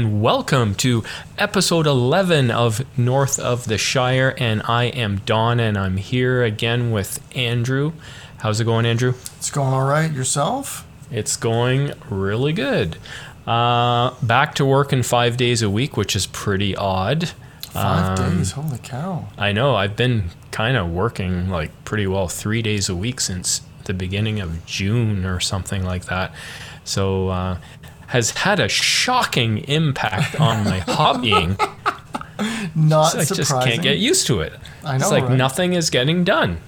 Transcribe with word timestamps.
and 0.00 0.22
welcome 0.22 0.74
to 0.74 1.04
episode 1.36 1.86
11 1.86 2.50
of 2.50 2.80
North 2.98 3.38
of 3.38 3.66
the 3.66 3.76
Shire. 3.76 4.34
And 4.38 4.62
I 4.66 4.84
am 4.84 5.18
Don, 5.26 5.60
and 5.60 5.76
I'm 5.76 5.98
here 5.98 6.42
again 6.42 6.90
with 6.90 7.20
Andrew. 7.36 7.92
How's 8.38 8.60
it 8.60 8.64
going, 8.64 8.86
Andrew? 8.86 9.12
It's 9.36 9.50
going 9.50 9.74
all 9.74 9.84
right. 9.86 10.10
Yourself? 10.10 10.86
It's 11.10 11.36
going 11.36 11.92
really 12.08 12.54
good. 12.54 12.96
Uh, 13.46 14.14
back 14.22 14.54
to 14.54 14.64
working 14.64 15.02
five 15.02 15.36
days 15.36 15.60
a 15.60 15.68
week, 15.68 15.98
which 15.98 16.16
is 16.16 16.26
pretty 16.26 16.74
odd. 16.74 17.28
Five 17.70 18.18
Um, 18.18 18.38
days. 18.38 18.52
Holy 18.52 18.78
cow. 18.78 19.28
I 19.36 19.52
know 19.52 19.74
I've 19.76 19.96
been 19.96 20.30
kind 20.50 20.78
of 20.78 20.88
working 20.88 21.50
like 21.50 21.72
pretty 21.84 22.06
well 22.06 22.26
three 22.26 22.62
days 22.62 22.88
a 22.88 22.96
week 22.96 23.20
since 23.20 23.60
the 23.84 23.92
beginning 23.92 24.40
of 24.40 24.64
June 24.64 25.26
or 25.26 25.40
something 25.40 25.84
like 25.84 26.06
that. 26.06 26.32
So 26.84 27.28
uh, 27.28 27.58
has 28.10 28.30
had 28.30 28.60
a 28.60 28.68
shocking 28.68 29.58
impact 29.68 30.40
on 30.40 30.64
my 30.64 30.80
hobbying. 30.86 31.56
Not 32.74 33.14
I 33.16 33.24
just 33.24 33.52
can't 33.52 33.82
get 33.82 33.98
used 33.98 34.26
to 34.26 34.40
it. 34.40 34.52
I 34.84 34.96
know, 34.96 35.04
it's 35.04 35.12
like 35.12 35.24
right? 35.24 35.36
nothing 35.36 35.74
is 35.74 35.90
getting 35.90 36.24
done. 36.24 36.58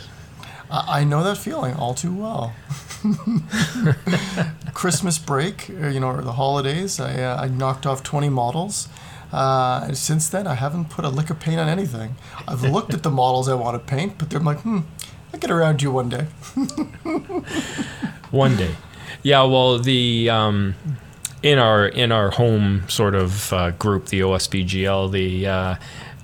I, 0.71 1.01
I 1.01 1.05
know 1.05 1.25
that 1.25 1.39
feeling 1.39 1.75
all 1.75 1.95
too 1.95 2.15
well. 2.15 2.55
Christmas 4.75 5.19
break, 5.19 5.69
uh, 5.71 5.89
you 5.89 5.99
know, 5.99 6.09
or 6.09 6.23
the 6.23 6.35
holidays, 6.35 7.01
I, 7.01 7.21
uh, 7.23 7.43
I 7.43 7.49
knocked 7.49 7.87
off 7.87 8.03
20 8.03 8.29
models. 8.29 8.89
Uh, 9.33 9.85
and 9.87 9.99
since 9.99 10.29
then, 10.29 10.47
I 10.47 10.55
haven't 10.55 10.91
put 10.91 11.05
a 11.05 11.09
lick 11.09 11.31
of 11.31 11.41
paint 11.41 11.59
on 11.59 11.69
anything. 11.69 12.17
I've 12.47 12.63
looked 12.63 12.95
at 12.95 13.03
the 13.03 13.11
models 13.11 13.49
I 13.49 13.55
want 13.55 13.75
to 13.75 13.85
paint, 13.85 14.19
but 14.19 14.31
they're 14.31 14.41
like, 14.41 14.61
hmm, 14.61 14.81
I'll 15.33 15.41
get 15.41 15.51
around 15.51 15.79
to 15.79 15.85
you 15.85 15.91
one 15.91 16.09
day. 16.09 16.27
One 18.31 18.57
day. 18.57 18.75
Yeah, 19.23 19.43
well, 19.45 19.79
the 19.79 20.31
um, 20.31 20.75
in 21.43 21.59
our 21.59 21.87
in 21.87 22.13
our 22.13 22.31
home 22.31 22.89
sort 22.89 23.15
of 23.15 23.53
uh, 23.53 23.71
group, 23.73 24.07
the 24.07 24.21
OSBGL, 24.21 25.11
the 25.13 25.47
uh, 25.47 25.75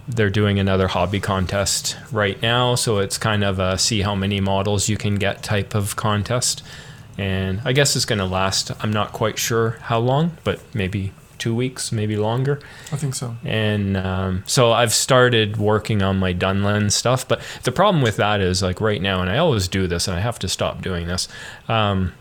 they're 0.08 0.30
doing 0.30 0.58
another 0.58 0.88
hobby 0.88 1.20
contest 1.20 1.96
right 2.10 2.40
now, 2.40 2.74
so 2.74 2.98
it's 2.98 3.18
kind 3.18 3.44
of 3.44 3.58
a 3.58 3.78
see 3.78 4.02
how 4.02 4.14
many 4.14 4.40
models 4.40 4.88
you 4.88 4.96
can 4.96 5.16
get 5.16 5.42
type 5.42 5.74
of 5.74 5.96
contest, 5.96 6.62
and 7.18 7.60
I 7.64 7.72
guess 7.72 7.94
it's 7.96 8.04
going 8.04 8.20
to 8.20 8.24
last. 8.24 8.70
I'm 8.82 8.92
not 8.92 9.12
quite 9.12 9.38
sure 9.38 9.78
how 9.82 9.98
long, 9.98 10.36
but 10.44 10.60
maybe 10.74 11.12
two 11.38 11.54
weeks, 11.54 11.92
maybe 11.92 12.16
longer. 12.16 12.60
I 12.92 12.96
think 12.96 13.14
so. 13.14 13.36
And 13.44 13.96
um, 13.96 14.42
so 14.46 14.72
I've 14.72 14.92
started 14.92 15.56
working 15.56 16.02
on 16.02 16.18
my 16.18 16.34
Dunlend 16.34 16.92
stuff. 16.92 17.26
But 17.26 17.40
the 17.62 17.72
problem 17.72 18.02
with 18.02 18.16
that 18.16 18.40
is 18.40 18.62
like 18.62 18.80
right 18.80 19.00
now, 19.00 19.20
and 19.20 19.30
I 19.30 19.38
always 19.38 19.68
do 19.68 19.86
this, 19.86 20.08
and 20.08 20.16
I 20.16 20.20
have 20.20 20.38
to 20.40 20.48
stop 20.48 20.82
doing 20.82 21.06
this. 21.06 21.28
Um, 21.68 22.12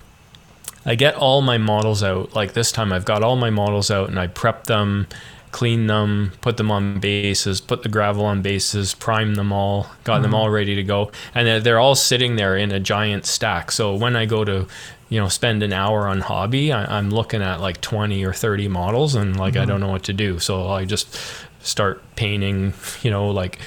I 0.88 0.96
get 0.96 1.16
all 1.16 1.42
my 1.42 1.58
models 1.58 2.02
out. 2.02 2.34
Like 2.34 2.54
this 2.54 2.72
time, 2.72 2.94
I've 2.94 3.06
got 3.06 3.22
all 3.22 3.36
my 3.36 3.50
models 3.50 3.92
out, 3.92 4.10
and 4.10 4.18
I 4.18 4.28
prep 4.28 4.64
them, 4.64 5.08
clean 5.52 5.88
them, 5.88 6.32
put 6.42 6.56
them 6.56 6.72
on 6.72 7.00
bases, 7.00 7.60
put 7.60 7.84
the 7.84 7.90
gravel 7.90 8.26
on 8.26 8.42
bases, 8.42 8.96
prime 8.96 9.36
them 9.36 9.52
all, 9.52 9.88
got 10.06 10.22
them 10.22 10.32
mm-hmm. 10.32 10.36
all 10.36 10.50
ready 10.50 10.76
to 10.76 10.84
go, 10.84 11.12
and 11.36 11.46
they're, 11.46 11.60
they're 11.60 11.80
all 11.80 11.94
sitting 11.94 12.38
there 12.38 12.56
in 12.56 12.72
a 12.72 12.80
giant 12.80 13.26
stack. 13.26 13.72
So 13.72 13.94
when 13.96 14.16
I 14.16 14.26
go 14.26 14.46
to 14.46 14.66
you 15.10 15.20
know 15.20 15.30
spend 15.30 15.64
an 15.64 15.72
hour 15.72 16.06
on 16.06 16.20
hobby 16.20 16.70
I, 16.72 16.98
i'm 16.98 17.10
looking 17.10 17.42
at 17.42 17.62
like 17.62 17.80
20 17.80 18.26
or 18.26 18.34
30 18.34 18.68
models 18.68 19.16
and 19.16 19.38
like 19.38 19.56
i 19.56 19.60
mm-hmm. 19.60 19.70
don't 19.70 19.80
know 19.80 19.88
what 19.88 20.04
to 20.04 20.12
do 20.14 20.38
so 20.38 20.68
i 20.68 20.84
just 20.84 21.18
start 21.62 22.02
painting 22.18 22.74
you 23.04 23.12
know 23.12 23.30
like 23.30 23.58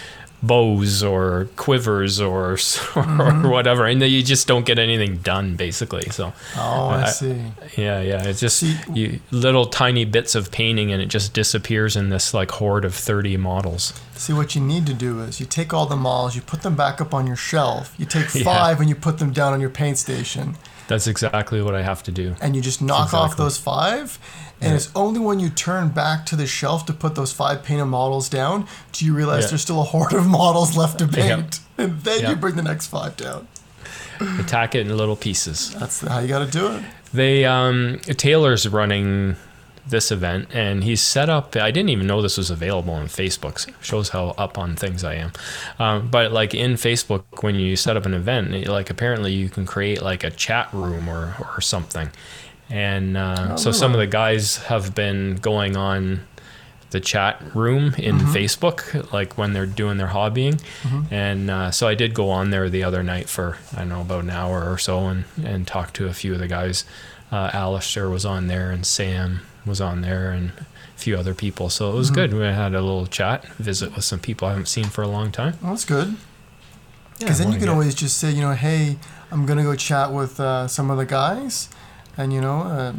bows 0.42 1.02
or 1.02 1.48
quivers 1.56 2.20
or, 2.20 2.52
or 2.52 2.56
mm-hmm. 2.56 3.48
whatever 3.48 3.84
and 3.86 4.00
then 4.00 4.10
you 4.10 4.22
just 4.22 4.46
don't 4.48 4.64
get 4.64 4.78
anything 4.78 5.18
done 5.18 5.54
basically 5.54 6.08
so 6.10 6.32
Oh, 6.56 6.88
I, 6.88 7.02
I- 7.02 7.10
see. 7.10 7.40
yeah 7.76 8.00
yeah 8.00 8.24
it's 8.24 8.40
just 8.40 8.58
See- 8.58 8.78
you, 8.94 9.20
little 9.30 9.66
tiny 9.66 10.04
bits 10.04 10.34
of 10.34 10.50
painting 10.50 10.92
and 10.92 11.02
it 11.02 11.06
just 11.06 11.34
disappears 11.34 11.94
in 11.96 12.08
this 12.08 12.32
like 12.32 12.52
horde 12.52 12.84
of 12.84 12.94
30 12.94 13.36
models 13.36 13.92
See, 14.14 14.34
what 14.34 14.54
you 14.54 14.60
need 14.60 14.86
to 14.86 14.92
do 14.92 15.20
is 15.20 15.40
you 15.40 15.46
take 15.46 15.72
all 15.72 15.86
the 15.86 15.96
models, 15.96 16.36
you 16.36 16.42
put 16.42 16.60
them 16.60 16.76
back 16.76 17.00
up 17.00 17.14
on 17.14 17.26
your 17.26 17.36
shelf. 17.36 17.94
You 17.96 18.04
take 18.04 18.34
Yeah. 18.34 18.42
five 18.44 18.78
and 18.78 18.86
you 18.86 18.94
put 18.94 19.16
them 19.16 19.32
down 19.32 19.54
on 19.54 19.62
your 19.62 19.70
paint 19.70 19.96
station. 19.96 20.56
that's 20.88 21.06
exactly 21.06 21.62
what 21.62 21.74
i 21.74 21.82
have 21.82 22.02
to 22.02 22.12
do 22.12 22.34
and 22.42 22.54
you 22.56 22.60
just 22.60 22.82
knock 22.82 23.14
off 23.14 23.36
those 23.38 23.56
five. 23.56 24.18
And 24.60 24.70
Yeah. 24.70 24.76
it's 24.76 24.90
only 24.94 25.20
when 25.20 25.40
you 25.40 25.48
turn 25.48 25.88
back 25.88 26.26
to 26.26 26.36
the 26.36 26.46
shelf 26.46 26.84
to 26.86 26.92
put 26.92 27.14
those 27.14 27.32
five 27.32 27.62
painted 27.62 27.86
models 27.86 28.28
down 28.28 28.66
do 28.92 29.04
you 29.06 29.14
realize 29.14 29.44
Yeah. 29.44 29.50
there's 29.50 29.62
still 29.62 29.80
a 29.80 29.84
horde 29.84 30.12
of 30.12 30.26
models 30.26 30.76
left 30.76 30.98
to 30.98 31.08
paint. 31.08 31.60
And 31.78 32.02
then 32.02 32.20
Yeah. 32.22 32.30
you 32.30 32.36
bring 32.36 32.56
the 32.56 32.62
next 32.62 32.88
five 32.88 33.16
down. 33.16 33.46
attack 34.38 34.74
it 34.74 34.80
in 34.86 34.94
little 34.96 35.16
pieces 35.16 35.74
That's 35.78 36.00
how 36.02 36.18
you 36.18 36.28
got 36.28 36.40
to 36.44 36.50
do 36.58 36.66
it. 36.72 36.82
They 37.14 37.44
um, 37.46 38.00
Taylor's 38.18 38.68
running 38.68 39.36
this 39.88 40.12
event, 40.12 40.46
and 40.52 40.84
he's 40.84 41.00
set 41.02 41.28
up. 41.28 41.56
I 41.56 41.70
didn't 41.72 41.88
even 41.88 42.06
know 42.06 42.20
this 42.22 42.36
was 42.36 42.50
available 42.50 42.92
on 42.94 43.06
Facebook. 43.06 43.66
Shows 43.80 44.10
how 44.10 44.34
up 44.38 44.56
on 44.58 44.76
things 44.76 45.02
I 45.02 45.14
am. 45.14 45.32
Um, 45.80 46.08
but 46.08 46.30
like 46.32 46.54
in 46.54 46.74
Facebook, 46.74 47.22
when 47.42 47.56
you 47.56 47.74
set 47.76 47.96
up 47.96 48.06
an 48.06 48.14
event, 48.14 48.68
like 48.68 48.90
apparently 48.90 49.32
you 49.32 49.48
can 49.48 49.64
create 49.66 50.02
like 50.02 50.22
a 50.22 50.30
chat 50.30 50.68
room 50.72 51.08
or 51.08 51.34
or 51.54 51.60
something. 51.60 52.10
And 52.70 53.16
uh, 53.16 53.48
Oh, 53.52 53.56
so 53.56 53.72
some 53.72 53.92
of 53.92 53.98
the 53.98 54.06
guys 54.06 54.56
have 54.58 54.94
been 54.94 55.36
going 55.36 55.76
on 55.76 56.20
the 56.90 57.00
chat 57.00 57.40
room 57.54 57.94
in 57.98 58.18
Facebook, 58.18 59.12
like 59.12 59.38
when 59.38 59.52
they're 59.52 59.66
doing 59.66 59.96
their 59.96 60.08
hobbying. 60.08 60.60
And 61.10 61.48
uh, 61.50 61.70
so 61.70 61.86
I 61.86 61.94
did 61.94 62.14
go 62.14 62.30
on 62.30 62.50
there 62.50 62.68
the 62.68 62.82
other 62.84 63.02
night 63.02 63.28
for, 63.28 63.58
I 63.74 63.80
don't 63.80 63.88
know, 63.90 64.00
about 64.00 64.24
an 64.24 64.30
hour 64.30 64.68
or 64.70 64.76
so 64.78 65.06
and, 65.06 65.24
and 65.44 65.66
talk 65.66 65.92
to 65.94 66.06
a 66.08 66.12
few 66.12 66.32
of 66.32 66.40
the 66.40 66.48
guys. 66.48 66.84
Uh, 67.30 67.50
Alistair 67.52 68.10
was 68.10 68.24
on 68.24 68.48
there 68.48 68.72
and 68.72 68.84
Sam 68.84 69.40
was 69.64 69.80
on 69.80 70.00
there 70.00 70.32
and 70.32 70.50
a 70.50 70.66
few 70.98 71.16
other 71.16 71.32
people. 71.34 71.70
So 71.70 71.92
it 71.92 71.94
was 71.94 72.10
good. 72.10 72.32
We 72.34 72.40
had 72.40 72.74
a 72.74 72.80
little 72.82 73.06
chat, 73.06 73.46
visit 73.54 73.94
with 73.94 74.04
some 74.04 74.18
people 74.18 74.48
I 74.48 74.50
haven't 74.50 74.66
seen 74.66 74.86
for 74.86 75.02
a 75.02 75.08
long 75.08 75.30
time. 75.30 75.54
Well, 75.62 75.70
that's 75.72 75.84
good. 75.84 76.16
Because 77.20 77.38
then 77.38 77.52
you 77.52 77.58
can 77.58 77.68
always 77.68 77.94
just 77.94 78.16
say, 78.16 78.30
you 78.32 78.40
know, 78.40 78.52
hey, 78.54 78.96
I'm 79.30 79.46
going 79.46 79.58
to 79.58 79.62
go 79.64 79.76
chat 79.76 80.10
with 80.12 80.40
uh, 80.40 80.66
some 80.66 80.90
of 80.90 80.96
the 80.98 81.06
guys. 81.06 81.68
And, 82.16 82.32
you 82.32 82.40
know, 82.40 82.60
uh, 82.62 82.92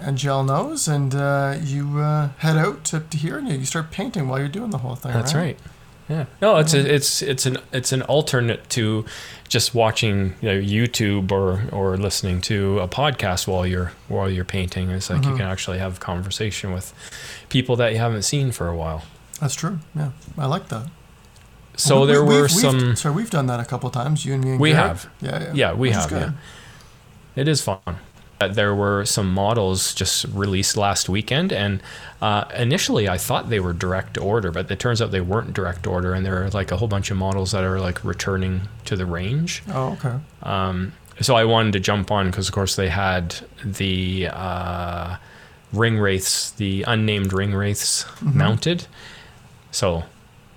Angel 0.00 0.42
knows. 0.44 0.88
And 0.88 1.14
uh, 1.14 1.56
you 1.62 1.98
uh, 2.00 2.28
head 2.38 2.56
out 2.56 2.84
to, 2.84 3.00
to 3.00 3.16
here 3.16 3.38
and 3.38 3.48
you 3.48 3.64
start 3.64 3.90
painting 3.90 4.28
while 4.28 4.38
you're 4.38 4.48
doing 4.48 4.70
the 4.70 4.78
whole 4.78 4.94
thing. 4.96 5.12
That's 5.12 5.34
right. 5.34 5.58
Yeah. 6.08 6.24
No, 6.40 6.56
it's 6.56 6.72
a, 6.72 6.94
it's 6.94 7.20
it's 7.20 7.44
an 7.44 7.58
it's 7.70 7.92
an 7.92 8.00
alternate 8.00 8.70
to 8.70 9.04
just 9.46 9.74
watching 9.74 10.34
you 10.40 10.48
know, 10.48 10.58
YouTube 10.58 11.30
or 11.30 11.64
or 11.70 11.98
listening 11.98 12.40
to 12.42 12.78
a 12.78 12.88
podcast 12.88 13.46
while 13.46 13.66
you're 13.66 13.92
while 14.08 14.30
you're 14.30 14.46
painting. 14.46 14.88
It's 14.90 15.10
like 15.10 15.22
you 15.26 15.32
can 15.36 15.42
actually 15.46 15.78
have 15.78 15.98
a 15.98 16.00
conversation 16.00 16.72
with 16.72 16.94
people 17.50 17.76
that 17.76 17.92
you 17.92 17.98
haven't 17.98 18.22
seen 18.22 18.52
for 18.52 18.68
a 18.68 18.74
while. 18.76 19.02
That's 19.38 19.54
true. 19.54 19.80
Yeah. 19.94 20.12
I 20.38 20.46
like 20.46 20.68
that. 20.68 20.86
So 21.76 22.00
We- 22.00 22.06
there 22.06 22.24
we- 22.24 22.34
were 22.36 22.40
we've- 22.42 22.48
some. 22.54 22.78
We've, 22.78 22.98
sorry, 22.98 23.14
we've 23.14 23.30
done 23.30 23.46
that 23.48 23.60
a 23.60 23.64
couple 23.66 23.90
times. 23.90 24.24
You 24.24 24.32
and 24.32 24.42
me. 24.44 24.50
And 24.52 24.60
We 24.60 24.70
Garrett. 24.72 24.86
have. 24.88 25.10
Yeah, 25.20 25.42
yeah. 25.42 25.52
Yeah, 25.54 25.72
we 25.74 25.88
Which 25.88 25.96
have, 25.96 26.10
yeah. 26.10 26.32
It 27.36 27.48
is 27.48 27.60
fun. 27.60 27.78
There 28.38 28.74
were 28.74 29.04
some 29.04 29.32
models 29.32 29.94
just 29.94 30.24
released 30.26 30.76
last 30.76 31.08
weekend, 31.08 31.52
and 31.52 31.82
uh, 32.22 32.44
initially 32.56 33.08
I 33.08 33.18
thought 33.18 33.50
they 33.50 33.60
were 33.60 33.72
direct 33.72 34.16
order, 34.16 34.52
but 34.52 34.70
it 34.70 34.78
turns 34.78 35.02
out 35.02 35.10
they 35.10 35.20
weren't 35.20 35.54
direct 35.54 35.86
order, 35.86 36.14
and 36.14 36.24
there 36.24 36.44
are 36.44 36.50
like 36.50 36.70
a 36.70 36.76
whole 36.76 36.88
bunch 36.88 37.10
of 37.10 37.16
models 37.16 37.52
that 37.52 37.64
are 37.64 37.80
like 37.80 38.04
returning 38.04 38.62
to 38.84 38.96
the 38.96 39.06
range. 39.06 39.62
Oh, 39.70 39.92
okay. 39.94 40.18
Um, 40.42 40.92
so 41.20 41.34
I 41.34 41.44
wanted 41.44 41.72
to 41.72 41.80
jump 41.80 42.12
on 42.12 42.26
because, 42.30 42.48
of 42.48 42.54
course, 42.54 42.76
they 42.76 42.88
had 42.88 43.34
the 43.64 44.28
uh, 44.32 45.16
ring 45.72 45.98
wraiths, 45.98 46.52
the 46.52 46.84
unnamed 46.86 47.32
ring 47.32 47.54
wraiths 47.54 48.06
mounted. 48.22 48.86
So 49.72 50.04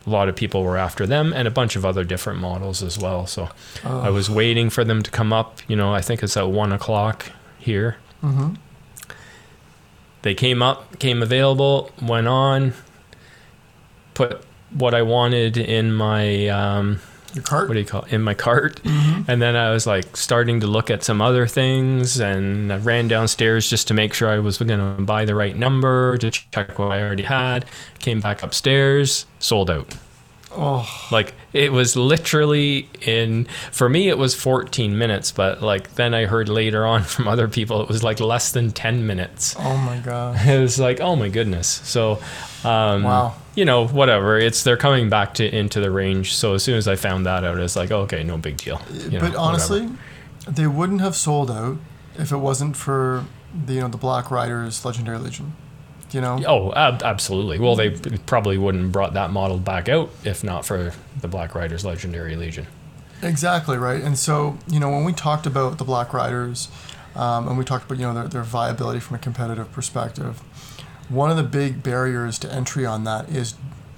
a 0.06 0.10
lot 0.10 0.30
of 0.30 0.36
people 0.36 0.63
were 0.63 0.77
after 0.77 1.06
them 1.06 1.34
and 1.34 1.48
a 1.48 1.51
bunch 1.51 1.75
of 1.75 1.86
other 1.86 2.04
different 2.04 2.39
models 2.39 2.81
as 2.84 2.98
well. 2.98 3.25
So 3.27 3.50
I 3.84 4.10
was 4.10 4.30
waiting 4.30 4.69
for 4.69 4.84
them 4.84 5.01
to 5.04 5.12
come 5.12 5.34
up. 5.34 5.60
You 5.68 5.75
know, 5.75 5.94
I 5.94 6.01
think 6.01 6.24
it's 6.24 6.38
at 6.38 6.48
one 6.50 6.72
o'clock 6.72 7.31
here. 7.62 7.98
Mm-hmm. 8.24 8.56
They 10.24 10.36
came 10.36 10.62
up, 10.62 11.00
came 11.00 11.24
available, 11.24 11.90
went 12.02 12.28
on, 12.28 12.74
put 14.13 14.44
what 14.72 14.94
I 14.94 15.02
wanted 15.02 15.58
in 15.58 15.92
my 15.94 16.48
um, 16.48 17.00
Your 17.34 17.44
cart. 17.44 17.68
what 17.68 17.74
do 17.74 17.80
you 17.80 17.86
call 17.86 18.04
it, 18.04 18.13
in 18.13 18.22
my 18.22 18.34
cart 18.34 18.80
and 18.86 19.42
then 19.42 19.56
i 19.56 19.72
was 19.72 19.88
like 19.88 20.18
starting 20.18 20.60
to 20.60 20.68
look 20.68 20.90
at 20.90 21.04
some 21.04 21.22
other 21.22 21.48
things 21.48 22.19
and 22.19 22.72
i 22.74 22.78
ran 22.78 23.08
downstairs 23.08 23.69
just 23.69 23.88
to 23.88 23.94
make 23.94 24.13
sure 24.13 24.30
i 24.30 24.40
was 24.40 24.58
going 24.58 24.80
to 24.80 25.02
buy 25.04 25.24
the 25.25 25.36
right 25.36 25.56
number 25.56 26.18
to 26.18 26.30
check 26.31 26.78
what 26.80 26.92
i 26.92 27.02
already 27.02 27.24
had 27.24 27.66
came 28.00 28.19
back 28.19 28.44
upstairs 28.44 29.25
sold 29.40 29.69
out 29.69 29.96
oh, 30.53 31.07
like 31.12 31.33
it 31.53 31.71
was 31.71 31.95
literally 31.95 32.89
in 33.01 33.45
for 33.71 33.88
me 33.89 34.09
it 34.09 34.18
was 34.18 34.33
14 34.36 34.98
minutes 34.98 35.31
but 35.31 35.62
like 35.62 35.95
then 35.95 36.13
i 36.13 36.25
heard 36.25 36.50
later 36.50 36.86
on 36.86 37.03
from 37.13 37.27
other 37.27 37.48
people 37.48 37.81
it 37.81 37.88
was 37.88 38.03
like 38.03 38.19
less 38.19 38.51
than 38.51 38.71
10 38.71 39.06
minutes 39.07 39.56
oh 39.59 39.77
my 39.77 39.98
god. 40.00 40.38
it 40.48 40.59
was 40.59 40.80
like 40.80 41.00
oh 41.00 41.15
my 41.15 41.30
goodness 41.30 41.68
so 41.68 42.13
um 42.63 43.03
Wow. 43.03 43.36
you 43.56 43.65
know 43.65 43.88
whatever 43.88 44.38
it's 44.38 44.63
they're 44.63 44.77
coming 44.77 45.09
back 45.09 45.33
to 45.36 45.56
into 45.56 45.80
the 45.80 45.92
range 45.92 46.36
so 46.36 46.53
as 46.53 46.63
soon 46.63 46.77
as 46.77 46.88
i 46.88 46.95
found 46.95 47.25
that 47.25 47.44
out 47.44 47.57
it's 47.59 47.75
like 47.75 47.92
okay 47.92 48.24
no 48.24 48.38
big 48.38 48.57
deal 48.57 48.81
you 48.94 49.12
know, 49.12 49.19
but 49.21 49.36
honestly, 49.36 49.81
whatever. 49.81 50.51
they 50.51 50.68
wouldn't 50.68 51.01
have 51.01 51.15
sold 51.15 51.50
out 51.51 51.77
if 52.18 52.31
it 52.31 52.38
wasn't 52.38 52.75
for 52.75 53.25
the 53.65 53.74
you 53.74 53.80
know 53.81 53.88
the 53.88 53.98
Black 53.98 54.31
Riders 54.31 54.83
Legendary 54.86 55.18
Legion. 55.18 55.53
You 56.12 56.22
know. 56.22 56.40
Oh, 56.48 56.74
ab- 56.74 57.04
absolutely. 57.04 57.58
Well, 57.60 57.75
they 57.75 57.92
probably 58.25 58.58
wouldn't 58.58 58.84
have 58.84 58.92
brought 58.92 59.13
that 59.13 59.31
model 59.31 59.58
back 59.58 59.88
out 59.90 60.10
if 60.24 60.44
not 60.44 60.66
for 60.66 60.94
the 61.19 61.28
Black 61.28 61.56
Riders 61.56 61.86
Legendary 61.86 62.36
Legion. 62.36 62.68
Exactly 63.24 63.78
right. 63.78 64.02
And 64.02 64.18
so 64.18 64.58
you 64.68 64.80
know 64.80 64.90
when 64.90 65.04
we 65.06 65.13
talked 65.13 65.46
about 65.46 65.78
the 65.78 65.84
Black 65.86 66.12
Riders, 66.13 66.69
um, 67.16 67.48
and 67.48 67.58
we 67.58 67.63
talked 67.63 67.86
about 67.86 68.00
you 68.00 68.06
know 68.08 68.13
their, 68.13 68.28
their 68.28 68.44
viability 68.44 69.00
from 69.00 69.16
a 69.16 69.19
competitive 69.19 69.72
perspective, 69.72 70.40
one 71.10 71.30
of 71.31 71.38
the 71.38 71.44
big 71.44 71.84
barriers 71.84 72.40
to 72.40 72.52
entry 72.52 72.86
on 72.86 73.04
that 73.04 73.30
is, 73.30 73.56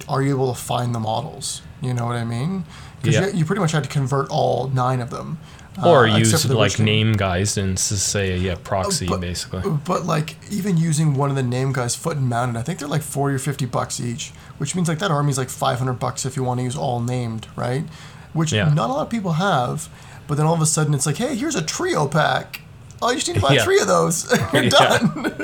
are 0.08 0.20
you 0.22 0.34
able 0.34 0.52
to 0.54 0.60
find 0.60 0.94
the 0.94 1.00
models? 1.00 1.62
You 1.80 1.94
know 1.94 2.06
what 2.06 2.16
I 2.16 2.24
mean? 2.24 2.64
Because 3.00 3.14
Yeah. 3.16 3.26
you, 3.28 3.38
you 3.38 3.44
pretty 3.44 3.60
much 3.60 3.72
had 3.72 3.84
to 3.84 3.90
convert 3.90 4.28
all 4.30 4.68
nine 4.68 5.00
of 5.00 5.10
them. 5.10 5.38
Uh, 5.82 5.88
Or 5.90 6.06
except 6.06 6.44
use 6.44 6.50
like 6.52 6.78
name 6.78 7.12
guys 7.14 7.56
and 7.56 7.78
say 7.78 8.36
yeah 8.36 8.54
proxy 8.62 9.06
but- 9.08 9.20
basically. 9.20 9.62
But 9.84 10.04
like 10.04 10.36
even 10.50 10.76
using 10.76 11.14
one 11.14 11.30
of 11.30 11.36
the 11.36 11.42
name 11.42 11.72
guys 11.72 11.94
foot 11.96 12.16
and 12.16 12.28
mounted, 12.28 12.56
I 12.58 12.62
think 12.62 12.78
they're 12.78 12.88
like 12.88 13.02
forty 13.02 13.34
or 13.34 13.38
fifty 13.40 13.66
bucks 13.66 13.98
each, 14.00 14.30
which 14.58 14.74
means 14.76 14.88
like 14.88 14.98
that 15.00 15.10
army's 15.10 15.38
like 15.38 15.50
five 15.50 15.78
hundred 15.78 15.94
bucks 15.94 16.24
if 16.24 16.36
you 16.36 16.44
want 16.44 16.60
to 16.60 16.64
use 16.64 16.76
all 16.76 17.00
named, 17.00 17.46
right? 17.56 17.84
Which 18.32 18.52
Yeah. 18.52 18.68
not 18.72 18.90
a 18.90 18.92
lot 18.92 19.02
of 19.02 19.10
people 19.10 19.32
have. 19.34 19.88
But 20.26 20.36
then 20.36 20.46
all 20.46 20.54
of 20.54 20.60
a 20.62 20.66
sudden 20.66 20.94
it's 20.94 21.06
like, 21.06 21.16
hey, 21.18 21.34
here's 21.36 21.54
a 21.54 21.62
trio 21.62 22.08
pack. 22.08 22.60
Oh, 23.02 23.10
you 23.10 23.16
just 23.16 23.28
need 23.28 23.34
to 23.34 23.40
buy 23.40 23.52
Yeah. 23.54 23.64
three 23.64 23.80
of 23.80 23.86
those. 23.86 24.26
You're 24.52 24.68
done. 24.70 25.36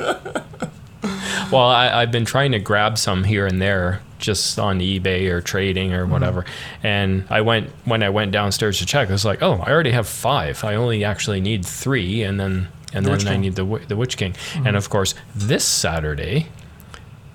Well, 1.51 1.63
I, 1.65 2.03
I've 2.03 2.13
been 2.13 2.25
trying 2.27 2.53
to 2.53 2.61
grab 2.61 2.97
some 2.97 3.25
here 3.25 3.45
and 3.47 3.61
there 3.61 4.03
just 4.19 4.59
on 4.59 4.79
eBay 4.79 5.29
or 5.31 5.41
trading 5.41 5.91
Mm-hmm. 5.91 5.99
or 6.01 6.07
whatever. 6.07 6.45
And 6.83 7.25
I 7.31 7.41
went 7.41 7.71
when 7.87 8.03
I 8.05 8.11
went 8.11 8.31
downstairs 8.31 8.79
to 8.79 8.87
check. 8.87 9.09
I 9.09 9.13
was 9.13 9.25
like, 9.25 9.43
oh, 9.43 9.55
I 9.55 9.71
already 9.73 9.91
have 9.91 10.07
five. 10.07 10.63
I 10.63 10.75
only 10.77 11.03
actually 11.05 11.41
need 11.41 11.65
three, 11.67 12.23
and 12.23 12.39
then 12.39 12.69
and 12.93 13.05
The 13.05 13.11
then 13.17 13.27
I. 13.27 13.31
Mm-hmm. 13.33 13.41
need 13.41 13.55
the 13.57 13.65
the 13.89 13.97
Witch 13.97 14.17
King. 14.17 14.35
And 14.65 14.77
of 14.77 14.91
course, 14.91 15.15
this 15.35 15.65
Saturday, 15.65 16.47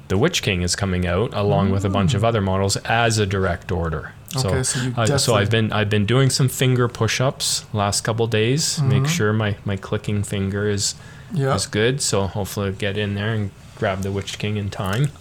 the 0.07 0.17
Witch 0.17 0.41
King 0.43 0.61
is 0.61 0.75
coming 0.75 1.05
out 1.07 1.33
along 1.33 1.71
with 1.71 1.83
a 1.83 1.89
bunch 1.89 2.13
of 2.13 2.23
other 2.23 2.41
models 2.41 2.77
as 2.85 3.17
a 3.17 3.25
direct 3.25 3.71
order. 3.71 4.13
So, 4.29 4.49
Okay, 4.49 4.63
so 4.63 4.79
you 4.81 4.93
I- 4.95 5.17
so 5.17 5.35
I've 5.35 5.49
been 5.49 5.73
I've 5.73 5.89
been 5.89 6.05
doing 6.05 6.29
some 6.29 6.47
finger 6.47 6.87
push-ups 6.87 7.65
last 7.73 8.01
couple 8.05 8.27
days. 8.27 8.77
Mm-hmm. 8.77 8.89
Make 8.89 9.07
sure 9.07 9.33
my 9.33 9.57
my 9.65 9.75
clicking 9.75 10.23
finger 10.23 10.69
is 10.69 10.95
yeah. 11.33 11.53
is 11.55 11.67
good. 11.67 12.01
So 12.01 12.27
hopefully 12.27 12.67
I'll 12.67 12.73
get 12.73 12.97
in 12.97 13.15
there 13.15 13.33
and 13.33 13.51
grab 13.75 14.01
the 14.01 14.11
Witch 14.11 14.37
King 14.39 14.57
in 14.57 14.69
time. 14.69 15.11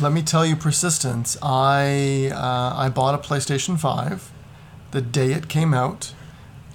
Let 0.00 0.12
me 0.12 0.22
tell 0.22 0.44
you, 0.44 0.56
persistence. 0.56 1.36
I 1.42 2.30
uh, 2.34 2.74
I 2.76 2.88
bought 2.88 3.14
a 3.14 3.18
PlayStation 3.18 3.78
Five 3.78 4.30
the 4.90 5.00
day 5.00 5.32
it 5.32 5.48
came 5.48 5.72
out, 5.72 6.12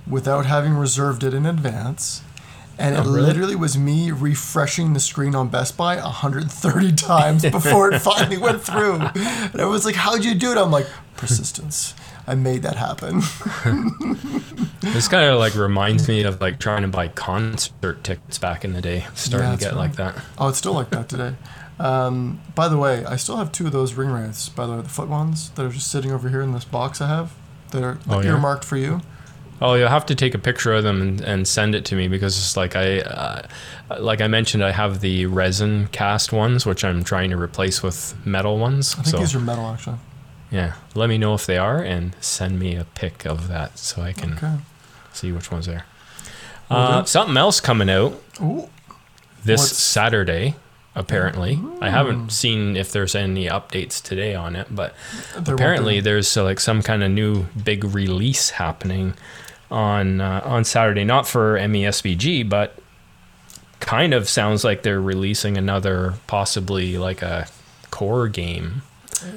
without 0.07 0.45
having 0.45 0.73
reserved 0.73 1.23
it 1.23 1.33
in 1.33 1.45
advance, 1.45 2.21
and 2.79 2.95
Oh, 2.95 3.01
it 3.01 3.05
really? 3.05 3.21
literally 3.21 3.55
was 3.57 3.77
me 3.77 4.09
refreshing 4.11 4.93
the 4.93 5.01
screen 5.01 5.35
on 5.35 5.49
Best 5.49 5.75
Buy 5.75 5.97
130 5.97 6.93
times 6.93 7.43
before 7.51 7.91
it 7.91 7.99
finally 7.99 8.37
went 8.37 8.61
through. 8.61 8.95
And 9.15 9.61
I 9.61 9.65
was 9.65 9.85
like, 9.85 9.95
"How'd 9.95 10.23
you 10.23 10.33
do 10.35 10.51
it?" 10.53 10.57
I'm 10.57 10.71
like, 10.71 10.87
persistence. 11.17 11.93
I 12.27 12.35
made 12.35 12.63
that 12.63 12.75
happen. 12.75 13.21
This 14.81 15.07
kind 15.07 15.27
of 15.29 15.39
like 15.39 15.55
reminds 15.55 16.07
me 16.07 16.23
of 16.23 16.39
like 16.39 16.59
trying 16.59 16.83
to 16.83 16.87
buy 16.87 17.07
concert 17.07 18.03
tickets 18.03 18.37
back 18.37 18.63
in 18.63 18.73
the 18.73 18.81
day. 18.81 19.05
Starting 19.15 19.49
Yeah, 19.49 19.55
to 19.55 19.61
get 19.63 19.75
like 19.75 19.95
that. 19.95 20.15
Oh, 20.37 20.47
it's 20.49 20.59
still 20.59 20.73
like 20.73 20.91
that 20.91 21.09
today. 21.09 21.35
Um, 21.79 22.39
by 22.53 22.67
the 22.67 22.77
way, 22.77 23.03
I 23.03 23.15
still 23.15 23.37
have 23.37 23.51
two 23.51 23.65
of 23.65 23.71
those 23.71 23.95
ring 23.95 24.11
wraiths. 24.11 24.47
By 24.47 24.67
the 24.67 24.73
way, 24.75 24.81
the 24.81 24.89
foot 24.89 25.09
ones 25.09 25.49
that 25.51 25.65
are 25.65 25.69
just 25.69 25.89
sitting 25.89 26.11
over 26.11 26.29
here 26.29 26.41
in 26.41 26.51
this 26.53 26.65
box 26.65 27.01
I 27.01 27.07
have. 27.07 27.33
That 27.71 27.83
are 27.83 27.97
Oh, 28.07 28.21
yeah? 28.21 28.29
earmarked 28.33 28.63
for 28.63 28.77
you. 28.77 29.01
Oh, 29.59 29.73
you'll 29.73 29.89
have 29.89 30.05
to 30.05 30.15
take 30.15 30.35
a 30.35 30.39
picture 30.39 30.71
of 30.73 30.83
them 30.83 31.01
and, 31.01 31.21
and 31.21 31.47
send 31.47 31.73
it 31.73 31.83
to 31.85 31.95
me 31.95 32.07
because 32.07 32.37
it's 32.37 32.55
like 32.55 32.75
I, 32.75 32.99
uh, 32.99 33.47
like 33.99 34.21
I 34.21 34.27
mentioned, 34.27 34.63
I 34.63 34.71
have 34.71 35.01
the 35.01 35.25
resin 35.25 35.87
cast 35.87 36.31
ones, 36.31 36.65
which 36.65 36.83
I'm 36.83 37.03
trying 37.03 37.31
to 37.31 37.37
replace 37.37 37.81
with 37.81 38.13
metal 38.25 38.59
ones. 38.59 38.93
I 38.93 38.95
think 38.97 39.07
so 39.07 39.17
these 39.17 39.33
are 39.35 39.39
metal, 39.39 39.65
actually. 39.65 39.97
Yeah, 40.55 40.73
let 40.93 41.09
me 41.09 41.17
know 41.17 41.33
if 41.33 41.45
they 41.45 41.57
are 41.57 41.81
and 41.83 42.15
send 42.21 42.59
me 42.59 42.75
a 42.75 42.85
pic 42.85 43.25
of 43.25 43.47
that 43.49 43.77
so 43.77 44.01
I 44.01 44.13
can 44.13 44.33
Okay. 44.33 44.55
see 45.11 45.31
which 45.31 45.51
ones 45.51 45.65
they 45.65 45.75
are. 45.75 45.85
Uh, 46.69 47.03
something 47.03 47.35
else 47.37 47.59
coming 47.59 47.89
out 47.89 48.21
Ooh. 48.41 48.69
this 49.43 49.61
What's- 49.61 49.77
Saturday. 49.77 50.55
Apparently, 50.97 51.59
I 51.81 51.89
haven't 51.89 52.31
seen 52.31 52.77
if 52.77 52.89
there's 52.93 53.15
any 53.15 53.47
updates 53.47 54.01
today 54.01 54.33
on 54.33 54.55
it, 54.55 54.67
but 54.73 54.95
There 55.37 55.53
apparently 55.53 55.99
there's 55.99 56.37
uh, 56.37 56.43
like 56.45 56.61
some 56.61 56.81
kind 56.81 57.03
of 57.03 57.11
new 57.11 57.47
big 57.61 57.83
release 57.83 58.51
happening 58.51 59.13
on 59.69 60.21
uh, 60.21 60.41
on 60.45 60.63
Saturday, 60.63 61.03
not 61.03 61.27
for 61.27 61.57
MESBG, 61.59 62.47
but 62.47 62.77
kind 63.81 64.13
of 64.13 64.29
sounds 64.29 64.63
like 64.63 64.83
they're 64.83 65.01
releasing 65.01 65.57
another 65.57 66.13
possibly 66.27 66.97
like 66.97 67.21
a 67.21 67.47
core 67.91 68.29
game. 68.29 68.81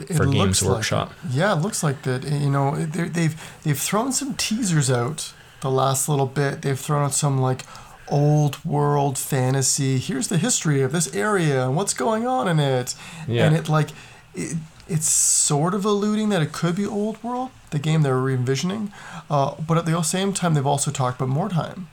It 0.09 0.15
for 0.15 0.27
looks 0.27 0.37
Games 0.37 0.63
like 0.63 0.75
Workshop. 0.77 1.13
it. 1.25 1.33
Yeah, 1.33 1.53
it 1.53 1.61
looks 1.61 1.83
like 1.83 2.03
that. 2.03 2.25
You 2.25 2.51
know, 2.51 2.77
they've 2.77 3.41
they've 3.63 3.79
thrown 3.79 4.13
some 4.13 4.35
teasers 4.35 4.91
out 4.91 5.33
the 5.61 5.71
last 5.71 6.09
little 6.09 6.27
bit. 6.27 6.63
They've 6.63 6.79
thrown 6.79 7.05
out 7.05 7.15
some 7.15 7.41
like 7.41 7.65
old 8.09 8.65
world 8.65 9.19
fantasy. 9.19 9.99
Here's 9.99 10.29
the 10.29 10.39
history 10.39 10.83
of 10.83 10.93
this 10.93 11.15
area 11.15 11.67
and 11.67 11.77
what's 11.77 11.95
going 11.95 12.27
on 12.27 12.49
in 12.49 12.59
it. 12.59 12.95
Yeah. 13.27 13.47
And 13.47 13.57
it 13.57 13.69
like 13.69 13.91
it, 14.35 14.57
it's 14.89 15.09
sort 15.09 15.75
of 15.75 15.85
alluding 15.85 16.31
that 16.31 16.41
it 16.43 16.53
could 16.53 16.75
be 16.75 16.87
old 16.87 17.23
world, 17.23 17.51
the 17.71 17.79
game 17.79 18.03
they're 18.03 18.17
re-envisioning. 18.17 18.91
Uh, 19.29 19.55
but 19.67 19.77
at 19.77 19.85
the 19.85 20.03
same 20.03 20.33
time, 20.33 20.55
they've 20.55 20.67
also 20.67 20.91
talked 20.91 21.21
about 21.21 21.35
Mordheim. 21.35 21.87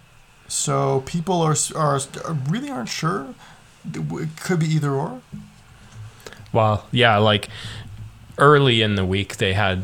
So 0.48 1.04
people 1.06 1.42
are 1.42 1.56
are 1.76 2.00
really 2.50 2.70
aren't 2.70 2.90
sure. 2.90 3.34
It 3.94 4.30
could 4.42 4.60
be 4.60 4.68
either 4.68 4.92
or. 4.92 5.22
Well, 6.54 6.88
yeah, 6.92 7.18
like 7.18 7.50
early 8.38 8.82
in 8.82 8.96
the 8.96 9.06
week 9.06 9.38
they 9.38 9.54
had 9.54 9.84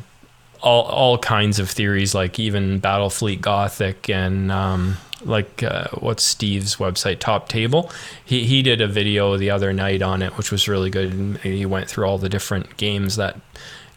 all 0.61 0.83
all 0.83 1.17
kinds 1.17 1.59
of 1.59 1.69
theories, 1.69 2.13
like 2.13 2.39
even 2.39 2.79
Battlefleet 2.79 3.41
Gothic 3.41 4.09
and 4.09 4.51
um, 4.51 4.97
like 5.23 5.63
uh, 5.63 5.87
what's 5.99 6.23
Steve's 6.23 6.75
website, 6.77 7.19
Top 7.19 7.49
Table. 7.49 7.91
He 8.23 8.45
he 8.45 8.61
did 8.61 8.81
a 8.81 8.87
video 8.87 9.37
the 9.37 9.49
other 9.49 9.73
night 9.73 10.01
on 10.01 10.21
it, 10.21 10.37
which 10.37 10.51
was 10.51 10.67
really 10.67 10.89
good. 10.89 11.13
And 11.13 11.37
he 11.39 11.65
went 11.65 11.89
through 11.89 12.05
all 12.05 12.17
the 12.17 12.29
different 12.29 12.77
games 12.77 13.15
that 13.15 13.39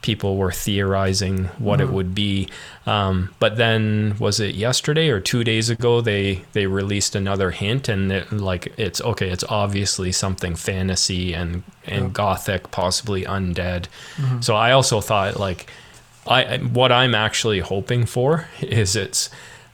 people 0.05 0.37
were 0.37 0.53
theorizing 0.53 1.45
what 1.59 1.81
it 1.81 1.89
would 1.89 2.15
be. 2.15 2.47
Um, 2.87 3.31
but 3.39 3.57
then 3.57 4.15
was 4.19 4.39
it 4.39 4.55
yesterday 4.55 5.09
or 5.09 5.19
two 5.19 5.43
days 5.45 5.71
ago 5.71 6.03
they 6.03 6.45
they 6.53 6.67
released 6.67 7.17
another 7.17 7.51
hint 7.53 7.89
and 7.89 8.13
it, 8.13 8.31
like 8.31 8.73
it's 8.77 9.01
okay 9.01 9.31
it's 9.31 9.45
obviously 9.49 10.13
something 10.13 10.57
fantasy 10.57 11.33
and 11.35 11.63
and 11.87 12.05
Yeah. 12.05 12.11
gothic 12.13 12.71
possibly 12.71 13.25
undead. 13.25 13.87
So 14.41 14.55
I 14.55 14.73
also 14.73 15.01
thought 15.01 15.41
like 15.41 15.71
I 16.27 16.59
what 16.59 16.93
I'm 16.93 17.15
actually 17.15 17.61
hoping 17.61 18.05
for 18.07 18.47
is 18.61 18.95
it's 18.97 19.31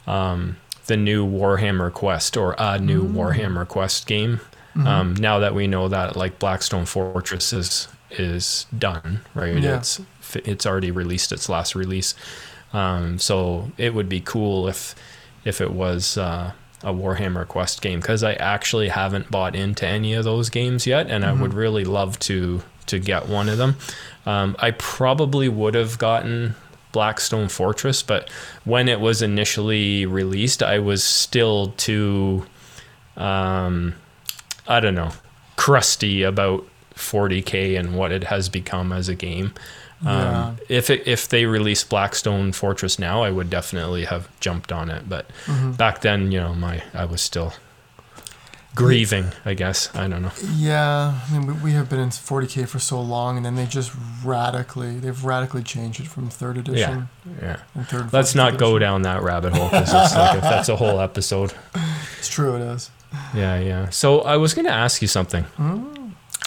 um, 0.07 0.57
the 0.87 0.97
new 0.97 1.27
Warhammer 1.27 1.93
Quest 1.93 2.37
or 2.37 2.55
a 2.59 2.79
new 2.79 3.03
Warhammer 3.19 3.67
Quest 3.67 4.07
game. 4.07 4.41
Um, 4.87 5.15
now 5.15 5.41
that 5.41 5.55
we 5.55 5.67
know 5.67 5.89
that 5.89 6.15
like 6.17 6.39
Blackstone 6.39 6.87
Fortress 6.87 7.53
is 7.53 7.89
is 8.11 8.67
done, 8.77 9.21
right? 9.35 9.57
Yeah. 9.63 9.77
It's 9.79 10.01
it's 10.37 10.67
already 10.67 10.91
released 10.91 11.33
its 11.33 11.49
last 11.49 11.75
release. 11.75 12.15
Um, 12.73 13.19
so 13.19 13.73
it 13.77 13.95
would 13.95 14.09
be 14.09 14.21
cool 14.21 14.69
if 14.69 14.95
if 15.45 15.61
it 15.61 15.73
was 15.73 16.19
uh, 16.19 16.53
a 16.83 16.93
Warhammer 16.93 17.47
Quest 17.47 17.83
game 17.83 18.01
because 18.01 18.23
I 18.23 18.35
actually 18.35 18.89
haven't 18.89 19.31
bought 19.31 19.55
into 19.55 19.87
any 19.87 20.15
of 20.15 20.25
those 20.25 20.51
games 20.51 20.87
yet, 20.87 21.11
and 21.11 21.25
I 21.25 21.33
would 21.33 21.55
really 21.55 21.85
love 21.85 22.19
to 22.21 22.63
to 22.87 22.99
get 22.99 23.29
one 23.29 23.49
of 23.49 23.59
them. 23.59 23.77
Um, 24.27 24.57
I 24.59 24.73
probably 24.73 25.49
would 25.49 25.75
have 25.75 25.99
gotten 25.99 26.55
Blackstone 26.93 27.49
Fortress, 27.49 28.03
but 28.03 28.29
when 28.65 28.89
it 28.89 29.01
was 29.01 29.23
initially 29.23 30.07
released, 30.07 30.63
I 30.63 30.79
was 30.79 31.03
still 31.05 31.69
too, 31.77 32.45
um, 33.17 33.95
I 34.67 34.81
don't 34.81 34.95
know, 34.95 35.13
crusty 35.57 36.23
about 36.23 36.67
40k 36.95 37.79
and 37.79 37.97
what 37.97 38.13
it 38.13 38.25
has 38.25 38.49
become 38.49 38.93
as 38.93 39.09
a 39.09 39.15
game. 39.15 39.53
Yeah. 40.03 40.47
Um, 40.47 40.59
if 40.69 40.89
it, 40.89 41.07
if 41.07 41.29
they 41.29 41.45
release 41.45 41.85
Blackstone 41.85 42.53
Fortress 42.53 42.99
now, 42.99 43.23
I 43.23 43.31
would 43.31 43.51
definitely 43.51 44.05
have 44.07 44.29
jumped 44.41 44.73
on 44.73 44.89
it. 44.91 45.09
But 45.09 45.27
Mm-hmm. 45.47 45.73
back 45.73 46.01
then, 46.01 46.33
you 46.33 46.41
know, 46.41 46.55
my 46.55 46.83
I 46.95 47.05
was 47.05 47.21
still 47.21 47.53
grieving. 48.75 49.27
I 49.45 49.55
guess 49.55 49.95
I 49.95 50.09
don't 50.09 50.23
know. 50.23 50.33
Yeah, 50.55 51.21
I 51.29 51.39
mean, 51.39 51.63
we, 51.63 51.73
have 51.73 51.91
been 51.91 51.99
in 52.01 52.09
40k 52.11 52.69
for 52.69 52.79
so 52.79 53.01
long, 53.01 53.37
and 53.37 53.45
then 53.45 53.57
they 53.57 53.67
just 53.67 53.93
radically, 54.25 54.99
they've 54.99 55.25
radically 55.25 55.63
changed 55.63 56.01
it 56.01 56.07
from 56.07 56.31
third 56.31 56.57
edition 56.57 57.09
yeah. 57.43 57.59
and 57.75 57.87
third. 57.89 58.13
Let's 58.13 58.35
not 58.35 58.59
go 58.59 58.79
down 58.79 59.03
that 59.03 59.23
rabbit 59.23 59.53
hole 59.55 59.69
because 59.69 59.93
like 59.93 60.41
that's 60.41 60.69
a 60.69 60.77
whole 60.77 61.01
episode. 61.09 61.53
It's 62.19 62.29
true, 62.29 62.57
it 62.57 62.63
is. 62.63 62.91
Yeah, 63.35 63.59
yeah. 63.59 63.89
So 63.91 64.21
I 64.21 64.37
was 64.37 64.55
gonna 64.55 64.71
ask 64.71 65.03
you 65.03 65.09
something. 65.09 65.45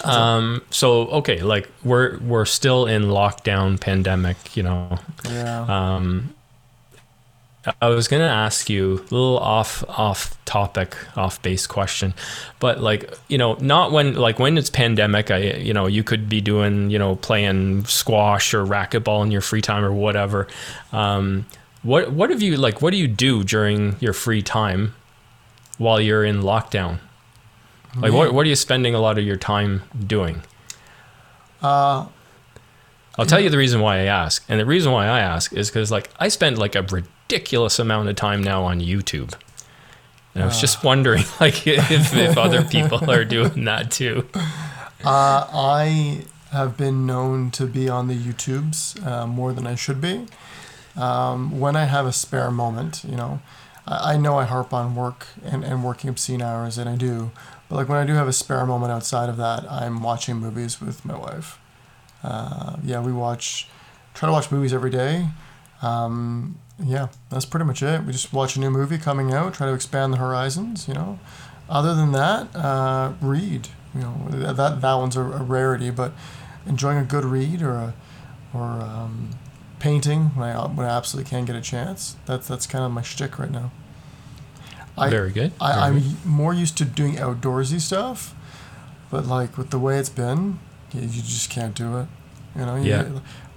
Um. 0.03 0.61
So 0.69 1.07
okay, 1.07 1.41
like 1.41 1.69
we're 1.83 2.17
we're 2.19 2.45
still 2.45 2.85
in 2.85 3.03
lockdown, 3.03 3.79
pandemic. 3.79 4.55
You 4.55 4.63
know. 4.63 4.99
Yeah. 5.29 5.95
Um. 5.95 6.33
I 7.81 7.87
was 7.87 8.09
gonna 8.09 8.25
ask 8.25 8.69
you 8.69 8.95
a 8.95 9.03
little 9.03 9.39
off 9.39 9.85
off 9.87 10.37
topic, 10.43 10.97
off 11.15 11.41
base 11.41 11.65
question, 11.65 12.13
but 12.59 12.81
like 12.81 13.09
you 13.29 13.37
know, 13.37 13.53
not 13.61 13.93
when 13.93 14.15
like 14.15 14.37
when 14.37 14.57
it's 14.57 14.69
pandemic, 14.69 15.31
I 15.31 15.37
you 15.37 15.73
know 15.73 15.87
you 15.87 16.03
could 16.03 16.27
be 16.27 16.41
doing 16.41 16.89
you 16.89 16.99
know 16.99 17.15
playing 17.15 17.85
squash 17.85 18.53
or 18.53 18.65
racquetball 18.65 19.23
in 19.23 19.31
your 19.31 19.39
free 19.41 19.61
time 19.61 19.85
or 19.85 19.93
whatever. 19.93 20.47
Um, 20.91 21.45
what 21.83 22.11
what 22.11 22.29
have 22.31 22.41
you 22.41 22.57
like? 22.57 22.81
What 22.81 22.91
do 22.91 22.97
you 22.97 23.07
do 23.07 23.45
during 23.45 23.95
your 24.01 24.13
free 24.13 24.41
time 24.41 24.95
while 25.77 26.01
you're 26.01 26.25
in 26.25 26.41
lockdown? 26.41 26.99
Like 27.95 28.11
what 28.11 28.33
what 28.33 28.45
are 28.45 28.49
you 28.49 28.55
spending 28.55 28.95
a 28.95 28.99
lot 28.99 29.17
of 29.17 29.23
your 29.23 29.35
time 29.35 29.83
doing? 30.07 30.41
Uh, 31.61 32.07
I'll 33.17 33.25
tell 33.25 33.39
you 33.39 33.49
the 33.49 33.57
reason 33.57 33.81
why 33.81 33.97
I 33.97 34.03
ask. 34.05 34.43
And 34.49 34.59
the 34.59 34.65
reason 34.65 34.91
why 34.91 35.05
I 35.05 35.19
ask 35.19 35.53
is 35.53 35.69
because 35.69 35.91
like 35.91 36.09
I 36.19 36.27
spend 36.27 36.57
like 36.57 36.75
a 36.75 36.81
ridiculous 36.81 37.79
amount 37.79 38.09
of 38.09 38.15
time 38.15 38.41
now 38.41 38.63
on 38.63 38.79
YouTube. 38.79 39.33
And 40.33 40.43
I 40.43 40.47
was 40.47 40.59
just 40.59 40.83
wondering 40.83 41.23
like 41.39 41.67
if, 41.67 42.15
if 42.15 42.37
other 42.37 42.63
people 42.69 43.09
are 43.09 43.23
doing 43.23 43.65
that 43.65 43.91
too. 43.91 44.27
Uh, 45.05 45.47
I 45.53 46.23
have 46.51 46.77
been 46.77 47.05
known 47.05 47.51
to 47.51 47.65
be 47.65 47.89
on 47.89 48.07
the 48.07 48.15
YouTubes 48.15 49.05
uh, 49.05 49.27
more 49.27 49.53
than 49.53 49.67
I 49.67 49.75
should 49.75 50.01
be. 50.01 50.25
Um, 50.95 51.59
when 51.59 51.75
I 51.75 51.85
have 51.85 52.05
a 52.05 52.13
spare 52.13 52.51
moment, 52.51 53.03
you 53.03 53.15
know, 53.15 53.41
I, 53.87 54.13
I 54.13 54.17
know 54.17 54.37
I 54.37 54.45
harp 54.45 54.73
on 54.73 54.95
work 54.95 55.27
and, 55.43 55.63
and 55.63 55.83
working 55.83 56.09
obscene 56.09 56.41
hours, 56.41 56.77
and 56.77 56.87
I 56.89 56.95
do. 56.95 57.31
But 57.69 57.75
like 57.77 57.89
when 57.89 57.97
I 57.97 58.05
do 58.05 58.13
have 58.13 58.27
a 58.27 58.33
spare 58.33 58.65
moment 58.65 58.91
outside 58.91 59.29
of 59.29 59.37
that, 59.37 59.69
I'm 59.71 60.01
watching 60.01 60.37
movies 60.37 60.81
with 60.81 61.05
my 61.05 61.17
wife. 61.17 61.59
Uh, 62.23 62.77
yeah, 62.83 63.01
we 63.01 63.11
watch, 63.11 63.67
try 64.13 64.27
to 64.27 64.33
watch 64.33 64.51
movies 64.51 64.73
every 64.73 64.91
day. 64.91 65.27
Um, 65.81 66.59
yeah, 66.83 67.07
that's 67.29 67.45
pretty 67.45 67.65
much 67.65 67.83
it. 67.83 68.03
We 68.05 68.11
just 68.13 68.33
watch 68.33 68.55
a 68.55 68.59
new 68.59 68.69
movie 68.69 68.97
coming 68.97 69.33
out, 69.33 69.53
try 69.53 69.67
to 69.67 69.73
expand 69.73 70.13
the 70.13 70.17
horizons, 70.17 70.87
you 70.87 70.93
know. 70.93 71.19
Other 71.69 71.95
than 71.95 72.11
that, 72.13 72.55
uh, 72.55 73.13
read. 73.21 73.69
You 73.95 74.01
know, 74.01 74.27
that 74.29 74.81
that 74.81 74.93
one's 74.95 75.15
a, 75.15 75.21
a 75.21 75.43
rarity, 75.43 75.91
but 75.91 76.13
enjoying 76.65 76.97
a 76.97 77.03
good 77.03 77.25
read 77.25 77.61
or 77.61 77.73
a, 77.73 77.93
or 78.53 78.63
um, 78.63 79.31
painting 79.79 80.31
when 80.35 80.49
I 80.49 80.65
when 80.65 80.85
I 80.85 80.89
absolutely 80.89 81.29
can 81.29 81.45
get 81.45 81.55
a 81.55 81.61
chance. 81.61 82.15
That's 82.25 82.47
that's 82.47 82.65
kind 82.65 82.83
of 82.83 82.91
my 82.91 83.01
shtick 83.03 83.37
right 83.37 83.51
now. 83.51 83.71
I, 84.97 85.09
Very 85.09 85.31
good. 85.31 85.51
I, 85.59 85.91
good. 85.91 86.25
more 86.25 86.53
used 86.53 86.77
to 86.77 86.85
doing 86.85 87.15
outdoorsy 87.15 87.79
stuff, 87.81 88.35
but 89.09 89.25
like 89.25 89.57
with 89.57 89.69
the 89.71 89.79
way 89.79 89.97
it's 89.97 90.09
been, 90.09 90.59
you, 90.93 91.01
you 91.01 91.21
just 91.21 91.49
can't 91.49 91.73
do 91.75 91.97
it. 91.97 92.07
You 92.55 92.65
know, 92.65 92.75
You- 92.75 92.89
Yeah. 92.89 93.05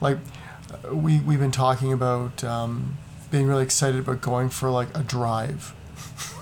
like 0.01 0.19
we 0.91 1.21
we've 1.21 1.39
been 1.41 1.51
talking 1.53 1.93
about 1.93 2.43
um, 2.43 2.97
being 3.31 3.47
really 3.47 3.63
excited 3.65 4.01
about 4.01 4.21
going 4.21 4.49
for 4.49 4.71
like 4.71 4.89
a 4.97 5.03
drive. 5.03 5.75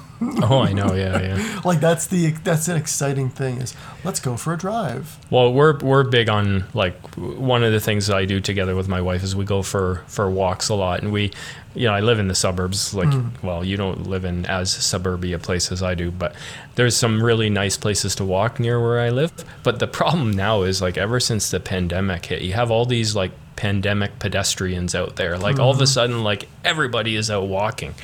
Oh, 0.43 0.61
I 0.63 0.73
know. 0.73 0.95
Yeah, 0.95 1.21
yeah. 1.21 1.61
Like 1.65 1.81
that's 1.81 2.07
the 2.07 2.31
that's 2.45 2.69
an 2.69 2.77
exciting 2.77 3.29
thing 3.31 3.57
is 3.61 3.75
let's 4.05 4.21
go 4.21 4.37
for 4.37 4.55
a 4.55 4.57
drive. 4.57 5.19
Well, 5.29 5.53
we're 5.53 5.77
we're 5.81 6.05
big 6.05 6.29
on 6.29 6.65
like 6.73 6.95
one 7.17 7.65
of 7.65 7.73
the 7.73 7.81
things 7.81 8.07
that 8.07 8.17
I 8.17 8.25
do 8.25 8.41
together 8.41 8.77
with 8.77 8.89
my 8.89 9.01
wife 9.03 9.23
is 9.25 9.35
we 9.35 9.45
go 9.45 9.61
for 9.63 10.03
for 10.07 10.31
walks 10.31 10.69
a 10.69 10.75
lot, 10.77 11.03
and 11.03 11.13
we, 11.13 11.33
you 11.75 11.87
know, 11.87 11.95
I 11.95 12.01
live 12.01 12.19
in 12.19 12.29
the 12.29 12.35
suburbs. 12.35 12.95
Like, 12.95 13.13
hmm. 13.13 13.29
well, 13.45 13.65
you 13.65 13.77
don't 13.77 14.07
live 14.07 14.25
in 14.25 14.47
as 14.47 14.71
suburbia 14.71 15.39
place 15.39 15.73
as 15.73 15.83
I 15.83 15.95
do, 15.95 16.11
but 16.11 16.35
there's 16.77 16.97
some 16.97 17.23
really 17.23 17.51
nice 17.51 17.77
places 17.77 18.15
to 18.17 18.25
walk 18.25 18.61
near 18.61 18.81
where 18.81 19.01
I 19.01 19.11
live. 19.11 19.33
But 19.63 19.81
the 19.81 19.87
problem 19.87 20.31
now 20.33 20.63
is 20.63 20.81
like 20.81 20.97
ever 20.97 21.19
since 21.21 21.51
the 21.51 21.61
pandemic 21.61 22.27
hit, 22.27 22.43
you 22.43 22.53
have 22.53 22.71
all 22.71 22.87
these 22.87 23.17
like 23.17 23.33
pandemic 23.57 24.19
pedestrians 24.19 24.95
out 24.95 25.17
there. 25.17 25.37
Like 25.39 25.59
all 25.59 25.71
of 25.71 25.79
a 25.79 25.85
mm-hmm. 25.85 25.87
sudden, 25.87 26.25
like 26.25 26.49
everybody 26.65 27.17
is 27.17 27.31
out 27.31 27.49
walking, 27.49 27.95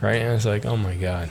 right? 0.00 0.16
And 0.16 0.34
it's 0.34 0.46
like, 0.46 0.64
oh 0.66 0.76
my 0.76 0.94
god, 0.94 1.30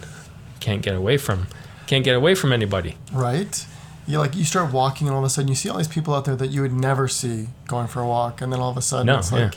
can't 0.60 0.82
get 0.82 0.96
away 0.96 1.18
from, 1.18 1.48
can't 1.88 2.04
get 2.04 2.16
away 2.16 2.36
from 2.36 2.54
anybody. 2.54 2.96
right? 3.12 3.66
You 4.08 4.18
like 4.18 4.36
you 4.36 4.44
start 4.44 4.74
walking 4.74 5.06
and 5.06 5.14
all 5.14 5.22
of 5.22 5.28
a 5.28 5.30
sudden 5.30 5.50
you 5.50 5.56
see 5.56 5.70
all 5.70 5.78
these 5.78 5.88
people 5.88 6.16
out 6.16 6.26
there 6.26 6.36
that 6.36 6.48
you 6.48 6.64
would 6.64 6.74
never 6.74 7.08
see 7.08 7.50
going 7.68 7.88
for 7.88 8.02
a 8.02 8.08
walk, 8.08 8.42
and 8.42 8.52
then 8.52 8.60
all 8.60 8.72
of 8.72 8.78
a 8.78 8.82
sudden 8.82 9.06
No, 9.06 9.20
it's 9.20 9.32
yeah. 9.32 9.52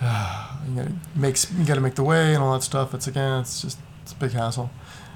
you 0.68 0.76
gotta 0.76 0.92
makes 1.14 1.52
you 1.52 1.64
got 1.64 1.74
to 1.74 1.80
make 1.80 1.94
the 1.94 2.04
way 2.04 2.34
and 2.34 2.42
all 2.42 2.52
that 2.54 2.62
stuff. 2.62 2.94
It's 2.94 3.06
again, 3.06 3.40
it's 3.40 3.62
just 3.62 3.78
it's 4.02 4.12
a 4.12 4.16
big 4.16 4.32
hassle. 4.32 4.70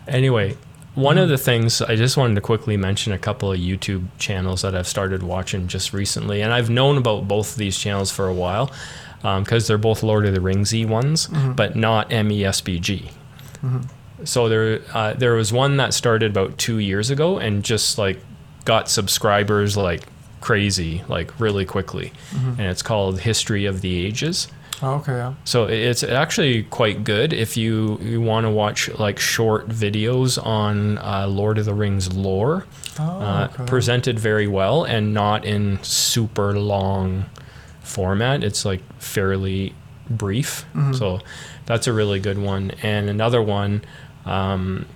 Anyway, 0.08 0.56
one 0.94 1.16
of 1.16 1.28
the 1.28 1.38
things 1.38 1.80
I 1.80 1.96
just 1.96 2.16
wanted 2.16 2.34
to 2.34 2.40
quickly 2.40 2.76
mention 2.76 3.12
a 3.12 3.18
couple 3.18 3.52
of 3.52 3.58
YouTube 3.58 4.06
channels 4.18 4.62
that 4.62 4.74
I've 4.74 4.88
started 4.88 5.22
watching 5.22 5.68
just 5.68 5.92
recently, 5.92 6.42
and 6.42 6.52
I've 6.52 6.68
known 6.68 6.98
about 6.98 7.28
both 7.28 7.52
of 7.52 7.58
these 7.58 7.78
channels 7.78 8.10
for 8.10 8.26
a 8.26 8.34
while 8.34 8.70
um, 9.24 9.44
because 9.44 9.66
they're 9.66 9.78
both 9.78 10.02
Lord 10.02 10.26
of 10.26 10.34
the 10.34 10.40
Ringsy 10.40 10.86
ones, 10.86 11.28
mm-hmm. 11.28 11.52
but 11.52 11.76
not 11.76 12.12
E 12.12 12.16
MESBG. 12.16 13.10
Mm-hmm. 13.62 13.80
So 14.24 14.48
there, 14.48 14.82
uh, 14.92 15.14
there 15.14 15.34
was 15.34 15.52
one 15.52 15.78
that 15.78 15.94
started 15.94 16.30
about 16.30 16.58
two 16.58 16.78
years 16.78 17.10
ago 17.10 17.38
and 17.38 17.64
just 17.64 17.98
like 17.98 18.20
got 18.64 18.88
subscribers 18.88 19.76
like 19.76 20.02
crazy, 20.40 21.02
like 21.08 21.38
really 21.40 21.64
quickly, 21.64 22.12
mm-hmm. 22.30 22.60
and 22.60 22.62
it's 22.62 22.82
called 22.82 23.20
History 23.20 23.64
of 23.64 23.80
the 23.80 24.04
Ages. 24.04 24.48
Oh, 24.82 24.94
okay, 24.94 25.12
yeah. 25.12 25.34
So 25.44 25.64
it's 25.66 26.02
actually 26.02 26.64
quite 26.64 27.04
good 27.04 27.32
if 27.32 27.56
you, 27.56 27.98
you 28.02 28.20
want 28.20 28.44
to 28.46 28.50
watch 28.50 28.88
like 28.98 29.18
short 29.18 29.68
videos 29.68 30.44
on 30.44 30.98
uh, 30.98 31.26
Lord 31.28 31.58
of 31.58 31.64
the 31.66 31.74
Rings 31.74 32.12
lore, 32.12 32.66
Oh, 32.98 33.20
uh, 33.20 33.48
okay. 33.52 33.64
presented 33.64 34.18
very 34.18 34.46
well 34.48 34.84
and 34.84 35.14
not 35.14 35.44
in 35.44 35.82
super 35.82 36.58
long 36.58 37.26
format. 37.80 38.42
It's 38.42 38.64
like 38.64 38.82
fairly 39.00 39.74
brief. 40.10 40.64
Mm-hmm. 40.74 40.94
So 40.94 41.20
that's 41.66 41.86
a 41.86 41.92
really 41.92 42.18
good 42.18 42.38
one. 42.38 42.72
And 42.82 43.08
another 43.08 43.40
one, 43.40 43.84
um, 44.26 44.86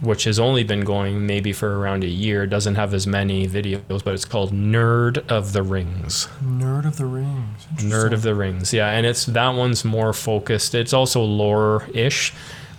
which 0.00 0.24
has 0.24 0.38
only 0.38 0.62
been 0.62 0.80
going 0.80 1.26
maybe 1.26 1.52
for 1.52 1.78
around 1.78 2.04
a 2.04 2.08
year, 2.08 2.46
doesn't 2.46 2.74
have 2.74 2.92
as 2.92 3.06
many 3.06 3.46
videos, 3.48 4.04
but 4.04 4.14
it's 4.14 4.24
called 4.24 4.52
Nerd 4.52 5.26
of 5.28 5.52
the 5.52 5.62
Rings. 5.62 6.28
Nerd 6.42 6.86
of 6.86 6.96
the 6.96 7.06
Rings. 7.06 7.66
Nerd 7.76 8.12
of 8.12 8.22
the 8.22 8.34
Rings, 8.34 8.72
yeah, 8.72 8.90
and 8.90 9.06
it's 9.06 9.26
that 9.26 9.50
one's 9.50 9.84
more 9.84 10.12
focused. 10.12 10.74
It's 10.74 10.92
also 10.92 11.22
lore-ish, 11.22 12.32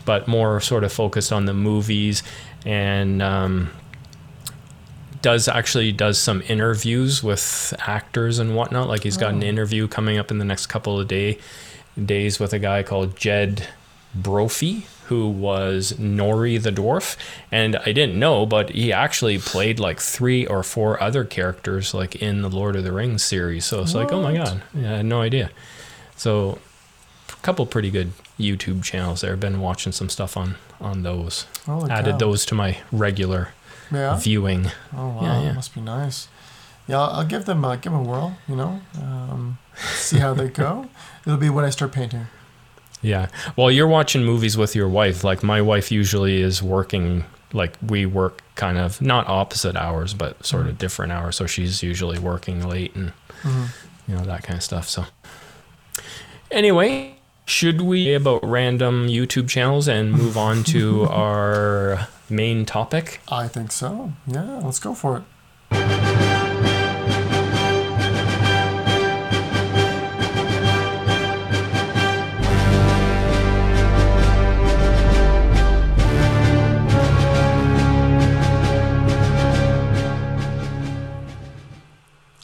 but 0.06 0.28
more 0.28 0.62
sort 0.62 0.84
of 0.84 0.94
focused 0.94 1.32
on 1.32 1.46
the 1.46 1.54
movies, 1.54 2.24
and 2.66 3.22
um, 3.22 3.72
does 5.22 5.48
actually 5.48 5.92
does 5.92 6.20
some 6.20 6.42
interviews 6.48 7.24
with 7.24 7.74
actors 7.80 8.40
and 8.40 8.56
whatnot. 8.56 8.88
Like 8.88 9.04
he's 9.04 9.18
got 9.18 9.34
an 9.34 9.44
interview 9.44 9.88
coming 9.88 10.18
up 10.18 10.32
in 10.32 10.38
the 10.38 10.46
next 10.46 10.68
couple 10.68 11.00
of 11.00 11.08
day 11.08 11.40
days 12.06 12.40
with 12.40 12.54
a 12.54 12.60
guy 12.60 12.84
called 12.84 13.16
Jed 13.16 13.68
Brophy, 14.14 14.86
who 15.08 15.30
was 15.30 15.94
Nori 15.94 16.62
the 16.62 16.72
dwarf, 16.72 17.16
and 17.52 17.76
I 17.78 17.92
didn't 17.92 18.18
know, 18.20 18.46
but 18.46 18.70
he 18.70 18.92
actually 18.94 19.38
played 19.40 19.80
like 19.80 20.00
three 20.00 20.46
or 20.46 20.64
four 20.64 21.02
other 21.02 21.24
characters 21.24 21.94
like 21.94 22.16
in 22.16 22.42
the 22.42 22.50
Lord 22.50 22.76
of 22.76 22.84
the 22.84 22.92
Rings 22.92 23.24
series. 23.24 23.66
So 23.66 23.82
it's 23.82 23.94
like, 23.96 24.12
oh 24.12 24.22
my 24.22 24.36
god, 24.36 24.62
yeah, 24.74 24.94
I 24.94 24.98
had 24.98 25.06
no 25.06 25.22
idea. 25.22 25.50
So, 26.16 26.60
a 27.30 27.36
couple 27.42 27.66
pretty 27.66 27.92
good 27.92 28.12
YouTube 28.40 28.84
channels 28.84 29.22
there. 29.22 29.34
I've 29.34 29.40
been 29.40 29.60
watching 29.62 29.92
some 29.92 30.10
stuff 30.10 30.36
on 30.38 30.56
on 30.82 31.04
those. 31.04 31.46
Holy 31.66 31.90
Added 31.90 32.12
cow. 32.14 32.18
those 32.18 32.46
to 32.48 32.56
my 32.56 32.78
regular 32.92 33.50
Yeah. 33.92 34.18
viewing. 34.18 34.72
Oh 34.96 35.10
wow, 35.10 35.22
Yeah, 35.24 35.42
yeah. 35.44 35.54
must 35.54 35.74
be 35.74 35.82
nice. 35.82 36.28
Yeah, 36.88 37.00
I'll 37.02 37.10
I'll 37.20 37.26
give 37.26 37.46
them 37.46 37.64
uh, 37.66 37.76
give 37.76 37.92
them 37.94 38.02
a 38.02 38.10
whirl. 38.10 38.38
You 38.48 38.56
know, 38.56 38.82
um, 39.02 39.58
see 39.76 40.20
how 40.20 40.34
they 40.34 40.48
go. 40.50 40.88
It'll 41.26 41.38
be 41.38 41.50
when 41.50 41.66
I 41.66 41.70
start 41.70 41.92
painting. 41.92 42.28
Yeah. 43.02 43.28
Well, 43.56 43.70
you're 43.72 43.88
watching 43.88 44.24
movies 44.26 44.58
with 44.58 44.76
your 44.76 44.90
wife. 44.90 45.24
Like 45.24 45.44
my 45.44 45.62
wife 45.62 45.92
usually 45.92 46.42
is 46.42 46.62
working. 46.64 47.24
Like 47.54 47.74
we 47.86 48.06
work 48.06 48.42
kind 48.56 48.78
of 48.78 49.02
not 49.02 49.28
opposite 49.28 49.76
hours, 49.76 50.14
but 50.14 50.46
sort 50.46 50.68
of 50.68 50.78
different 50.78 51.12
hours. 51.12 51.36
So 51.36 51.46
she's 51.48 51.82
usually 51.84 52.20
working 52.20 52.68
late 52.68 52.96
and 52.96 53.14
Mhm. 53.44 53.68
you 54.08 54.16
know 54.16 54.26
that 54.26 54.44
kind 54.44 54.58
of 54.58 54.64
stuff. 54.64 54.90
So 54.90 55.06
anyway, 56.52 57.16
should 57.46 57.82
we 57.82 58.14
about 58.14 58.44
random 58.44 59.08
YouTube 59.08 59.48
channels 59.48 59.88
and 59.88 60.12
move 60.12 60.38
on 60.48 60.64
to 60.66 61.06
our 61.10 62.08
main 62.30 62.66
topic? 62.66 63.22
I 63.30 63.48
think 63.48 63.72
so. 63.72 64.14
Yeah, 64.26 64.60
let's 64.64 64.80
go 64.80 64.94
for 64.94 65.18
it. 65.18 66.07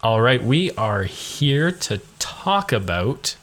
All 0.04 0.20
right, 0.20 0.44
we 0.44 0.70
are 0.72 1.04
here 1.04 1.72
to 1.72 2.02
talk 2.20 2.74
about 2.74 3.38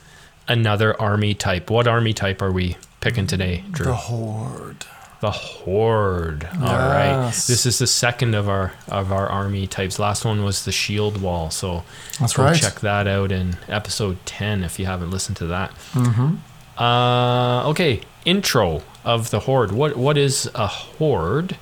another 0.47 1.01
army 1.01 1.33
type. 1.33 1.71
What 1.71 1.89
army 1.89 2.13
type 2.13 2.43
are 2.43 2.53
we 2.53 2.77
picking 3.01 3.27
today, 3.27 3.65
Drew? 3.71 3.87
The 3.87 3.95
horde. 3.95 4.85
The 5.23 5.31
horde. 5.31 6.47
All 6.61 6.61
right. 6.61 7.13
Yes. 7.25 7.47
This 7.47 7.65
is 7.65 7.79
the 7.79 7.87
second 7.87 8.35
of 8.35 8.47
our 8.51 8.75
of 8.89 9.11
our 9.11 9.27
army 9.27 9.67
types. 9.69 9.99
Last 9.99 10.27
one 10.27 10.45
was 10.45 10.67
the 10.67 10.73
shield 10.73 11.23
wall. 11.23 11.51
So 11.51 11.83
That's 12.19 12.35
go 12.35 12.43
right. 12.43 12.55
check 12.55 12.81
that 12.81 13.07
out 13.07 13.33
in 13.33 13.57
episode 13.67 14.19
10 14.27 14.63
if 14.63 14.79
you 14.79 14.85
haven't 14.85 15.11
listened 15.11 15.39
to 15.39 15.47
that. 15.47 15.71
Mm-hmm. 15.93 16.83
Uh, 16.83 17.71
okay, 17.71 18.03
intro 18.27 18.83
of 19.03 19.31
the 19.31 19.41
horde. 19.41 19.73
What 19.73 19.97
what 19.97 20.19
is 20.19 20.51
a 20.55 20.67
horde? 20.67 21.57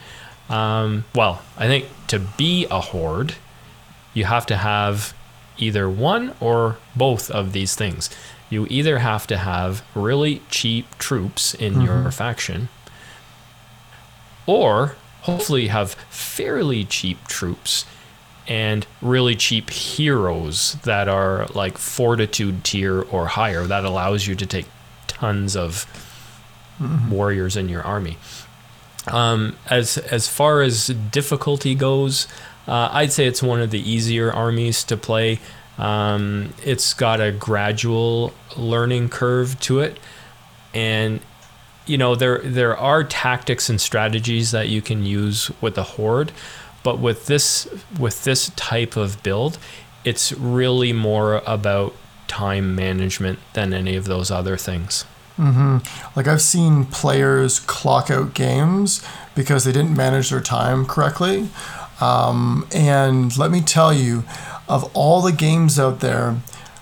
Um, 0.49 1.05
well, 1.15 1.41
I 1.57 1.69
think 1.69 1.87
to 2.09 2.19
be 2.19 2.67
a 2.69 2.81
horde, 2.81 3.37
you 4.15 4.25
have 4.25 4.47
to 4.47 4.57
have 4.57 5.15
either 5.59 5.89
one 5.89 6.35
or 6.41 6.79
both 6.95 7.31
of 7.31 7.53
these 7.53 7.75
things. 7.75 8.11
You 8.51 8.67
either 8.71 8.99
have 8.99 9.27
to 9.27 9.37
have 9.37 9.83
really 9.95 10.43
cheap 10.51 10.97
troops 10.99 11.55
in 11.55 11.83
your 11.83 12.11
faction, 12.11 12.69
or 14.47 14.97
hopefully 15.23 15.67
have 15.67 15.93
fairly 16.09 16.85
cheap 16.85 17.27
troops 17.29 17.85
and 18.47 18.87
really 19.03 19.37
cheap 19.37 19.69
heroes 19.69 20.79
that 20.85 21.07
are 21.09 21.47
like 21.49 21.77
fortitude 21.77 22.65
tier 22.65 23.03
or 23.03 23.27
higher 23.27 23.67
that 23.67 23.85
allows 23.85 24.27
you 24.27 24.35
to 24.35 24.47
take 24.47 24.67
tons 25.07 25.55
of 25.55 25.85
warriors 27.11 27.57
in 27.57 27.69
your 27.69 27.83
army. 27.83 28.17
Um, 29.07 29.57
as 29.69 29.99
as 29.99 30.29
far 30.29 30.63
as 30.63 30.89
difficulty 30.89 31.75
goes, 31.75 32.27
uh, 32.69 32.91
I'd 32.93 33.13
say 33.13 33.27
it's 33.27 33.43
one 33.43 33.61
of 33.61 33.71
the 33.71 33.81
easier 33.81 34.31
armies 34.33 34.85
to 34.85 34.97
play. 34.97 35.41
Um, 35.79 36.53
it's 36.65 36.93
got 36.93 37.21
a 37.21 37.33
gradual 37.33 38.35
learning 38.57 39.09
curve 39.09 39.59
to 39.61 39.81
it, 39.81 39.99
and 40.75 41.21
you 41.87 41.97
know 41.97 42.15
there 42.15 42.39
there 42.41 42.77
are 42.77 43.05
tactics 43.05 43.71
and 43.71 43.81
strategies 43.81 44.51
that 44.51 44.69
you 44.69 44.83
can 44.83 45.05
use 45.07 45.51
with 45.61 45.77
the 45.77 45.85
horde, 45.85 46.33
but 46.83 46.99
with 46.99 47.27
this 47.27 47.69
with 47.99 48.25
this 48.25 48.51
type 48.57 48.97
of 48.97 49.23
build, 49.23 49.59
it's 50.05 50.33
really 50.33 50.93
more 50.93 51.43
about 51.47 51.95
time 52.27 52.75
management 52.75 53.39
than 53.55 53.73
any 53.73 53.97
of 53.97 54.05
those 54.05 54.31
other 54.31 54.57
things. 54.59 55.05
Like 56.17 56.27
I've 56.27 56.43
seen 56.43 56.85
players 56.85 57.61
clock 57.61 58.11
out 58.11 58.35
games 58.35 59.03
because 59.37 59.63
they 59.65 59.71
didn't 59.73 59.97
manage 59.97 60.31
their 60.31 60.41
time 60.41 60.85
correctly. 60.85 61.49
Um, 62.01 62.67
and 62.75 63.37
let 63.37 63.51
me 63.51 63.61
tell 63.61 63.93
you, 63.93 64.25
of 64.69 64.91
all 64.95 65.21
the 65.21 65.33
games 65.33 65.79
out 65.79 66.01
there, 66.01 66.37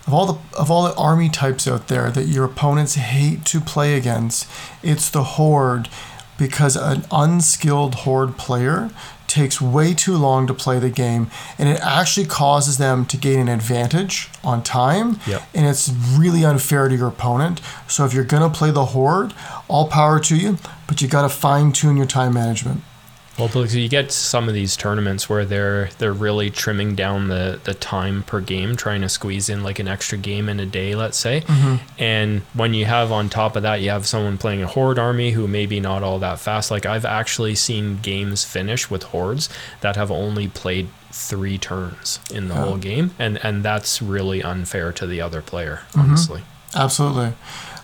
of 0.07 0.13
all 0.15 0.27
the 0.27 0.39
of 0.57 0.71
all 0.71 0.85
the 0.85 0.95
army 0.97 1.29
types 1.29 1.67
out 1.67 1.89
there 1.89 2.11
that 2.11 2.27
your 2.27 2.45
opponents 2.45 2.95
hate 2.95 3.45
to 3.47 3.61
play 3.61 3.95
against, 3.97 4.49
it's 4.83 5.09
the 5.11 5.23
horde 5.25 5.89
because 6.39 6.77
an 6.77 7.05
unskilled 7.11 7.95
horde 7.97 8.37
player 8.37 8.91
takes 9.27 9.61
way 9.61 9.93
too 9.95 10.17
long 10.17 10.47
to 10.47 10.55
play 10.55 10.79
the 10.79 10.91
game 10.91 11.29
and 11.59 11.69
it 11.69 11.81
actually 11.81 12.27
causes 12.27 12.79
them 12.79 13.05
to 13.07 13.17
gain 13.17 13.41
an 13.41 13.49
advantage 13.49 14.29
on 14.45 14.63
time 14.63 15.19
Yep. 15.27 15.43
and 15.55 15.67
it's 15.67 15.89
really 16.17 16.45
unfair 16.45 16.89
to 16.89 16.95
your 16.95 17.09
opponent. 17.09 17.61
So 17.89 18.05
if 18.05 18.13
you're 18.15 18.23
gonna 18.25 18.51
play 18.51 18.71
the 18.71 18.87
horde, 18.87 19.33
all 19.67 19.89
power 19.89 20.21
to 20.21 20.37
you, 20.37 20.59
but 20.87 21.01
you 21.03 21.09
gotta 21.09 21.29
fine 21.31 21.73
tune 21.73 21.97
your 21.97 22.07
time 22.07 22.35
management. 22.35 22.83
Well, 23.39 23.49
because 23.49 23.77
you 23.77 23.87
get 23.91 24.13
some 24.13 24.49
of 24.49 24.55
these 24.55 24.77
tournaments 24.79 25.29
where 25.29 25.45
they're 25.45 25.91
they're 25.99 26.13
really 26.15 26.49
trimming 26.51 26.95
down 26.95 27.29
the 27.29 27.61
the 27.65 27.75
time 27.75 28.23
per 28.23 28.41
game, 28.41 28.77
trying 28.77 29.03
to 29.03 29.11
squeeze 29.11 29.51
in 29.51 29.63
like 29.63 29.79
an 29.79 29.87
extra 29.89 30.17
game 30.17 30.49
in 30.49 30.59
a 30.59 30.65
day, 30.65 30.95
let's 30.95 31.19
say. 31.19 31.43
And 31.99 32.41
when 32.55 32.73
you 32.73 32.87
have 32.87 33.13
on 33.13 33.29
top 33.29 33.55
of 33.55 33.63
that, 33.63 33.83
you 33.83 33.91
have 33.91 34.07
someone 34.07 34.39
playing 34.39 34.63
a 34.63 34.67
horde 34.67 34.99
army 34.99 35.33
who 35.33 35.47
maybe 35.47 35.81
not 35.81 36.03
all 36.03 36.19
that 36.21 36.39
fast. 36.41 36.71
Like 36.71 36.87
I've 36.87 37.05
actually 37.05 37.55
seen 37.57 37.99
games 38.01 38.43
finish 38.43 38.89
with 38.89 39.03
hordes 39.03 39.51
that 39.83 39.97
have 39.97 40.11
only 40.11 40.49
played 40.49 40.89
three 41.13 41.59
turns 41.59 42.21
in 42.33 42.49
the 42.49 42.55
Yeah. 42.55 42.61
whole 42.65 42.77
game, 42.79 43.11
and 43.19 43.39
and 43.45 43.63
that's 43.63 44.01
really 44.01 44.43
unfair 44.43 44.93
to 44.93 45.07
the 45.07 45.21
other 45.21 45.43
player, 45.43 45.81
honestly. 45.95 46.43
Absolutely. 46.75 47.35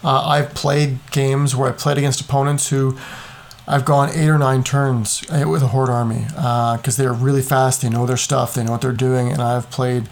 Uh, 0.02 0.26
I've 0.26 0.54
played 0.54 0.98
games 1.10 1.54
where 1.54 1.68
I 1.68 1.72
played 1.72 1.98
against 1.98 2.20
opponents 2.22 2.68
who 2.70 2.96
I've 3.66 3.84
gone 3.84 4.10
eight 4.10 4.28
or 4.28 4.38
nine 4.38 4.64
turns 4.64 5.22
uh, 5.30 5.48
with 5.48 5.62
a 5.62 5.68
horde 5.68 5.88
army 5.88 6.24
because 6.28 6.96
they're 6.96 7.12
really 7.12 7.42
fast. 7.42 7.82
They 7.82 7.88
know 7.88 8.06
their 8.06 8.16
stuff. 8.16 8.54
They 8.54 8.64
know 8.64 8.72
what 8.72 8.80
they're 8.80 8.92
doing. 8.92 9.30
And 9.30 9.40
I've 9.40 9.70
played 9.70 10.08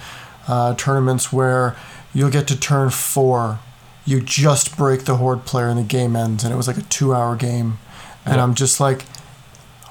uh, 0.46 0.74
tournaments 0.76 1.32
where 1.32 1.76
you'll 2.14 2.30
get 2.30 2.46
to 2.48 2.58
turn 2.58 2.90
four, 2.90 3.58
you 4.06 4.20
just 4.20 4.76
break 4.76 5.04
the 5.04 5.16
horde 5.16 5.44
player, 5.44 5.68
and 5.68 5.78
the 5.78 5.82
game 5.84 6.14
ends. 6.16 6.44
And 6.44 6.52
it 6.52 6.56
was 6.56 6.66
like 6.68 6.78
a 6.78 6.82
two-hour 6.82 7.36
game, 7.36 7.78
and 8.24 8.36
Yeah. 8.36 8.42
I'm 8.42 8.54
just 8.54 8.80
like, 8.80 9.02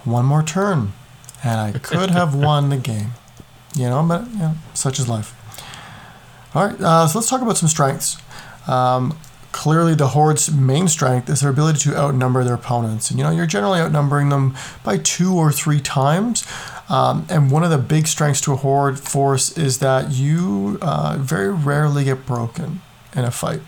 one 0.05 0.25
more 0.25 0.41
turn, 0.43 0.93
and 1.43 1.59
I 1.59 1.77
could 1.79 2.09
have 2.09 2.33
won 2.47 2.69
the 2.69 2.77
game. 2.77 3.11
You 3.75 3.89
know, 3.89 4.03
but 4.03 4.27
you 4.31 4.39
know, 4.39 4.55
such 4.73 4.99
is 4.99 5.07
life. 5.07 5.35
All 6.55 6.65
right, 6.67 6.81
uh, 6.81 7.07
so 7.07 7.19
let's 7.19 7.29
talk 7.29 7.41
about 7.41 7.57
some 7.57 7.69
strengths. 7.69 8.17
Um, 8.67 9.17
clearly, 9.51 9.95
the 9.95 10.09
Horde's 10.09 10.51
main 10.51 10.87
strength 10.87 11.29
is 11.29 11.41
their 11.41 11.49
ability 11.49 11.79
to 11.79 11.97
outnumber 11.97 12.43
their 12.43 12.55
opponents. 12.55 13.09
And 13.09 13.19
you 13.19 13.25
know, 13.25 13.31
you're 13.31 13.45
generally 13.45 13.79
outnumbering 13.79 14.29
them 14.29 14.55
by 14.83 14.97
two 14.97 15.35
or 15.35 15.51
three 15.51 15.79
times. 15.79 16.45
Um, 16.89 17.27
and 17.29 17.51
one 17.51 17.63
of 17.63 17.69
the 17.69 17.77
big 17.77 18.07
strengths 18.07 18.41
to 18.41 18.53
a 18.53 18.55
Horde 18.55 18.99
force 18.99 19.57
is 19.57 19.79
that 19.79 20.11
you 20.11 20.79
uh, 20.81 21.17
very 21.19 21.51
rarely 21.51 22.03
get 22.05 22.25
broken 22.25 22.81
in 23.15 23.25
a 23.25 23.31
fight. 23.31 23.61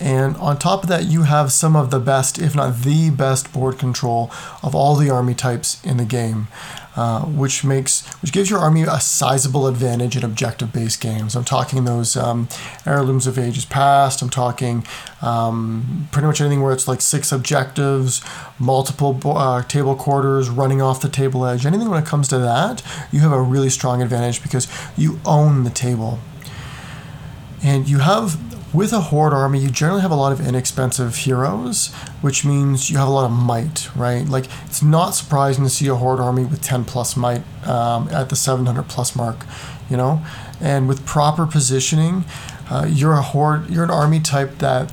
And 0.00 0.36
on 0.36 0.58
top 0.58 0.84
of 0.84 0.88
that, 0.88 1.06
you 1.06 1.22
have 1.22 1.50
some 1.50 1.74
of 1.74 1.90
the 1.90 1.98
best, 1.98 2.38
if 2.38 2.54
not 2.54 2.82
the 2.82 3.10
best, 3.10 3.52
board 3.52 3.78
control 3.78 4.30
of 4.62 4.74
all 4.74 4.94
the 4.94 5.10
army 5.10 5.34
types 5.34 5.82
in 5.84 5.96
the 5.96 6.04
game, 6.04 6.46
uh, 6.98 7.20
which 7.26 7.62
makes 7.62 8.04
which 8.20 8.32
gives 8.32 8.50
your 8.50 8.58
army 8.58 8.82
a 8.82 8.98
sizable 8.98 9.68
advantage 9.68 10.16
in 10.16 10.24
objective-based 10.24 11.00
games. 11.00 11.36
I'm 11.36 11.44
talking 11.44 11.84
those 11.84 12.16
um, 12.16 12.48
heirlooms 12.84 13.28
of 13.28 13.38
ages 13.38 13.64
past. 13.64 14.20
I'm 14.20 14.30
talking 14.30 14.84
um, 15.22 16.08
pretty 16.10 16.26
much 16.26 16.40
anything 16.40 16.60
where 16.60 16.72
it's 16.72 16.88
like 16.88 17.00
six 17.00 17.30
objectives, 17.30 18.20
multiple 18.58 19.16
uh, 19.24 19.62
table 19.62 19.94
quarters, 19.94 20.50
running 20.50 20.82
off 20.82 21.00
the 21.00 21.08
table 21.08 21.46
edge. 21.46 21.64
Anything 21.64 21.88
when 21.88 22.02
it 22.02 22.06
comes 22.06 22.26
to 22.28 22.38
that, 22.38 22.82
you 23.12 23.20
have 23.20 23.30
a 23.32 23.40
really 23.40 23.70
strong 23.70 24.02
advantage 24.02 24.42
because 24.42 24.66
you 24.96 25.20
own 25.24 25.62
the 25.62 25.70
table. 25.70 26.18
And 27.62 27.88
you 27.88 27.98
have, 27.98 28.36
with 28.72 28.92
a 28.92 29.00
horde 29.00 29.32
army, 29.32 29.60
you 29.60 29.70
generally 29.70 30.02
have 30.02 30.10
a 30.10 30.16
lot 30.16 30.32
of 30.32 30.46
inexpensive 30.46 31.16
heroes, 31.16 31.92
which 32.20 32.44
means 32.44 32.90
you 32.90 32.98
have 32.98 33.08
a 33.08 33.10
lot 33.10 33.24
of 33.24 33.30
might, 33.30 33.88
right? 33.96 34.26
Like, 34.26 34.46
it's 34.66 34.82
not 34.82 35.10
surprising 35.10 35.64
to 35.64 35.70
see 35.70 35.88
a 35.88 35.94
horde 35.94 36.20
army 36.20 36.44
with 36.44 36.60
10 36.60 36.84
plus 36.84 37.16
might 37.16 37.42
um, 37.66 38.08
at 38.08 38.28
the 38.28 38.36
700 38.36 38.82
plus 38.84 39.16
mark, 39.16 39.46
you 39.88 39.96
know? 39.96 40.22
And 40.60 40.86
with 40.86 41.06
proper 41.06 41.46
positioning, 41.46 42.24
uh, 42.70 42.86
you're 42.88 43.14
a 43.14 43.22
horde, 43.22 43.70
you're 43.70 43.84
an 43.84 43.90
army 43.90 44.20
type 44.20 44.58
that 44.58 44.92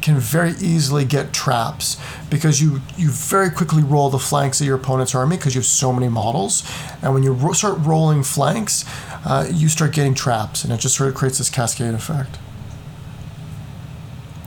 can 0.00 0.18
very 0.18 0.52
easily 0.60 1.04
get 1.04 1.32
traps 1.32 1.96
because 2.30 2.60
you 2.60 2.80
you 2.96 3.10
very 3.10 3.50
quickly 3.50 3.82
roll 3.82 4.10
the 4.10 4.18
flanks 4.18 4.60
of 4.60 4.66
your 4.66 4.76
opponent's 4.76 5.14
army 5.14 5.36
because 5.36 5.54
you 5.54 5.60
have 5.60 5.66
so 5.66 5.92
many 5.92 6.08
models, 6.08 6.62
and 7.02 7.14
when 7.14 7.22
you 7.22 7.32
ro- 7.32 7.52
start 7.52 7.78
rolling 7.80 8.22
flanks, 8.22 8.84
uh, 9.24 9.48
you 9.50 9.68
start 9.68 9.92
getting 9.92 10.14
traps, 10.14 10.62
and 10.62 10.72
it 10.72 10.78
just 10.78 10.94
sort 10.94 11.08
of 11.08 11.14
creates 11.14 11.38
this 11.38 11.50
cascade 11.50 11.94
effect. 11.94 12.38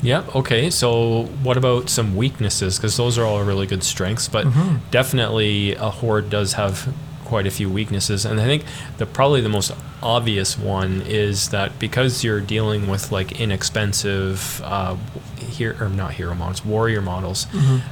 Yeah. 0.02 0.24
Okay. 0.36 0.70
So, 0.70 1.24
what 1.44 1.58
about 1.58 1.90
some 1.90 2.16
weaknesses? 2.16 2.78
Because 2.78 2.98
those 2.98 3.18
are 3.18 3.26
all 3.26 3.44
really 3.44 3.68
good 3.68 3.84
strengths, 3.84 4.28
but 4.28 4.46
definitely 4.92 5.76
a 5.76 5.90
horde 5.90 6.30
does 6.30 6.54
have 6.54 6.94
quite 7.26 7.48
a 7.48 7.52
few 7.52 7.70
weaknesses. 7.70 8.26
And 8.26 8.40
I 8.42 8.46
think 8.46 8.64
the 8.98 9.06
probably 9.06 9.42
the 9.42 9.50
most 9.50 9.72
obvious 10.04 10.58
one 10.58 11.02
is 11.06 11.50
that 11.50 11.78
because 11.80 12.24
you're 12.24 12.42
dealing 12.42 12.88
with 12.88 13.12
like 13.12 13.40
inexpensive, 13.40 14.62
uh, 14.64 14.98
here 15.40 15.76
or 15.80 15.90
not 15.90 16.14
hero 16.14 16.34
models, 16.36 16.66
warrior 16.66 17.02
models, 17.02 17.48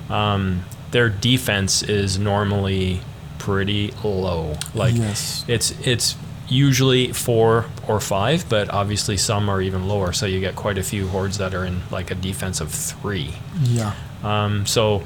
um, 0.10 0.64
their 0.92 1.10
defense 1.10 1.84
is 1.84 2.18
normally 2.20 3.02
pretty 3.38 3.94
low. 4.04 4.58
Like 4.74 4.96
Yes. 4.96 5.46
it's 5.48 5.72
it's 5.88 6.16
usually 6.50 7.14
four 7.14 7.66
or 7.88 8.00
five, 8.00 8.50
but 8.50 8.70
obviously 8.70 9.18
some 9.18 9.50
are 9.50 9.62
even 9.62 9.88
lower. 9.88 10.12
So 10.14 10.26
you 10.26 10.40
get 10.40 10.56
quite 10.56 10.78
a 10.78 10.84
few 10.84 11.08
hordes 11.08 11.38
that 11.38 11.54
are 11.54 11.66
in 11.66 11.82
like 11.92 12.12
a 12.12 12.16
defense 12.16 12.60
of 12.60 12.72
three. 12.72 13.34
Yeah. 13.64 13.94
Um, 14.24 14.66
so 14.66 15.04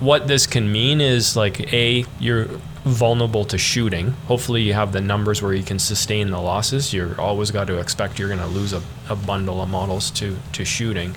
what 0.00 0.26
this 0.28 0.46
can 0.46 0.70
mean 0.70 1.00
is 1.00 1.36
like 1.36 1.72
a 1.72 2.04
you're 2.18 2.48
vulnerable 2.84 3.44
to 3.46 3.58
shooting. 3.58 4.10
Hopefully 4.28 4.62
you 4.62 4.72
have 4.72 4.92
the 4.92 5.00
numbers 5.00 5.42
where 5.42 5.52
you 5.52 5.62
can 5.64 5.78
sustain 5.78 6.30
the 6.30 6.40
losses. 6.40 6.92
You're 6.92 7.20
always 7.20 7.50
got 7.50 7.66
to 7.66 7.78
expect 7.78 8.18
you're 8.18 8.28
going 8.28 8.40
to 8.40 8.46
lose 8.46 8.72
a, 8.72 8.82
a 9.08 9.16
bundle 9.16 9.60
of 9.60 9.68
models 9.68 10.10
to 10.12 10.36
to 10.52 10.64
shooting. 10.64 11.16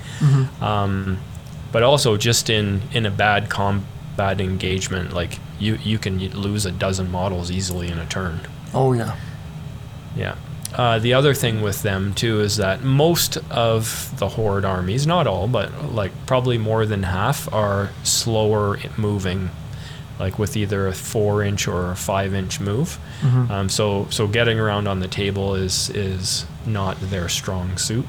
Um, 0.60 1.18
but 1.72 1.82
also 1.82 2.16
just 2.16 2.50
in 2.50 2.82
in 2.92 3.06
a 3.06 3.10
bad 3.10 3.48
combat 3.48 4.40
engagement, 4.40 5.12
like 5.12 5.38
you 5.58 5.76
you 5.82 5.98
can 5.98 6.18
lose 6.30 6.66
a 6.66 6.72
dozen 6.72 7.10
models 7.10 7.50
easily 7.50 7.88
in 7.88 7.98
a 7.98 8.06
turn. 8.06 8.40
Oh 8.74 8.92
yeah. 8.92 9.16
Yeah. 10.16 10.36
Uh, 10.74 10.98
the 11.00 11.14
other 11.14 11.34
thing 11.34 11.62
with 11.62 11.82
them 11.82 12.14
too 12.14 12.40
is 12.40 12.56
that 12.56 12.82
most 12.82 13.36
of 13.50 14.12
the 14.18 14.28
horde 14.28 14.64
armies, 14.64 15.06
not 15.06 15.26
all, 15.26 15.48
but 15.48 15.92
like 15.92 16.12
probably 16.26 16.58
more 16.58 16.86
than 16.86 17.02
half, 17.02 17.52
are 17.52 17.90
slower 18.04 18.78
moving, 18.96 19.50
like 20.20 20.38
with 20.38 20.56
either 20.56 20.86
a 20.86 20.92
four 20.92 21.42
inch 21.42 21.66
or 21.66 21.90
a 21.90 21.96
five 21.96 22.34
inch 22.34 22.60
move. 22.60 22.98
Um, 23.50 23.68
so 23.68 24.06
so 24.10 24.28
getting 24.28 24.60
around 24.60 24.86
on 24.86 25.00
the 25.00 25.08
table 25.08 25.56
is 25.56 25.90
is 25.90 26.46
not 26.66 27.00
their 27.00 27.28
strong 27.28 27.76
suit. 27.76 28.06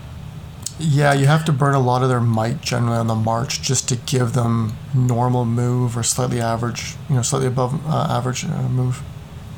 Yeah, 0.79 1.13
you 1.13 1.25
have 1.27 1.45
to 1.45 1.51
burn 1.51 1.75
a 1.75 1.79
lot 1.79 2.01
of 2.03 2.09
their 2.09 2.21
might 2.21 2.61
generally 2.61 2.97
on 2.97 3.07
the 3.07 3.15
march 3.15 3.61
just 3.61 3.87
to 3.89 3.95
give 3.95 4.33
them 4.33 4.73
normal 4.95 5.45
move 5.45 5.95
or 5.97 6.03
slightly 6.03 6.41
average, 6.41 6.95
you 7.09 7.15
know, 7.15 7.21
slightly 7.21 7.47
above 7.47 7.85
uh, 7.87 8.07
average 8.09 8.45
uh, 8.45 8.67
move. 8.69 9.01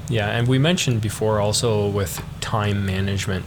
Yeah, 0.09 0.29
and 0.29 0.47
we 0.47 0.59
mentioned 0.59 1.01
before 1.01 1.39
also 1.39 1.87
with 1.87 2.21
time 2.41 2.85
management, 2.85 3.45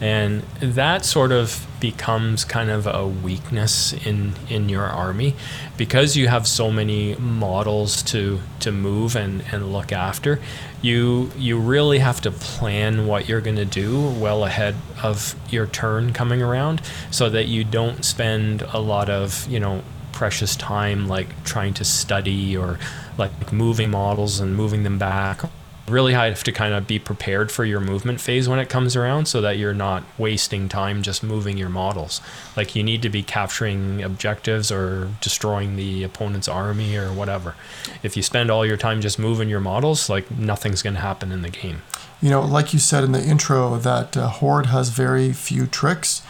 and 0.00 0.42
that 0.60 1.04
sort 1.04 1.32
of 1.32 1.66
becomes 1.80 2.44
kind 2.44 2.70
of 2.70 2.86
a 2.86 3.06
weakness 3.06 3.92
in 3.92 4.34
in 4.48 4.68
your 4.68 4.84
army 4.84 5.34
because 5.76 6.16
you 6.16 6.28
have 6.28 6.46
so 6.46 6.70
many 6.70 7.14
models 7.16 8.02
to 8.04 8.40
to 8.60 8.72
move 8.72 9.16
and 9.16 9.44
and 9.52 9.72
look 9.72 9.92
after. 9.92 10.40
You 10.80 11.30
you 11.36 11.58
really 11.58 11.98
have 11.98 12.20
to 12.22 12.30
plan 12.30 13.06
what 13.06 13.28
you're 13.28 13.40
going 13.40 13.56
to 13.56 13.64
do 13.64 14.08
well 14.08 14.44
ahead 14.44 14.76
of 15.02 15.34
your 15.50 15.66
turn 15.66 16.12
coming 16.12 16.40
around 16.42 16.80
so 17.10 17.28
that 17.28 17.48
you 17.48 17.64
don't 17.64 18.04
spend 18.04 18.62
a 18.62 18.78
lot 18.80 19.10
of 19.10 19.46
you 19.48 19.60
know 19.60 19.82
precious 20.12 20.56
time 20.56 21.06
like 21.06 21.44
trying 21.44 21.74
to 21.74 21.84
study 21.84 22.56
or 22.56 22.78
like 23.18 23.52
moving 23.52 23.90
models 23.90 24.40
and 24.40 24.56
moving 24.56 24.82
them 24.84 24.98
back 24.98 25.42
really 25.88 26.12
have 26.12 26.44
to 26.44 26.52
kind 26.52 26.74
of 26.74 26.86
be 26.86 26.98
prepared 26.98 27.50
for 27.50 27.64
your 27.64 27.80
movement 27.80 28.20
phase 28.20 28.48
when 28.48 28.58
it 28.58 28.68
comes 28.68 28.96
around 28.96 29.26
so 29.26 29.40
that 29.40 29.58
you're 29.58 29.74
not 29.74 30.04
wasting 30.16 30.68
time 30.68 31.02
just 31.02 31.22
moving 31.22 31.56
your 31.56 31.68
models. 31.68 32.20
Like 32.56 32.74
you 32.76 32.82
need 32.82 33.02
to 33.02 33.08
be 33.08 33.22
capturing 33.22 34.02
objectives 34.02 34.70
or 34.70 35.10
destroying 35.20 35.76
the 35.76 36.02
opponent's 36.04 36.48
army 36.48 36.96
or 36.96 37.12
whatever. 37.12 37.54
If 38.02 38.16
you 38.16 38.22
spend 38.22 38.50
all 38.50 38.64
your 38.64 38.76
time 38.76 39.00
just 39.00 39.18
moving 39.18 39.48
your 39.48 39.60
models, 39.60 40.08
like 40.08 40.30
nothing's 40.30 40.82
going 40.82 40.94
to 40.94 41.00
happen 41.00 41.32
in 41.32 41.42
the 41.42 41.50
game. 41.50 41.82
You 42.20 42.30
know, 42.30 42.40
like 42.42 42.72
you 42.72 42.78
said 42.78 43.04
in 43.04 43.12
the 43.12 43.24
intro, 43.24 43.76
that 43.78 44.16
uh, 44.16 44.28
Horde 44.28 44.66
has 44.66 44.88
very 44.88 45.32
few 45.32 45.66
tricks. 45.66 46.22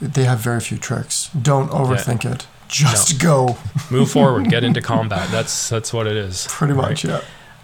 They 0.00 0.24
have 0.24 0.38
very 0.38 0.60
few 0.60 0.78
tricks. 0.78 1.30
Don't 1.30 1.70
overthink 1.70 2.24
yeah. 2.24 2.32
it. 2.32 2.46
Just 2.68 3.22
no. 3.22 3.46
go. 3.46 3.58
Move 3.90 4.10
forward. 4.10 4.50
Get 4.50 4.62
into 4.64 4.82
combat. 4.82 5.30
That's 5.30 5.68
that's 5.70 5.92
what 5.92 6.06
it 6.06 6.16
is. 6.16 6.46
Pretty 6.48 6.74
much, 6.74 7.04
yeah. 7.04 7.22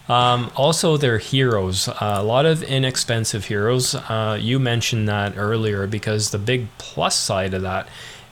Um, 0.08 0.50
also, 0.54 0.96
their 0.96 1.18
heroes. 1.18 1.88
Uh, 1.88 2.16
a 2.18 2.22
lot 2.22 2.44
of 2.46 2.62
inexpensive 2.62 3.46
heroes. 3.46 3.94
Uh, 3.94 4.38
you 4.40 4.58
mentioned 4.58 5.08
that 5.08 5.36
earlier 5.36 5.86
because 5.86 6.30
the 6.30 6.38
big 6.38 6.66
plus 6.78 7.16
side 7.16 7.54
of 7.54 7.62
that 7.62 7.88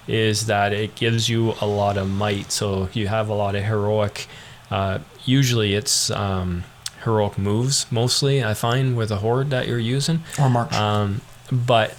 is 0.06 0.46
that 0.46 0.72
it 0.72 0.94
gives 0.94 1.28
you 1.28 1.54
a 1.60 1.66
lot 1.66 1.96
of 1.96 2.10
might. 2.10 2.52
So 2.52 2.88
you 2.92 3.08
have 3.08 3.28
a 3.28 3.34
lot 3.34 3.54
of 3.54 3.64
heroic. 3.64 4.26
Uh, 4.70 4.98
usually, 5.24 5.74
it's 5.74 6.10
um, 6.10 6.64
heroic 7.04 7.38
moves 7.38 7.86
mostly. 7.90 8.44
I 8.44 8.54
find 8.54 8.96
with 8.96 9.10
a 9.10 9.16
horde 9.16 9.50
that 9.50 9.66
you're 9.66 9.78
using. 9.78 10.22
Or 10.38 10.50
march. 10.50 10.72
Um, 10.74 11.22
but 11.50 11.96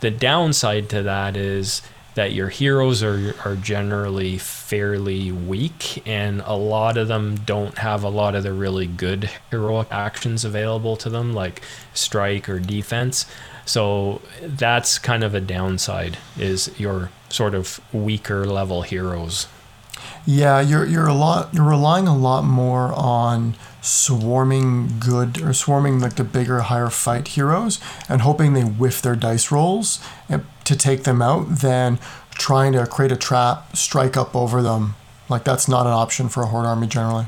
the 0.00 0.10
downside 0.10 0.88
to 0.90 1.02
that 1.02 1.36
is 1.36 1.82
that 2.16 2.32
your 2.32 2.48
heroes 2.48 3.02
are 3.02 3.34
are 3.44 3.54
generally 3.56 4.38
fairly 4.38 5.30
weak 5.30 6.02
and 6.06 6.40
a 6.46 6.54
lot 6.54 6.96
of 6.96 7.08
them 7.08 7.36
don't 7.36 7.78
have 7.78 8.02
a 8.02 8.08
lot 8.08 8.34
of 8.34 8.42
the 8.42 8.52
really 8.52 8.86
good 8.86 9.30
heroic 9.50 9.86
actions 9.90 10.44
available 10.44 10.96
to 10.96 11.10
them 11.10 11.32
like 11.34 11.62
strike 11.92 12.48
or 12.48 12.58
defense. 12.58 13.26
So 13.66 14.22
that's 14.40 14.98
kind 14.98 15.24
of 15.24 15.34
a 15.34 15.40
downside 15.40 16.16
is 16.38 16.70
your 16.80 17.10
sort 17.28 17.54
of 17.54 17.80
weaker 17.92 18.46
level 18.46 18.82
heroes. 18.82 19.46
Yeah 20.24 20.60
you're 20.60 20.86
you're 20.86 21.06
a 21.06 21.14
lot 21.14 21.52
you're 21.52 21.64
relying 21.64 22.08
a 22.08 22.16
lot 22.16 22.44
more 22.44 22.94
on 22.94 23.56
swarming 23.86 24.98
good 24.98 25.40
or 25.40 25.52
swarming 25.52 26.00
like 26.00 26.16
the 26.16 26.24
bigger 26.24 26.60
higher 26.60 26.90
fight 26.90 27.28
heroes 27.28 27.80
and 28.08 28.22
hoping 28.22 28.52
they 28.52 28.64
whiff 28.64 29.00
their 29.00 29.14
dice 29.14 29.52
rolls 29.52 30.00
eh, 30.28 30.40
to 30.64 30.76
take 30.76 31.04
them 31.04 31.22
out 31.22 31.60
than 31.60 31.98
trying 32.30 32.72
to 32.72 32.84
create 32.86 33.12
a 33.12 33.16
trap 33.16 33.76
strike 33.76 34.16
up 34.16 34.34
over 34.34 34.60
them. 34.60 34.96
Like 35.28 35.44
that's 35.44 35.68
not 35.68 35.86
an 35.86 35.92
option 35.92 36.28
for 36.28 36.42
a 36.42 36.46
horde 36.46 36.66
army 36.66 36.88
generally. 36.88 37.26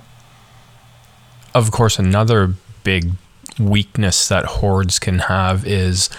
Of 1.54 1.70
course 1.70 1.98
another 1.98 2.54
big 2.82 3.12
weakness 3.60 4.26
that 4.28 4.44
hordes 4.44 4.98
can 4.98 5.20
have 5.20 5.64
is 5.64 6.10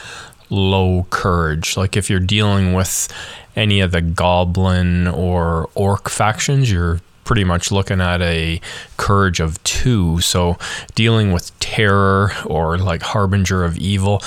low 0.49 1.06
courage. 1.10 1.75
Like 1.75 1.97
if 1.97 2.10
you're 2.10 2.19
dealing 2.21 2.73
with 2.73 3.13
any 3.58 3.82
of 3.82 3.91
the 3.91 4.02
goblin 4.02 5.06
or 5.06 5.69
orc 5.75 6.10
factions 6.10 6.71
you're 6.71 7.02
pretty 7.23 7.43
much 7.43 7.71
looking 7.71 8.01
at 8.01 8.21
a 8.21 8.60
courage 8.97 9.39
of 9.39 9.63
two. 9.63 10.19
So 10.21 10.58
dealing 10.95 11.32
with 11.32 11.58
terror 11.60 12.32
or 12.45 12.77
like 12.77 13.01
harbinger 13.01 13.63
of 13.63 13.77
evil, 13.77 14.21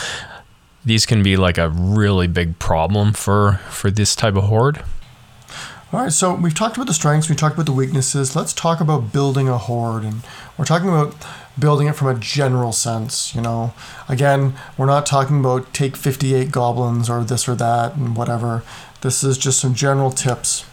these 0.84 1.06
can 1.06 1.22
be 1.22 1.36
like 1.36 1.58
a 1.58 1.68
really 1.68 2.26
big 2.26 2.58
problem 2.58 3.12
for 3.12 3.60
for 3.70 3.90
this 3.90 4.14
type 4.16 4.36
of 4.36 4.44
horde. 4.44 4.82
All 5.92 6.00
right, 6.00 6.12
so 6.12 6.34
we've 6.34 6.54
talked 6.54 6.76
about 6.76 6.86
the 6.86 6.94
strengths, 6.94 7.28
we 7.28 7.36
talked 7.36 7.54
about 7.54 7.66
the 7.66 7.72
weaknesses. 7.72 8.34
Let's 8.34 8.54
talk 8.54 8.80
about 8.80 9.12
building 9.12 9.46
a 9.46 9.58
horde, 9.58 10.04
and 10.04 10.22
we're 10.56 10.64
talking 10.64 10.88
about 10.88 11.14
building 11.58 11.86
it 11.86 11.96
from 11.96 12.08
a 12.08 12.18
general 12.18 12.72
sense. 12.72 13.34
You 13.34 13.42
know, 13.42 13.74
again, 14.08 14.54
we're 14.78 14.86
not 14.86 15.04
talking 15.04 15.40
about 15.40 15.74
take 15.74 15.96
58 15.96 16.50
goblins 16.50 17.10
or 17.10 17.24
this 17.24 17.46
or 17.46 17.54
that 17.56 17.94
and 17.94 18.16
whatever. 18.16 18.62
This 19.02 19.22
is 19.22 19.36
just 19.36 19.60
some 19.60 19.74
general 19.74 20.10
tips 20.10 20.64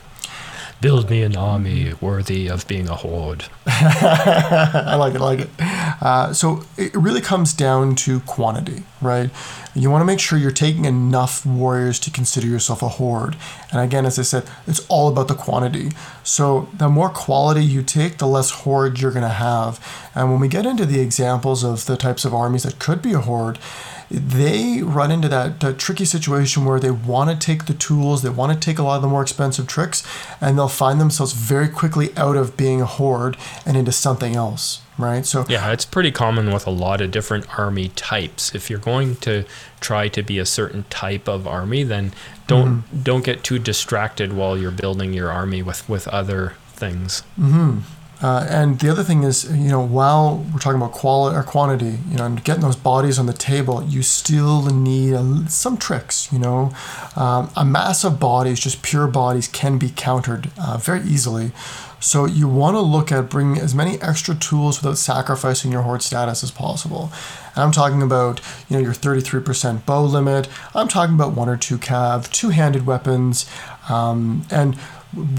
build 0.82 1.10
me 1.10 1.24
an 1.24 1.36
army 1.36 1.94
worthy 2.00 2.48
of 2.48 2.68
being 2.68 2.88
a 2.88 2.96
horde. 2.96 3.46
I 3.68 4.96
like 4.96 5.14
it, 5.14 5.22
I 5.22 5.24
like 5.24 5.40
it. 5.40 5.50
Uh, 5.60 6.34
so 6.34 6.64
it 6.78 6.94
really 6.96 7.22
comes 7.22 7.54
down 7.54 7.96
to 7.96 8.22
quantity, 8.22 8.84
right? 9.02 9.30
You 9.76 9.90
want 9.92 10.02
to 10.02 10.06
make 10.06 10.20
sure 10.20 10.38
you're 10.38 10.52
taking 10.52 10.86
enough 10.86 11.46
warriors 11.46 12.00
to 12.00 12.12
consider 12.12 12.48
yourself 12.48 12.82
a 12.82 12.90
horde. 12.90 13.36
And 13.72 13.82
again, 13.82 14.06
as 14.06 14.18
I 14.18 14.24
said, 14.24 14.50
it's 14.68 14.86
all 14.88 15.10
about 15.10 15.28
the 15.28 15.36
quantity. 15.36 15.92
So 16.24 16.70
the 16.74 16.90
more 16.90 17.10
quality 17.10 17.64
you 17.64 17.84
take, 17.84 18.18
the 18.18 18.28
less 18.28 18.52
horde 18.52 19.00
you're 19.00 19.12
going 19.12 19.24
to 19.24 19.30
have. 19.30 19.80
And 20.16 20.32
when 20.32 20.40
we 20.40 20.48
get 20.48 20.66
into 20.66 20.86
the 20.86 21.00
examples 21.00 21.64
of 21.64 21.86
the 21.86 21.98
types 21.98 22.26
of 22.26 22.34
armies 22.34 22.64
that 22.64 22.80
could 22.80 23.02
be 23.02 23.14
a 23.14 23.20
horde, 23.20 23.60
they 24.12 24.82
run 24.82 25.12
into 25.12 25.30
that, 25.30 25.60
that 25.60 25.78
tricky 25.78 26.06
situation 26.06 26.66
where 26.66 26.80
they 26.80 26.92
want 26.92 27.30
to 27.30 27.46
take 27.46 27.66
the 27.66 27.74
tools, 27.74 28.24
they 28.24 28.30
want 28.30 28.52
to 28.52 28.60
take 28.60 28.80
a 28.80 28.84
lot 28.84 28.96
of 28.96 29.02
the 29.04 29.08
more 29.08 29.22
expensive 29.22 29.68
tricks, 29.68 30.04
and 30.42 30.58
they'll 30.58 30.68
find 30.68 31.00
themselves 31.00 31.34
very 31.34 31.70
quickly 31.70 32.16
out 32.18 32.36
of 32.36 32.58
being 32.58 32.82
a 32.82 32.86
horde 32.86 33.38
and 33.66 33.78
into 33.78 33.92
something 33.92 34.36
else, 34.36 34.82
right? 34.98 35.26
So 35.26 35.46
yeah, 35.48 35.72
it's 35.72 35.86
pretty 35.86 36.12
common 36.12 36.52
with 36.52 36.66
a 36.66 36.72
lot 36.72 37.02
of 37.02 37.12
different 37.12 37.60
army 37.60 37.90
types. 37.90 38.56
If 38.56 38.70
you're 38.70 38.80
going 38.80 39.18
to 39.18 39.46
try 39.80 40.08
to 40.08 40.24
be 40.24 40.40
a 40.40 40.46
certain 40.46 40.86
type 40.90 41.28
of 41.28 41.48
army, 41.48 41.84
then 41.84 42.12
don't 42.48 42.82
mm-hmm. 42.82 43.04
don't 43.04 43.24
get 43.24 43.44
too 43.44 43.60
distracted 43.60 44.34
while 44.34 44.58
you're 44.58 44.72
building 44.72 45.14
your 45.14 45.32
army 45.32 45.62
with 45.62 45.88
with 45.88 46.08
other 46.08 46.54
things. 46.70 47.22
Mm-hmm. 47.40 47.80
Uh, 48.22 48.46
and 48.50 48.80
the 48.80 48.90
other 48.90 49.04
thing 49.04 49.24
is, 49.24 49.50
you 49.50 49.70
know, 49.70 49.80
while 49.80 50.46
we're 50.52 50.60
talking 50.60 50.80
about 50.82 50.92
quality 50.92 51.38
or 51.38 51.44
quantity, 51.44 51.98
you 52.10 52.18
know, 52.18 52.26
and 52.26 52.44
getting 52.44 52.62
those 52.62 52.76
bodies 52.76 53.18
on 53.18 53.28
the 53.28 53.34
table, 53.34 53.84
you 53.84 54.04
still 54.04 54.66
need 54.66 55.14
a, 55.14 55.50
some 55.50 55.78
tricks. 55.78 56.32
You 56.32 56.40
know, 56.40 56.74
um, 57.16 57.50
a 57.56 57.64
mass 57.64 58.04
of 58.04 58.20
bodies, 58.20 58.60
just 58.60 58.82
pure 58.82 59.08
bodies, 59.08 59.48
can 59.48 59.78
be 59.78 59.90
countered 59.90 60.52
uh, 60.62 60.78
very 60.78 61.02
easily. 61.02 61.52
So 62.02 62.26
you 62.26 62.48
want 62.48 62.76
to 62.76 62.82
look 62.82 63.12
at 63.12 63.30
bringing 63.30 63.62
as 63.62 63.76
many 63.76 64.02
extra 64.02 64.34
tools 64.34 64.82
without 64.82 64.98
sacrificing 64.98 65.72
your 65.72 65.82
horde 65.82 66.02
status 66.02 66.44
as 66.44 66.52
possible. 66.52 67.12
And 67.56 67.64
I'm 67.64 67.72
talking 67.72 68.02
about, 68.02 68.42
you 68.70 68.78
know, 68.78 68.82
your 68.82 68.94
33% 68.94 69.86
bow 69.86 70.04
limit. 70.04 70.48
I'm 70.74 70.88
talking 70.88 71.16
about 71.16 71.34
one 71.34 71.50
or 71.50 71.58
two 71.58 71.78
cav, 71.78 72.32
two-handed 72.32 72.86
weapons, 72.86 73.50
um, 73.90 74.46
and 74.50 74.78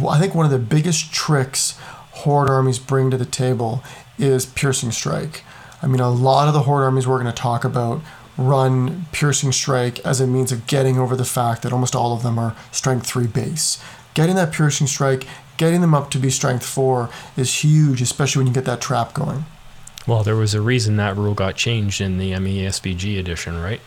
I 0.07 0.19
think 0.19 0.35
one 0.35 0.45
of 0.45 0.51
the 0.51 0.59
biggest 0.59 1.12
tricks 1.14 1.79
horde 2.21 2.51
armies 2.51 2.79
bring 2.79 3.11
to 3.11 3.17
the 3.17 3.25
table 3.25 3.83
is 4.19 4.47
piercing 4.47 4.91
strike. 4.91 5.43
I 5.83 5.87
mean, 5.87 6.01
a 6.01 6.11
lot 6.11 6.49
of 6.49 6.55
the 6.55 6.63
horde 6.63 6.85
armies 6.85 7.07
we're 7.07 7.21
going 7.21 7.33
to 7.35 7.43
talk 7.43 7.65
about 7.65 8.03
run 8.37 9.07
piercing 9.13 9.53
strike 9.53 9.99
as 10.01 10.21
a 10.21 10.27
means 10.27 10.53
of 10.53 10.67
getting 10.67 10.99
over 10.99 11.17
the 11.17 11.25
fact 11.25 11.63
that 11.63 11.73
almost 11.73 11.95
all 11.95 12.15
of 12.15 12.23
them 12.23 12.39
are 12.39 12.57
strength 12.73 13.07
3 13.07 13.27
base. 13.27 13.83
Getting 14.15 14.37
that 14.37 14.53
piercing 14.53 14.87
strike, 14.87 15.27
getting 15.57 15.81
them 15.81 15.95
up 15.95 16.11
to 16.11 16.19
be 16.19 16.31
strength 16.31 16.65
4 16.65 17.11
is 17.37 17.63
huge, 17.63 18.01
especially 18.03 18.41
when 18.41 18.47
you 18.47 18.53
get 18.53 18.65
that 18.65 18.81
trap 18.81 19.15
going. 19.15 19.45
Well, 20.07 20.23
there 20.23 20.37
was 20.37 20.55
a 20.55 20.61
reason 20.61 20.97
that 20.97 21.17
rule 21.17 21.35
got 21.35 21.57
changed 21.57 22.01
in 22.01 22.19
the 22.19 22.33
MESBG 22.33 23.19
edition, 23.19 23.61
right? 23.61 23.81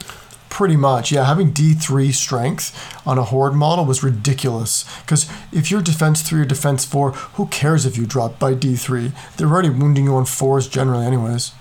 Pretty 0.53 0.75
much, 0.75 1.11
yeah. 1.11 1.25
Having 1.25 1.53
D3 1.53 2.13
strength 2.13 3.07
on 3.07 3.17
a 3.17 3.23
horde 3.23 3.55
model 3.55 3.85
was 3.85 4.03
ridiculous. 4.03 4.85
Because 5.01 5.27
if 5.51 5.71
you're 5.71 5.81
defense 5.81 6.21
3 6.21 6.41
or 6.41 6.45
defense 6.45 6.85
4, 6.85 7.09
who 7.09 7.47
cares 7.47 7.87
if 7.87 7.97
you 7.97 8.05
drop 8.05 8.37
by 8.37 8.53
D3? 8.53 9.13
They're 9.35 9.47
already 9.47 9.71
wounding 9.71 10.03
you 10.03 10.15
on 10.15 10.25
4s 10.25 10.69
generally, 10.69 11.07
anyways. 11.07 11.53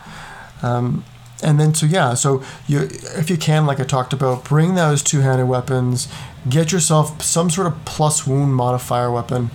Um, 0.62 1.06
and 1.42 1.58
then, 1.58 1.72
so 1.72 1.86
yeah, 1.86 2.12
so 2.12 2.42
you, 2.66 2.80
if 3.16 3.30
you 3.30 3.38
can, 3.38 3.64
like 3.64 3.80
I 3.80 3.84
talked 3.84 4.12
about, 4.12 4.44
bring 4.44 4.74
those 4.74 5.02
two 5.02 5.20
handed 5.20 5.46
weapons, 5.46 6.06
get 6.46 6.70
yourself 6.70 7.22
some 7.22 7.48
sort 7.48 7.68
of 7.68 7.86
plus 7.86 8.26
wound 8.26 8.54
modifier 8.54 9.10
weapon 9.10 9.50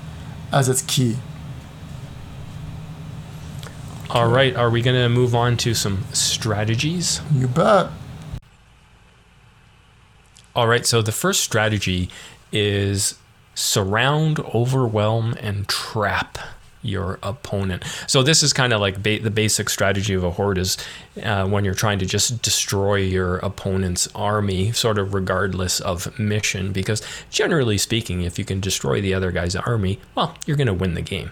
as 0.52 0.68
its 0.68 0.82
key. 0.82 1.18
All 4.10 4.30
right, 4.30 4.56
are 4.56 4.72
we 4.72 4.82
going 4.82 5.00
to 5.00 5.10
move 5.10 5.36
on 5.36 5.58
to 5.58 5.76
some 5.76 6.06
strategies? 6.12 7.22
You 7.32 7.48
bet. 7.48 7.92
All 10.58 10.68
right, 10.68 10.88
so 10.88 11.04
the 11.04 11.12
first 11.12 11.42
strategy 11.42 12.10
is 12.52 13.14
surround, 13.54 14.40
overwhelm, 14.40 15.36
and 15.40 15.68
trap 15.68 16.40
your 16.82 17.20
opponent. 17.22 17.84
So 18.08 18.24
this 18.24 18.42
is 18.42 18.54
kind 18.54 18.74
of 18.74 18.82
like 18.82 19.04
ba- 19.04 19.20
the 19.20 19.30
basic 19.30 19.70
strategy 19.70 20.16
of 20.16 20.24
a 20.24 20.32
horde 20.32 20.58
is 20.58 20.76
uh, 21.22 21.48
when 21.48 21.64
you're 21.64 21.76
trying 21.76 22.00
to 22.00 22.08
just 22.08 22.42
destroy 22.42 22.96
your 22.96 23.38
opponent's 23.38 24.08
army, 24.16 24.72
sort 24.72 24.98
of 24.98 25.14
regardless 25.14 25.80
of 25.80 26.18
mission. 26.18 26.72
Because 26.72 27.04
generally 27.30 27.78
speaking, 27.78 28.24
if 28.24 28.40
you 28.40 28.46
can 28.46 28.60
destroy 28.60 29.00
the 29.00 29.14
other 29.14 29.32
guy's 29.32 29.56
army, 29.56 30.00
well, 30.16 30.36
you're 30.48 30.58
going 30.58 30.66
to 30.66 30.74
win 30.74 30.96
the 30.96 31.04
game. 31.04 31.30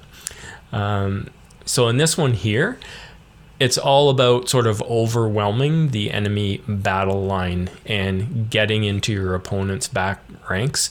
Um, 0.71 1.31
so 1.65 1.88
in 1.88 1.97
this 1.97 2.15
one 2.15 2.33
here, 2.33 2.77
it's 3.59 3.77
all 3.77 4.09
about 4.09 4.49
sort 4.49 4.67
of 4.67 4.81
overwhelming 4.83 5.89
the 5.89 6.11
enemy 6.11 6.61
battle 6.67 7.25
line 7.25 7.69
and 7.85 8.49
getting 8.49 8.83
into 8.83 9.13
your 9.13 9.35
opponent's 9.35 9.87
back 9.87 10.21
ranks 10.49 10.89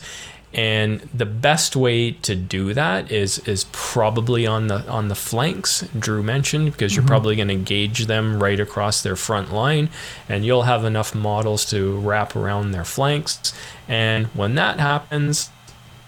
and 0.55 1.01
the 1.13 1.27
best 1.27 1.75
way 1.75 2.13
to 2.13 2.37
do 2.37 2.73
that 2.75 3.11
is 3.11 3.41
is 3.41 3.65
probably 3.73 4.47
on 4.47 4.69
the 4.69 4.89
on 4.89 5.09
the 5.09 5.15
flanks 5.15 5.83
drew 5.99 6.23
mentioned 6.23 6.71
because 6.71 6.95
you're 6.95 7.03
mm-hmm. 7.03 7.09
probably 7.09 7.37
going 7.37 7.49
to 7.49 7.55
engage 7.55 8.07
them 8.07 8.41
right 8.41 8.61
across 8.61 9.03
their 9.03 9.17
front 9.17 9.53
line 9.53 9.89
and 10.29 10.45
you'll 10.45 10.63
have 10.63 10.85
enough 10.85 11.15
models 11.15 11.65
to 11.65 11.99
wrap 11.99 12.37
around 12.37 12.71
their 12.71 12.85
flanks 12.85 13.53
and 13.89 14.27
when 14.29 14.55
that 14.55 14.79
happens 14.79 15.51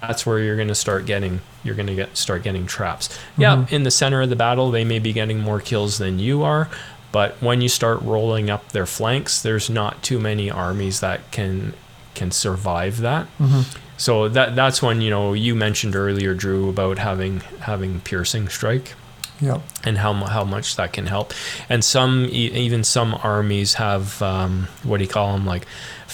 that's 0.01 0.25
where 0.25 0.39
you're 0.39 0.57
going 0.57 0.69
to 0.69 0.75
start 0.75 1.07
getting 1.07 1.41
you're 1.67 1.75
going 1.75 1.87
to 1.87 1.95
get 1.95 2.17
start 2.17 2.43
getting 2.43 2.67
traps 2.67 3.09
mm-hmm. 3.09 3.43
yeah 3.43 3.67
in 3.71 3.83
the 3.83 3.91
center 3.91 4.23
of 4.23 4.31
the 4.31 4.37
battle 4.37 4.71
they 4.71 4.85
may 4.85 4.99
be 4.99 5.13
getting 5.13 5.41
more 5.41 5.61
kills 5.61 5.99
than 5.99 6.19
you 6.19 6.43
are 6.43 6.71
but 7.13 7.35
when 7.43 7.61
you 7.61 7.69
start 7.69 8.01
rolling 8.03 8.49
up 8.49 8.73
their 8.73 8.87
flanks 8.87 9.43
there's 9.43 9.69
not 9.69 10.03
too 10.03 10.19
many 10.19 10.51
armies 10.51 11.01
that 11.01 11.31
can 11.31 11.75
can 12.15 12.31
survive 12.31 12.99
that 12.99 13.27
mm-hmm 13.39 13.63
so 13.97 14.29
that 14.29 14.55
that's 14.55 14.83
when 14.83 15.01
you 15.01 15.11
know 15.11 15.33
you 15.33 15.55
mentioned 15.55 15.97
earlier, 15.97 16.35
Drew, 16.35 16.69
about 16.69 16.99
having 16.99 17.41
having 17.61 18.01
piercing 18.01 18.49
strike. 18.49 18.95
Yeah. 19.41 19.61
And 19.85 19.99
how 19.99 20.15
how 20.15 20.45
much 20.45 20.77
that 20.77 20.93
can 20.93 21.07
help, 21.07 21.33
and 21.69 21.85
some 21.85 22.27
even 22.31 22.85
some 22.85 23.15
armies 23.23 23.75
have 23.75 24.21
um, 24.23 24.69
what 24.83 24.99
do 24.99 25.05
you 25.05 25.11
call 25.11 25.33
them 25.33 25.45
like 25.45 25.67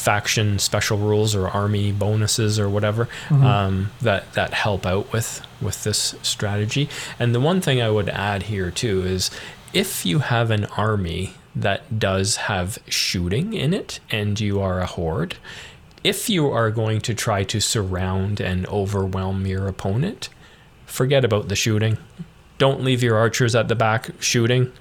faction 0.03 0.59
special 0.59 0.99
rules 0.99 1.35
or 1.35 1.49
army 1.49 1.93
bonuses 1.93 2.59
or 2.59 2.69
whatever 2.69 3.07
mm-hmm. 3.29 3.45
um, 3.45 3.91
that 4.01 4.33
that 4.35 4.53
help 4.53 4.85
out 4.85 5.13
with 5.13 5.41
with 5.61 5.85
this 5.85 6.15
strategy. 6.23 6.89
And 7.19 7.35
the 7.35 7.41
one 7.41 7.61
thing 7.61 7.81
I 7.81 7.91
would 7.91 8.09
add 8.09 8.45
here 8.45 8.71
too 8.71 9.03
is 9.03 9.31
if 9.73 10.05
you 10.05 10.19
have 10.19 10.51
an 10.51 10.65
army 10.77 11.35
that 11.55 11.99
does 11.99 12.37
have 12.37 12.79
shooting 12.89 13.53
in 13.53 13.73
it 13.75 14.01
and 14.11 14.41
you 14.41 14.61
are 14.61 14.81
a 14.81 14.87
horde 14.87 15.37
if 16.05 16.29
you 16.29 16.51
are 16.51 16.71
going 16.71 17.01
to 17.03 17.15
try 17.15 17.45
to 17.45 17.61
surround 17.61 18.41
and 18.41 18.67
overwhelm 18.67 19.47
your 19.47 19.69
opponent, 19.69 20.29
forget 20.85 21.25
about 21.25 21.49
the 21.49 21.57
shooting. 21.57 21.97
Don't 22.59 22.83
leave 22.83 23.03
your 23.03 23.17
archers 23.17 23.55
at 23.55 23.69
the 23.69 23.75
back 23.75 24.11
shooting. 24.21 24.73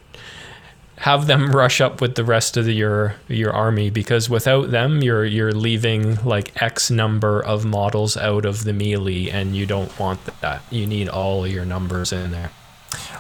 Have 1.01 1.27
them 1.27 1.51
rush 1.55 1.81
up 1.81 2.01
with 2.01 2.15
the 2.15 2.23
rest 2.23 2.57
of 2.57 2.65
the, 2.65 2.73
your 2.73 3.15
your 3.27 3.51
army 3.51 3.89
because 3.89 4.29
without 4.29 4.71
them, 4.71 5.01
you're 5.01 5.25
you're 5.25 5.51
leaving 5.51 6.15
like 6.23 6.61
X 6.61 6.89
number 6.89 7.39
of 7.41 7.65
models 7.65 8.17
out 8.17 8.45
of 8.45 8.63
the 8.63 8.73
melee, 8.73 9.29
and 9.29 9.55
you 9.55 9.65
don't 9.65 9.97
want 9.99 10.19
that. 10.41 10.61
You 10.69 10.87
need 10.87 11.09
all 11.09 11.45
your 11.45 11.65
numbers 11.65 12.11
in 12.11 12.31
there. 12.31 12.51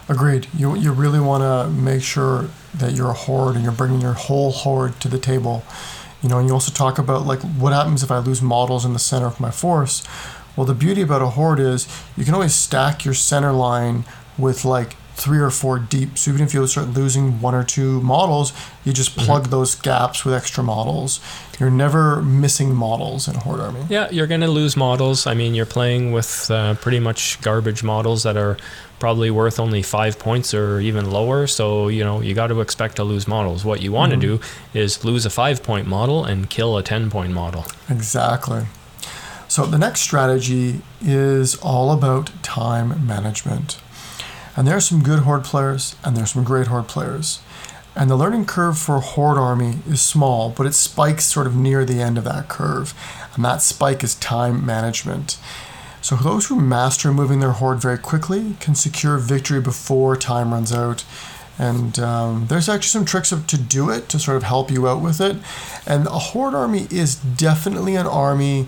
Agreed. 0.09 0.47
You 0.57 0.75
you 0.75 0.91
really 0.91 1.19
want 1.19 1.43
to 1.43 1.71
make 1.71 2.03
sure 2.03 2.49
that 2.73 2.93
you're 2.93 3.11
a 3.11 3.13
horde 3.13 3.55
and 3.55 3.63
you're 3.63 3.73
bringing 3.73 4.01
your 4.01 4.13
whole 4.13 4.51
horde 4.51 4.99
to 5.01 5.07
the 5.07 5.19
table 5.19 5.63
you 6.21 6.29
know, 6.29 6.37
and 6.37 6.47
you 6.47 6.53
also 6.53 6.71
talk 6.71 6.99
about 6.99 7.25
like 7.25 7.41
what 7.41 7.73
happens 7.73 8.03
if 8.03 8.11
I 8.11 8.19
lose 8.19 8.41
models 8.41 8.85
in 8.85 8.93
the 8.93 8.99
center 8.99 9.25
of 9.25 9.39
my 9.39 9.51
force. 9.51 10.03
Well, 10.55 10.65
the 10.65 10.73
beauty 10.73 11.01
about 11.01 11.21
a 11.21 11.27
horde 11.27 11.59
is 11.59 11.87
you 12.15 12.25
can 12.25 12.33
always 12.33 12.53
stack 12.53 13.05
your 13.05 13.13
center 13.13 13.51
line 13.51 14.03
with 14.37 14.63
like 14.63 14.95
three 15.15 15.39
or 15.39 15.49
four 15.49 15.79
deep. 15.79 16.17
So 16.17 16.31
even 16.31 16.43
if 16.43 16.53
you 16.53 16.65
start 16.67 16.89
losing 16.89 17.41
one 17.41 17.53
or 17.53 17.63
two 17.63 18.01
models, 18.01 18.53
you 18.83 18.93
just 18.93 19.11
mm-hmm. 19.11 19.25
plug 19.25 19.41
mm-hmm. 19.43 19.51
those 19.51 19.75
gaps 19.75 20.25
with 20.25 20.33
extra 20.33 20.63
models. 20.63 21.19
You're 21.59 21.69
never 21.69 22.21
missing 22.21 22.73
models 22.73 23.27
in 23.27 23.35
a 23.35 23.39
horde 23.39 23.59
army. 23.59 23.85
Yeah, 23.89 24.09
you're 24.09 24.27
going 24.27 24.41
to 24.41 24.47
lose 24.47 24.75
models. 24.75 25.27
I 25.27 25.33
mean, 25.33 25.53
you're 25.53 25.65
playing 25.65 26.11
with 26.11 26.49
uh, 26.49 26.75
pretty 26.75 26.99
much 26.99 27.39
garbage 27.41 27.83
models 27.83 28.23
that 28.23 28.35
are 28.35 28.57
probably 28.99 29.31
worth 29.31 29.59
only 29.59 29.81
five 29.81 30.17
points 30.17 30.53
or 30.53 30.79
even 30.79 31.09
lower. 31.11 31.47
So, 31.47 31.87
you 31.87 32.03
know, 32.03 32.21
you 32.21 32.33
got 32.33 32.47
to 32.47 32.61
expect 32.61 32.95
to 32.97 33.03
lose 33.03 33.27
models. 33.27 33.65
What 33.65 33.81
you 33.81 33.91
want 33.91 34.11
to 34.11 34.17
mm-hmm. 34.17 34.41
do 34.73 34.79
is 34.79 35.03
lose 35.03 35.25
a 35.25 35.29
five 35.29 35.61
point 35.61 35.87
model 35.87 36.23
and 36.23 36.49
kill 36.49 36.77
a 36.77 36.83
10 36.83 37.09
point 37.09 37.33
model. 37.33 37.65
Exactly. 37.89 38.65
So, 39.47 39.65
the 39.65 39.77
next 39.77 40.01
strategy 40.01 40.81
is 41.01 41.55
all 41.57 41.91
about 41.91 42.31
time 42.41 43.05
management. 43.05 43.81
And 44.55 44.67
there 44.67 44.75
are 44.75 44.81
some 44.81 45.03
good 45.03 45.19
Horde 45.19 45.43
players, 45.43 45.95
and 46.03 46.15
there's 46.15 46.31
some 46.31 46.43
great 46.43 46.67
Horde 46.67 46.87
players. 46.87 47.39
And 47.95 48.09
the 48.09 48.15
learning 48.15 48.45
curve 48.45 48.77
for 48.77 48.99
Horde 48.99 49.37
Army 49.37 49.79
is 49.87 50.01
small, 50.01 50.49
but 50.49 50.65
it 50.65 50.73
spikes 50.73 51.25
sort 51.25 51.47
of 51.47 51.55
near 51.55 51.83
the 51.83 52.01
end 52.01 52.17
of 52.17 52.23
that 52.23 52.47
curve. 52.47 52.93
And 53.35 53.43
that 53.43 53.61
spike 53.61 54.03
is 54.03 54.15
time 54.15 54.65
management. 54.65 55.37
So 56.01 56.15
those 56.15 56.47
who 56.47 56.59
master 56.59 57.11
moving 57.11 57.39
their 57.41 57.51
Horde 57.51 57.81
very 57.81 57.97
quickly 57.97 58.55
can 58.59 58.75
secure 58.75 59.17
victory 59.17 59.61
before 59.61 60.15
time 60.15 60.53
runs 60.53 60.73
out. 60.73 61.03
And 61.59 61.99
um, 61.99 62.47
there's 62.47 62.69
actually 62.69 62.89
some 62.89 63.05
tricks 63.05 63.31
of, 63.31 63.45
to 63.47 63.57
do 63.57 63.89
it 63.89 64.09
to 64.09 64.19
sort 64.19 64.37
of 64.37 64.43
help 64.43 64.71
you 64.71 64.87
out 64.87 65.01
with 65.01 65.21
it. 65.21 65.37
And 65.85 66.07
a 66.07 66.11
Horde 66.11 66.55
army 66.55 66.87
is 66.89 67.15
definitely 67.15 67.95
an 67.95 68.07
army 68.07 68.67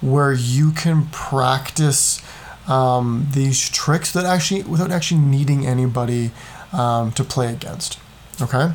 where 0.00 0.32
you 0.32 0.72
can 0.72 1.06
practice 1.06 2.20
um, 2.66 3.28
these 3.32 3.68
tricks 3.68 4.12
that 4.12 4.24
actually 4.24 4.62
without 4.62 4.90
actually 4.90 5.20
needing 5.20 5.66
anybody 5.66 6.30
um, 6.72 7.12
to 7.12 7.24
play 7.24 7.52
against. 7.52 7.98
Okay. 8.40 8.72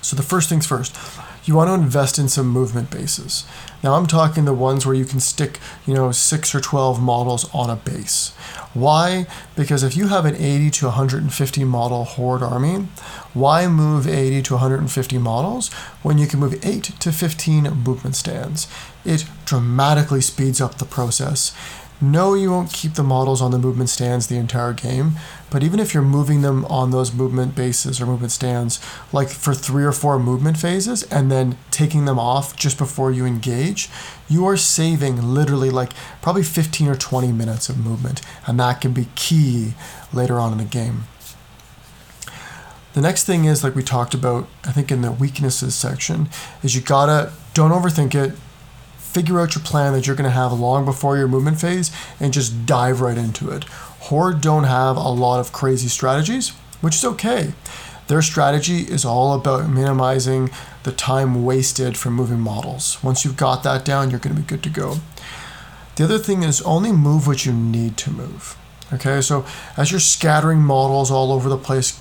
So 0.00 0.16
the 0.16 0.22
first 0.22 0.48
things 0.48 0.66
first, 0.66 0.96
you 1.44 1.54
want 1.54 1.68
to 1.68 1.74
invest 1.74 2.18
in 2.18 2.28
some 2.28 2.48
movement 2.48 2.90
bases. 2.90 3.44
Now 3.82 3.94
I'm 3.94 4.06
talking 4.06 4.44
the 4.44 4.54
ones 4.54 4.86
where 4.86 4.94
you 4.94 5.04
can 5.04 5.20
stick, 5.20 5.58
you 5.86 5.94
know, 5.94 6.12
six 6.12 6.54
or 6.54 6.60
twelve 6.60 7.00
models 7.00 7.48
on 7.54 7.68
a 7.70 7.76
base. 7.76 8.30
Why? 8.74 9.26
Because 9.56 9.82
if 9.82 9.96
you 9.96 10.08
have 10.08 10.24
an 10.24 10.36
80 10.36 10.70
to 10.70 10.86
150 10.86 11.64
model 11.64 12.04
horde 12.04 12.42
army, 12.42 12.86
why 13.32 13.66
move 13.66 14.06
80 14.06 14.42
to 14.42 14.54
150 14.54 15.18
models 15.18 15.72
when 16.02 16.18
you 16.18 16.26
can 16.26 16.38
move 16.38 16.64
8 16.64 16.84
to 17.00 17.10
15 17.10 17.64
movement 17.64 18.14
stands? 18.14 18.68
It 19.04 19.24
dramatically 19.46 20.20
speeds 20.20 20.60
up 20.60 20.76
the 20.76 20.84
process. 20.84 21.56
No, 22.00 22.34
you 22.34 22.52
won't 22.52 22.72
keep 22.72 22.94
the 22.94 23.02
models 23.02 23.42
on 23.42 23.50
the 23.50 23.58
movement 23.58 23.90
stands 23.90 24.28
the 24.28 24.36
entire 24.36 24.72
game, 24.72 25.14
but 25.50 25.64
even 25.64 25.80
if 25.80 25.92
you're 25.92 26.02
moving 26.02 26.42
them 26.42 26.64
on 26.66 26.92
those 26.92 27.12
movement 27.12 27.56
bases 27.56 28.00
or 28.00 28.06
movement 28.06 28.30
stands, 28.30 28.78
like 29.12 29.28
for 29.28 29.52
three 29.52 29.82
or 29.82 29.90
four 29.90 30.16
movement 30.20 30.58
phases, 30.58 31.02
and 31.04 31.28
then 31.28 31.58
taking 31.72 32.04
them 32.04 32.16
off 32.16 32.54
just 32.54 32.78
before 32.78 33.10
you 33.10 33.26
engage, 33.26 33.90
you 34.28 34.46
are 34.46 34.56
saving 34.56 35.34
literally 35.34 35.70
like 35.70 35.92
probably 36.22 36.44
15 36.44 36.86
or 36.86 36.94
20 36.94 37.32
minutes 37.32 37.68
of 37.68 37.76
movement, 37.76 38.20
and 38.46 38.60
that 38.60 38.80
can 38.80 38.92
be 38.92 39.08
key 39.16 39.74
later 40.12 40.38
on 40.38 40.52
in 40.52 40.58
the 40.58 40.64
game. 40.64 41.04
The 42.92 43.00
next 43.00 43.24
thing 43.24 43.44
is, 43.44 43.64
like 43.64 43.74
we 43.74 43.82
talked 43.82 44.14
about, 44.14 44.48
I 44.64 44.70
think 44.70 44.92
in 44.92 45.02
the 45.02 45.10
weaknesses 45.10 45.74
section, 45.74 46.28
is 46.62 46.76
you 46.76 46.80
gotta 46.80 47.32
don't 47.54 47.72
overthink 47.72 48.14
it 48.14 48.38
figure 49.08 49.40
out 49.40 49.54
your 49.54 49.64
plan 49.64 49.92
that 49.92 50.06
you're 50.06 50.16
going 50.16 50.24
to 50.24 50.30
have 50.30 50.52
long 50.52 50.84
before 50.84 51.16
your 51.16 51.28
movement 51.28 51.60
phase 51.60 51.90
and 52.20 52.32
just 52.32 52.66
dive 52.66 53.00
right 53.00 53.16
into 53.16 53.50
it. 53.50 53.64
Horde 53.64 54.40
don't 54.40 54.64
have 54.64 54.96
a 54.96 55.08
lot 55.08 55.40
of 55.40 55.52
crazy 55.52 55.88
strategies, 55.88 56.50
which 56.80 56.96
is 56.96 57.04
okay. 57.04 57.52
Their 58.08 58.22
strategy 58.22 58.80
is 58.80 59.04
all 59.04 59.34
about 59.34 59.68
minimizing 59.68 60.50
the 60.82 60.92
time 60.92 61.44
wasted 61.44 61.96
from 61.96 62.14
moving 62.14 62.40
models. 62.40 62.98
Once 63.02 63.24
you've 63.24 63.36
got 63.36 63.62
that 63.62 63.84
down, 63.84 64.10
you're 64.10 64.20
going 64.20 64.36
to 64.36 64.42
be 64.42 64.46
good 64.46 64.62
to 64.62 64.70
go. 64.70 64.96
The 65.96 66.04
other 66.04 66.18
thing 66.18 66.42
is 66.42 66.60
only 66.62 66.92
move 66.92 67.26
what 67.26 67.44
you 67.44 67.52
need 67.52 67.96
to 67.98 68.10
move. 68.10 68.57
Okay, 68.90 69.20
so 69.20 69.44
as 69.76 69.90
you're 69.90 70.00
scattering 70.00 70.60
models 70.60 71.10
all 71.10 71.30
over 71.30 71.50
the 71.50 71.58
place, 71.58 72.00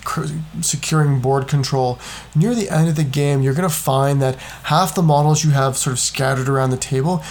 securing 0.62 1.20
board 1.20 1.46
control, 1.50 2.00
near 2.34 2.56
the 2.56 2.70
end 2.70 2.88
of 2.88 2.96
the 2.96 3.04
game, 3.04 3.42
you're 3.42 3.54
going 3.54 3.68
to 3.68 3.76
find 3.76 4.22
that 4.22 4.36
half 4.64 4.96
the 4.96 5.02
models 5.02 5.44
you 5.44 5.52
have 5.52 5.76
sort 5.76 5.94
of 5.94 6.00
scattered 6.00 6.48
around 6.48 6.70
the 6.70 6.78
table 6.78 7.22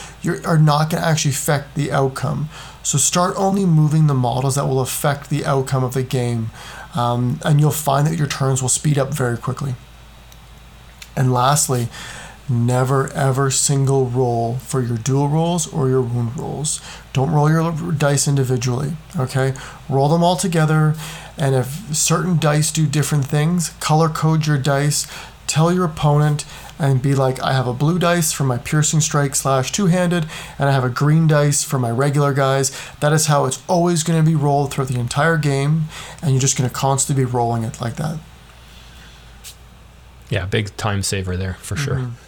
are 0.44 0.58
not 0.58 0.90
going 0.90 1.02
to 1.02 1.08
actually 1.08 1.30
affect 1.30 1.74
the 1.74 1.90
outcome. 1.90 2.50
So 2.82 2.98
start 2.98 3.34
only 3.38 3.64
moving 3.64 4.08
the 4.08 4.14
models 4.14 4.56
that 4.56 4.66
will 4.66 4.80
affect 4.80 5.30
the 5.30 5.46
outcome 5.46 5.82
of 5.82 5.94
the 5.94 6.02
game, 6.02 6.50
um, 6.94 7.40
and 7.42 7.58
you'll 7.58 7.70
find 7.70 8.06
that 8.06 8.18
your 8.18 8.26
turns 8.26 8.60
will 8.60 8.68
speed 8.68 8.98
up 8.98 9.14
very 9.14 9.38
quickly. 9.38 9.74
And 11.16 11.32
lastly, 11.32 11.88
never 12.48 13.12
ever 13.12 13.50
single 13.50 14.06
roll 14.06 14.54
for 14.56 14.80
your 14.80 14.96
duel 14.96 15.28
rolls 15.28 15.66
or 15.72 15.88
your 15.88 16.02
wound 16.02 16.38
rolls. 16.38 16.80
Don't 17.12 17.30
roll 17.30 17.50
your 17.50 17.72
dice 17.92 18.28
individually, 18.28 18.96
okay? 19.18 19.54
Roll 19.88 20.08
them 20.08 20.22
all 20.22 20.36
together, 20.36 20.94
and 21.36 21.54
if 21.54 21.96
certain 21.96 22.38
dice 22.38 22.70
do 22.70 22.86
different 22.86 23.24
things, 23.24 23.70
color 23.80 24.08
code 24.08 24.46
your 24.46 24.58
dice, 24.58 25.06
tell 25.46 25.72
your 25.72 25.84
opponent, 25.84 26.44
and 26.78 27.00
be 27.00 27.14
like, 27.14 27.42
I 27.42 27.54
have 27.54 27.66
a 27.66 27.72
blue 27.72 27.98
dice 27.98 28.32
for 28.32 28.44
my 28.44 28.58
piercing 28.58 29.00
strike 29.00 29.34
slash 29.34 29.72
two 29.72 29.86
handed, 29.86 30.26
and 30.58 30.68
I 30.68 30.72
have 30.72 30.84
a 30.84 30.90
green 30.90 31.26
dice 31.26 31.64
for 31.64 31.78
my 31.78 31.90
regular 31.90 32.34
guys. 32.34 32.70
That 33.00 33.12
is 33.12 33.26
how 33.26 33.46
it's 33.46 33.62
always 33.66 34.02
going 34.02 34.22
to 34.22 34.30
be 34.30 34.36
rolled 34.36 34.72
throughout 34.72 34.88
the 34.88 35.00
entire 35.00 35.38
game, 35.38 35.84
and 36.20 36.32
you're 36.32 36.40
just 36.40 36.58
going 36.58 36.68
to 36.68 36.74
constantly 36.74 37.24
be 37.24 37.30
rolling 37.30 37.64
it 37.64 37.80
like 37.80 37.96
that. 37.96 38.18
Yeah, 40.28 40.44
big 40.44 40.76
time 40.76 41.02
saver 41.02 41.36
there 41.36 41.54
for 41.54 41.76
sure. 41.76 41.96
Mm-hmm. 41.96 42.25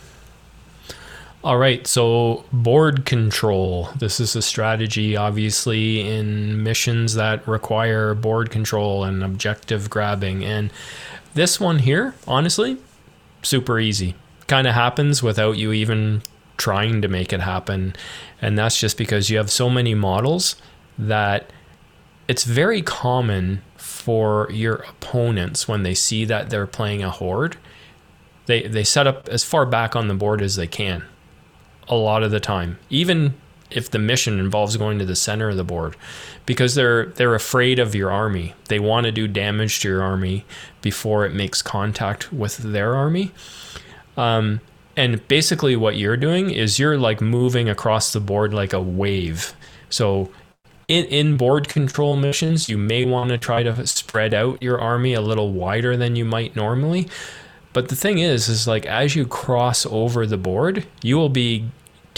All 1.48 1.56
right, 1.56 1.86
so 1.86 2.44
board 2.52 3.06
control. 3.06 3.88
This 3.98 4.20
is 4.20 4.36
a 4.36 4.42
strategy, 4.42 5.16
obviously, 5.16 6.06
in 6.06 6.62
missions 6.62 7.14
that 7.14 7.48
require 7.48 8.12
board 8.12 8.50
control 8.50 9.02
and 9.02 9.24
objective 9.24 9.88
grabbing. 9.88 10.44
And 10.44 10.70
this 11.32 11.58
one 11.58 11.78
here, 11.78 12.14
honestly, 12.26 12.76
super 13.40 13.80
easy. 13.80 14.14
Kind 14.46 14.66
of 14.66 14.74
happens 14.74 15.22
without 15.22 15.56
you 15.56 15.72
even 15.72 16.20
trying 16.58 17.00
to 17.00 17.08
make 17.08 17.32
it 17.32 17.40
happen. 17.40 17.96
And 18.42 18.58
that's 18.58 18.78
just 18.78 18.98
because 18.98 19.30
you 19.30 19.38
have 19.38 19.50
so 19.50 19.70
many 19.70 19.94
models 19.94 20.54
that 20.98 21.50
it's 22.28 22.44
very 22.44 22.82
common 22.82 23.62
for 23.78 24.50
your 24.52 24.84
opponents 24.90 25.66
when 25.66 25.82
they 25.82 25.94
see 25.94 26.26
that 26.26 26.50
they're 26.50 26.66
playing 26.66 27.02
a 27.02 27.08
horde 27.08 27.56
they 28.44 28.66
they 28.66 28.82
set 28.82 29.06
up 29.06 29.28
as 29.28 29.44
far 29.44 29.64
back 29.64 29.94
on 29.94 30.08
the 30.08 30.14
board 30.14 30.42
as 30.42 30.56
they 30.56 30.66
can 30.66 31.04
a 31.88 31.94
lot 31.94 32.22
of 32.22 32.30
the 32.30 32.40
time 32.40 32.78
even 32.90 33.34
if 33.70 33.90
the 33.90 33.98
mission 33.98 34.38
involves 34.38 34.76
going 34.76 34.98
to 34.98 35.04
the 35.04 35.16
center 35.16 35.50
of 35.50 35.56
the 35.56 35.64
board 35.64 35.96
because 36.46 36.74
they're 36.74 37.06
they're 37.06 37.34
afraid 37.34 37.78
of 37.78 37.94
your 37.94 38.10
army. 38.10 38.54
They 38.68 38.78
want 38.78 39.04
to 39.04 39.12
do 39.12 39.28
damage 39.28 39.80
to 39.80 39.88
your 39.88 40.02
army 40.02 40.44
before 40.80 41.26
it 41.26 41.34
makes 41.34 41.60
contact 41.60 42.32
with 42.32 42.56
their 42.58 42.94
army. 42.94 43.32
Um, 44.16 44.60
and 44.96 45.26
basically 45.28 45.76
what 45.76 45.96
you're 45.96 46.16
doing 46.16 46.50
is 46.50 46.78
you're 46.78 46.98
like 46.98 47.20
moving 47.20 47.68
across 47.68 48.12
the 48.12 48.20
board 48.20 48.52
like 48.52 48.72
a 48.72 48.80
wave. 48.80 49.54
So 49.90 50.30
in, 50.88 51.04
in 51.04 51.36
board 51.36 51.68
control 51.68 52.16
missions 52.16 52.68
you 52.68 52.78
may 52.78 53.04
want 53.04 53.28
to 53.30 53.38
try 53.38 53.62
to 53.62 53.86
spread 53.86 54.32
out 54.32 54.62
your 54.62 54.80
army 54.80 55.12
a 55.12 55.20
little 55.20 55.52
wider 55.52 55.96
than 55.96 56.16
you 56.16 56.24
might 56.24 56.56
normally. 56.56 57.08
But 57.74 57.90
the 57.90 57.96
thing 57.96 58.18
is, 58.18 58.48
is 58.48 58.66
like 58.66 58.86
as 58.86 59.14
you 59.14 59.26
cross 59.26 59.84
over 59.86 60.26
the 60.26 60.38
board, 60.38 60.86
you 61.02 61.16
will 61.16 61.28
be 61.28 61.66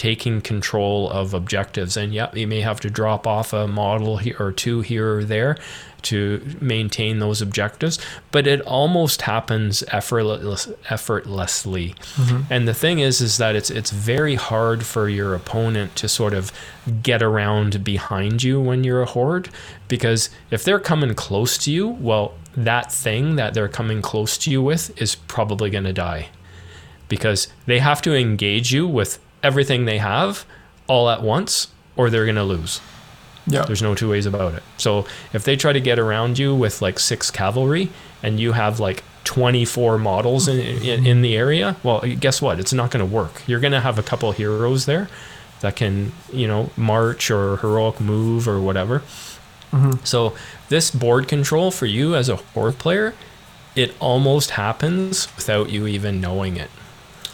taking 0.01 0.41
control 0.41 1.07
of 1.11 1.31
objectives. 1.31 1.95
And 1.95 2.11
yeah, 2.11 2.33
you 2.33 2.47
may 2.47 2.61
have 2.61 2.79
to 2.79 2.89
drop 2.89 3.27
off 3.27 3.53
a 3.53 3.67
model 3.67 4.19
or 4.39 4.51
two 4.51 4.81
here 4.81 5.17
or 5.17 5.23
there 5.23 5.57
to 6.01 6.43
maintain 6.59 7.19
those 7.19 7.39
objectives, 7.39 7.99
but 8.31 8.47
it 8.47 8.61
almost 8.61 9.21
happens 9.21 9.83
effortless, 9.89 10.67
effortlessly. 10.89 11.93
Mm-hmm. 12.15 12.51
And 12.51 12.67
the 12.67 12.73
thing 12.73 12.97
is, 12.97 13.21
is 13.21 13.37
that 13.37 13.55
it's 13.55 13.69
it's 13.69 13.91
very 13.91 14.33
hard 14.33 14.83
for 14.87 15.07
your 15.07 15.35
opponent 15.35 15.95
to 15.97 16.07
sort 16.07 16.33
of 16.33 16.51
get 17.03 17.21
around 17.21 17.83
behind 17.83 18.41
you 18.41 18.59
when 18.59 18.83
you're 18.83 19.03
a 19.03 19.05
horde, 19.05 19.49
because 19.87 20.31
if 20.49 20.63
they're 20.63 20.79
coming 20.79 21.13
close 21.13 21.59
to 21.59 21.71
you, 21.71 21.87
well, 21.87 22.33
that 22.57 22.91
thing 22.91 23.35
that 23.35 23.53
they're 23.53 23.69
coming 23.69 24.01
close 24.01 24.35
to 24.39 24.49
you 24.49 24.63
with 24.63 24.99
is 24.99 25.13
probably 25.13 25.69
going 25.69 25.83
to 25.83 25.93
die 25.93 26.29
because 27.07 27.49
they 27.67 27.77
have 27.77 28.01
to 28.01 28.15
engage 28.15 28.73
you 28.73 28.87
with 28.87 29.19
everything 29.43 29.85
they 29.85 29.97
have 29.97 30.45
all 30.87 31.09
at 31.09 31.21
once 31.21 31.67
or 31.95 32.09
they're 32.09 32.25
going 32.25 32.35
to 32.35 32.43
lose. 32.43 32.81
Yeah. 33.47 33.63
There's 33.63 33.81
no 33.81 33.95
two 33.95 34.09
ways 34.09 34.25
about 34.25 34.53
it. 34.53 34.63
So 34.77 35.05
if 35.33 35.43
they 35.43 35.55
try 35.55 35.73
to 35.73 35.81
get 35.81 35.99
around 35.99 36.37
you 36.37 36.55
with 36.55 36.81
like 36.81 36.99
six 36.99 37.31
cavalry 37.31 37.89
and 38.21 38.39
you 38.39 38.51
have 38.51 38.79
like 38.79 39.03
24 39.23 39.97
models 39.97 40.47
in, 40.47 40.59
in, 40.59 41.05
in 41.05 41.21
the 41.21 41.35
area, 41.35 41.75
well, 41.83 42.01
guess 42.01 42.41
what? 42.41 42.59
It's 42.59 42.73
not 42.73 42.91
going 42.91 43.07
to 43.07 43.11
work. 43.11 43.41
You're 43.47 43.59
going 43.59 43.73
to 43.73 43.79
have 43.79 43.97
a 43.97 44.03
couple 44.03 44.31
heroes 44.31 44.85
there 44.85 45.09
that 45.61 45.75
can, 45.75 46.11
you 46.31 46.47
know, 46.47 46.69
march 46.75 47.31
or 47.31 47.57
heroic 47.57 47.99
move 47.99 48.47
or 48.47 48.59
whatever. 48.59 48.99
Mm-hmm. 49.71 50.03
So 50.03 50.35
this 50.69 50.91
board 50.91 51.27
control 51.27 51.71
for 51.71 51.85
you 51.85 52.15
as 52.15 52.29
a 52.29 52.35
horde 52.35 52.77
player, 52.77 53.13
it 53.75 53.95
almost 53.99 54.51
happens 54.51 55.33
without 55.35 55.69
you 55.69 55.87
even 55.87 56.19
knowing 56.19 56.57
it. 56.57 56.69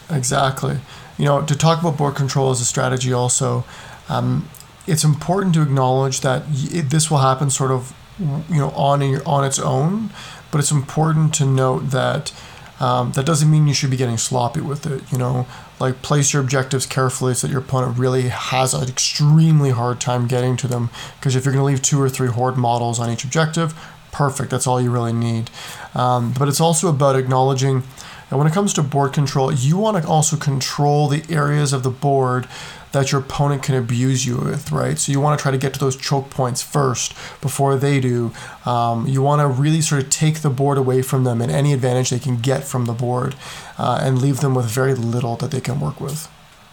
Exactly. 0.10 0.78
You 1.18 1.26
know, 1.26 1.42
to 1.42 1.56
talk 1.56 1.82
about 1.82 1.98
board 1.98 2.16
control 2.16 2.52
as 2.52 2.62
a 2.62 2.66
strategy, 2.66 3.12
also, 3.12 3.64
um, 4.08 4.50
it's 4.86 5.04
important 5.04 5.54
to 5.56 5.62
acknowledge 5.62 6.22
that 6.22 6.44
it, 6.50 6.90
this 6.90 7.10
will 7.10 7.18
happen 7.18 7.50
sort 7.50 7.72
of, 7.72 7.94
you 8.20 8.60
know, 8.60 8.70
on 8.72 9.02
your, 9.02 9.28
on 9.28 9.44
its 9.44 9.60
own. 9.60 10.12
But 10.52 10.60
it's 10.60 10.72
important 10.72 11.34
to 11.36 11.46
note 11.46 11.90
that 11.92 12.34
um, 12.80 13.12
that 13.14 13.26
doesn't 13.26 13.50
mean 13.50 13.68
you 13.68 13.74
should 13.74 13.90
be 13.90 13.98
getting 13.98 14.18
sloppy 14.18 14.62
with 14.62 14.86
it. 14.86 15.12
You 15.12 15.18
know, 15.18 15.48
like 15.80 16.02
place 16.02 16.34
your 16.34 16.42
objectives 16.42 16.86
carefully 16.86 17.34
so 17.34 17.48
that 17.48 17.52
your 17.52 17.62
opponent 17.62 17.98
really 17.98 18.30
has 18.30 18.74
an 18.74 18.88
extremely 18.88 19.72
hard 19.72 20.00
time 20.00 20.28
getting 20.28 20.56
to 20.58 20.68
them. 20.68 20.90
Because 21.20 21.36
if 21.36 21.44
you're 21.44 21.54
going 21.54 21.64
to 21.64 21.66
leave 21.66 21.82
two 21.82 22.02
or 22.02 22.10
three 22.10 22.30
horde 22.30 22.58
models 22.58 23.00
on 23.00 23.10
each 23.10 23.24
objective, 23.24 23.74
perfect. 24.12 24.50
That's 24.50 24.68
all 24.68 24.82
you 24.82 24.92
really 24.92 25.14
need. 25.14 25.50
Um, 25.94 26.34
but 26.38 26.48
it's 26.48 26.62
also 26.62 26.88
about 26.90 27.16
acknowledging 27.16 27.84
and 28.30 28.38
when 28.38 28.48
it 28.48 28.54
comes 28.54 28.74
to 28.74 28.84
board 28.84 29.14
control, 29.14 29.54
you 29.54 29.78
want 29.78 30.02
to 30.02 30.08
also 30.08 30.36
control 30.36 31.08
the 31.08 31.24
areas 31.34 31.74
of 31.74 31.84
the 31.84 31.90
board 31.90 32.48
that 32.92 33.12
your 33.12 33.22
opponent 33.22 33.64
can 33.64 33.76
abuse 33.76 34.26
you 34.26 34.38
with, 34.38 34.72
right? 34.72 34.98
So 34.98 35.12
you 35.12 35.20
want 35.20 35.38
to 35.38 35.42
try 35.42 35.52
to 35.52 35.58
get 35.58 35.74
to 35.74 35.80
those 35.80 35.96
choke 35.96 36.30
points 36.30 36.62
first 36.62 37.14
before 37.42 37.76
they 37.76 38.00
do. 38.00 38.32
Um, 38.66 39.08
you 39.08 39.22
want 39.22 39.42
to 39.42 39.48
really 39.48 39.82
sort 39.82 40.04
of 40.04 40.10
take 40.10 40.42
the 40.42 40.50
board 40.50 40.78
away 40.78 41.02
from 41.02 41.24
them 41.24 41.42
and 41.42 41.52
any 41.52 41.74
advantage 41.74 42.10
they 42.10 42.20
can 42.20 42.38
get 42.38 42.64
from 42.64 42.86
the 42.86 42.94
board 42.94 43.36
uh, 43.78 44.00
and 44.02 44.22
leave 44.22 44.40
them 44.40 44.56
with 44.56 44.66
very 44.66 44.94
little 44.94 45.36
that 45.38 45.52
they 45.52 45.62
can 45.62 45.80
work 45.80 46.00
with. 46.02 46.30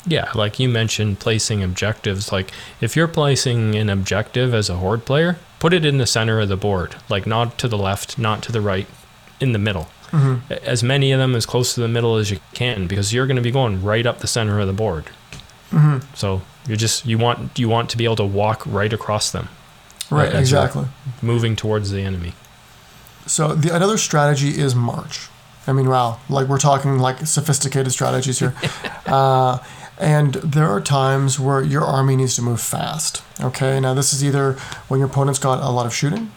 Yeah, 0.07 0.31
like 0.35 0.61
you 0.61 0.69
mentioned, 0.69 1.19
placing 1.19 1.63
objectives. 1.63 2.31
Like 2.31 2.51
if 2.81 2.95
you're 2.95 3.09
placing 3.09 3.75
an 3.75 3.89
objective 3.89 4.53
as 4.53 4.69
a 4.69 4.77
horde 4.77 5.05
player, 5.05 5.39
put 5.59 5.73
it 5.73 5.85
in 5.85 5.99
the 5.99 6.07
center 6.07 6.41
of 6.41 6.49
the 6.49 6.57
board, 6.57 6.97
like 7.09 7.27
not 7.27 7.59
to 7.59 7.69
the 7.69 7.79
left, 7.79 8.19
not 8.19 8.43
to 8.43 8.53
the 8.53 8.61
right, 8.61 8.87
in 9.41 9.53
the 9.53 9.59
middle. 9.59 9.89
As 10.63 10.83
many 10.83 11.13
of 11.13 11.19
them 11.19 11.35
as 11.35 11.45
close 11.47 11.75
to 11.75 11.81
the 11.81 11.89
middle 11.89 12.17
as 12.17 12.31
you 12.31 12.39
can, 12.53 12.87
because 12.87 13.13
you're 13.13 13.27
going 13.27 13.37
to 13.37 13.43
be 13.43 13.51
going 13.51 13.83
right 13.83 14.07
up 14.07 14.19
the 14.21 14.27
center 14.27 14.61
of 14.61 14.67
the 14.67 14.73
board. 14.73 15.07
So 16.15 16.43
you 16.69 16.77
just 16.77 17.05
you 17.05 17.19
want 17.19 17.59
you 17.59 17.69
want 17.69 17.91
to 17.91 17.97
be 17.97 18.05
able 18.05 18.17
to 18.17 18.25
walk 18.25 18.63
right 18.65 18.93
across 18.93 19.31
them, 19.33 19.49
Right, 20.09 20.33
exactly. 20.33 20.85
moving 21.21 21.57
towards 21.57 21.91
the 21.91 22.01
enemy. 22.03 22.33
So 23.27 23.55
the 23.55 23.75
another 23.75 23.99
strategy 23.99 24.51
is 24.61 24.75
march. 24.75 25.29
I 25.67 25.73
mean, 25.73 25.89
wow, 25.89 26.21
like 26.29 26.47
we're 26.47 26.59
talking 26.59 26.99
like 26.99 27.27
sophisticated 27.27 27.91
strategies 27.91 28.39
here. 28.39 28.55
uh, 29.07 29.59
and 29.99 30.35
there 30.35 30.69
are 30.69 30.81
times 30.81 31.41
where 31.41 31.63
your 31.63 31.83
army 31.83 32.17
needs 32.17 32.37
to 32.37 32.43
move 32.43 32.61
fast. 32.61 33.23
Okay, 33.41 33.81
now 33.81 33.95
this 33.95 34.13
is 34.13 34.23
either 34.23 34.53
when 34.89 35.01
your 35.01 35.09
opponent's 35.09 35.39
got 35.41 35.61
a 35.61 35.71
lot 35.71 35.87
of 35.87 35.95
shooting, 35.95 36.31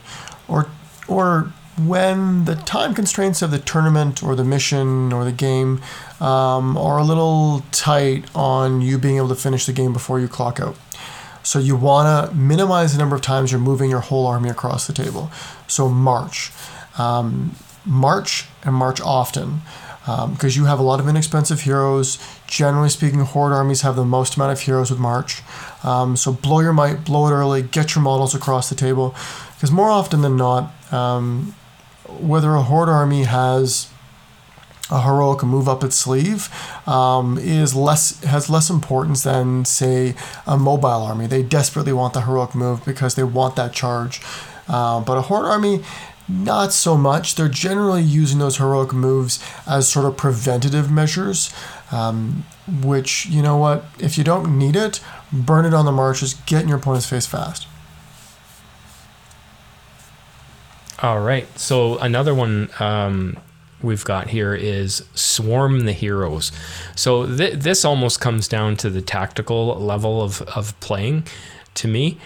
or 0.48 0.68
or 1.08 1.52
when 1.86 2.46
the 2.46 2.56
time 2.56 2.94
constraints 2.96 3.42
of 3.42 3.52
the 3.52 3.60
tournament 3.60 4.24
or 4.24 4.36
the 4.36 4.44
mission 4.44 5.14
or 5.14 5.24
the 5.24 5.32
game 5.32 5.82
um, 6.20 6.76
are 6.78 6.98
a 6.98 7.04
little 7.04 7.64
tight 7.72 8.26
on 8.34 8.82
you 8.82 8.98
being 8.98 9.18
able 9.18 9.30
to 9.30 9.36
finish 9.36 9.66
the 9.66 9.74
game 9.74 9.94
before 9.94 10.20
you 10.20 10.28
clock 10.28 10.60
out. 10.60 10.76
So 11.44 11.60
you 11.60 11.76
want 11.76 12.30
to 12.30 12.36
minimize 12.36 12.92
the 12.92 13.00
number 13.00 13.16
of 13.16 13.22
times 13.22 13.52
you're 13.52 13.62
moving 13.62 13.90
your 13.90 14.02
whole 14.02 14.26
army 14.26 14.50
across 14.50 14.88
the 14.88 14.94
table. 14.94 15.32
So 15.68 15.88
march, 15.88 16.52
um, 16.98 17.56
march 17.86 18.46
and 18.64 18.76
march 18.76 19.00
often, 19.00 19.62
because 20.06 20.58
you 20.58 20.66
have 20.66 20.80
a 20.80 20.84
lot 20.84 21.00
of 21.00 21.08
inexpensive 21.08 21.62
heroes. 21.62 22.18
Generally 22.48 22.90
speaking, 22.90 23.20
horde 23.20 23.54
armies 23.54 23.82
have 23.82 23.96
the 23.96 24.04
most 24.04 24.36
amount 24.36 24.52
of 24.52 24.62
heroes 24.62 24.90
with 24.90 25.00
march. 25.00 25.42
Um, 25.84 26.18
so 26.18 26.34
blow 26.34 26.60
your 26.60 26.74
might, 26.74 27.06
blow 27.06 27.28
it 27.28 27.32
early, 27.32 27.62
get 27.62 27.96
your 27.96 28.04
models 28.04 28.34
across 28.34 28.68
the 28.68 28.76
table, 28.76 29.16
because 29.56 29.72
more 29.72 29.90
often 29.90 30.22
than 30.22 30.36
not, 30.36 30.74
um, 30.92 31.56
whether 32.10 32.56
a 32.56 32.64
horde 32.64 32.90
army 32.90 33.24
has 33.24 33.90
a 34.90 35.02
heroic 35.02 35.44
move 35.44 35.68
up 35.68 35.84
its 35.84 35.98
sleeve 35.98 36.50
um, 36.88 37.38
is 37.38 37.76
less 37.76 38.24
has 38.24 38.50
less 38.50 38.70
importance 38.70 39.24
than 39.24 39.66
say 39.66 40.16
a 40.46 40.58
mobile 40.58 40.88
army. 40.88 41.28
They 41.28 41.44
desperately 41.44 41.94
want 41.94 42.14
the 42.14 42.22
heroic 42.22 42.56
move 42.56 42.86
because 42.86 43.16
they 43.16 43.24
want 43.24 43.56
that 43.58 43.74
charge. 43.74 44.22
Uh, 44.68 45.00
but 45.02 45.18
a 45.18 45.22
horde 45.24 45.46
army, 45.46 45.84
not 46.28 46.74
so 46.74 46.98
much. 46.98 47.36
They're 47.36 47.48
generally 47.48 48.02
using 48.02 48.40
those 48.40 48.58
heroic 48.58 48.94
moves 48.94 49.44
as 49.66 49.88
sort 49.88 50.06
of 50.06 50.18
preventative 50.18 50.92
measures. 50.92 51.54
Um, 51.92 52.46
which 52.84 53.26
you 53.28 53.42
know 53.42 53.56
what, 53.56 53.86
if 53.98 54.18
you 54.18 54.24
don't 54.24 54.58
need 54.58 54.76
it, 54.76 55.00
burn 55.32 55.66
it 55.66 55.74
on 55.74 55.86
the 55.86 55.92
marches. 55.92 56.34
Get 56.34 56.64
in 56.64 56.68
your 56.68 56.78
opponent's 56.78 57.10
face 57.10 57.26
fast. 57.26 57.68
All 61.02 61.20
right. 61.20 61.48
So 61.60 61.98
another 62.00 62.34
one 62.34 62.70
um, 62.80 63.38
we've 63.82 64.04
got 64.04 64.30
here 64.30 64.56
is 64.56 65.04
swarm 65.14 65.86
the 65.86 65.94
heroes. 65.94 66.52
So 66.96 67.26
th- 67.38 67.60
this 67.60 67.86
almost 67.86 68.20
comes 68.20 68.48
down 68.48 68.78
to 68.78 68.90
the 68.90 69.02
tactical 69.02 69.76
level 69.80 70.22
of 70.22 70.42
of 70.44 70.78
playing, 70.80 71.26
to 71.76 71.88
me. 71.88 72.18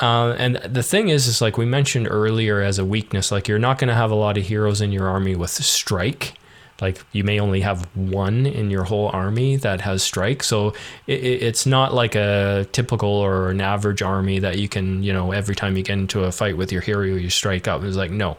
Uh, 0.00 0.36
and 0.38 0.56
the 0.56 0.82
thing 0.82 1.08
is, 1.08 1.26
is 1.26 1.40
like 1.40 1.58
we 1.58 1.64
mentioned 1.64 2.06
earlier 2.08 2.60
as 2.60 2.78
a 2.78 2.84
weakness, 2.84 3.32
like 3.32 3.48
you're 3.48 3.58
not 3.58 3.78
going 3.78 3.88
to 3.88 3.94
have 3.94 4.10
a 4.10 4.14
lot 4.14 4.38
of 4.38 4.46
heroes 4.46 4.80
in 4.80 4.92
your 4.92 5.08
army 5.08 5.34
with 5.34 5.50
strike, 5.50 6.34
like 6.80 7.04
you 7.12 7.24
may 7.24 7.40
only 7.40 7.60
have 7.60 7.84
one 7.96 8.46
in 8.46 8.70
your 8.70 8.84
whole 8.84 9.08
army 9.08 9.56
that 9.56 9.80
has 9.80 10.02
strike. 10.02 10.42
So 10.42 10.74
it, 11.06 11.22
it's 11.22 11.66
not 11.66 11.92
like 11.92 12.14
a 12.14 12.66
typical 12.72 13.08
or 13.08 13.50
an 13.50 13.60
average 13.60 14.02
army 14.02 14.38
that 14.38 14.58
you 14.58 14.68
can 14.68 15.02
you 15.02 15.12
know 15.12 15.32
every 15.32 15.54
time 15.54 15.76
you 15.76 15.82
get 15.82 15.98
into 15.98 16.24
a 16.24 16.32
fight 16.32 16.56
with 16.56 16.70
your 16.70 16.80
hero 16.80 17.04
you 17.04 17.30
strike 17.30 17.66
up. 17.66 17.82
It's 17.82 17.96
like 17.96 18.10
no. 18.10 18.36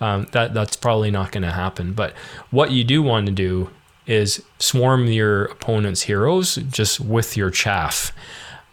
Um, 0.00 0.26
that 0.32 0.54
that's 0.54 0.76
probably 0.76 1.10
not 1.10 1.32
going 1.32 1.42
to 1.42 1.52
happen. 1.52 1.92
But 1.92 2.14
what 2.50 2.72
you 2.72 2.82
do 2.84 3.02
want 3.02 3.26
to 3.26 3.32
do 3.32 3.70
is 4.06 4.42
swarm 4.58 5.06
your 5.06 5.44
opponent's 5.44 6.02
heroes 6.02 6.56
just 6.56 6.98
with 6.98 7.36
your 7.36 7.50
chaff. 7.50 8.12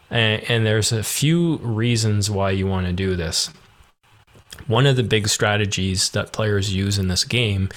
And, 0.10 0.42
and 0.50 0.66
there's 0.66 0.92
a 0.92 1.04
few 1.04 1.58
reasons 1.58 2.32
why 2.32 2.52
you 2.52 2.66
want 2.66 2.88
to 2.88 2.94
do 2.94 3.16
this 3.16 3.52
one 4.68 4.86
of 4.86 4.96
the 4.96 5.04
big 5.04 5.28
strategies 5.28 6.10
that 6.12 6.32
players 6.32 6.74
use 6.74 6.98
in 6.98 7.08
this 7.08 7.24
game 7.24 7.70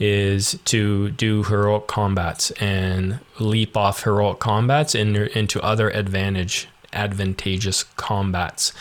is 0.00 0.58
to 0.64 1.10
do 1.10 1.42
heroic 1.42 1.86
combats 1.86 2.50
and 2.52 3.18
leap 3.40 3.76
off 3.76 4.04
heroic 4.04 4.38
combats 4.38 4.94
in, 4.94 5.16
into 5.16 5.60
other 5.60 5.90
advantage 5.90 6.68
advantageous 6.92 7.82
combats 7.96 8.72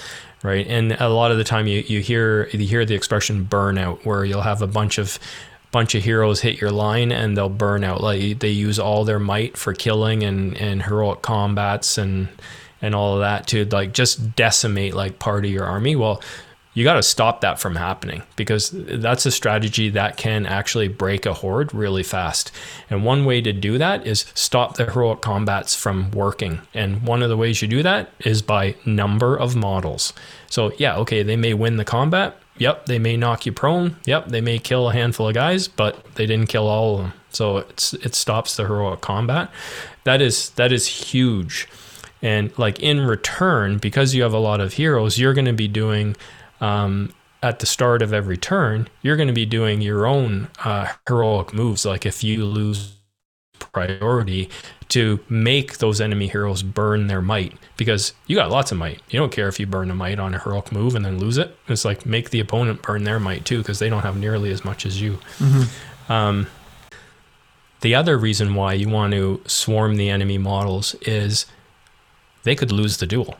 right? 0.43 0.67
And 0.67 0.93
a 0.93 1.09
lot 1.09 1.31
of 1.31 1.37
the 1.37 1.43
time 1.43 1.67
you, 1.67 1.83
you 1.87 2.01
hear 2.01 2.47
you 2.49 2.59
hear 2.59 2.85
the 2.85 2.95
expression 2.95 3.45
burnout 3.45 4.05
where 4.05 4.23
you'll 4.23 4.41
have 4.41 4.61
a 4.61 4.67
bunch 4.67 4.97
of 4.97 5.19
bunch 5.71 5.95
of 5.95 6.03
heroes 6.03 6.41
hit 6.41 6.61
your 6.61 6.71
line 6.71 7.11
and 7.11 7.35
they'll 7.35 7.49
burn 7.49 7.83
out. 7.83 8.01
Like 8.01 8.39
they 8.39 8.49
use 8.49 8.79
all 8.79 9.03
their 9.03 9.19
might 9.19 9.57
for 9.57 9.73
killing 9.73 10.23
and 10.23 10.55
and 10.57 10.83
heroic 10.83 11.21
combats 11.21 11.97
and 11.97 12.29
and 12.81 12.93
all 12.93 13.15
of 13.15 13.19
that 13.21 13.47
to 13.47 13.65
like 13.65 13.93
just 13.93 14.35
decimate 14.35 14.93
like 14.93 15.19
part 15.19 15.45
of 15.45 15.51
your 15.51 15.65
army. 15.65 15.95
Well 15.95 16.21
you 16.77 16.83
got 16.83 16.93
to 16.93 17.01
stop 17.01 17.41
that 17.41 17.59
from 17.59 17.75
happening 17.75 18.21
because 18.35 18.69
that's 18.71 19.25
a 19.25 19.31
strategy 19.31 19.89
that 19.89 20.15
can 20.15 20.45
actually 20.45 20.87
break 20.87 21.25
a 21.25 21.33
horde 21.33 21.73
really 21.73 22.03
fast. 22.03 22.51
And 22.87 23.03
one 23.03 23.25
way 23.25 23.41
to 23.41 23.51
do 23.51 23.79
that 23.79 24.05
is 24.05 24.27
stop 24.35 24.77
the 24.77 24.85
heroic 24.85 25.21
combats 25.21 25.73
from 25.73 26.11
working. 26.11 26.61
And 26.75 27.01
one 27.01 27.23
of 27.23 27.29
the 27.29 27.35
ways 27.35 27.63
you 27.63 27.67
do 27.67 27.81
that 27.81 28.11
is 28.19 28.43
by 28.43 28.75
number 28.85 29.35
of 29.35 29.55
models. 29.55 30.13
So, 30.51 30.71
yeah, 30.77 30.95
okay, 30.97 31.23
they 31.23 31.35
may 31.35 31.55
win 31.55 31.77
the 31.77 31.83
combat. 31.83 32.37
Yep, 32.59 32.85
they 32.85 32.99
may 32.99 33.17
knock 33.17 33.47
you 33.47 33.53
prone. 33.53 33.95
Yep, 34.05 34.27
they 34.27 34.41
may 34.41 34.59
kill 34.59 34.89
a 34.89 34.93
handful 34.93 35.29
of 35.29 35.33
guys, 35.33 35.67
but 35.67 36.05
they 36.13 36.27
didn't 36.27 36.49
kill 36.49 36.67
all 36.67 36.93
of 36.93 37.01
them. 37.01 37.13
So 37.31 37.57
it's 37.57 37.93
it 37.93 38.13
stops 38.13 38.55
the 38.55 38.67
heroic 38.67 39.01
combat. 39.01 39.49
That 40.03 40.21
is 40.21 40.51
that 40.51 40.71
is 40.71 40.85
huge. 40.85 41.67
And 42.21 42.55
like 42.57 42.79
in 42.79 43.01
return, 43.01 43.79
because 43.79 44.13
you 44.13 44.21
have 44.21 44.33
a 44.33 44.39
lot 44.39 44.59
of 44.59 44.73
heroes, 44.73 45.17
you're 45.17 45.33
going 45.33 45.45
to 45.45 45.53
be 45.53 45.67
doing 45.67 46.15
um, 46.61 47.13
at 47.43 47.59
the 47.59 47.65
start 47.65 48.01
of 48.01 48.13
every 48.13 48.37
turn, 48.37 48.87
you're 49.01 49.15
going 49.15 49.27
to 49.27 49.33
be 49.33 49.45
doing 49.45 49.81
your 49.81 50.05
own 50.07 50.49
uh, 50.63 50.93
heroic 51.07 51.53
moves. 51.53 51.85
Like 51.85 52.05
if 52.05 52.23
you 52.23 52.45
lose 52.45 52.95
priority 53.59 54.49
to 54.89 55.19
make 55.29 55.79
those 55.79 55.99
enemy 55.99 56.27
heroes 56.27 56.63
burn 56.63 57.07
their 57.07 57.21
might 57.21 57.53
because 57.75 58.13
you 58.25 58.35
got 58.35 58.49
lots 58.49 58.71
of 58.71 58.77
might. 58.77 59.01
You 59.09 59.19
don't 59.19 59.31
care 59.31 59.47
if 59.47 59.59
you 59.59 59.67
burn 59.67 59.91
a 59.91 59.95
might 59.95 60.19
on 60.19 60.33
a 60.33 60.39
heroic 60.39 60.71
move 60.71 60.95
and 60.95 61.03
then 61.03 61.19
lose 61.19 61.37
it. 61.37 61.55
It's 61.67 61.85
like 61.85 62.05
make 62.05 62.29
the 62.29 62.39
opponent 62.39 62.81
burn 62.81 63.03
their 63.03 63.19
might 63.19 63.45
too 63.45 63.59
because 63.59 63.79
they 63.79 63.89
don't 63.89 64.03
have 64.03 64.17
nearly 64.17 64.51
as 64.51 64.63
much 64.63 64.85
as 64.85 65.01
you. 65.01 65.19
Mm-hmm. 65.39 66.11
Um, 66.11 66.47
the 67.81 67.95
other 67.95 68.17
reason 68.17 68.55
why 68.55 68.73
you 68.73 68.89
want 68.89 69.13
to 69.13 69.41
swarm 69.45 69.97
the 69.97 70.09
enemy 70.09 70.37
models 70.37 70.95
is 71.01 71.45
they 72.43 72.55
could 72.55 72.71
lose 72.71 72.97
the 72.97 73.05
duel. 73.05 73.35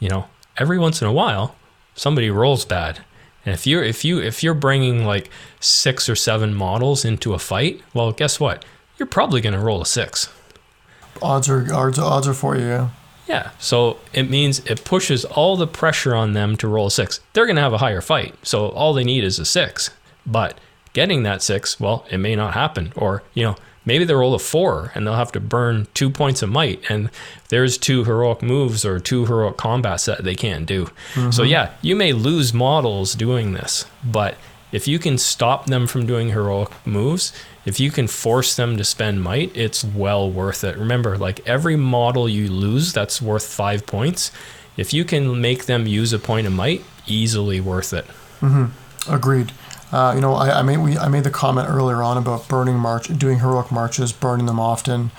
You 0.00 0.08
know, 0.08 0.26
every 0.56 0.78
once 0.78 1.00
in 1.00 1.06
a 1.06 1.12
while, 1.12 1.54
somebody 1.94 2.30
rolls 2.30 2.64
bad. 2.64 3.00
And 3.44 3.54
if 3.54 3.66
you're 3.66 3.82
if 3.82 4.04
you 4.04 4.20
if 4.20 4.42
you're 4.42 4.54
bringing 4.54 5.04
like 5.04 5.30
six 5.60 6.08
or 6.08 6.14
seven 6.14 6.54
models 6.54 7.04
into 7.04 7.34
a 7.34 7.38
fight, 7.38 7.80
well, 7.92 8.12
guess 8.12 8.38
what? 8.38 8.64
You're 8.98 9.06
probably 9.06 9.40
going 9.40 9.54
to 9.54 9.58
roll 9.60 9.82
a 9.82 9.86
six. 9.86 10.28
Odds 11.20 11.48
are 11.48 11.72
odds, 11.72 11.98
odds 11.98 12.28
are 12.28 12.34
for 12.34 12.56
you. 12.56 12.66
Yeah. 12.66 12.88
Yeah. 13.26 13.50
So 13.58 13.98
it 14.12 14.28
means 14.28 14.60
it 14.66 14.84
pushes 14.84 15.24
all 15.24 15.56
the 15.56 15.66
pressure 15.66 16.14
on 16.14 16.32
them 16.32 16.56
to 16.58 16.68
roll 16.68 16.88
a 16.88 16.90
six. 16.90 17.20
They're 17.32 17.46
going 17.46 17.56
to 17.56 17.62
have 17.62 17.72
a 17.72 17.78
higher 17.78 18.00
fight. 18.00 18.34
So 18.46 18.68
all 18.68 18.92
they 18.92 19.04
need 19.04 19.24
is 19.24 19.38
a 19.38 19.44
six. 19.44 19.90
But 20.26 20.58
getting 20.92 21.22
that 21.22 21.42
six, 21.42 21.80
well, 21.80 22.04
it 22.10 22.18
may 22.18 22.36
not 22.36 22.54
happen. 22.54 22.92
Or 22.96 23.22
you 23.34 23.44
know, 23.44 23.56
maybe 23.84 24.04
they 24.04 24.14
roll 24.14 24.34
a 24.34 24.38
four 24.38 24.92
and 24.94 25.06
they'll 25.06 25.14
have 25.14 25.32
to 25.32 25.40
burn 25.40 25.86
two 25.94 26.10
points 26.10 26.42
of 26.42 26.48
might. 26.48 26.82
And 26.90 27.10
there's 27.48 27.76
two 27.78 28.04
heroic 28.04 28.42
moves 28.42 28.84
or 28.84 28.98
two 28.98 29.26
heroic 29.26 29.56
combats 29.56 30.04
that 30.06 30.24
they 30.24 30.34
can't 30.34 30.66
do. 30.66 30.86
Mm-hmm. 31.14 31.30
so 31.30 31.42
yeah 31.42 31.72
you 31.82 31.94
may 31.96 32.12
lose 32.12 32.54
models 32.54 33.14
doing 33.14 33.52
this 33.52 33.84
but 34.04 34.36
if 34.70 34.88
you 34.88 34.98
can 34.98 35.18
stop 35.18 35.66
them 35.66 35.86
from 35.86 36.06
doing 36.06 36.30
heroic 36.30 36.70
moves 36.86 37.32
if 37.64 37.78
you 37.78 37.90
can 37.90 38.06
force 38.08 38.56
them 38.56 38.76
to 38.76 38.84
spend 38.84 39.22
might 39.22 39.54
it's 39.56 39.84
well 39.84 40.30
worth 40.30 40.64
it. 40.64 40.76
Remember 40.76 41.18
like 41.18 41.46
every 41.46 41.76
model 41.76 42.28
you 42.28 42.48
lose 42.48 42.92
that's 42.92 43.20
worth 43.20 43.46
five 43.46 43.86
points 43.86 44.30
if 44.76 44.94
you 44.94 45.04
can 45.04 45.40
make 45.40 45.66
them 45.66 45.86
use 45.86 46.12
a 46.12 46.18
point 46.18 46.46
of 46.46 46.52
might 46.52 46.82
easily 47.06 47.60
worth 47.60 47.92
it. 47.92 48.06
Mm-hmm. 48.40 49.12
agreed 49.12 49.52
uh, 49.92 50.12
you 50.14 50.20
know, 50.20 50.34
I, 50.34 50.60
I 50.60 50.62
made 50.62 50.78
we, 50.78 50.96
I 50.96 51.08
made 51.08 51.24
the 51.24 51.30
comment 51.30 51.68
earlier 51.68 52.02
on 52.02 52.16
about 52.16 52.48
burning 52.48 52.76
march, 52.76 53.06
doing 53.18 53.40
heroic 53.40 53.70
marches, 53.70 54.12
burning 54.12 54.46
them 54.46 54.58
often. 54.58 55.10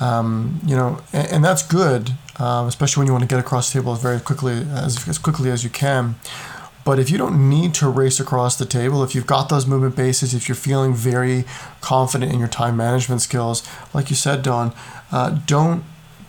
Um, 0.00 0.60
you 0.66 0.76
know, 0.76 1.00
and, 1.12 1.28
and 1.28 1.44
that's 1.44 1.62
good, 1.62 2.10
um, 2.38 2.66
especially 2.66 3.00
when 3.00 3.06
you 3.06 3.12
want 3.12 3.22
to 3.22 3.28
get 3.28 3.38
across 3.38 3.72
the 3.72 3.78
table 3.78 3.92
as 3.92 4.02
very 4.02 4.20
quickly 4.20 4.66
as, 4.70 5.08
as 5.08 5.16
quickly 5.16 5.50
as 5.50 5.64
you 5.64 5.70
can. 5.70 6.16
But 6.84 6.98
if 6.98 7.10
you 7.10 7.18
don't 7.18 7.48
need 7.48 7.74
to 7.74 7.88
race 7.88 8.20
across 8.20 8.56
the 8.56 8.66
table, 8.66 9.02
if 9.02 9.14
you've 9.14 9.26
got 9.26 9.48
those 9.48 9.66
movement 9.66 9.96
bases, 9.96 10.34
if 10.34 10.48
you're 10.48 10.54
feeling 10.54 10.94
very 10.94 11.44
confident 11.80 12.32
in 12.32 12.38
your 12.38 12.48
time 12.48 12.76
management 12.76 13.22
skills, 13.22 13.66
like 13.92 14.10
you 14.10 14.16
said, 14.16 14.42
Don, 14.42 14.72
uh, 15.10 15.30
don't 15.46 15.84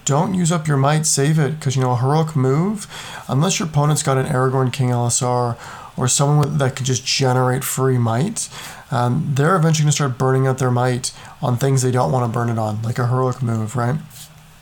don't 0.05 0.33
use 0.33 0.53
up 0.53 0.67
your 0.67 0.77
might. 0.77 1.05
Save 1.05 1.37
it 1.37 1.59
because 1.59 1.75
you 1.75 1.81
know 1.81 1.91
a 1.91 1.97
heroic 1.97 2.35
move, 2.35 2.87
unless 3.27 3.59
your 3.59 3.67
opponent's 3.67 4.01
got 4.01 4.17
an 4.17 4.25
Aragorn 4.25 4.71
King 4.71 4.89
Elessar 4.89 5.57
or 5.97 6.07
someone 6.07 6.57
that 6.59 6.75
could 6.75 6.85
just 6.85 7.05
generate 7.05 7.63
free 7.63 7.97
might, 7.97 8.49
um, 8.91 9.31
they're 9.33 9.55
eventually 9.55 9.83
going 9.83 9.89
to 9.89 9.95
start 9.95 10.17
burning 10.17 10.47
out 10.47 10.59
their 10.59 10.71
might 10.71 11.11
on 11.41 11.57
things 11.57 11.81
they 11.81 11.91
don't 11.91 12.11
want 12.11 12.31
to 12.31 12.33
burn 12.33 12.49
it 12.49 12.57
on, 12.57 12.81
like 12.83 12.99
a 12.99 13.07
heroic 13.07 13.41
move, 13.41 13.75
right? 13.75 13.99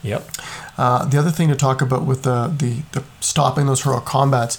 Yep. 0.02 0.28
Uh, 0.78 1.06
the 1.06 1.18
other 1.18 1.32
thing 1.32 1.50
to 1.50 1.56
talk 1.56 1.82
about 1.82 2.06
with 2.06 2.24
the, 2.24 2.48
the, 2.48 2.84
the 2.92 3.04
stopping 3.20 3.66
those 3.66 3.84
heroic 3.84 4.06
combats, 4.06 4.58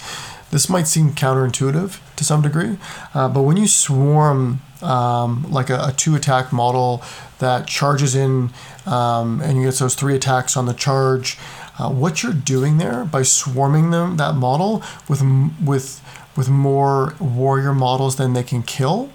this 0.50 0.68
might 0.68 0.86
seem 0.86 1.10
counterintuitive 1.10 1.98
to 2.16 2.24
some 2.24 2.42
degree, 2.42 2.78
uh, 3.14 3.28
but 3.28 3.42
when 3.42 3.56
you 3.56 3.66
swarm 3.66 4.60
um, 4.82 5.50
like 5.50 5.70
a, 5.70 5.86
a, 5.88 5.94
two 5.96 6.14
attack 6.14 6.52
model 6.52 7.02
that 7.38 7.66
charges 7.66 8.14
in 8.14 8.50
um, 8.84 9.40
and 9.40 9.56
you 9.56 9.64
get 9.64 9.74
those 9.74 9.94
three 9.94 10.14
attacks 10.14 10.56
on 10.56 10.66
the 10.66 10.74
charge, 10.74 11.38
uh, 11.78 11.90
what 11.90 12.22
you're 12.22 12.32
doing 12.32 12.78
there 12.78 13.04
by 13.04 13.22
swarming 13.22 13.90
them 13.90 14.16
that 14.16 14.34
model 14.34 14.82
with 15.08 15.22
with 15.64 16.02
with 16.36 16.48
more 16.48 17.14
warrior 17.20 17.72
models 17.72 18.16
than 18.16 18.32
they 18.32 18.42
can 18.42 18.62
kill 18.62 19.10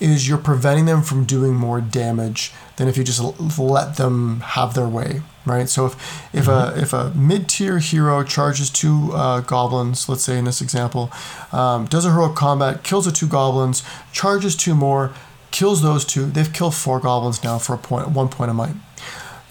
is 0.00 0.26
you're 0.26 0.38
preventing 0.38 0.86
them 0.86 1.02
from 1.02 1.24
doing 1.24 1.54
more 1.54 1.80
damage 1.80 2.52
than 2.76 2.88
if 2.88 2.96
you 2.96 3.04
just 3.04 3.20
let 3.58 3.96
them 3.96 4.40
have 4.40 4.74
their 4.74 4.88
way, 4.88 5.20
right? 5.44 5.68
So 5.68 5.86
if 5.86 5.92
if 6.34 6.46
mm-hmm. 6.46 6.78
a 6.78 6.82
if 6.82 6.92
a 6.92 7.12
mid 7.14 7.48
tier 7.48 7.78
hero 7.78 8.24
charges 8.24 8.70
two 8.70 9.10
uh, 9.12 9.40
goblins, 9.40 10.08
let's 10.08 10.24
say 10.24 10.38
in 10.38 10.46
this 10.46 10.62
example, 10.62 11.10
um, 11.52 11.84
does 11.86 12.06
a 12.06 12.10
heroic 12.10 12.34
combat, 12.34 12.82
kills 12.82 13.04
the 13.04 13.12
two 13.12 13.28
goblins, 13.28 13.82
charges 14.12 14.56
two 14.56 14.74
more, 14.74 15.12
kills 15.50 15.82
those 15.82 16.04
two, 16.04 16.26
they've 16.26 16.52
killed 16.52 16.74
four 16.74 16.98
goblins 16.98 17.44
now 17.44 17.58
for 17.58 17.74
a 17.74 17.78
point 17.78 18.08
one 18.08 18.28
point 18.28 18.50
of 18.50 18.56
might. 18.56 18.74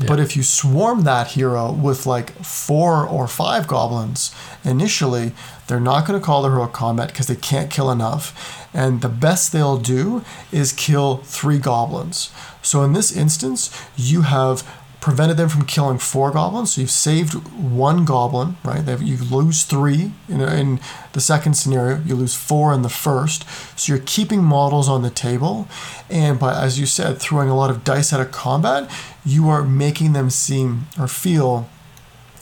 But 0.07 0.19
if 0.19 0.35
you 0.35 0.43
swarm 0.43 1.03
that 1.03 1.31
hero 1.31 1.71
with 1.71 2.05
like 2.05 2.31
four 2.43 3.05
or 3.05 3.27
five 3.27 3.67
goblins 3.67 4.33
initially, 4.63 5.33
they're 5.67 5.79
not 5.79 6.07
going 6.07 6.19
to 6.19 6.25
call 6.25 6.41
the 6.41 6.49
heroic 6.49 6.73
combat 6.73 7.09
because 7.09 7.27
they 7.27 7.35
can't 7.35 7.69
kill 7.69 7.91
enough. 7.91 8.67
And 8.73 9.01
the 9.01 9.09
best 9.09 9.51
they'll 9.51 9.77
do 9.77 10.23
is 10.51 10.71
kill 10.71 11.17
three 11.17 11.57
goblins. 11.57 12.31
So 12.61 12.83
in 12.83 12.93
this 12.93 13.15
instance, 13.15 13.75
you 13.97 14.21
have 14.23 14.63
prevented 15.01 15.37
them 15.37 15.47
from 15.47 15.65
killing 15.65 15.97
four 15.97 16.31
goblins. 16.31 16.73
So 16.73 16.81
you've 16.81 16.91
saved 16.91 17.33
one 17.53 18.03
goblin, 18.05 18.57
right? 18.63 18.85
You 19.01 19.17
lose 19.17 19.63
three 19.63 20.11
in, 20.27 20.41
in 20.41 20.79
the 21.13 21.21
second 21.21 21.53
scenario. 21.53 22.01
You 22.01 22.15
lose 22.15 22.35
four 22.35 22.73
in 22.73 22.81
the 22.81 22.89
first. 22.89 23.45
So 23.79 23.93
you're 23.93 24.03
keeping 24.05 24.43
models 24.43 24.89
on 24.89 25.01
the 25.01 25.09
table, 25.09 25.67
and 26.09 26.37
by 26.37 26.53
as 26.53 26.79
you 26.79 26.85
said, 26.85 27.17
throwing 27.17 27.49
a 27.49 27.55
lot 27.55 27.69
of 27.69 27.83
dice 27.83 28.11
at 28.11 28.19
a 28.19 28.25
combat, 28.25 28.89
you 29.29 29.49
are 29.49 29.63
making 29.63 30.13
them 30.13 30.29
seem 30.29 30.87
or 30.99 31.07
feel 31.07 31.69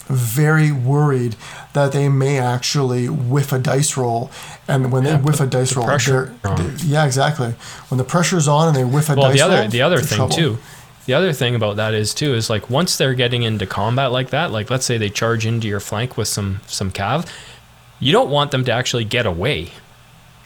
very 0.08 0.72
worried 0.72 1.36
that 1.74 1.92
they 1.92 2.08
may 2.08 2.40
actually 2.40 3.10
whiff 3.10 3.52
a 3.52 3.60
dice 3.60 3.98
roll, 3.98 4.32
and 4.68 4.92
when 4.92 5.04
yeah, 5.04 5.18
they 5.18 5.24
whiff 5.24 5.40
a 5.42 5.48
dice 5.48 5.74
the 5.74 5.82
roll, 5.82 6.56
they, 6.56 6.86
yeah, 6.86 7.06
exactly. 7.06 7.56
When 7.90 7.98
the 7.98 8.04
pressure's 8.04 8.48
on 8.48 8.70
and 8.70 8.78
they 8.78 8.86
whiff 8.86 9.10
a 9.10 9.16
well, 9.16 9.30
dice 9.30 9.36
the 9.36 9.42
other 9.42 9.58
roll, 9.58 9.68
the 9.70 9.82
other 9.82 10.00
thing 10.00 10.18
trouble. 10.18 10.36
too 10.36 10.58
the 11.08 11.14
other 11.14 11.32
thing 11.34 11.56
about 11.56 11.78
that 11.78 11.94
is 11.94 12.14
too 12.14 12.36
is 12.36 12.50
like 12.50 12.70
once 12.70 12.98
they're 12.98 13.14
getting 13.14 13.44
into 13.44 13.66
combat 13.66 14.12
like 14.12 14.30
that, 14.30 14.52
like 14.52 14.70
let's 14.70 14.86
say 14.86 14.98
they 14.98 15.10
charge 15.10 15.46
into 15.46 15.68
your 15.68 15.80
flank 15.80 16.18
with 16.18 16.28
some 16.28 16.60
some 16.68 16.92
cav, 16.92 17.26
you 18.00 18.12
don't 18.12 18.30
want 18.30 18.52
them 18.52 18.66
to 18.66 18.72
actually 18.74 19.06
get 19.06 19.26
away. 19.26 19.72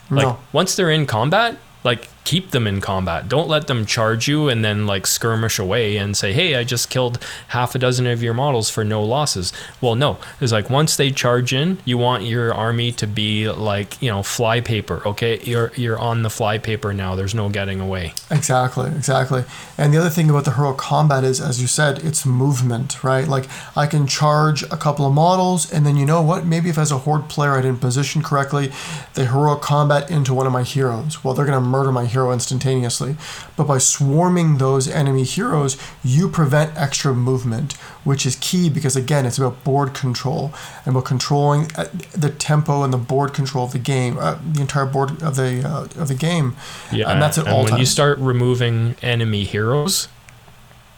Like 0.08 0.26
no. 0.26 0.38
once 0.52 0.76
they're 0.76 0.90
in 0.90 1.06
combat, 1.06 1.58
like 1.82 2.08
keep 2.24 2.50
them 2.50 2.66
in 2.66 2.80
combat. 2.80 3.28
Don't 3.28 3.48
let 3.48 3.66
them 3.66 3.84
charge 3.86 4.28
you 4.28 4.48
and 4.48 4.64
then 4.64 4.86
like 4.86 5.06
skirmish 5.06 5.58
away 5.58 5.96
and 5.96 6.16
say, 6.16 6.32
"Hey, 6.32 6.56
I 6.56 6.64
just 6.64 6.90
killed 6.90 7.18
half 7.48 7.74
a 7.74 7.78
dozen 7.78 8.06
of 8.06 8.22
your 8.22 8.34
models 8.34 8.70
for 8.70 8.84
no 8.84 9.02
losses." 9.02 9.52
Well, 9.80 9.94
no. 9.94 10.18
It's 10.40 10.52
like 10.52 10.70
once 10.70 10.96
they 10.96 11.10
charge 11.10 11.52
in, 11.52 11.78
you 11.84 11.98
want 11.98 12.24
your 12.24 12.54
army 12.54 12.92
to 12.92 13.06
be 13.06 13.48
like, 13.48 14.00
you 14.00 14.10
know, 14.10 14.22
fly 14.22 14.60
paper, 14.60 15.02
okay? 15.06 15.40
You're 15.42 15.72
you're 15.76 15.98
on 15.98 16.22
the 16.22 16.30
fly 16.30 16.58
paper 16.58 16.92
now. 16.92 17.14
There's 17.14 17.34
no 17.34 17.48
getting 17.48 17.80
away. 17.80 18.14
Exactly, 18.30 18.90
exactly. 18.90 19.44
And 19.76 19.92
the 19.92 19.98
other 19.98 20.10
thing 20.10 20.30
about 20.30 20.44
the 20.44 20.52
heroic 20.52 20.78
combat 20.78 21.24
is 21.24 21.40
as 21.40 21.60
you 21.60 21.66
said, 21.66 21.98
it's 22.04 22.24
movement, 22.24 23.02
right? 23.02 23.26
Like 23.26 23.46
I 23.76 23.86
can 23.86 24.06
charge 24.06 24.62
a 24.64 24.76
couple 24.76 25.06
of 25.06 25.12
models 25.12 25.72
and 25.72 25.84
then 25.84 25.96
you 25.96 26.06
know 26.06 26.22
what? 26.22 26.46
Maybe 26.46 26.68
if 26.70 26.78
as 26.78 26.92
a 26.92 26.98
horde 26.98 27.28
player 27.28 27.52
I 27.52 27.62
didn't 27.62 27.80
position 27.80 28.22
correctly, 28.22 28.72
the 29.14 29.26
heroic 29.26 29.60
combat 29.60 30.10
into 30.10 30.34
one 30.34 30.46
of 30.46 30.52
my 30.52 30.62
heroes. 30.62 31.24
Well, 31.24 31.34
they're 31.34 31.46
going 31.46 31.60
to 31.60 31.68
murder 31.68 31.92
my 31.92 32.06
hero 32.12 32.32
instantaneously. 32.32 33.16
But 33.56 33.64
by 33.66 33.78
swarming 33.78 34.58
those 34.58 34.88
enemy 34.88 35.24
heroes, 35.24 35.76
you 36.04 36.28
prevent 36.28 36.76
extra 36.76 37.12
movement, 37.14 37.72
which 38.04 38.24
is 38.24 38.36
key 38.40 38.68
because 38.70 38.96
again, 38.96 39.26
it's 39.26 39.38
about 39.38 39.64
board 39.64 39.94
control 39.94 40.52
and 40.84 40.94
about 40.94 41.04
controlling 41.06 41.70
uh, 41.76 41.88
the 42.12 42.30
tempo 42.30 42.82
and 42.84 42.92
the 42.92 42.98
board 42.98 43.34
control 43.34 43.64
of 43.64 43.72
the 43.72 43.78
game, 43.78 44.16
uh, 44.18 44.38
the 44.52 44.60
entire 44.60 44.86
board 44.86 45.22
of 45.22 45.36
the 45.36 45.62
uh, 45.68 46.00
of 46.00 46.08
the 46.08 46.14
game. 46.14 46.56
Yeah, 46.92 47.10
and 47.10 47.20
that's 47.20 47.38
at 47.38 47.46
and 47.46 47.52
all 47.54 47.60
when 47.62 47.70
times. 47.70 47.80
you 47.80 47.86
start 47.86 48.18
removing 48.18 48.94
enemy 49.02 49.44
heroes, 49.44 50.08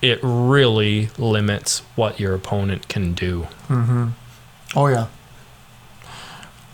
it 0.02 0.18
really 0.22 1.08
limits 1.18 1.80
what 1.96 2.20
your 2.20 2.34
opponent 2.34 2.88
can 2.88 3.12
do. 3.14 3.46
oh 4.76 4.86
yeah. 4.88 5.06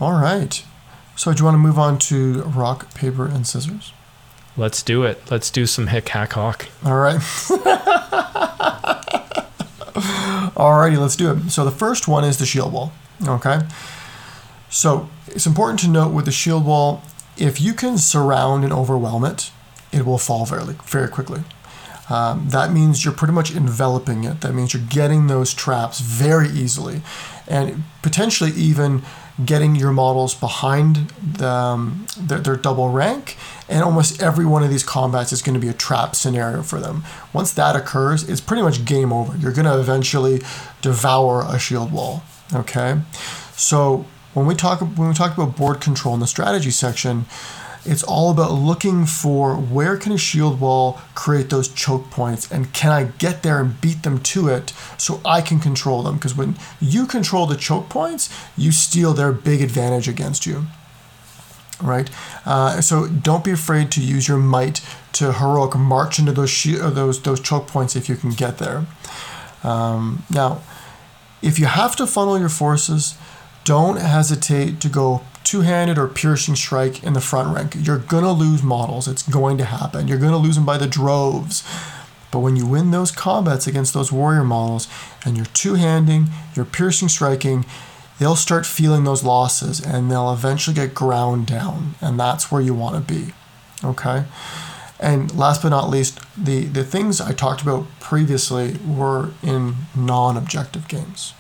All 0.01 0.13
right. 0.13 0.65
So 1.15 1.33
do 1.35 1.41
you 1.41 1.45
want 1.45 1.55
to 1.57 1.59
move 1.59 1.79
on 1.79 1.99
to 1.99 2.43
rock, 2.45 2.95
paper, 2.95 3.27
and 3.27 3.47
scissors? 3.47 3.93
Let's 4.57 4.83
do 4.83 5.05
it. 5.05 5.23
Let's 5.31 5.51
do 5.51 5.67
some 5.67 5.87
hick 5.89 6.09
hack 6.09 6.33
hawk. 6.33 6.67
All 6.85 6.97
right. 6.97 7.21
Alrighty, 10.57 10.99
let's 10.99 11.17
do 11.17 11.33
it. 11.33 11.51
So 11.51 11.65
the 11.65 11.71
first 11.71 12.07
one 12.09 12.25
is 12.25 12.39
the 12.39 12.47
shield 12.47 12.73
wall. 12.73 12.93
Okay. 13.27 13.61
So 14.69 15.09
it's 15.29 15.47
important 15.47 15.81
to 15.81 15.89
note 15.89 16.13
with 16.13 16.27
the 16.27 16.33
shield 16.33 16.65
wall, 16.65 17.03
if 17.37 17.61
you 17.61 17.73
can 17.73 17.97
surround 17.97 18.65
and 18.65 18.73
overwhelm 18.73 19.25
it, 19.25 19.51
it 19.93 20.05
will 20.05 20.19
fall 20.19 20.45
very 20.45 20.75
very 20.87 21.09
quickly. 21.09 21.43
Um, 22.11 22.49
that 22.49 22.73
means 22.73 23.05
you're 23.05 23.15
pretty 23.15 23.33
much 23.33 23.55
enveloping 23.55 24.25
it. 24.25 24.41
That 24.41 24.53
means 24.53 24.75
you're 24.75 24.83
getting 24.83 25.29
those 25.29 25.55
traps 25.55 26.01
very 26.01 26.49
easily, 26.49 27.03
and 27.47 27.85
potentially 28.03 28.51
even 28.53 29.03
getting 29.45 29.75
your 29.75 29.93
models 29.93 30.35
behind 30.35 31.13
the, 31.23 31.49
um, 31.49 32.07
their, 32.19 32.39
their 32.39 32.57
double 32.57 32.91
rank. 32.91 33.37
And 33.69 33.83
almost 33.83 34.21
every 34.21 34.45
one 34.45 34.63
of 34.63 34.71
these 34.71 34.83
combats 34.83 35.33
is 35.33 35.41
going 35.41 35.55
to 35.55 35.61
be 35.61 35.69
a 35.69 35.73
trap 35.73 36.17
scenario 36.17 36.63
for 36.63 36.81
them. 36.81 37.05
Once 37.33 37.53
that 37.53 37.77
occurs, 37.77 38.29
it's 38.29 38.41
pretty 38.41 38.63
much 38.63 38.85
game 38.85 39.13
over. 39.13 39.37
You're 39.39 39.53
going 39.53 39.67
to 39.67 39.79
eventually 39.79 40.43
devour 40.83 41.45
a 41.49 41.59
shield 41.59 41.93
wall. 41.93 42.23
Okay, 42.53 43.01
so 43.53 44.05
when 44.35 44.47
we 44.47 44.55
talk 44.57 44.81
when 44.81 45.09
we 45.09 45.15
talk 45.15 45.37
about 45.37 45.57
board 45.57 45.81
control 45.81 46.15
in 46.15 46.21
the 46.21 46.27
strategy 46.27 46.71
section, 46.71 47.27
it's 47.85 48.03
all 48.03 48.31
about 48.31 48.53
looking 48.53 49.07
for 49.07 49.55
where 49.55 49.97
can 49.97 50.13
a 50.13 50.19
shield 50.19 50.61
wall 50.61 51.01
create 51.15 51.51
those 51.51 51.69
choke 51.69 52.11
points 52.11 52.51
and 52.51 52.73
can 52.73 52.91
I 52.91 53.05
get 53.05 53.43
there 53.43 53.61
and 53.61 53.81
beat 53.81 54.03
them 54.03 54.19
to 54.21 54.49
it 54.49 54.73
so 54.99 55.21
I 55.25 55.41
can 55.41 55.61
control 55.61 56.03
them 56.03 56.17
because 56.17 56.37
when 56.37 56.57
you 56.81 57.07
control 57.07 57.47
the 57.47 57.57
choke 57.57 57.89
points, 57.89 58.29
you 58.57 58.73
steal 58.73 59.15
their 59.15 59.33
big 59.33 59.63
advantage 59.63 60.09
against 60.09 60.47
you. 60.47 60.67
Right, 61.83 62.11
uh, 62.45 62.83
so 62.83 63.09
don't 63.09 63.43
be 63.43 63.53
afraid 63.53 63.91
to 63.93 64.03
use 64.03 64.29
your 64.29 64.37
might 64.37 64.83
to 65.13 65.33
heroic 65.33 65.75
march 65.77 66.19
into 66.19 66.31
those 66.31 66.67
uh, 66.67 66.91
those 66.91 67.23
those 67.23 67.41
choke 67.41 67.69
points 67.69 67.97
if 67.97 68.07
you 68.07 68.17
can 68.17 68.33
get 68.33 68.59
there. 68.59 68.85
Um, 69.65 70.25
now, 70.29 70.61
if 71.41 71.59
you 71.59 71.65
have 71.65 71.97
to 71.97 72.07
funnel 72.07 72.39
your 72.39 72.51
forces, 72.51 73.17
don't 73.65 73.97
hesitate 73.97 74.81
to 74.81 74.91
go 74.91 75.23
two-handed 75.51 75.99
or 75.99 76.07
piercing 76.07 76.55
strike 76.55 77.03
in 77.03 77.13
the 77.13 77.21
front 77.21 77.53
rank. 77.53 77.75
You're 77.77 77.99
gonna 77.99 78.31
lose 78.31 78.63
models. 78.63 79.09
It's 79.09 79.25
going 79.25 79.59
to 79.59 79.65
happen. 79.65 80.07
You're 80.07 80.17
gonna 80.17 80.39
lose 80.39 80.55
them 80.55 80.65
by 80.65 80.79
the 80.79 80.87
droves. 80.87 81.69
But 82.31 82.39
when 82.39 82.55
you 82.55 82.69
win 82.69 82.93
those 82.93 83.11
combats 83.11 83.67
against 83.67 83.93
those 83.93 84.13
warrior 84.13 84.45
models 84.45 84.87
and 85.25 85.37
you're 85.37 85.47
two-handing, 85.47 86.29
you're 86.55 86.65
piercing 86.65 87.09
striking, 87.09 87.67
they'll 88.21 88.37
start 88.37 88.65
feeling 88.65 89.03
those 89.03 89.25
losses 89.25 89.85
and 89.85 90.09
they'll 90.09 90.33
eventually 90.33 90.77
get 90.77 90.95
ground 90.95 91.49
down. 91.49 91.97
And 92.01 92.21
that's 92.21 92.53
where 92.53 92.63
you 92.63 92.73
want 92.73 93.05
to 93.05 93.13
be. 93.13 93.33
Okay? 93.83 94.27
And 95.01 95.37
last 95.37 95.63
but 95.63 95.71
not 95.71 95.91
least, 95.91 96.21
the, 96.37 96.67
the 96.67 96.85
things 96.85 97.21
I 97.21 97.33
talked 97.33 97.61
about 97.61 97.87
previously 97.99 98.77
were 98.87 99.31
in 99.43 99.75
non 99.97 100.37
objective 100.37 100.87
games. 100.87 101.35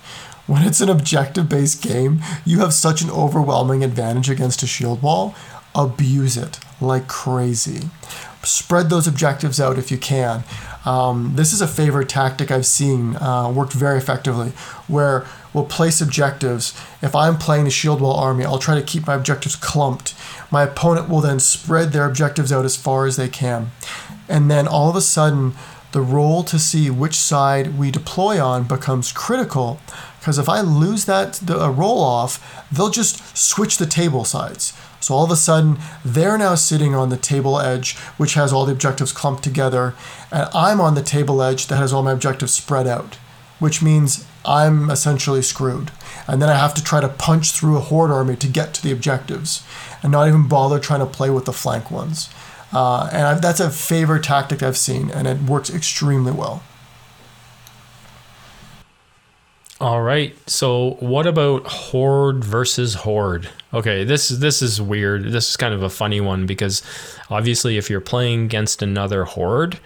When 0.50 0.62
it's 0.62 0.80
an 0.80 0.88
objective 0.88 1.48
based 1.48 1.80
game, 1.80 2.22
you 2.44 2.58
have 2.58 2.74
such 2.74 3.02
an 3.02 3.10
overwhelming 3.10 3.84
advantage 3.84 4.28
against 4.28 4.64
a 4.64 4.66
shield 4.66 5.00
wall. 5.00 5.32
Abuse 5.76 6.36
it 6.36 6.58
like 6.80 7.06
crazy. 7.06 7.88
Spread 8.42 8.90
those 8.90 9.06
objectives 9.06 9.60
out 9.60 9.78
if 9.78 9.92
you 9.92 9.96
can. 9.96 10.42
Um, 10.84 11.34
this 11.36 11.52
is 11.52 11.60
a 11.60 11.68
favorite 11.68 12.08
tactic 12.08 12.50
I've 12.50 12.66
seen 12.66 13.14
uh, 13.14 13.48
worked 13.54 13.74
very 13.74 13.96
effectively, 13.96 14.48
where 14.88 15.24
we'll 15.54 15.66
place 15.66 16.00
objectives. 16.00 16.76
If 17.00 17.14
I'm 17.14 17.38
playing 17.38 17.62
the 17.62 17.70
shield 17.70 18.00
wall 18.00 18.16
army, 18.16 18.44
I'll 18.44 18.58
try 18.58 18.74
to 18.74 18.82
keep 18.82 19.06
my 19.06 19.14
objectives 19.14 19.54
clumped. 19.54 20.16
My 20.50 20.64
opponent 20.64 21.08
will 21.08 21.20
then 21.20 21.38
spread 21.38 21.92
their 21.92 22.06
objectives 22.06 22.50
out 22.50 22.64
as 22.64 22.74
far 22.74 23.06
as 23.06 23.14
they 23.14 23.28
can. 23.28 23.70
And 24.28 24.50
then 24.50 24.66
all 24.66 24.90
of 24.90 24.96
a 24.96 25.00
sudden, 25.00 25.52
the 25.92 26.00
roll 26.00 26.44
to 26.44 26.58
see 26.58 26.88
which 26.88 27.16
side 27.16 27.76
we 27.78 27.90
deploy 27.90 28.40
on 28.40 28.64
becomes 28.64 29.12
critical 29.12 29.80
because 30.20 30.38
if 30.38 30.48
I 30.48 30.60
lose 30.60 31.06
that 31.06 31.34
the, 31.34 31.70
roll 31.70 32.00
off, 32.00 32.64
they'll 32.70 32.90
just 32.90 33.36
switch 33.36 33.78
the 33.78 33.86
table 33.86 34.24
sides. 34.24 34.72
So 35.00 35.14
all 35.14 35.24
of 35.24 35.30
a 35.30 35.36
sudden, 35.36 35.78
they're 36.04 36.36
now 36.36 36.54
sitting 36.54 36.94
on 36.94 37.08
the 37.08 37.16
table 37.16 37.58
edge, 37.58 37.96
which 38.18 38.34
has 38.34 38.52
all 38.52 38.66
the 38.66 38.72
objectives 38.72 39.12
clumped 39.12 39.42
together, 39.42 39.94
and 40.30 40.48
I'm 40.54 40.80
on 40.80 40.94
the 40.94 41.02
table 41.02 41.42
edge 41.42 41.66
that 41.66 41.76
has 41.76 41.92
all 41.92 42.02
my 42.02 42.12
objectives 42.12 42.52
spread 42.52 42.86
out, 42.86 43.14
which 43.58 43.82
means 43.82 44.26
I'm 44.44 44.90
essentially 44.90 45.40
screwed. 45.40 45.90
And 46.28 46.40
then 46.40 46.50
I 46.50 46.54
have 46.54 46.74
to 46.74 46.84
try 46.84 47.00
to 47.00 47.08
punch 47.08 47.52
through 47.52 47.78
a 47.78 47.80
horde 47.80 48.10
army 48.10 48.36
to 48.36 48.46
get 48.46 48.74
to 48.74 48.82
the 48.82 48.92
objectives, 48.92 49.64
and 50.02 50.12
not 50.12 50.28
even 50.28 50.48
bother 50.48 50.78
trying 50.78 51.00
to 51.00 51.06
play 51.06 51.30
with 51.30 51.46
the 51.46 51.52
flank 51.52 51.90
ones. 51.90 52.28
Uh, 52.72 53.08
and 53.10 53.22
I've, 53.22 53.42
that's 53.42 53.58
a 53.58 53.70
favorite 53.70 54.22
tactic 54.22 54.62
I've 54.62 54.76
seen, 54.76 55.10
and 55.10 55.26
it 55.26 55.40
works 55.40 55.70
extremely 55.70 56.32
well. 56.32 56.62
All 59.80 60.02
right. 60.02 60.36
So, 60.48 60.98
what 61.00 61.26
about 61.26 61.66
horde 61.66 62.44
versus 62.44 62.94
horde? 62.94 63.48
Okay, 63.72 64.04
this 64.04 64.28
this 64.28 64.60
is 64.60 64.80
weird. 64.80 65.32
This 65.32 65.48
is 65.48 65.56
kind 65.56 65.72
of 65.72 65.82
a 65.82 65.88
funny 65.88 66.20
one 66.20 66.44
because 66.44 66.82
obviously, 67.30 67.78
if 67.78 67.88
you're 67.88 68.00
playing 68.02 68.44
against 68.44 68.82
another 68.82 69.24
horde, 69.24 69.80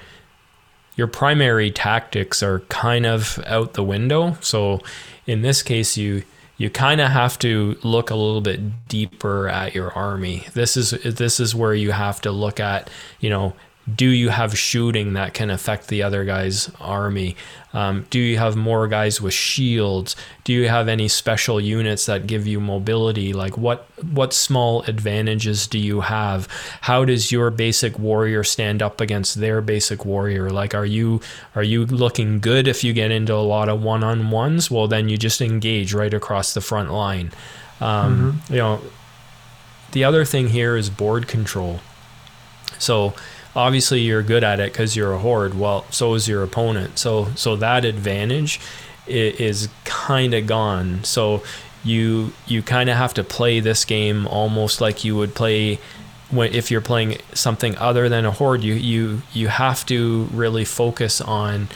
your 0.97 1.07
primary 1.07 1.71
tactics 1.71 2.43
are 2.43 2.61
kind 2.61 3.07
of 3.07 3.39
out 3.47 3.75
the 3.75 3.85
window. 3.85 4.37
So, 4.41 4.81
in 5.27 5.43
this 5.43 5.63
case, 5.63 5.97
you 5.97 6.25
you 6.57 6.71
kind 6.71 7.01
of 7.01 7.11
have 7.13 7.39
to 7.41 7.77
look 7.85 8.11
a 8.11 8.17
little 8.17 8.41
bit 8.41 8.89
deeper 8.89 9.49
at 9.49 9.77
your 9.77 9.93
army. 9.93 10.47
This 10.55 10.77
is 10.77 10.91
this 10.91 11.39
is 11.39 11.55
where 11.55 11.75
you 11.75 11.93
have 11.93 12.21
to 12.23 12.33
look 12.33 12.59
at, 12.59 12.91
you 13.21 13.31
know, 13.31 13.55
do 13.93 14.09
you 14.09 14.31
have 14.31 14.59
shooting 14.59 15.13
that 15.13 15.35
can 15.35 15.51
affect 15.51 15.89
the 15.89 16.03
other 16.03 16.25
guy's 16.25 16.71
army? 16.81 17.37
Um, 17.75 18.07
do 18.09 18.19
you 18.19 18.39
have 18.39 18.57
more 18.57 18.89
guys 18.89 19.21
with 19.21 19.35
shields? 19.35 20.17
Do 20.45 20.53
you 20.53 20.69
have 20.69 20.89
any 20.89 21.09
special 21.09 21.61
units 21.61 22.07
that 22.07 22.27
give 22.27 22.47
you 22.47 22.61
mobility? 22.61 23.33
Like 23.33 23.59
what 23.59 23.87
what 24.13 24.33
small 24.33 24.83
advantages 24.83 25.67
do 25.67 25.79
you 25.79 26.01
have? 26.03 26.49
How 26.83 27.05
does 27.05 27.31
your 27.31 27.51
basic 27.51 27.99
warrior 27.99 28.43
stand 28.45 28.81
up 28.81 29.01
against 29.01 29.35
their 29.41 29.61
basic 29.61 30.05
warrior? 30.05 30.51
Like 30.51 30.75
are 30.75 30.87
you 30.87 31.21
are 31.55 31.65
you 31.65 31.85
looking 31.85 32.41
good 32.41 32.67
if 32.67 32.85
you 32.85 32.93
get 32.93 33.11
into 33.11 33.35
a 33.35 33.45
lot 33.45 33.69
of 33.69 33.83
one 33.83 34.03
on 34.03 34.31
ones? 34.31 34.71
Well, 34.71 34.89
then 34.89 35.09
you 35.09 35.19
just 35.19 35.43
engage 35.43 35.93
right 35.93 36.15
across 36.15 36.55
the 36.55 36.61
front 36.63 36.91
line. 36.91 37.33
Um, 37.81 38.41
You 38.49 38.57
know, 38.57 38.81
the 39.93 40.05
other 40.05 40.25
thing 40.25 40.49
here 40.49 40.77
is 40.77 40.89
board 40.91 41.29
control. 41.29 41.81
So 42.79 43.15
obviously 43.57 44.01
you're 44.01 44.23
good 44.23 44.45
at 44.45 44.61
it 44.61 44.73
because 44.73 44.97
you're 44.97 45.13
a 45.13 45.19
horde. 45.19 45.59
Well, 45.59 45.85
so 45.91 46.15
is 46.15 46.29
your 46.29 46.43
opponent. 46.43 46.99
So 46.99 47.29
so 47.35 47.57
that 47.57 47.85
advantage 47.85 48.61
is 49.07 49.69
kind 49.85 50.35
of 50.35 50.47
gone. 50.47 51.05
So 51.05 51.43
you 51.85 52.33
you 52.47 52.63
kind 52.63 52.89
of 52.89 52.97
have 52.97 53.15
to 53.15 53.25
play 53.25 53.61
this 53.61 53.85
game 53.85 54.27
almost 54.27 54.81
like 54.81 55.05
you 55.05 55.17
would 55.17 55.35
play 55.35 55.79
when 56.31 56.53
if 56.53 56.71
you're 56.71 56.81
playing 56.81 57.19
something 57.35 57.77
other 57.77 58.09
than 58.09 58.25
a 58.25 58.31
horde. 58.31 58.65
You 58.65 58.75
you 58.75 59.23
you 59.33 59.49
have 59.49 59.85
to 59.87 60.25
really 60.33 60.65
focus 60.65 61.21
on 61.21 61.69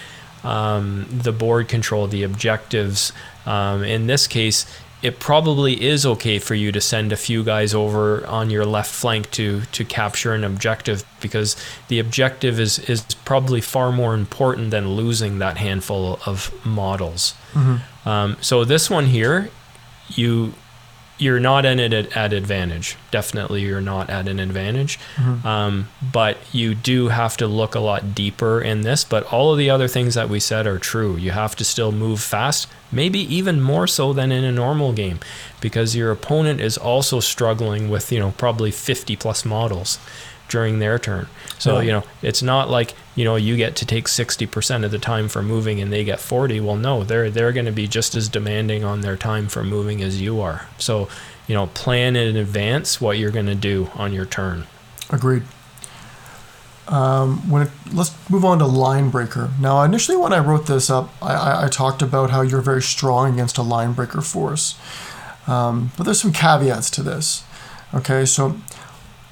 um, 0.44 1.06
the 1.10 1.32
board 1.32 1.68
control, 1.68 2.06
the 2.06 2.22
objectives. 2.22 3.12
Um, 3.44 3.82
in 3.82 4.06
this 4.06 4.26
case, 4.26 4.66
it 5.00 5.20
probably 5.20 5.80
is 5.82 6.04
okay 6.04 6.38
for 6.38 6.54
you 6.54 6.72
to 6.72 6.80
send 6.80 7.12
a 7.12 7.16
few 7.16 7.44
guys 7.44 7.72
over 7.74 8.26
on 8.26 8.50
your 8.50 8.64
left 8.66 8.90
flank 8.90 9.30
to 9.30 9.62
to 9.72 9.84
capture 9.84 10.34
an 10.34 10.44
objective 10.44 11.04
because 11.20 11.56
the 11.88 11.98
objective 11.98 12.58
is 12.58 12.78
is 12.80 13.02
probably 13.24 13.60
far 13.60 13.92
more 13.92 14.14
important 14.14 14.70
than 14.70 14.88
losing 14.96 15.38
that 15.38 15.56
handful 15.56 16.18
of 16.26 16.52
models. 16.64 17.34
Um, 18.04 18.36
so 18.40 18.64
this 18.64 18.90
one 18.90 19.06
here, 19.06 19.50
you 20.08 20.54
you're 21.18 21.40
not 21.40 21.64
in 21.64 21.78
an 21.80 21.92
at 21.92 22.32
advantage. 22.32 22.96
Definitely, 23.10 23.62
you're 23.62 23.80
not 23.80 24.08
at 24.08 24.28
an 24.28 24.38
advantage. 24.38 24.98
Um, 25.44 25.88
but 26.00 26.38
you 26.52 26.74
do 26.74 27.08
have 27.08 27.36
to 27.38 27.46
look 27.46 27.74
a 27.74 27.80
lot 27.80 28.14
deeper 28.14 28.60
in 28.60 28.82
this. 28.82 29.04
But 29.04 29.24
all 29.32 29.52
of 29.52 29.58
the 29.58 29.68
other 29.68 29.88
things 29.88 30.14
that 30.14 30.28
we 30.28 30.40
said 30.40 30.66
are 30.66 30.78
true. 30.78 31.16
You 31.16 31.32
have 31.32 31.56
to 31.56 31.64
still 31.64 31.92
move 31.92 32.20
fast, 32.20 32.68
maybe 32.92 33.18
even 33.34 33.60
more 33.60 33.86
so 33.86 34.12
than 34.12 34.30
in 34.32 34.44
a 34.44 34.52
normal 34.52 34.92
game, 34.92 35.18
because 35.60 35.96
your 35.96 36.10
opponent 36.10 36.60
is 36.60 36.78
also 36.78 37.20
struggling 37.20 37.90
with 37.90 38.12
you 38.12 38.20
know 38.20 38.32
probably 38.38 38.70
50 38.70 39.16
plus 39.16 39.44
models 39.44 39.98
during 40.48 40.78
their 40.78 40.98
turn. 40.98 41.26
So 41.58 41.76
Yeah. 41.78 41.82
you 41.82 41.92
know 41.92 42.04
it's 42.22 42.42
not 42.42 42.68
like 42.70 42.94
you 43.14 43.24
know 43.24 43.36
you 43.36 43.56
get 43.56 43.76
to 43.76 43.86
take 43.86 44.06
60% 44.06 44.84
of 44.84 44.90
the 44.90 44.98
time 44.98 45.28
for 45.28 45.42
moving 45.42 45.80
and 45.80 45.92
they 45.92 46.04
get 46.04 46.20
40. 46.20 46.60
Well, 46.60 46.76
no, 46.76 47.04
they're 47.04 47.30
they're 47.30 47.52
going 47.52 47.66
to 47.66 47.72
be 47.72 47.86
just 47.88 48.14
as 48.14 48.28
demanding 48.28 48.84
on 48.84 49.00
their 49.00 49.16
time 49.16 49.48
for 49.48 49.62
moving 49.64 50.02
as 50.02 50.20
you 50.20 50.40
are. 50.40 50.66
So 50.78 51.08
you 51.46 51.54
know 51.54 51.66
plan 51.68 52.16
in 52.16 52.36
advance 52.36 53.00
what 53.00 53.18
you're 53.18 53.30
going 53.30 53.46
to 53.46 53.54
do 53.54 53.90
on 53.94 54.12
your 54.12 54.26
turn. 54.26 54.66
Agreed. 55.10 55.42
Um, 56.86 57.50
when 57.50 57.62
it, 57.66 57.70
let's 57.92 58.12
move 58.30 58.46
on 58.46 58.58
to 58.60 58.66
line 58.66 59.10
breaker. 59.10 59.50
Now, 59.60 59.82
initially, 59.82 60.16
when 60.16 60.32
I 60.32 60.38
wrote 60.38 60.66
this 60.66 60.88
up, 60.88 61.10
I, 61.20 61.34
I, 61.34 61.64
I 61.64 61.68
talked 61.68 62.00
about 62.00 62.30
how 62.30 62.40
you're 62.40 62.62
very 62.62 62.80
strong 62.80 63.34
against 63.34 63.58
a 63.58 63.62
line 63.62 63.92
breaker 63.92 64.22
force. 64.22 64.78
Um, 65.46 65.90
but 65.98 66.04
there's 66.04 66.20
some 66.22 66.32
caveats 66.32 66.88
to 66.92 67.02
this. 67.02 67.44
Okay, 67.92 68.24
so 68.24 68.56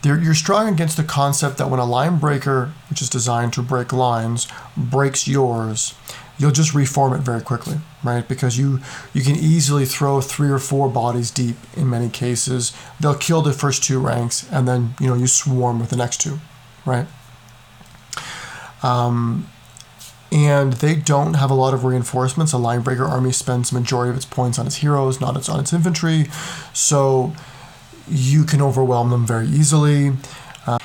there, 0.07 0.21
you're 0.21 0.35
strong 0.35 0.69
against 0.73 0.97
the 0.97 1.03
concept 1.03 1.59
that 1.59 1.69
when 1.69 1.81
a 1.81 1.85
line 1.85 2.19
breaker, 2.19 2.73
which 2.89 3.03
is 3.03 3.11
designed 3.11 3.53
to 3.55 3.63
break 3.63 3.93
lines, 3.93 4.47
breaks 4.77 5.27
yours, 5.27 5.95
you'll 6.39 6.53
just 6.53 6.75
reform 6.75 7.13
it 7.13 7.21
very 7.21 7.41
quickly, 7.41 7.79
right? 8.05 8.27
Because 8.27 8.57
you 8.59 8.81
you 9.13 9.23
can 9.23 9.37
easily 9.37 9.85
throw 9.85 10.21
three 10.21 10.51
or 10.51 10.59
four 10.59 10.89
bodies 10.89 11.31
deep 11.31 11.57
in 11.77 11.91
many 11.91 12.09
cases. 12.09 12.73
They'll 13.01 13.17
kill 13.17 13.43
the 13.43 13.53
first 13.53 13.83
two 13.83 13.99
ranks, 13.99 14.49
and 14.51 14.69
then 14.69 14.95
you 15.01 15.09
know 15.09 15.15
you 15.15 15.27
swarm 15.27 15.81
with 15.81 15.91
the 15.91 15.97
next 15.97 16.21
two, 16.21 16.39
right? 16.85 17.07
Um, 18.83 19.49
and 20.31 20.75
they 20.75 20.95
don't 20.95 21.35
have 21.35 21.51
a 21.51 21.55
lot 21.55 21.75
of 21.75 21.85
reinforcements. 21.85 22.53
A 22.53 22.59
line 22.59 22.83
breaker 22.83 23.05
army 23.05 23.33
spends 23.33 23.71
the 23.71 23.81
majority 23.81 24.11
of 24.11 24.17
its 24.17 24.27
points 24.27 24.59
on 24.59 24.67
its 24.67 24.77
heroes, 24.77 25.21
not 25.21 25.37
its 25.37 25.49
on 25.49 25.59
its 25.59 25.73
infantry, 25.73 26.27
so 26.73 27.33
you 28.09 28.45
can 28.45 28.61
overwhelm 28.61 29.11
them 29.11 29.27
very 29.27 29.47
easily. 29.47 30.13
Uh, 30.67 30.79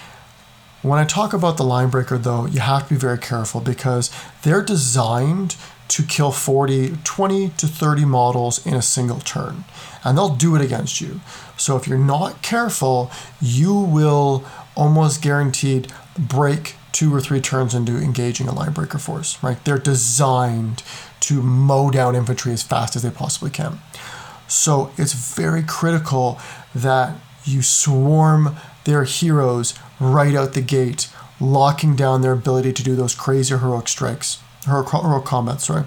when 0.82 1.00
I 1.00 1.06
talk 1.06 1.34
about 1.34 1.58
the 1.58 1.64
line 1.64 1.90
breaker, 1.90 2.18
though, 2.18 2.46
you 2.46 2.60
have 2.60 2.88
to 2.88 2.94
be 2.94 3.00
very 3.00 3.18
careful 3.18 3.62
because 3.62 4.12
they're 4.44 4.64
designed 4.64 5.56
to 5.90 6.04
kill 6.04 6.32
40, 6.32 6.98
20 7.04 7.50
to 7.50 7.68
30 7.68 8.06
models 8.06 8.66
in 8.66 8.74
a 8.74 8.82
single 8.82 9.20
turn, 9.20 9.66
and 10.04 10.18
they'll 10.18 10.36
do 10.36 10.56
it 10.56 10.62
against 10.62 11.02
you. 11.02 11.20
So 11.58 11.76
if 11.76 11.88
you're 11.88 11.98
not 11.98 12.42
careful, 12.42 13.12
you 13.42 13.76
will 13.76 14.46
almost 14.76 15.22
guaranteed 15.22 15.92
break 16.18 16.76
two 16.92 17.14
or 17.14 17.20
three 17.20 17.42
turns 17.42 17.74
into 17.74 17.98
engaging 17.98 18.48
a 18.48 18.54
line 18.54 18.72
breaker 18.72 18.98
force, 18.98 19.42
right? 19.44 19.64
They're 19.64 19.78
designed 19.78 20.84
to 21.22 21.42
mow 21.42 21.90
down 21.90 22.16
infantry 22.16 22.54
as 22.54 22.64
fast 22.64 22.96
as 22.96 23.04
they 23.04 23.10
possibly 23.10 23.50
can. 23.50 23.80
So 24.48 24.92
it's 24.98 25.14
very 25.14 25.64
critical 25.64 26.40
that 26.74 27.16
you 27.46 27.62
swarm 27.62 28.56
their 28.84 29.04
heroes 29.04 29.74
right 30.00 30.36
out 30.36 30.54
the 30.54 30.62
gate, 30.62 31.10
locking 31.40 31.96
down 31.96 32.22
their 32.22 32.34
ability 32.34 32.74
to 32.74 32.84
do 32.84 32.96
those 32.96 33.16
crazy 33.16 33.56
heroic 33.56 33.88
strikes, 33.88 34.40
heroic, 34.66 35.26
combats, 35.26 35.68
sorry. 35.68 35.86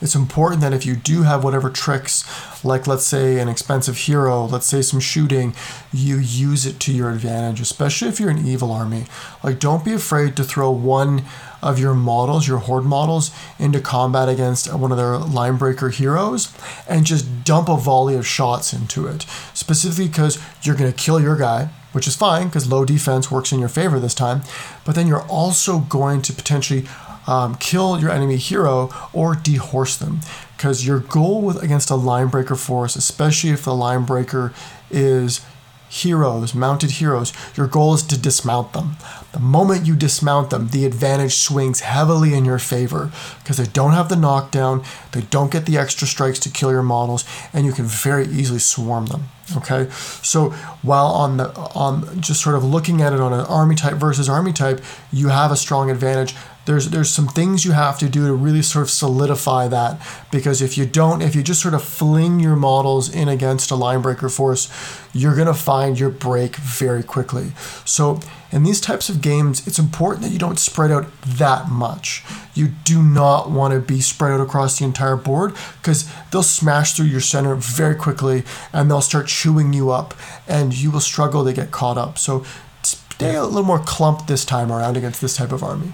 It's 0.00 0.14
important 0.14 0.60
that 0.60 0.74
if 0.74 0.84
you 0.84 0.94
do 0.94 1.22
have 1.22 1.42
whatever 1.42 1.70
tricks, 1.70 2.24
like 2.62 2.86
let's 2.86 3.06
say 3.06 3.38
an 3.38 3.48
expensive 3.48 3.96
hero, 3.96 4.44
let's 4.44 4.66
say 4.66 4.82
some 4.82 5.00
shooting, 5.00 5.54
you 5.92 6.18
use 6.18 6.66
it 6.66 6.78
to 6.80 6.92
your 6.92 7.10
advantage, 7.10 7.60
especially 7.60 8.08
if 8.08 8.20
you're 8.20 8.30
an 8.30 8.46
evil 8.46 8.70
army. 8.70 9.06
Like, 9.42 9.58
don't 9.58 9.84
be 9.84 9.94
afraid 9.94 10.36
to 10.36 10.44
throw 10.44 10.70
one 10.70 11.24
of 11.62 11.78
your 11.78 11.94
models, 11.94 12.46
your 12.46 12.58
horde 12.58 12.84
models, 12.84 13.30
into 13.58 13.80
combat 13.80 14.28
against 14.28 14.72
one 14.72 14.90
of 14.90 14.98
their 14.98 15.14
linebreaker 15.14 15.92
heroes 15.92 16.52
and 16.88 17.06
just 17.06 17.44
dump 17.44 17.68
a 17.68 17.76
volley 17.76 18.14
of 18.14 18.26
shots 18.26 18.72
into 18.72 19.06
it. 19.06 19.26
Specifically 19.54 20.08
because 20.08 20.38
you're 20.62 20.76
going 20.76 20.90
to 20.90 20.96
kill 20.96 21.20
your 21.20 21.36
guy, 21.36 21.70
which 21.92 22.06
is 22.06 22.16
fine 22.16 22.48
because 22.48 22.70
low 22.70 22.84
defense 22.84 23.30
works 23.30 23.52
in 23.52 23.58
your 23.58 23.68
favor 23.68 23.98
this 23.98 24.14
time, 24.14 24.42
but 24.84 24.94
then 24.94 25.06
you're 25.06 25.26
also 25.26 25.80
going 25.80 26.22
to 26.22 26.32
potentially 26.32 26.86
um, 27.26 27.56
kill 27.56 27.98
your 27.98 28.10
enemy 28.10 28.36
hero 28.36 28.90
or 29.12 29.34
dehorse 29.34 29.98
them. 29.98 30.20
Because 30.56 30.86
your 30.86 31.00
goal 31.00 31.42
with 31.42 31.62
against 31.62 31.90
a 31.90 31.94
linebreaker 31.94 32.58
force, 32.58 32.96
especially 32.96 33.50
if 33.50 33.64
the 33.64 33.72
linebreaker 33.72 34.54
is 34.90 35.44
heroes, 35.88 36.54
mounted 36.54 36.92
heroes, 36.92 37.32
your 37.56 37.66
goal 37.66 37.94
is 37.94 38.02
to 38.04 38.18
dismount 38.18 38.72
them. 38.72 38.96
The 39.36 39.42
moment 39.42 39.84
you 39.86 39.96
dismount 39.96 40.48
them, 40.48 40.68
the 40.68 40.86
advantage 40.86 41.34
swings 41.34 41.80
heavily 41.80 42.32
in 42.32 42.46
your 42.46 42.58
favor 42.58 43.12
because 43.40 43.58
they 43.58 43.66
don't 43.66 43.92
have 43.92 44.08
the 44.08 44.16
knockdown, 44.16 44.82
they 45.12 45.20
don't 45.20 45.52
get 45.52 45.66
the 45.66 45.76
extra 45.76 46.08
strikes 46.08 46.38
to 46.38 46.48
kill 46.48 46.70
your 46.70 46.82
models, 46.82 47.26
and 47.52 47.66
you 47.66 47.72
can 47.72 47.84
very 47.84 48.24
easily 48.28 48.58
swarm 48.58 49.04
them. 49.04 49.24
Okay, 49.54 49.90
so 50.22 50.52
while 50.80 51.08
on 51.08 51.36
the 51.36 51.50
on 51.74 52.18
just 52.18 52.40
sort 52.40 52.56
of 52.56 52.64
looking 52.64 53.02
at 53.02 53.12
it 53.12 53.20
on 53.20 53.34
an 53.34 53.44
army 53.44 53.74
type 53.74 53.96
versus 53.96 54.26
army 54.26 54.54
type, 54.54 54.82
you 55.12 55.28
have 55.28 55.52
a 55.52 55.56
strong 55.56 55.90
advantage. 55.90 56.34
There's 56.66 56.90
there's 56.90 57.10
some 57.10 57.28
things 57.28 57.64
you 57.64 57.72
have 57.72 57.98
to 58.00 58.08
do 58.08 58.26
to 58.26 58.34
really 58.34 58.62
sort 58.62 58.82
of 58.82 58.90
solidify 58.90 59.68
that 59.68 60.00
because 60.30 60.60
if 60.60 60.76
you 60.76 60.84
don't, 60.84 61.22
if 61.22 61.34
you 61.34 61.42
just 61.42 61.62
sort 61.62 61.74
of 61.74 61.82
fling 61.82 62.40
your 62.40 62.56
models 62.56 63.12
in 63.12 63.28
against 63.28 63.70
a 63.70 63.76
line 63.76 64.02
breaker 64.02 64.28
force, 64.28 64.68
you're 65.12 65.36
gonna 65.36 65.54
find 65.54 65.98
your 65.98 66.10
break 66.10 66.56
very 66.56 67.02
quickly. 67.02 67.52
So 67.84 68.20
in 68.50 68.64
these 68.64 68.80
types 68.80 69.08
of 69.08 69.20
games, 69.20 69.66
it's 69.66 69.78
important 69.78 70.24
that 70.24 70.32
you 70.32 70.38
don't 70.38 70.58
spread 70.58 70.90
out 70.90 71.06
that 71.22 71.68
much. 71.68 72.24
You 72.54 72.68
do 72.84 73.02
not 73.02 73.50
want 73.50 73.74
to 73.74 73.80
be 73.80 74.00
spread 74.00 74.32
out 74.32 74.40
across 74.40 74.78
the 74.78 74.84
entire 74.84 75.16
board 75.16 75.54
because 75.80 76.10
they'll 76.30 76.42
smash 76.42 76.94
through 76.94 77.06
your 77.06 77.20
center 77.20 77.54
very 77.54 77.94
quickly 77.94 78.44
and 78.72 78.90
they'll 78.90 79.00
start 79.00 79.26
chewing 79.26 79.72
you 79.72 79.90
up 79.90 80.14
and 80.48 80.74
you 80.74 80.90
will 80.90 81.00
struggle 81.00 81.44
to 81.44 81.52
get 81.52 81.70
caught 81.70 81.98
up. 81.98 82.18
So 82.18 82.44
stay 82.82 83.34
a 83.34 83.44
little 83.44 83.62
more 83.62 83.78
clumped 83.80 84.26
this 84.26 84.44
time 84.44 84.72
around 84.72 84.96
against 84.96 85.20
this 85.20 85.36
type 85.36 85.52
of 85.52 85.62
army. 85.62 85.92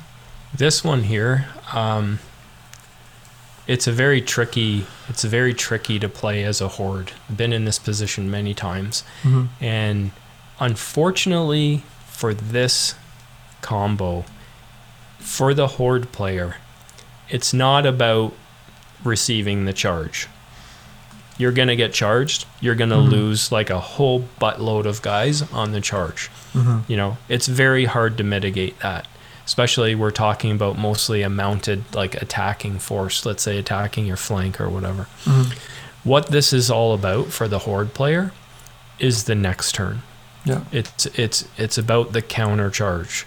This 0.55 0.85
one 0.85 1.05
here, 1.05 1.47
um, 1.73 2.19
it's 3.67 3.87
a 3.87 3.93
very 3.93 4.21
tricky. 4.21 4.87
It's 5.09 5.25
very 5.25 5.55
tricky 5.55 5.99
to 5.99 6.09
play 6.09 6.45
as 6.45 6.61
a 6.61 6.69
horde. 6.69 7.13
I've 7.29 7.37
been 7.37 7.53
in 7.53 7.65
this 7.65 7.79
position 7.79 8.31
many 8.31 8.55
times, 8.55 9.05
mm-hmm. 9.23 9.47
and 9.65 10.11
unfortunately 10.61 11.85
for 12.07 12.35
this 12.35 12.95
combo, 13.61 14.25
for 15.19 15.55
the 15.55 15.69
horde 15.69 16.13
player, 16.13 16.57
it's 17.31 17.55
not 17.55 17.87
about 17.87 18.35
receiving 19.05 19.65
the 19.65 19.73
charge. 19.73 20.29
You're 21.39 21.53
gonna 21.53 21.77
get 21.77 21.95
charged. 21.95 22.45
You're 22.61 22.75
gonna 22.75 22.97
mm-hmm. 22.97 23.11
lose 23.11 23.51
like 23.51 23.71
a 23.71 23.81
whole 23.81 24.29
buttload 24.41 24.85
of 24.85 25.01
guys 25.01 25.51
on 25.51 25.73
the 25.73 25.81
charge. 25.81 26.31
Mm-hmm. 26.53 26.91
You 26.91 26.97
know, 26.99 27.17
it's 27.29 27.47
very 27.47 27.87
hard 27.87 28.19
to 28.19 28.25
mitigate 28.25 28.79
that 28.81 29.07
especially 29.53 29.95
we're 29.95 30.11
talking 30.11 30.51
about 30.51 30.79
mostly 30.79 31.21
a 31.21 31.29
mounted 31.29 31.85
like 31.95 32.15
attacking 32.23 32.79
force 32.79 33.27
let's 33.27 33.43
say 33.43 33.59
attacking 33.59 34.07
your 34.07 34.17
flank 34.17 34.59
or 34.59 34.71
whatever. 34.71 35.03
Mm-hmm. 35.25 35.53
What 36.09 36.29
this 36.29 36.55
is 36.55 36.71
all 36.71 36.95
about 36.95 37.27
for 37.27 37.49
the 37.49 37.59
horde 37.59 37.93
player 37.93 38.33
is 38.99 39.25
the 39.25 39.35
next 39.35 39.75
turn. 39.75 40.01
Yeah. 40.47 40.65
it's 40.73 41.05
it's 41.05 41.47
it's 41.59 41.77
about 41.77 42.15
the 42.15 42.23
counter 42.23 42.71
charge. 42.71 43.27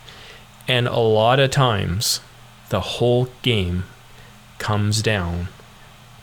And 0.68 0.88
a 0.88 0.98
lot 0.98 1.40
of 1.40 1.52
times 1.52 2.22
the 2.70 2.82
whole 2.82 3.28
game 3.44 3.84
comes 4.58 5.04
down 5.04 5.50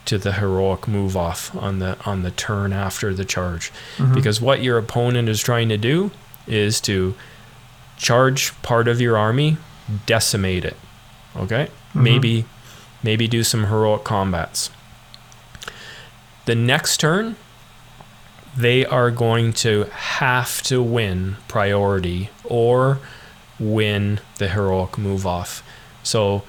to 0.07 0.19
the 0.19 0.33
heroic 0.33 0.89
move 0.89 1.17
off 1.17 1.55
on 1.55 1.79
the 1.79 1.97
on 2.05 2.25
the 2.25 2.33
turn 2.33 2.73
after 2.73 3.15
the 3.15 3.25
charge. 3.25 3.71
Mm-hmm. 3.99 4.15
Because 4.15 4.41
what 4.41 4.65
your 4.65 4.79
opponent 4.79 5.29
is 5.29 5.41
trying 5.41 5.69
to 5.69 5.79
do 5.79 6.11
is 6.49 6.81
to 6.81 7.15
charge 7.97 8.61
part 8.63 8.89
of 8.89 9.01
your 9.01 9.17
army 9.17 9.59
decimate 10.07 10.65
it 10.65 10.77
okay 11.37 11.67
mm-hmm. 11.67 12.03
maybe 12.03 12.45
maybe 13.03 13.27
do 13.27 13.43
some 13.43 13.65
heroic 13.65 14.05
combats 14.05 14.71
the 16.45 16.55
next 16.55 16.99
turn 16.99 17.37
they 18.57 18.85
are 18.85 19.11
going 19.11 19.53
to 19.53 19.85
have 19.85 20.63
to 20.63 20.83
win 20.83 21.37
priority 21.49 22.31
or 22.45 22.99
win 23.59 24.21
the 24.39 24.49
heroic 24.49 24.99
move 24.99 25.27
off. 25.27 25.63
So 26.03 26.43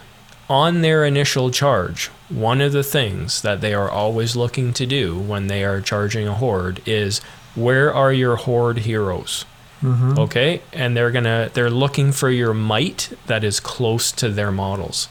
on 0.49 0.81
their 0.81 1.05
initial 1.05 1.51
charge, 1.51 2.07
one 2.29 2.61
of 2.61 2.73
the 2.73 2.83
things 2.83 3.41
that 3.41 3.61
they 3.61 3.73
are 3.73 3.89
always 3.89 4.35
looking 4.35 4.73
to 4.73 4.85
do 4.85 5.17
when 5.17 5.47
they 5.47 5.63
are 5.63 5.81
charging 5.81 6.27
a 6.27 6.33
horde 6.33 6.81
is 6.85 7.19
where 7.55 7.93
are 7.93 8.11
your 8.11 8.35
horde 8.35 8.79
heroes? 8.79 9.45
Mm-hmm. 9.83 10.17
Okay? 10.17 10.61
And 10.71 10.95
they're 10.97 11.11
to 11.11 11.51
they're 11.53 11.69
looking 11.69 12.11
for 12.11 12.29
your 12.29 12.53
might 12.53 13.11
that 13.27 13.43
is 13.43 13.59
close 13.59 14.11
to 14.13 14.29
their 14.29 14.51
models. 14.51 15.09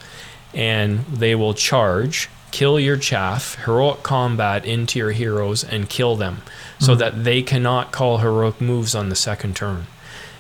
And 0.55 1.05
they 1.07 1.35
will 1.35 1.55
charge, 1.55 2.29
kill 2.51 2.81
your 2.81 2.97
chaff, 2.97 3.55
heroic 3.64 4.03
combat 4.03 4.64
into 4.64 4.99
your 4.99 5.12
heroes 5.12 5.62
and 5.62 5.89
kill 5.89 6.16
them 6.16 6.43
so 6.79 6.95
that 6.97 7.23
they 7.25 7.43
cannot 7.43 7.93
call 7.93 8.18
heroic 8.18 8.61
moves 8.61 8.95
on 8.95 9.09
the 9.09 9.14
second 9.14 9.55
turn. 9.55 9.87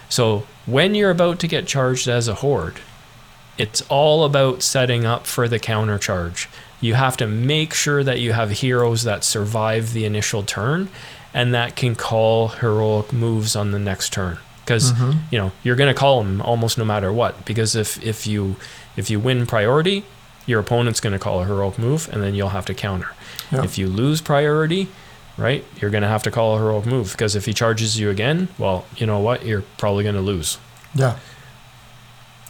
So 0.08 0.46
when 0.66 0.94
you're 0.94 1.10
about 1.10 1.38
to 1.40 1.48
get 1.48 1.66
charged 1.66 2.08
as 2.08 2.28
a 2.28 2.34
horde, 2.34 2.80
it's 3.56 3.82
all 3.82 4.24
about 4.24 4.62
setting 4.62 5.04
up 5.04 5.26
for 5.26 5.46
the 5.48 5.58
counter 5.58 5.98
charge. 5.98 6.48
You 6.80 6.94
have 6.94 7.16
to 7.18 7.26
make 7.26 7.74
sure 7.74 8.02
that 8.02 8.18
you 8.18 8.32
have 8.32 8.50
heroes 8.50 9.04
that 9.04 9.24
survive 9.24 9.92
the 9.92 10.04
initial 10.04 10.42
turn 10.42 10.88
and 11.34 11.54
that 11.54 11.76
can 11.76 11.94
call 11.94 12.48
heroic 12.48 13.12
moves 13.12 13.56
on 13.56 13.70
the 13.70 13.78
next 13.78 14.12
turn. 14.12 14.38
Because 14.60 14.92
mm-hmm. 14.92 15.18
you 15.30 15.38
know 15.38 15.52
you're 15.62 15.76
going 15.76 15.92
to 15.92 15.98
call 15.98 16.22
them 16.22 16.40
almost 16.40 16.78
no 16.78 16.84
matter 16.84 17.12
what. 17.12 17.44
Because 17.44 17.74
if 17.74 18.02
if 18.02 18.26
you 18.26 18.56
if 18.96 19.10
you 19.10 19.18
win 19.18 19.46
priority, 19.46 20.04
your 20.46 20.60
opponent's 20.60 21.00
going 21.00 21.12
to 21.12 21.18
call 21.18 21.42
a 21.42 21.44
heroic 21.44 21.78
move, 21.78 22.08
and 22.12 22.22
then 22.22 22.34
you'll 22.34 22.50
have 22.50 22.66
to 22.66 22.74
counter. 22.74 23.08
Yeah. 23.50 23.64
If 23.64 23.78
you 23.78 23.88
lose 23.88 24.20
priority, 24.20 24.88
right, 25.36 25.64
you're 25.80 25.90
going 25.90 26.02
to 26.02 26.08
have 26.08 26.22
to 26.24 26.30
call 26.30 26.56
a 26.56 26.58
heroic 26.58 26.86
move 26.86 27.12
because 27.12 27.34
if 27.34 27.46
he 27.46 27.52
charges 27.52 27.98
you 27.98 28.10
again, 28.10 28.48
well, 28.58 28.84
you 28.96 29.06
know 29.06 29.18
what, 29.18 29.44
you're 29.44 29.64
probably 29.78 30.04
going 30.04 30.14
to 30.14 30.20
lose. 30.20 30.58
Yeah. 30.94 31.18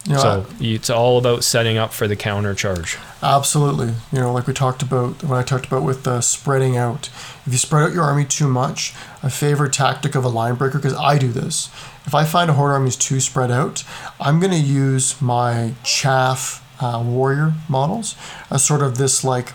You 0.05 0.13
know, 0.13 0.19
so 0.19 0.45
it's 0.59 0.89
all 0.89 1.17
about 1.17 1.45
setting 1.45 1.77
up 1.77 1.93
for 1.93 2.09
the 2.09 2.15
counter 2.17 2.53
charge. 2.53 2.97
Absolutely. 3.21 3.93
You 4.11 4.19
know, 4.19 4.33
like 4.33 4.47
we 4.47 4.53
talked 4.53 4.81
about 4.81 5.23
when 5.23 5.39
I 5.39 5.43
talked 5.43 5.65
about 5.65 5.83
with 5.83 6.03
the 6.03 6.19
spreading 6.19 6.75
out. 6.75 7.09
If 7.45 7.53
you 7.53 7.57
spread 7.57 7.83
out 7.83 7.93
your 7.93 8.03
army 8.03 8.25
too 8.25 8.49
much, 8.49 8.93
a 9.21 9.29
favorite 9.29 9.71
tactic 9.71 10.15
of 10.15 10.25
a 10.25 10.29
line 10.29 10.55
breaker, 10.55 10.77
because 10.77 10.95
I 10.95 11.17
do 11.17 11.29
this. 11.29 11.67
If 12.05 12.13
I 12.13 12.25
find 12.25 12.49
a 12.49 12.53
horde 12.53 12.73
army 12.73 12.89
is 12.89 12.97
too 12.97 13.21
spread 13.21 13.49
out, 13.49 13.85
I'm 14.19 14.41
going 14.41 14.51
to 14.51 14.57
use 14.57 15.21
my 15.21 15.73
chaff 15.85 16.59
uh, 16.81 17.01
warrior 17.05 17.53
models 17.69 18.15
as 18.51 18.65
sort 18.65 18.81
of 18.81 18.97
this 18.97 19.23
like 19.23 19.53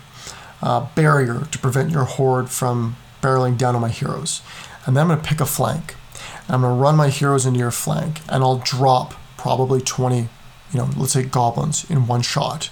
uh, 0.63 0.87
barrier 0.95 1.47
to 1.51 1.59
prevent 1.59 1.91
your 1.91 2.05
horde 2.05 2.49
from 2.49 2.97
barreling 3.21 3.59
down 3.59 3.75
on 3.75 3.83
my 3.83 3.91
heroes. 3.91 4.41
And 4.87 4.97
then 4.97 5.03
I'm 5.03 5.09
going 5.09 5.21
to 5.21 5.29
pick 5.29 5.41
a 5.41 5.47
flank. 5.47 5.95
And 6.47 6.55
I'm 6.55 6.63
going 6.63 6.75
to 6.75 6.83
run 6.83 6.97
my 6.97 7.11
heroes 7.11 7.45
into 7.45 7.59
your 7.59 7.71
flank, 7.71 8.21
and 8.29 8.43
I'll 8.43 8.59
drop 8.59 9.15
probably 9.37 9.81
20, 9.81 10.29
you 10.73 10.79
know, 10.79 10.91
let's 10.97 11.13
say 11.13 11.23
goblins 11.23 11.89
in 11.91 12.07
one 12.07 12.23
shot. 12.23 12.71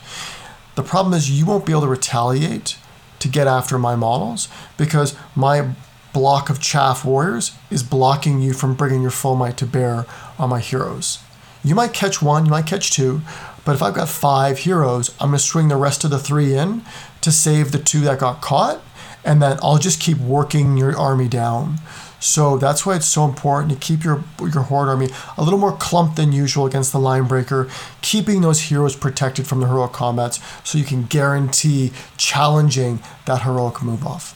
The 0.75 0.83
problem 0.83 1.15
is 1.15 1.31
you 1.31 1.47
won't 1.47 1.67
be 1.67 1.73
able 1.73 1.83
to 1.83 1.89
retaliate 1.89 2.77
to 3.19 3.29
get 3.29 3.47
after 3.47 3.79
my 3.79 3.97
models 3.97 4.49
because 4.77 5.17
my 5.35 5.75
block 6.13 6.49
of 6.49 6.61
chaff 6.61 7.05
warriors 7.05 7.53
is 7.71 7.83
blocking 7.83 8.41
you 8.41 8.53
from 8.53 8.75
bringing 8.75 9.03
your 9.03 9.11
full 9.11 9.37
might 9.37 9.57
to 9.59 9.67
bear 9.67 10.07
on 10.39 10.51
my 10.51 10.61
heroes. 10.61 11.19
You 11.65 11.75
might 11.75 11.93
catch 11.93 12.23
one, 12.23 12.45
you 12.45 12.51
might 12.51 12.67
catch 12.67 12.91
two, 12.91 13.23
but 13.65 13.75
if 13.75 13.83
I've 13.83 13.95
got 13.95 14.09
five 14.09 14.61
heroes, 14.61 15.11
I'm 15.21 15.31
going 15.31 15.39
to 15.39 15.45
swing 15.45 15.69
the 15.69 15.77
rest 15.77 16.05
of 16.05 16.11
the 16.11 16.19
three 16.19 16.55
in 16.55 16.83
to 17.23 17.33
save 17.33 17.73
the 17.73 17.79
two 17.79 18.01
that 18.03 18.21
got 18.21 18.41
caught, 18.41 18.81
and 19.25 19.43
then 19.43 19.59
I'll 19.63 19.79
just 19.79 20.01
keep 20.01 20.19
working 20.19 20.77
your 20.77 20.97
army 20.97 21.29
down. 21.29 21.79
So 22.19 22.57
that's 22.57 22.87
why 22.87 22.97
it's 22.97 23.07
so 23.07 23.25
important 23.25 23.73
to 23.73 23.79
keep 23.79 24.03
your 24.03 24.25
your 24.41 24.63
horde 24.63 24.89
army 24.89 25.09
a 25.37 25.43
little 25.43 25.59
more 25.59 25.77
clumped 25.77 26.17
than 26.17 26.33
usual 26.33 26.67
against 26.67 26.93
the 26.93 26.99
line 26.99 27.25
breaker, 27.25 27.69
keeping 28.01 28.41
those 28.41 28.63
heroes 28.63 28.97
protected 28.97 29.47
from 29.47 29.61
the 29.61 29.67
heroic 29.67 29.93
combats, 29.93 30.41
so 30.65 30.79
you 30.79 30.85
can 30.85 31.05
guarantee 31.05 31.93
challenging 32.17 33.01
that 33.27 33.43
heroic 33.43 33.83
move 33.83 34.07
off. 34.07 34.35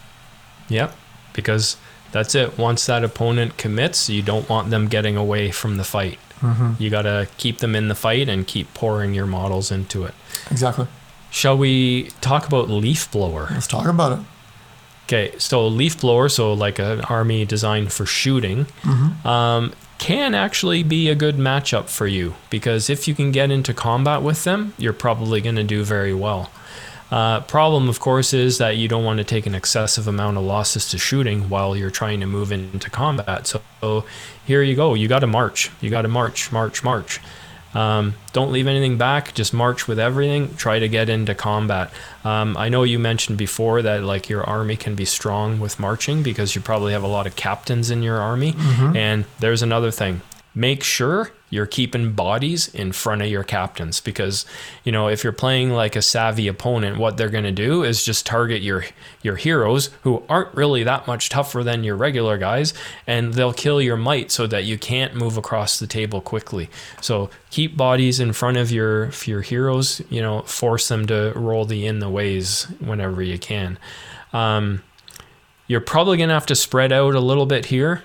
Yep, 0.68 0.94
because 1.32 1.76
that's 2.12 2.34
it. 2.34 2.58
Once 2.58 2.86
that 2.86 3.02
opponent 3.02 3.56
commits, 3.56 4.08
you 4.08 4.22
don't 4.22 4.48
want 4.48 4.70
them 4.70 4.88
getting 4.88 5.16
away 5.16 5.50
from 5.50 5.76
the 5.76 5.84
fight. 5.84 6.18
Mm-hmm. 6.40 6.82
You 6.82 6.90
got 6.90 7.02
to 7.02 7.28
keep 7.36 7.58
them 7.58 7.74
in 7.74 7.88
the 7.88 7.94
fight 7.94 8.28
and 8.28 8.46
keep 8.46 8.72
pouring 8.74 9.14
your 9.14 9.26
models 9.26 9.70
into 9.70 10.04
it. 10.04 10.14
Exactly. 10.50 10.86
Shall 11.30 11.56
we 11.56 12.10
talk 12.20 12.46
about 12.46 12.68
leaf 12.68 13.10
blower? 13.10 13.48
Let's 13.50 13.66
talk 13.66 13.86
about 13.86 14.18
it. 14.18 14.24
Okay, 15.12 15.36
so 15.38 15.66
leaf 15.66 16.00
blower, 16.00 16.28
so 16.28 16.52
like 16.52 16.78
an 16.78 17.00
army 17.00 17.44
designed 17.44 17.92
for 17.92 18.06
shooting, 18.06 18.66
Mm-hmm. 18.82 19.26
um, 19.26 19.72
can 19.98 20.34
actually 20.34 20.82
be 20.84 21.08
a 21.10 21.14
good 21.16 21.34
matchup 21.36 21.88
for 21.90 22.06
you 22.06 22.34
because 22.48 22.88
if 22.88 23.06
you 23.08 23.14
can 23.14 23.32
get 23.32 23.50
into 23.50 23.74
combat 23.74 24.22
with 24.22 24.44
them, 24.44 24.72
you're 24.78 24.92
probably 24.94 25.40
going 25.42 25.56
to 25.56 25.64
do 25.64 25.82
very 25.84 26.14
well. 26.14 26.50
Uh, 27.10 27.40
problem, 27.40 27.88
of 27.88 27.98
course, 28.00 28.32
is 28.32 28.56
that 28.58 28.76
you 28.76 28.86
don't 28.88 29.04
want 29.04 29.18
to 29.18 29.24
take 29.24 29.44
an 29.46 29.54
excessive 29.54 30.06
amount 30.06 30.36
of 30.38 30.44
losses 30.44 30.88
to 30.90 30.96
shooting 30.96 31.48
while 31.50 31.76
you're 31.76 31.90
trying 31.90 32.20
to 32.20 32.26
move 32.26 32.50
into 32.52 32.88
combat. 32.88 33.46
So, 33.48 33.60
so 33.80 34.04
here 34.46 34.62
you 34.62 34.74
go. 34.76 34.94
You 34.94 35.06
got 35.08 35.18
to 35.18 35.26
march. 35.26 35.70
You 35.82 35.90
got 35.90 36.02
to 36.02 36.08
march, 36.08 36.50
march, 36.52 36.82
march. 36.84 37.18
Um, 37.74 38.14
don't 38.32 38.50
leave 38.52 38.66
anything 38.66 38.98
back. 38.98 39.32
Just 39.34 39.54
march 39.54 39.86
with 39.86 39.98
everything. 39.98 40.54
Try 40.56 40.78
to 40.80 40.88
get 40.88 41.08
into 41.08 41.34
combat. 41.34 41.90
Um, 42.24 42.56
I 42.56 42.68
know 42.68 42.82
you 42.82 42.98
mentioned 42.98 43.38
before 43.38 43.82
that 43.82 44.02
like 44.02 44.28
your 44.28 44.42
army 44.44 44.76
can 44.76 44.94
be 44.94 45.04
strong 45.04 45.60
with 45.60 45.78
marching 45.78 46.22
because 46.22 46.54
you 46.54 46.60
probably 46.60 46.92
have 46.92 47.02
a 47.04 47.08
lot 47.08 47.26
of 47.26 47.36
captains 47.36 47.90
in 47.90 48.02
your 48.02 48.18
army. 48.18 48.54
And 48.96 49.24
there's 49.38 49.62
another 49.62 49.90
thing. 49.90 50.20
Make 50.54 50.82
sure 50.82 51.30
you're 51.50 51.66
keeping 51.66 52.12
bodies 52.12 52.72
in 52.72 52.92
front 52.92 53.22
of 53.22 53.28
your 53.28 53.42
captains 53.42 54.00
because 54.00 54.46
you 54.84 54.92
know 54.92 55.08
if 55.08 55.22
you're 55.22 55.32
playing 55.32 55.70
like 55.70 55.96
a 55.96 56.02
savvy 56.02 56.46
opponent 56.46 56.96
what 56.96 57.16
they're 57.16 57.28
going 57.28 57.44
to 57.44 57.52
do 57.52 57.82
is 57.82 58.04
just 58.04 58.24
target 58.24 58.62
your 58.62 58.84
your 59.20 59.36
heroes 59.36 59.90
who 60.02 60.22
aren't 60.28 60.54
really 60.54 60.84
that 60.84 61.06
much 61.06 61.28
tougher 61.28 61.62
than 61.62 61.84
your 61.84 61.96
regular 61.96 62.38
guys 62.38 62.72
and 63.06 63.34
they'll 63.34 63.52
kill 63.52 63.82
your 63.82 63.96
might 63.96 64.30
so 64.30 64.46
that 64.46 64.64
you 64.64 64.78
can't 64.78 65.14
move 65.14 65.36
across 65.36 65.78
the 65.78 65.86
table 65.86 66.20
quickly. 66.20 66.70
So 67.00 67.30
keep 67.50 67.76
bodies 67.76 68.20
in 68.20 68.32
front 68.32 68.56
of 68.56 68.70
your 68.70 69.10
your 69.24 69.42
heroes 69.42 70.00
you 70.08 70.22
know 70.22 70.42
force 70.42 70.88
them 70.88 71.06
to 71.06 71.32
roll 71.34 71.64
the 71.64 71.86
in 71.86 71.98
the 71.98 72.08
ways 72.08 72.64
whenever 72.78 73.22
you 73.22 73.38
can. 73.38 73.78
Um, 74.32 74.82
you're 75.66 75.80
probably 75.80 76.16
going 76.16 76.28
to 76.28 76.34
have 76.34 76.46
to 76.46 76.56
spread 76.56 76.92
out 76.92 77.14
a 77.14 77.20
little 77.20 77.46
bit 77.46 77.66
here 77.66 78.02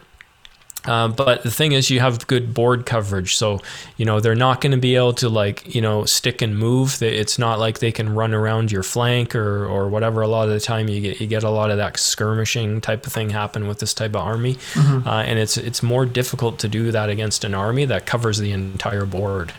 uh, 0.88 1.08
but 1.08 1.44
the 1.44 1.52
thing 1.52 1.72
is, 1.72 1.90
you 1.90 2.00
have 2.00 2.26
good 2.28 2.54
board 2.54 2.86
coverage, 2.86 3.36
so 3.36 3.62
you 3.98 4.06
know 4.06 4.20
they're 4.20 4.36
not 4.36 4.62
going 4.62 4.72
to 4.72 4.78
be 4.78 4.96
able 4.96 5.14
to 5.14 5.30
like 5.30 5.74
you 5.74 5.82
know 5.82 6.06
stick 6.06 6.42
and 6.42 6.58
move. 6.58 7.02
It's 7.02 7.40
not 7.40 7.60
like 7.60 7.80
they 7.80 7.92
can 7.92 8.14
run 8.14 8.34
around 8.34 8.72
your 8.72 8.84
flank 8.84 9.36
or 9.36 9.66
or 9.66 9.88
whatever. 9.90 10.22
A 10.22 10.28
lot 10.28 10.48
of 10.48 10.54
the 10.54 10.60
time, 10.60 10.88
you 10.88 11.02
get 11.02 11.22
you 11.22 11.28
get 11.28 11.44
a 11.44 11.50
lot 11.50 11.72
of 11.72 11.78
that 11.78 11.98
skirmishing 12.00 12.82
type 12.82 13.06
of 13.06 13.14
thing 13.14 13.30
happen 13.30 13.68
with 13.68 13.80
this 13.80 13.94
type 13.94 14.12
of 14.12 14.22
army, 14.22 14.58
uh, 15.06 15.24
and 15.26 15.40
it's 15.40 15.58
it's 15.58 15.82
more 15.82 16.06
difficult 16.06 16.60
to 16.60 16.68
do 16.68 16.92
that 16.92 17.10
against 17.10 17.44
an 17.44 17.54
army 17.54 17.86
that 17.86 18.06
covers 18.06 18.38
the 18.38 18.52
entire 18.52 19.06
board. 19.06 19.54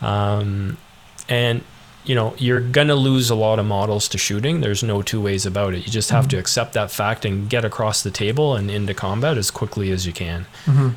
Um, 0.00 0.76
and 1.28 1.62
you 2.04 2.14
know 2.14 2.34
you're 2.38 2.60
gonna 2.60 2.94
lose 2.94 3.30
a 3.30 3.34
lot 3.34 3.58
of 3.58 3.66
models 3.66 4.08
to 4.08 4.18
shooting. 4.18 4.60
There's 4.60 4.82
no 4.82 5.02
two 5.02 5.20
ways 5.20 5.46
about 5.46 5.74
it. 5.74 5.86
You 5.86 5.92
just 5.92 6.10
have 6.10 6.28
to 6.28 6.38
accept 6.38 6.72
that 6.74 6.90
fact 6.90 7.24
and 7.24 7.48
get 7.48 7.64
across 7.64 8.02
the 8.02 8.10
table 8.10 8.56
and 8.56 8.70
into 8.70 8.94
combat 8.94 9.36
as 9.36 9.50
quickly 9.50 9.90
as 9.90 10.06
you 10.06 10.12
can. 10.12 10.46
Mm-hmm. 10.64 10.90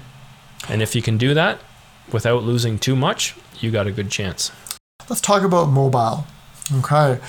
And 0.72 0.82
if 0.82 0.96
you 0.96 1.02
can 1.02 1.18
do 1.18 1.34
that 1.34 1.60
without 2.12 2.44
losing 2.44 2.80
too 2.80 2.96
much, 2.96 3.36
you 3.60 3.72
got 3.72 3.88
a 3.88 3.92
good 3.92 4.10
chance. 4.10 4.52
Let's 5.10 5.22
talk 5.22 5.44
about 5.44 5.66
mobile. 5.70 6.26
Okay. 6.74 7.20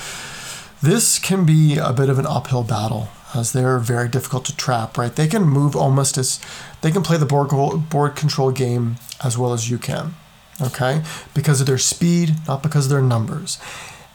This 0.82 1.18
can 1.18 1.44
be 1.44 1.76
a 1.76 1.92
bit 1.92 2.08
of 2.08 2.18
an 2.18 2.26
uphill 2.26 2.62
battle 2.62 3.08
as 3.34 3.52
they're 3.52 3.78
very 3.78 4.08
difficult 4.08 4.44
to 4.44 4.56
trap, 4.56 4.96
right? 4.96 5.14
They 5.14 5.26
can 5.26 5.42
move 5.42 5.74
almost 5.74 6.16
as 6.16 6.38
they 6.82 6.90
can 6.90 7.02
play 7.02 7.16
the 7.16 7.26
board 7.26 7.50
board 7.90 8.14
control 8.14 8.52
game 8.52 8.96
as 9.24 9.36
well 9.36 9.52
as 9.52 9.70
you 9.70 9.78
can. 9.78 10.14
Okay? 10.60 11.02
Because 11.34 11.60
of 11.60 11.66
their 11.66 11.78
speed, 11.78 12.34
not 12.46 12.62
because 12.62 12.86
of 12.86 12.90
their 12.90 13.02
numbers. 13.02 13.58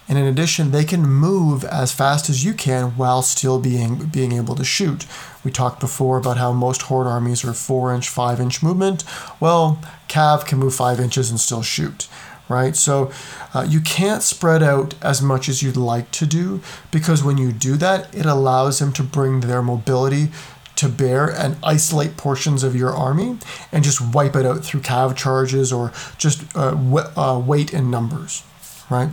And 0.09 0.17
in 0.17 0.25
addition, 0.25 0.71
they 0.71 0.85
can 0.85 1.01
move 1.01 1.63
as 1.63 1.91
fast 1.91 2.31
as 2.31 2.43
you 2.43 2.55
can 2.55 2.97
while 2.97 3.21
still 3.21 3.59
being 3.59 4.07
being 4.07 4.31
able 4.31 4.55
to 4.55 4.65
shoot. 4.65 5.05
We 5.43 5.51
talked 5.51 5.79
before 5.79 6.17
about 6.17 6.37
how 6.37 6.51
most 6.51 6.81
horde 6.83 7.05
armies 7.05 7.45
are 7.45 7.53
four 7.53 7.93
inch, 7.93 8.09
five 8.09 8.39
inch 8.39 8.63
movement. 8.63 9.03
Well, 9.39 9.79
Cav 10.07 10.47
can 10.47 10.57
move 10.57 10.73
five 10.73 10.99
inches 10.99 11.29
and 11.29 11.39
still 11.39 11.61
shoot, 11.61 12.07
right? 12.49 12.75
So 12.75 13.11
uh, 13.53 13.67
you 13.69 13.81
can't 13.81 14.23
spread 14.23 14.63
out 14.63 14.95
as 15.03 15.21
much 15.21 15.47
as 15.47 15.61
you'd 15.61 15.77
like 15.77 16.09
to 16.11 16.25
do 16.25 16.61
because 16.89 17.23
when 17.23 17.37
you 17.37 17.51
do 17.51 17.77
that, 17.77 18.13
it 18.13 18.25
allows 18.25 18.79
them 18.79 18.91
to 18.93 19.03
bring 19.03 19.41
their 19.41 19.61
mobility 19.61 20.29
to 20.75 20.87
bear 20.87 21.27
and 21.29 21.57
isolate 21.63 22.15
portions 22.17 22.63
of 22.63 22.75
your 22.75 22.93
army 22.93 23.37
and 23.71 23.83
just 23.83 23.99
wipe 24.13 24.35
it 24.35 24.45
out 24.45 24.63
through 24.63 24.81
cav 24.81 25.15
charges 25.15 25.73
or 25.73 25.91
just 26.17 26.43
uh, 26.55 26.71
w- 26.71 27.07
uh, 27.17 27.37
weight 27.37 27.73
and 27.73 27.91
numbers, 27.91 28.43
right? 28.89 29.09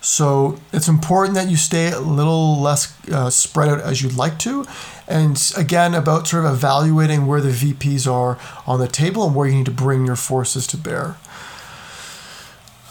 So 0.00 0.58
it's 0.70 0.86
important 0.86 1.34
that 1.34 1.48
you 1.48 1.56
stay 1.56 1.90
a 1.90 1.98
little 1.98 2.60
less 2.60 2.94
uh, 3.08 3.30
spread 3.30 3.70
out 3.70 3.80
as 3.80 4.02
you'd 4.02 4.16
like 4.16 4.38
to. 4.40 4.66
And 5.08 5.40
again, 5.56 5.94
about 5.94 6.28
sort 6.28 6.44
of 6.44 6.52
evaluating 6.52 7.26
where 7.26 7.40
the 7.40 7.50
VPs 7.50 8.10
are 8.10 8.38
on 8.66 8.80
the 8.80 8.88
table 8.88 9.26
and 9.26 9.34
where 9.34 9.48
you 9.48 9.54
need 9.54 9.64
to 9.64 9.70
bring 9.70 10.04
your 10.04 10.16
forces 10.16 10.66
to 10.68 10.76
bear. 10.76 11.16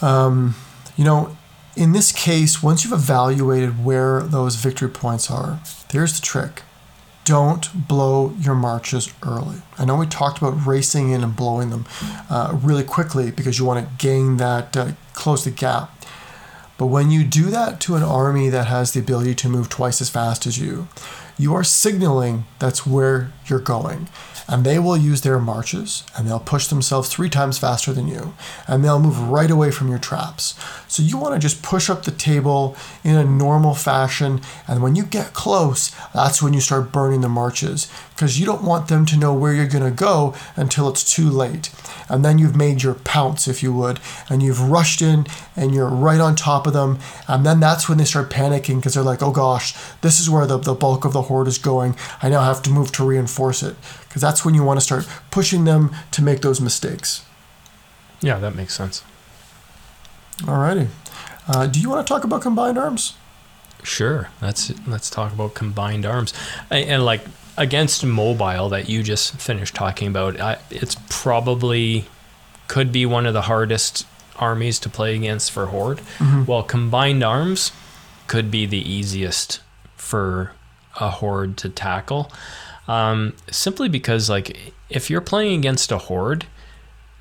Um, 0.01 0.55
you 0.97 1.03
know, 1.03 1.37
in 1.75 1.91
this 1.91 2.11
case, 2.11 2.63
once 2.63 2.83
you've 2.83 2.93
evaluated 2.93 3.83
where 3.83 4.21
those 4.21 4.55
victory 4.55 4.89
points 4.89 5.29
are, 5.29 5.59
there's 5.91 6.19
the 6.19 6.25
trick. 6.25 6.63
Don't 7.25 7.87
blow 7.87 8.33
your 8.39 8.55
marches 8.55 9.13
early. 9.23 9.61
I 9.77 9.85
know 9.85 9.95
we 9.95 10.07
talked 10.07 10.39
about 10.39 10.65
racing 10.65 11.11
in 11.11 11.23
and 11.23 11.35
blowing 11.35 11.69
them 11.69 11.85
uh, 12.29 12.57
really 12.61 12.83
quickly 12.83 13.31
because 13.31 13.57
you 13.57 13.65
want 13.65 13.85
to 13.85 14.05
gain 14.05 14.37
that, 14.37 14.75
uh, 14.75 14.91
close 15.13 15.43
the 15.43 15.51
gap. 15.51 15.89
But 16.77 16.87
when 16.87 17.11
you 17.11 17.23
do 17.23 17.45
that 17.45 17.79
to 17.81 17.95
an 17.95 18.03
army 18.03 18.49
that 18.49 18.67
has 18.67 18.91
the 18.91 18.99
ability 18.99 19.35
to 19.35 19.49
move 19.49 19.69
twice 19.69 20.01
as 20.01 20.09
fast 20.09 20.45
as 20.45 20.57
you, 20.57 20.87
you 21.37 21.53
are 21.53 21.63
signaling 21.63 22.45
that's 22.59 22.85
where 22.85 23.31
you're 23.45 23.59
going 23.59 24.09
and 24.47 24.63
they 24.63 24.79
will 24.79 24.97
use 24.97 25.21
their 25.21 25.39
marches 25.39 26.03
and 26.17 26.27
they'll 26.27 26.39
push 26.39 26.67
themselves 26.67 27.09
three 27.09 27.29
times 27.29 27.57
faster 27.57 27.93
than 27.93 28.07
you 28.07 28.33
and 28.67 28.83
they'll 28.83 28.99
move 28.99 29.29
right 29.29 29.51
away 29.51 29.71
from 29.71 29.87
your 29.87 29.99
traps. 29.99 30.55
So 30.87 31.03
you 31.03 31.17
want 31.17 31.33
to 31.33 31.39
just 31.39 31.63
push 31.63 31.89
up 31.89 32.03
the 32.03 32.11
table 32.11 32.75
in 33.03 33.15
a 33.15 33.23
normal 33.23 33.73
fashion 33.73 34.41
and 34.67 34.81
when 34.81 34.95
you 34.95 35.03
get 35.03 35.33
close, 35.33 35.91
that's 36.13 36.41
when 36.41 36.53
you 36.53 36.61
start 36.61 36.91
burning 36.91 37.21
the 37.21 37.29
marches 37.29 37.91
because 38.09 38.39
you 38.39 38.45
don't 38.45 38.63
want 38.63 38.87
them 38.87 39.05
to 39.05 39.17
know 39.17 39.33
where 39.33 39.53
you're 39.53 39.67
going 39.67 39.83
to 39.83 39.91
go 39.91 40.33
until 40.55 40.89
it's 40.89 41.13
too 41.13 41.29
late. 41.29 41.69
And 42.13 42.23
then 42.23 42.37
you've 42.37 42.55
made 42.55 42.83
your 42.83 42.93
pounce, 42.93 43.47
if 43.47 43.63
you 43.63 43.73
would, 43.73 43.99
and 44.29 44.43
you've 44.43 44.61
rushed 44.61 45.01
in 45.01 45.25
and 45.55 45.73
you're 45.73 45.89
right 45.89 46.19
on 46.19 46.35
top 46.35 46.67
of 46.67 46.73
them. 46.73 46.99
And 47.27 47.43
then 47.43 47.59
that's 47.59 47.89
when 47.89 47.97
they 47.97 48.05
start 48.05 48.29
panicking 48.29 48.75
because 48.75 48.93
they're 48.93 49.01
like, 49.01 49.23
oh 49.23 49.31
gosh, 49.31 49.73
this 50.01 50.19
is 50.19 50.29
where 50.29 50.45
the, 50.45 50.59
the 50.59 50.75
bulk 50.75 51.05
of 51.05 51.13
the 51.13 51.23
horde 51.23 51.47
is 51.47 51.57
going. 51.57 51.95
I 52.21 52.29
now 52.29 52.43
have 52.43 52.61
to 52.63 52.69
move 52.69 52.91
to 52.91 53.03
reinforce 53.03 53.63
it 53.63 53.75
because 54.03 54.21
that's 54.21 54.45
when 54.45 54.53
you 54.53 54.63
want 54.63 54.79
to 54.79 54.85
start 54.85 55.09
pushing 55.31 55.65
them 55.65 55.89
to 56.11 56.21
make 56.21 56.41
those 56.41 56.61
mistakes. 56.61 57.25
Yeah, 58.21 58.37
that 58.37 58.53
makes 58.53 58.75
sense. 58.75 59.03
Alrighty. 60.41 60.89
Uh, 61.47 61.65
do 61.65 61.79
you 61.79 61.89
want 61.89 62.05
to 62.05 62.13
talk 62.13 62.23
about 62.23 62.43
combined 62.43 62.77
arms? 62.77 63.15
Sure. 63.81 64.29
Let's 64.39 64.71
let's 64.87 65.09
talk 65.09 65.33
about 65.33 65.55
combined 65.55 66.05
arms, 66.05 66.31
and, 66.69 66.87
and 66.87 67.05
like 67.05 67.21
against 67.57 68.05
mobile 68.05 68.69
that 68.69 68.89
you 68.89 69.03
just 69.03 69.35
finished 69.35 69.75
talking 69.75 70.07
about. 70.07 70.39
I, 70.39 70.57
it's 70.69 70.95
probably 71.09 72.05
could 72.67 72.91
be 72.91 73.05
one 73.05 73.25
of 73.25 73.33
the 73.33 73.43
hardest 73.43 74.07
armies 74.37 74.79
to 74.79 74.89
play 74.89 75.15
against 75.15 75.51
for 75.51 75.67
horde. 75.67 75.99
Mm-hmm. 76.17 76.45
Well, 76.45 76.63
combined 76.63 77.23
arms 77.23 77.71
could 78.27 78.49
be 78.49 78.65
the 78.65 78.79
easiest 78.79 79.61
for 79.95 80.53
a 80.99 81.09
horde 81.09 81.57
to 81.57 81.69
tackle. 81.69 82.31
Um, 82.87 83.33
simply 83.49 83.89
because, 83.89 84.29
like, 84.29 84.73
if 84.89 85.09
you're 85.09 85.21
playing 85.21 85.59
against 85.59 85.91
a 85.91 85.97
horde, 85.97 86.45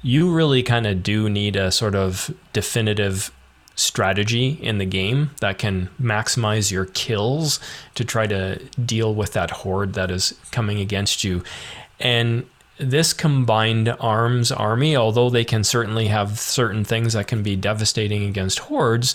you 0.02 0.32
really 0.32 0.62
kind 0.62 0.86
of 0.86 1.02
do 1.02 1.28
need 1.28 1.54
a 1.54 1.70
sort 1.70 1.94
of 1.94 2.34
definitive 2.52 3.30
strategy 3.74 4.58
in 4.60 4.78
the 4.78 4.86
game 4.86 5.30
that 5.40 5.58
can 5.58 5.88
maximize 6.00 6.70
your 6.70 6.86
kills 6.86 7.60
to 7.94 8.04
try 8.04 8.26
to 8.26 8.58
deal 8.84 9.14
with 9.14 9.32
that 9.32 9.50
horde 9.50 9.94
that 9.94 10.10
is 10.10 10.38
coming 10.50 10.80
against 10.80 11.24
you. 11.24 11.42
And 12.00 12.46
this 12.78 13.12
combined 13.12 13.88
arms 14.00 14.50
army, 14.50 14.96
although 14.96 15.30
they 15.30 15.44
can 15.44 15.64
certainly 15.64 16.08
have 16.08 16.38
certain 16.38 16.84
things 16.84 17.12
that 17.12 17.26
can 17.26 17.42
be 17.42 17.56
devastating 17.56 18.24
against 18.24 18.58
hordes, 18.60 19.14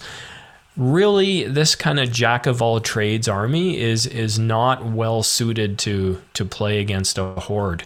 really 0.77 1.43
this 1.43 1.73
kind 1.75 1.99
of 1.99 2.11
jack 2.11 2.45
of 2.45 2.61
all 2.61 2.79
trades 2.79 3.27
army 3.27 3.79
is 3.79 4.05
is 4.05 4.37
not 4.37 4.85
well 4.85 5.23
suited 5.23 5.77
to 5.79 6.21
to 6.33 6.45
play 6.45 6.79
against 6.79 7.17
a 7.17 7.23
horde. 7.33 7.83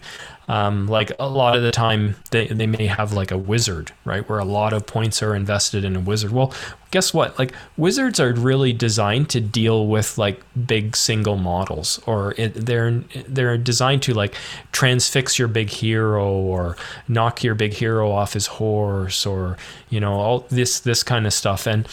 Um, 0.48 0.88
like 0.88 1.12
a 1.18 1.28
lot 1.28 1.56
of 1.56 1.62
the 1.62 1.70
time, 1.70 2.16
they, 2.30 2.48
they 2.48 2.66
may 2.66 2.86
have 2.86 3.12
like 3.12 3.30
a 3.30 3.38
wizard, 3.38 3.92
right? 4.04 4.28
Where 4.28 4.38
a 4.38 4.44
lot 4.44 4.72
of 4.72 4.86
points 4.86 5.22
are 5.22 5.34
invested 5.34 5.84
in 5.84 5.94
a 5.94 6.00
wizard. 6.00 6.32
Well, 6.32 6.52
guess 6.90 7.14
what? 7.14 7.38
Like 7.38 7.52
wizards 7.76 8.18
are 8.18 8.32
really 8.32 8.72
designed 8.72 9.30
to 9.30 9.40
deal 9.40 9.86
with 9.86 10.18
like 10.18 10.42
big 10.66 10.96
single 10.96 11.36
models, 11.36 12.00
or 12.06 12.34
it, 12.36 12.54
they're 12.54 12.90
they're 13.28 13.56
designed 13.56 14.02
to 14.02 14.14
like 14.14 14.34
transfix 14.72 15.38
your 15.38 15.48
big 15.48 15.70
hero, 15.70 16.28
or 16.30 16.76
knock 17.08 17.42
your 17.44 17.54
big 17.54 17.74
hero 17.74 18.10
off 18.10 18.32
his 18.34 18.46
horse, 18.46 19.24
or 19.24 19.56
you 19.90 20.00
know 20.00 20.14
all 20.14 20.40
this 20.50 20.80
this 20.80 21.02
kind 21.02 21.26
of 21.26 21.32
stuff. 21.32 21.66
And 21.66 21.86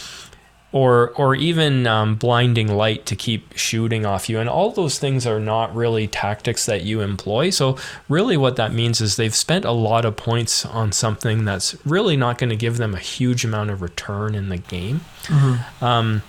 or 0.72 1.10
or 1.16 1.34
even 1.34 1.86
um, 1.86 2.14
blinding 2.14 2.68
light 2.68 3.04
to 3.06 3.16
keep 3.16 3.52
shooting 3.56 4.06
off 4.06 4.28
you. 4.28 4.38
And 4.38 4.48
all 4.48 4.70
those 4.70 4.98
things 5.00 5.26
are 5.26 5.40
not 5.40 5.74
really 5.74 6.06
tactics 6.06 6.66
that 6.66 6.82
you 6.82 7.00
employ. 7.00 7.50
So 7.50 7.76
really 8.08 8.36
what 8.36 8.54
that 8.56 8.72
means 8.72 9.00
is 9.00 9.16
they've 9.16 9.34
spent 9.34 9.64
a 9.64 9.72
lot 9.72 10.04
of 10.04 10.16
points 10.16 10.64
on 10.64 10.92
something 10.92 11.44
that's 11.44 11.74
really 11.84 12.16
not 12.16 12.38
going 12.38 12.50
to 12.50 12.56
give 12.56 12.76
them 12.76 12.94
a 12.94 12.98
huge 13.00 13.44
amount 13.44 13.70
of 13.70 13.82
return 13.82 14.34
in 14.36 14.48
the 14.48 14.58
game. 14.58 15.00
Mm-hmm. 15.24 15.84
um, 15.84 16.22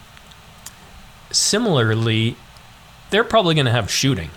similarly 1.31 2.35
they're 3.09 3.23
probably 3.23 3.55
going 3.55 3.65
to 3.65 3.71
have 3.71 3.89
shooting. 3.91 4.29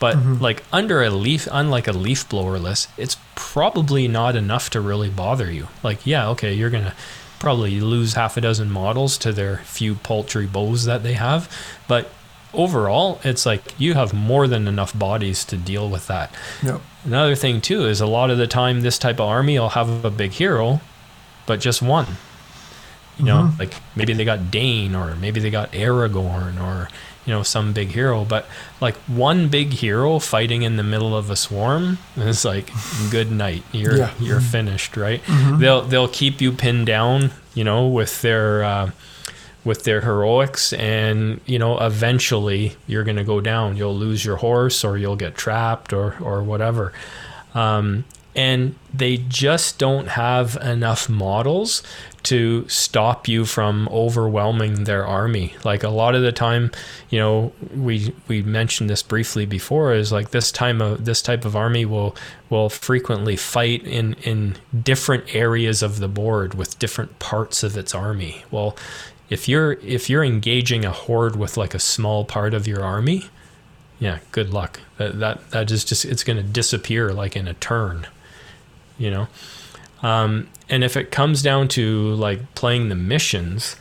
But 0.00 0.16
Mhm. 0.16 0.40
like 0.40 0.62
under 0.72 1.02
a 1.02 1.10
leaf 1.10 1.48
unlike 1.50 1.88
a 1.88 1.92
leaf 1.92 2.28
blower 2.28 2.58
list 2.58 2.88
it's 2.96 3.16
probably 3.34 4.06
not 4.06 4.36
enough 4.36 4.70
to 4.70 4.80
really 4.80 5.08
bother 5.10 5.50
you. 5.50 5.66
Like 5.82 6.06
yeah 6.06 6.28
okay 6.30 6.52
you're 6.54 6.70
going 6.70 6.84
to 6.84 6.92
probably 7.38 7.80
lose 7.80 8.14
half 8.14 8.36
a 8.36 8.40
dozen 8.40 8.70
models 8.70 9.16
to 9.18 9.32
their 9.32 9.58
few 9.58 9.94
paltry 9.96 10.46
bows 10.46 10.84
that 10.84 11.02
they 11.02 11.14
have. 11.14 11.48
But 11.86 12.10
overall, 12.52 13.20
it's 13.24 13.44
like 13.46 13.74
you 13.78 13.94
have 13.94 14.12
more 14.12 14.46
than 14.48 14.66
enough 14.66 14.96
bodies 14.98 15.44
to 15.46 15.56
deal 15.56 15.88
with 15.88 16.06
that. 16.08 16.34
Yep. 16.62 16.80
Another 17.04 17.34
thing 17.34 17.60
too 17.60 17.84
is 17.86 18.00
a 18.00 18.06
lot 18.06 18.30
of 18.30 18.38
the 18.38 18.46
time 18.46 18.80
this 18.80 18.98
type 18.98 19.16
of 19.20 19.28
army 19.28 19.58
will 19.58 19.70
have 19.70 20.04
a 20.04 20.10
big 20.10 20.32
hero, 20.32 20.80
but 21.46 21.60
just 21.60 21.80
one. 21.82 22.16
You 23.18 23.24
know, 23.24 23.50
Mhm. 23.52 23.58
like 23.58 23.74
maybe 23.96 24.12
they 24.12 24.24
got 24.24 24.50
Dain 24.50 24.94
or 24.94 25.16
maybe 25.16 25.40
they 25.40 25.50
got 25.50 25.72
Aragorn 25.72 26.60
or 26.62 26.88
you 27.28 27.34
know 27.34 27.42
some 27.42 27.74
big 27.74 27.88
hero, 27.88 28.24
but 28.24 28.46
like 28.80 28.94
one 29.06 29.48
big 29.48 29.74
hero 29.74 30.18
fighting 30.18 30.62
in 30.62 30.76
the 30.76 30.82
middle 30.82 31.14
of 31.14 31.28
a 31.30 31.36
swarm 31.36 31.98
is 32.16 32.42
like 32.42 32.70
good 33.10 33.30
night. 33.30 33.62
You're 33.70 33.98
Yeah. 33.98 34.10
you're 34.18 34.40
finished, 34.40 34.96
right? 34.96 35.22
Mhm. 35.26 35.58
They'll 35.60 35.82
they'll 35.82 36.08
keep 36.08 36.40
you 36.40 36.52
pinned 36.52 36.86
down, 36.86 37.30
you 37.54 37.64
know, 37.64 37.86
with 37.86 38.22
their 38.22 38.64
uh, 38.64 38.90
with 39.62 39.84
their 39.84 40.00
heroics, 40.00 40.72
and 40.72 41.40
you 41.44 41.58
know 41.58 41.78
eventually 41.78 42.76
you're 42.86 43.04
gonna 43.04 43.24
go 43.24 43.40
down. 43.42 43.76
You'll 43.76 43.94
lose 43.96 44.24
your 44.24 44.36
horse, 44.36 44.82
or 44.82 44.96
you'll 44.96 45.16
get 45.16 45.34
trapped, 45.36 45.92
or 45.92 46.16
or 46.22 46.42
whatever. 46.42 46.94
Um, 47.54 48.04
and 48.38 48.76
they 48.94 49.16
just 49.16 49.80
don't 49.80 50.10
have 50.10 50.54
enough 50.62 51.08
models 51.08 51.82
to 52.22 52.68
stop 52.68 53.26
you 53.26 53.44
from 53.44 53.88
overwhelming 53.90 54.84
their 54.84 55.04
army. 55.04 55.54
Like 55.64 55.82
a 55.82 55.88
lot 55.88 56.14
of 56.14 56.22
the 56.22 56.30
time, 56.30 56.70
you 57.10 57.18
know, 57.18 57.52
we 57.74 58.14
we 58.28 58.42
mentioned 58.44 58.88
this 58.88 59.02
briefly 59.02 59.44
before 59.44 59.92
is 59.92 60.12
like 60.12 60.30
this 60.30 60.52
time 60.52 60.80
of 60.80 61.04
this 61.04 61.20
type 61.20 61.44
of 61.44 61.56
army 61.56 61.84
will 61.84 62.14
will 62.48 62.68
frequently 62.68 63.34
fight 63.34 63.82
in 63.82 64.12
in 64.22 64.54
different 64.84 65.34
areas 65.34 65.82
of 65.82 65.98
the 65.98 66.08
board 66.08 66.54
with 66.54 66.78
different 66.78 67.18
parts 67.18 67.64
of 67.64 67.76
its 67.76 67.92
army. 67.92 68.44
Well, 68.52 68.76
if 69.28 69.48
you're 69.48 69.72
if 69.82 70.08
you're 70.08 70.22
engaging 70.22 70.84
a 70.84 70.92
horde 70.92 71.34
with 71.34 71.56
like 71.56 71.74
a 71.74 71.80
small 71.80 72.24
part 72.24 72.54
of 72.54 72.68
your 72.68 72.84
army, 72.84 73.24
yeah, 73.98 74.20
good 74.30 74.50
luck. 74.50 74.78
That 74.96 75.18
that 75.18 75.50
that 75.50 75.70
is 75.72 75.84
just 75.84 76.04
it's 76.04 76.22
going 76.22 76.36
to 76.36 76.44
disappear 76.44 77.12
like 77.12 77.34
in 77.34 77.48
a 77.48 77.54
turn, 77.54 78.06
you 78.98 79.10
know. 79.10 79.28
Um, 80.02 80.48
and 80.68 80.84
if 80.84 80.96
it 80.96 81.10
comes 81.10 81.42
down 81.42 81.68
to 81.68 82.14
like 82.14 82.54
playing 82.54 82.88
the 82.88 82.94
missions, 82.94 83.76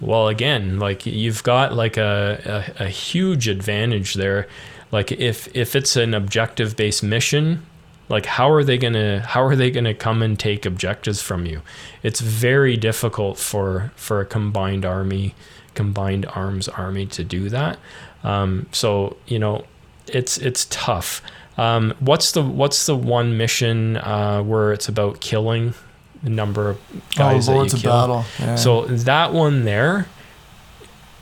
well, 0.00 0.28
again, 0.28 0.78
like 0.78 1.06
you've 1.06 1.42
got 1.42 1.74
like 1.74 1.96
a, 1.96 2.72
a, 2.78 2.84
a 2.84 2.88
huge 2.88 3.48
advantage 3.48 4.14
there. 4.14 4.48
Like 4.90 5.12
if 5.12 5.54
if 5.56 5.74
it's 5.74 5.96
an 5.96 6.14
objective 6.14 6.76
based 6.76 7.02
mission, 7.02 7.64
like 8.08 8.26
how 8.26 8.50
are 8.50 8.64
they 8.64 8.76
gonna 8.76 9.20
how 9.20 9.42
are 9.42 9.56
they 9.56 9.70
gonna 9.70 9.94
come 9.94 10.22
and 10.22 10.38
take 10.38 10.66
objectives 10.66 11.22
from 11.22 11.46
you? 11.46 11.62
It's 12.02 12.20
very 12.20 12.76
difficult 12.76 13.38
for 13.38 13.92
for 13.96 14.20
a 14.20 14.26
combined 14.26 14.84
army, 14.84 15.34
combined 15.74 16.26
arms 16.26 16.68
army 16.68 17.06
to 17.06 17.24
do 17.24 17.48
that. 17.48 17.78
Um, 18.22 18.66
so 18.72 19.16
you 19.26 19.38
know, 19.38 19.64
it's 20.08 20.38
it's 20.38 20.66
tough. 20.70 21.22
Um, 21.56 21.94
what's 22.00 22.32
the 22.32 22.42
what's 22.42 22.86
the 22.86 22.96
one 22.96 23.36
mission 23.36 23.96
uh, 23.96 24.42
where 24.42 24.72
it's 24.72 24.88
about 24.88 25.20
killing 25.20 25.74
the 26.22 26.30
number 26.30 26.70
of 26.70 26.78
guys 27.14 27.48
oh, 27.48 27.52
that 27.52 27.58
you 27.72 27.76
of 27.76 27.82
kill? 27.82 27.92
Battle. 27.92 28.24
Yeah. 28.40 28.56
So 28.56 28.86
that 28.86 29.32
one 29.32 29.64
there, 29.64 30.06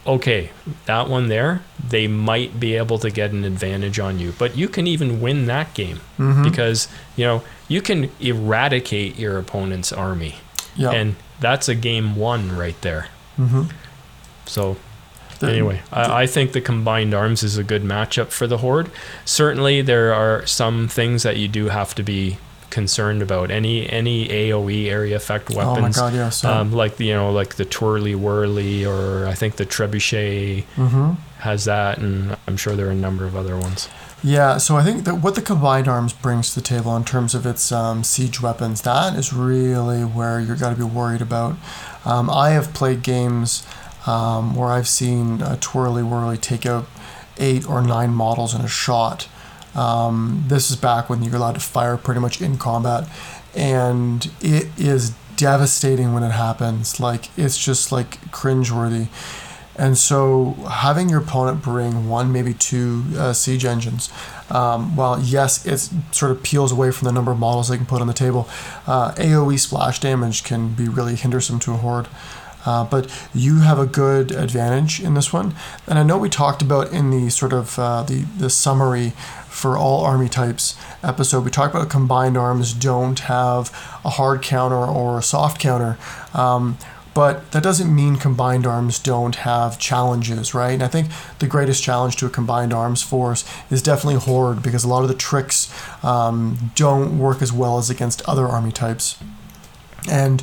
okay, 0.07 0.51
that 0.87 1.09
one 1.09 1.29
there, 1.29 1.63
they 1.87 2.07
might 2.09 2.59
be 2.59 2.75
able 2.77 2.99
to 3.01 3.11
get 3.11 3.31
an 3.33 3.45
advantage 3.45 3.99
on 3.99 4.19
you, 4.19 4.33
but 4.39 4.57
you 4.57 4.69
can 4.69 4.87
even 4.87 5.21
win 5.21 5.47
that 5.47 5.75
game 5.75 6.01
Mhm. 6.19 6.43
because 6.45 6.89
you 7.17 7.25
know 7.25 7.43
you 7.69 7.81
can 7.83 8.11
eradicate 8.21 9.19
your 9.19 9.39
opponent's 9.39 9.93
army, 9.93 10.37
Yep. 10.77 10.93
and 10.95 11.17
that's 11.41 11.69
a 11.69 11.75
game 11.75 12.17
one 12.17 12.57
right 12.57 12.81
there. 12.83 13.09
Mhm. 13.39 13.71
So 14.47 14.77
The- 15.43 15.53
anyway, 15.53 15.83
I, 15.93 16.23
I 16.23 16.27
think 16.27 16.53
the 16.53 16.61
combined 16.61 17.15
arms 17.15 17.43
is 17.43 17.59
a 17.59 17.65
good 17.65 17.83
matchup 17.83 18.29
for 18.29 18.47
the 18.47 18.59
horde. 18.59 18.91
Certainly, 19.25 19.83
there 19.83 20.15
are 20.15 20.47
some 20.47 20.89
things 20.89 21.23
that 21.23 21.37
you 21.37 21.49
do 21.49 21.69
have 21.69 21.95
to 21.97 22.03
be 22.03 22.39
concerned 22.71 23.23
about. 23.23 23.51
Any 23.51 23.89
any 23.89 24.27
AOE 24.29 24.87
area 24.91 25.17
effect 25.17 25.51
weapons, 25.51 25.67
Oh 25.67 25.75
my 25.75 25.81
weapons, 25.81 25.97
god, 25.97 26.15
yeah. 26.15 26.31
So, 26.31 26.51
um, 26.51 26.73
like 26.73 26.99
you 26.99 27.13
know, 27.13 27.31
like 27.31 27.57
the 27.57 27.65
twirly 27.65 28.15
whirly, 28.15 28.85
or 28.85 29.27
I 29.27 29.35
think 29.35 29.57
the 29.57 29.67
trebuchet 29.67 30.65
mhm. 30.77 31.17
has 31.39 31.67
that, 31.67 31.99
and 31.99 32.37
I'm 32.49 32.57
sure 32.57 32.75
there 32.75 32.89
are 32.89 32.91
a 32.91 32.95
number 32.95 33.25
of 33.25 33.37
other 33.37 33.57
ones. 33.57 33.89
Yeah, 34.25 34.59
so 34.59 34.77
I 34.77 34.85
think 34.85 35.05
that 35.05 35.17
what 35.17 35.35
the 35.35 35.43
combined 35.43 35.89
arms 35.89 36.13
brings 36.13 36.51
to 36.51 36.61
the 36.61 36.67
table 36.67 36.97
in 36.97 37.05
terms 37.05 37.35
of 37.35 37.45
its 37.45 37.73
um, 37.73 38.05
siege 38.05 38.41
weapons, 38.41 38.83
that 38.83 39.17
is 39.17 39.33
really 39.33 40.03
where 40.03 40.39
you're 40.39 40.57
got 40.57 40.71
to 40.71 40.77
be 40.77 40.85
worried 40.85 41.21
about. 41.21 41.57
Um, 42.05 42.31
I 42.31 42.51
have 42.51 42.73
played 42.73 43.03
games 43.03 43.67
um, 44.07 44.55
where 44.55 44.69
I've 44.69 44.89
seen 44.89 45.41
a 45.43 45.57
twirly 45.57 46.03
whirly 46.03 46.37
take 46.37 46.67
out 46.67 46.87
eight 47.39 47.69
or 47.69 47.83
nine 47.83 48.11
models 48.11 48.55
in 48.55 48.61
a 48.61 48.69
shot. 48.69 49.29
Um, 49.75 50.45
this 50.49 50.71
is 50.71 50.77
back 50.77 51.09
when 51.09 51.23
you're 51.23 51.37
allowed 51.37 51.55
to 51.55 51.61
fire 51.61 51.97
pretty 51.97 52.21
much 52.21 52.41
in 52.41 52.59
combat, 52.59 53.09
and 53.55 54.31
it 54.41 54.69
is 54.79 55.11
devastating 55.37 56.13
when 56.13 56.23
it 56.23 56.33
happens. 56.33 57.01
Like 57.01 57.37
it's 57.39 57.63
just 57.63 57.93
like 57.93 58.21
cringeworthy. 58.31 59.09
And 59.75 59.97
so, 59.97 60.53
having 60.71 61.09
your 61.09 61.21
opponent 61.21 61.63
bring 61.63 62.07
one, 62.07 62.31
maybe 62.31 62.53
two 62.53 63.05
uh, 63.17 63.33
siege 63.33 63.65
engines, 63.65 64.11
um, 64.51 64.97
while 64.97 65.19
yes, 65.19 65.65
it 65.65 65.91
sort 66.15 66.31
of 66.31 66.43
peels 66.43 66.73
away 66.73 66.91
from 66.91 67.07
the 67.07 67.13
number 67.13 67.33
of 67.33 67.39
models 67.39 67.69
they 67.69 67.79
can 67.79 67.87
put 67.87 68.03
on 68.03 68.07
the 68.07 68.13
table, 68.13 68.49
uh, 68.87 69.13
AoE 69.13 69.59
splash 69.59 69.99
damage 69.99 70.45
can 70.45 70.75
be 70.75 70.89
really 70.89 71.15
hindersome 71.15 71.59
to 71.61 71.73
a 71.73 71.77
horde. 71.79 72.07
Uh, 72.65 72.85
but 72.85 73.11
you 73.35 73.61
have 73.61 73.79
a 73.79 73.87
good 73.87 74.31
advantage 74.31 75.01
in 75.01 75.15
this 75.15 75.33
one, 75.33 75.55
and 75.87 75.99
I 75.99 76.03
know 76.03 76.19
we 76.19 76.29
talked 76.29 76.63
about 76.63 76.93
in 76.93 77.11
the 77.11 77.31
sort 77.31 77.53
of 77.53 77.79
uh, 77.79 78.03
the 78.03 78.25
the 78.39 78.51
summary 78.51 79.11
for 79.49 79.77
all 79.77 80.05
army 80.05 80.29
types 80.29 80.77
episode. 81.03 81.45
We 81.45 81.51
talked 81.51 81.75
about 81.75 81.91
combined 81.91 82.37
arms 82.37 82.73
don't 82.73 83.19
have 83.21 83.71
a 84.05 84.11
hard 84.11 84.43
counter 84.43 84.77
or 84.77 85.19
a 85.19 85.23
soft 85.23 85.61
counter. 85.61 85.99
Um, 86.35 86.79
but 87.15 87.53
that 87.53 87.63
doesn't 87.63 87.95
mean 87.95 88.17
combined 88.17 88.67
arms 88.67 88.99
don't 88.99 89.37
have 89.37 89.79
challenges, 89.79 90.55
right? 90.55 90.73
And 90.73 90.83
I 90.83 90.89
think 90.89 91.09
the 91.41 91.47
greatest 91.47 91.83
challenge 91.83 92.17
to 92.17 92.27
a 92.27 92.31
combined 92.31 92.73
arms 92.73 93.03
force 93.03 93.45
is 93.71 93.83
definitely 93.83 94.21
Horde 94.21 94.63
because 94.63 94.83
a 94.83 94.89
lot 94.89 95.03
of 95.03 95.09
the 95.09 95.15
tricks 95.15 95.73
um, 96.03 96.73
don't 96.75 97.19
work 97.19 97.43
as 97.43 97.53
well 97.53 97.77
as 97.79 97.91
against 97.91 98.23
other 98.23 98.47
army 98.47 98.73
types. 98.73 99.23
And 100.11 100.43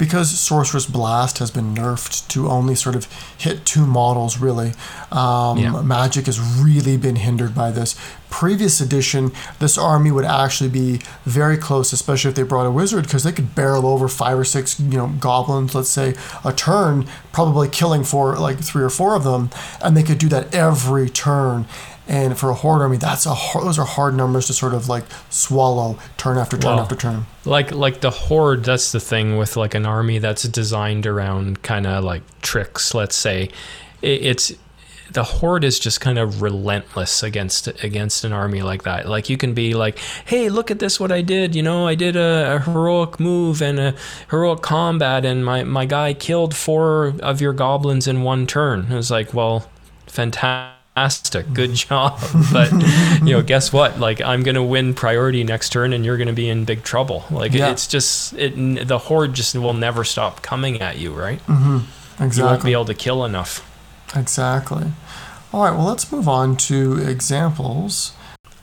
because 0.00 0.30
Sorcerous 0.30 0.86
Blast 0.86 1.38
has 1.40 1.50
been 1.50 1.74
nerfed 1.74 2.26
to 2.28 2.48
only 2.48 2.74
sort 2.74 2.96
of 2.96 3.06
hit 3.36 3.66
two 3.66 3.84
models, 3.84 4.38
really, 4.38 4.72
um, 5.12 5.58
Yeah. 5.58 5.82
Magic 5.82 6.24
has 6.24 6.40
really 6.40 6.96
been 6.96 7.16
hindered 7.16 7.54
by 7.54 7.70
this. 7.70 7.94
Previous 8.30 8.80
edition, 8.80 9.30
this 9.58 9.76
army 9.76 10.10
would 10.10 10.24
actually 10.24 10.70
be 10.70 11.02
very 11.26 11.58
close, 11.58 11.92
especially 11.92 12.30
if 12.30 12.34
they 12.34 12.44
brought 12.44 12.64
a 12.64 12.70
wizard, 12.70 13.04
because 13.04 13.24
they 13.24 13.32
could 13.32 13.54
barrel 13.54 13.86
over 13.86 14.08
five 14.08 14.38
or 14.38 14.44
six, 14.44 14.80
you 14.80 14.96
know, 14.96 15.08
goblins, 15.20 15.74
let's 15.74 15.90
say, 15.90 16.14
a 16.46 16.52
turn, 16.52 17.04
probably 17.32 17.68
killing 17.68 18.02
for 18.02 18.38
like 18.38 18.58
three 18.58 18.82
or 18.82 18.90
four 18.90 19.14
of 19.14 19.24
them, 19.24 19.50
and 19.82 19.94
they 19.98 20.02
could 20.02 20.16
do 20.18 20.28
that 20.30 20.54
every 20.54 21.10
turn. 21.10 21.66
And 22.10 22.36
for 22.36 22.50
a 22.50 22.54
horde 22.54 22.82
army, 22.82 22.96
that's 22.96 23.24
a 23.24 23.34
hard, 23.34 23.64
those 23.64 23.78
are 23.78 23.86
hard 23.86 24.16
numbers 24.16 24.48
to 24.48 24.52
sort 24.52 24.74
of 24.74 24.88
like 24.88 25.04
swallow 25.30 25.96
turn 26.16 26.38
after 26.38 26.58
turn 26.58 26.76
Wow. 26.76 26.82
after 26.82 26.96
turn. 26.96 27.24
Like 27.44 27.70
like 27.70 28.00
the 28.00 28.10
horde, 28.10 28.64
that's 28.64 28.90
the 28.90 28.98
thing 28.98 29.38
with 29.38 29.56
like 29.56 29.74
an 29.74 29.86
army 29.86 30.18
that's 30.18 30.42
designed 30.42 31.06
around 31.06 31.62
kind 31.62 31.86
of 31.86 32.02
like 32.02 32.22
tricks. 32.42 32.94
Let's 32.94 33.14
say 33.14 33.50
it, 34.02 34.26
it's 34.26 34.52
the 35.12 35.22
horde 35.22 35.62
is 35.64 35.78
just 35.78 36.00
kind 36.00 36.18
of 36.18 36.42
relentless 36.42 37.22
against 37.22 37.68
against 37.84 38.24
an 38.24 38.32
army 38.32 38.62
like 38.62 38.82
that. 38.82 39.08
Like 39.08 39.30
you 39.30 39.36
can 39.36 39.54
be 39.54 39.74
like, 39.74 39.98
hey, 40.24 40.48
look 40.48 40.70
at 40.72 40.80
this, 40.80 40.98
what 40.98 41.12
I 41.12 41.22
did. 41.22 41.54
You 41.54 41.62
know, 41.62 41.86
I 41.86 41.94
did 41.94 42.16
a, 42.16 42.56
a 42.56 42.58
heroic 42.60 43.20
move 43.20 43.62
and 43.62 43.78
a 43.78 43.94
heroic 44.30 44.62
combat, 44.62 45.24
and 45.24 45.44
my 45.44 45.62
my 45.62 45.84
guy 45.86 46.14
killed 46.14 46.56
four 46.56 47.14
of 47.22 47.40
your 47.40 47.52
goblins 47.52 48.08
in 48.08 48.22
one 48.22 48.46
turn. 48.48 48.90
It 48.90 48.96
was 48.96 49.10
like, 49.12 49.32
well, 49.32 49.68
fantastic, 50.08 50.79
good 51.52 51.74
job. 51.74 52.20
But 52.52 52.72
you 53.22 53.32
know, 53.36 53.42
guess 53.42 53.72
what? 53.72 53.98
Like 53.98 54.20
I'm 54.20 54.42
gonna 54.42 54.64
win 54.64 54.94
priority 54.94 55.44
next 55.44 55.70
turn, 55.70 55.92
and 55.92 56.04
you're 56.04 56.16
gonna 56.18 56.32
be 56.32 56.48
in 56.48 56.64
big 56.64 56.82
trouble. 56.82 57.24
Like 57.30 57.52
Yeah. 57.52 57.70
it's 57.70 57.86
just 57.86 58.32
it. 58.34 58.86
The 58.88 58.98
horde 58.98 59.34
just 59.34 59.54
will 59.54 59.74
never 59.74 60.04
stop 60.04 60.42
coming 60.42 60.80
at 60.80 60.98
you, 60.98 61.12
right? 61.12 61.38
Mm-hmm. 61.46 61.78
Exactly. 62.22 62.38
You 62.38 62.44
won't 62.44 62.64
be 62.64 62.72
able 62.72 62.84
to 62.86 62.94
kill 62.94 63.24
enough. 63.24 63.66
Exactly. 64.16 64.92
All 65.52 65.64
right, 65.64 65.76
well, 65.76 65.86
let's 65.86 66.10
move 66.12 66.28
on 66.28 66.56
to 66.68 66.98
examples. 66.98 68.12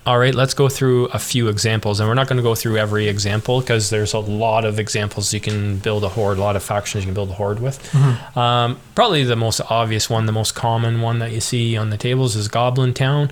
All 0.08 0.18
right, 0.18 0.34
let's 0.34 0.54
go 0.54 0.70
through 0.70 1.08
a 1.08 1.20
few 1.20 1.50
examples, 1.50 2.00
and 2.00 2.08
we're 2.08 2.16
not 2.16 2.30
going 2.30 2.38
to 2.38 2.44
go 2.44 2.56
through 2.56 2.78
every 2.78 3.10
example 3.10 3.60
because 3.60 3.90
there's 3.90 4.14
a 4.14 4.20
lot 4.20 4.64
of 4.64 4.80
examples 4.80 5.34
you 5.34 5.42
can 5.42 5.80
build 5.80 6.06
a 6.06 6.08
horde, 6.08 6.38
a 6.38 6.42
lot 6.42 6.56
of 6.56 6.64
factions 6.64 7.04
you 7.04 7.08
can 7.10 7.14
build 7.14 7.30
a 7.30 7.34
horde 7.34 7.60
with. 7.60 7.94
Um, 8.38 8.80
probably 8.96 9.26
the 9.26 9.36
most 9.36 9.60
obvious 9.70 10.10
one, 10.10 10.26
the 10.26 10.32
most 10.32 10.56
common 10.56 11.02
one 11.02 11.20
that 11.20 11.34
you 11.34 11.42
see 11.42 11.76
on 11.76 11.90
the 11.90 11.98
tables 11.98 12.38
is 12.38 12.48
Goblin 12.48 12.94
Town. 12.94 13.30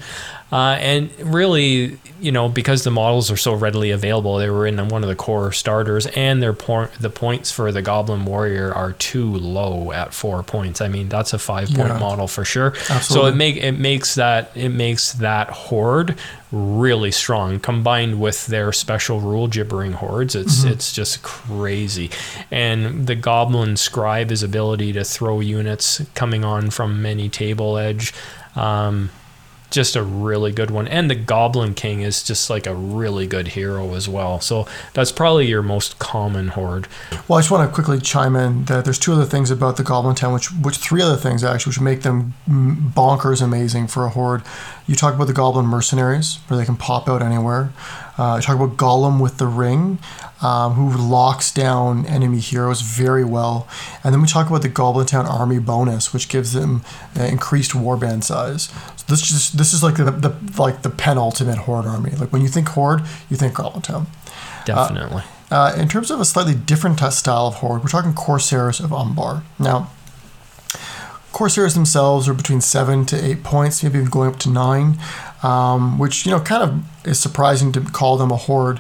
Uh, 0.52 0.78
and 0.80 1.10
really, 1.20 1.98
you 2.22 2.32
know, 2.32 2.48
because 2.48 2.84
the 2.84 2.92
models 2.92 3.32
are 3.32 3.36
so 3.36 3.54
readily 3.54 3.90
available, 3.90 4.38
they 4.38 4.50
were 4.50 4.68
in 4.68 4.78
one 4.90 5.02
of 5.04 5.10
the 5.10 5.16
core 5.16 5.52
starters, 5.52 6.06
and 6.08 6.42
their 6.42 6.54
por- 6.54 6.92
the 7.00 7.10
points 7.10 7.52
for 7.52 7.72
the 7.72 7.82
Goblin 7.82 8.26
Warrior 8.26 8.72
are 8.72 8.94
too 8.94 9.26
low 9.34 9.92
at 9.92 10.14
four 10.14 10.44
points. 10.44 10.82
I 10.82 10.88
mean, 10.88 11.10
that's 11.10 11.34
a 11.34 11.40
five 11.40 11.68
point 11.70 11.90
Yeah. 11.90 11.98
model 11.98 12.28
for 12.28 12.46
sure. 12.46 12.76
So 13.02 13.26
it 13.26 13.36
make 13.36 13.58
it 13.58 13.74
makes 13.74 14.16
that 14.16 14.52
it 14.56 14.70
makes 14.70 15.14
that 15.14 15.50
horde 15.50 16.16
really 16.52 17.12
strong 17.12 17.60
combined 17.60 18.22
with 18.22 18.46
their 18.46 18.72
special 18.72 19.20
rule 19.20 19.48
gibbering 19.48 19.92
hordes 19.94 20.36
it's 20.36 20.64
it's 20.64 20.94
just 20.94 21.22
crazy 21.22 22.10
and 22.50 23.08
the 23.08 23.16
goblin 23.16 23.76
scribe 23.76 24.30
his 24.30 24.42
ability 24.42 24.94
to 24.94 25.04
throw 25.04 25.42
units 25.42 26.02
coming 26.14 26.46
on 26.46 26.70
from 26.70 27.06
any 27.06 27.28
table 27.28 27.78
edge 27.78 28.14
um, 28.56 29.10
just 29.76 29.96
a 29.96 30.04
really 30.04 30.52
good 30.52 30.72
one 30.72 30.88
and 30.88 31.10
the 31.10 31.16
goblin 31.16 31.74
king 31.74 32.02
is 32.02 32.24
just 32.24 32.50
like 32.50 32.66
a 32.66 32.74
really 32.74 33.28
good 33.28 33.50
hero 33.50 33.94
as 33.94 34.08
well 34.10 34.40
so 34.40 34.66
that's 34.94 35.12
probably 35.12 35.46
your 35.46 35.62
most 35.62 36.00
common 36.00 36.48
horde 36.50 36.88
Well, 37.28 37.38
I 37.38 37.42
just 37.42 37.52
want 37.52 37.68
to 37.70 37.74
quickly 37.74 38.00
chime 38.00 38.36
in 38.36 38.66
that 38.66 38.86
there's 38.86 39.00
two 39.00 39.14
other 39.14 39.26
things 39.26 39.52
about 39.52 39.78
the 39.78 39.84
Goblin 39.84 40.16
Town, 40.16 40.34
which, 40.34 40.52
which 40.52 40.78
three 40.78 41.02
other 41.02 41.18
things 41.18 41.44
actually, 41.44 41.72
which 41.72 41.82
make 41.82 42.02
them 42.02 42.34
bonkers 42.48 43.42
amazing 43.42 43.88
for 43.88 44.06
a 44.06 44.10
horde. 44.10 44.44
You 44.88 44.96
talk 44.96 45.16
about 45.16 45.26
the 45.28 45.34
Goblin 45.34 45.66
Mercenaries, 45.66 46.40
where 46.48 46.58
they 46.58 46.66
can 46.66 46.78
pop 46.78 47.10
out 47.10 47.22
anywhere. 47.22 47.74
Uh, 48.18 48.40
talk 48.42 48.56
about 48.56 48.78
Gollum 48.78 49.22
with 49.22 49.38
the 49.38 49.48
Ring, 49.48 50.00
um, 50.42 50.74
who 50.74 50.98
locks 50.98 51.52
down 51.52 52.06
enemy 52.06 52.40
heroes 52.40 52.82
very 52.82 53.24
well. 53.24 53.68
And 54.04 54.14
then 54.14 54.22
we 54.22 54.28
talk 54.28 54.48
about 54.50 54.62
the 54.62 54.70
Goblin 54.70 55.06
Town 55.06 55.26
Army 55.26 55.60
bonus, 55.60 56.14
which 56.14 56.30
gives 56.30 56.54
them 56.54 56.84
uh, 57.20 57.24
increased 57.24 57.72
warband 57.72 58.24
size. 58.24 58.64
So 58.96 59.06
this 59.08 59.22
just 59.22 59.58
this 59.58 59.74
is 59.74 59.84
like 59.84 59.98
the, 59.98 60.12
the 60.12 60.36
like 60.58 60.82
the 60.82 60.90
penultimate 60.90 61.60
horde 61.60 61.86
army. 61.86 62.12
Like 62.12 62.32
when 62.32 62.42
you 62.42 62.48
think 62.48 62.70
horde, 62.70 63.02
you 63.30 63.38
think 63.38 63.56
Goblin 63.56 63.82
Town. 63.82 64.08
definitely 64.66 65.24
Uh, 65.52 65.76
in 65.78 65.88
terms 65.88 66.10
of 66.10 66.20
a 66.20 66.26
slightly 66.26 66.56
different 66.56 66.98
t- 66.98 67.10
style 67.12 67.48
of 67.48 67.56
horde, 67.56 67.84
we're 67.84 67.90
talking 67.90 68.14
Corsairs 68.14 68.80
of 68.80 68.92
Umbar. 68.92 69.44
Now, 69.60 69.92
Corsairs 71.36 71.74
themselves 71.74 72.30
are 72.30 72.34
between 72.34 72.62
seven 72.62 73.06
to 73.08 73.22
eight 73.22 73.44
points, 73.44 73.84
maybe 73.84 73.98
even 73.98 74.10
going 74.10 74.30
up 74.30 74.40
to 74.40 74.50
nine, 74.50 74.98
um, 75.44 76.00
which 76.00 76.26
you 76.26 76.32
know 76.32 76.40
kind 76.40 76.64
of 76.64 77.06
is 77.06 77.20
surprising 77.20 77.74
to 77.74 77.82
call 77.82 78.16
them 78.16 78.32
a 78.32 78.38
horde. 78.38 78.80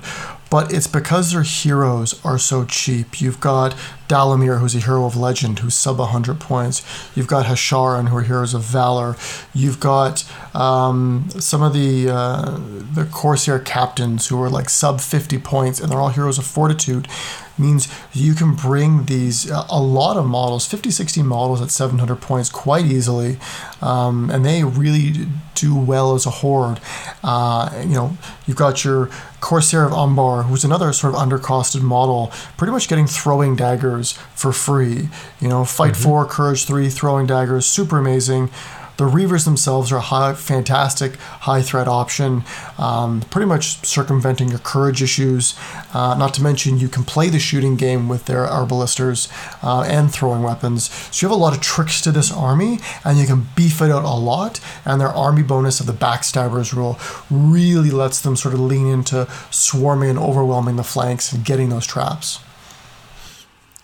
But 0.49 0.72
it's 0.72 0.88
because 0.88 1.34
their 1.34 1.43
heroes 1.43 2.24
are 2.24 2.38
so 2.38 2.64
cheap. 2.64 3.20
You've 3.20 3.41
got 3.41 3.76
Dalamyr, 4.08 4.60
who's 4.60 4.74
a 4.74 4.80
hero 4.80 5.06
of 5.06 5.18
legend, 5.18 5.60
who's 5.60 5.74
sub 5.76 5.99
100 5.99 6.39
points. 6.39 6.82
You've 7.14 7.28
got 7.28 7.47
Hasharin, 7.47 8.08
who 8.08 8.16
are 8.16 8.22
heroes 8.22 8.53
of 8.53 8.62
valor. 8.62 9.18
You've 9.53 9.82
got 9.82 10.24
um, 10.56 11.28
some 11.32 11.62
of 11.62 11.74
the 11.74 12.10
uh, 12.10 12.58
the 12.93 13.03
Corsair 13.12 13.60
captains 13.60 14.28
who 14.28 14.41
are 14.41 14.49
like 14.49 14.70
sub 14.70 15.01
50 15.01 15.39
points, 15.39 15.82
and 15.82 15.91
they're 15.91 15.99
all 15.99 16.08
heroes 16.08 16.38
of 16.38 16.45
fortitude. 16.45 17.10
Means 17.58 17.88
you 18.12 18.34
can 18.34 18.53
bring 18.53 19.06
these 19.06 19.49
uh, 19.49 19.66
a 19.70 19.82
lot 19.82 20.18
of 20.18 20.26
models, 20.26 20.66
50, 20.66 20.91
60 20.91 21.24
models 21.24 21.62
at 21.62 21.72
700 21.72 22.18
points 22.18 22.49
quite 22.49 22.86
easily, 22.86 23.38
um, 23.82 24.30
and 24.30 24.45
they 24.45 24.64
really 24.64 25.28
do 25.56 25.74
well 25.74 26.16
as 26.16 26.26
a 26.26 26.30
horde. 26.30 26.82
Uh, 27.24 27.72
you 27.82 27.93
know, 27.93 28.18
you've 28.45 28.58
got 28.58 28.84
your 28.84 29.10
Corsair 29.39 29.86
of 29.86 29.93
Umbar, 29.93 30.43
who's 30.43 30.64
another 30.64 30.91
sort 30.91 31.14
of 31.14 31.20
undercosted 31.22 31.82
model, 31.82 32.32
pretty 32.58 32.72
much 32.72 32.88
getting 32.88 33.08
throwing 33.08 33.56
daggers 33.56 34.14
for 34.34 34.51
free. 34.51 35.10
You 35.39 35.47
know, 35.47 35.64
fight 35.66 35.95
four, 35.95 36.26
courage 36.26 36.66
three, 36.66 36.89
throwing 36.89 37.28
daggers, 37.28 37.66
super 37.66 37.97
amazing. 37.97 38.49
The 38.98 39.04
Reavers 39.04 39.43
themselves 39.43 39.91
are 39.91 39.98
a 39.98 40.02
high, 40.02 40.34
fantastic 40.34 41.18
high 41.18 41.62
threat 41.62 41.88
option, 41.88 42.43
um, 42.78 43.22
pretty 43.30 43.46
much 43.46 43.86
circumventing 43.86 44.50
your 44.50 44.60
courage 44.60 45.02
issues. 45.02 45.54
Uh, 45.93 46.16
not 46.18 46.34
to 46.36 46.43
mention, 46.43 46.80
you 46.80 46.88
can 46.88 47.04
play 47.04 47.30
the 47.30 47.39
shooting 47.39 47.76
game 47.76 48.08
with 48.08 48.26
their 48.26 48.46
arbalesters 48.46 49.30
uh, 49.62 49.82
and 49.82 50.14
throwing 50.14 50.43
weapons. 50.43 50.89
So 51.12 51.26
you 51.26 51.30
have 51.30 51.38
a 51.38 51.41
lot 51.41 51.54
of 51.54 51.62
tricks 51.62 52.00
to 52.02 52.12
this 52.12 52.32
army, 52.32 52.80
and 53.04 53.18
you 53.18 53.26
can 53.26 53.48
beef 53.56 53.82
it 53.82 53.91
out 53.91 54.06
a 54.06 54.16
lot. 54.16 54.62
And 54.86 55.02
their 55.02 55.10
army 55.10 55.43
bonus 55.43 55.82
of 55.82 55.88
the 55.88 55.93
Backstabbers 55.93 56.74
rule 56.74 56.98
really 57.30 57.91
lets 57.91 58.22
them 58.22 58.38
sort 58.38 58.54
of 58.54 58.62
lean 58.62 58.88
into 58.88 59.28
swarming 59.52 60.12
and 60.12 60.20
overwhelming 60.20 60.78
the 60.78 60.84
flanks 60.84 61.34
and 61.34 61.43
getting 61.43 61.70
those 61.70 61.86
traps. 61.86 62.39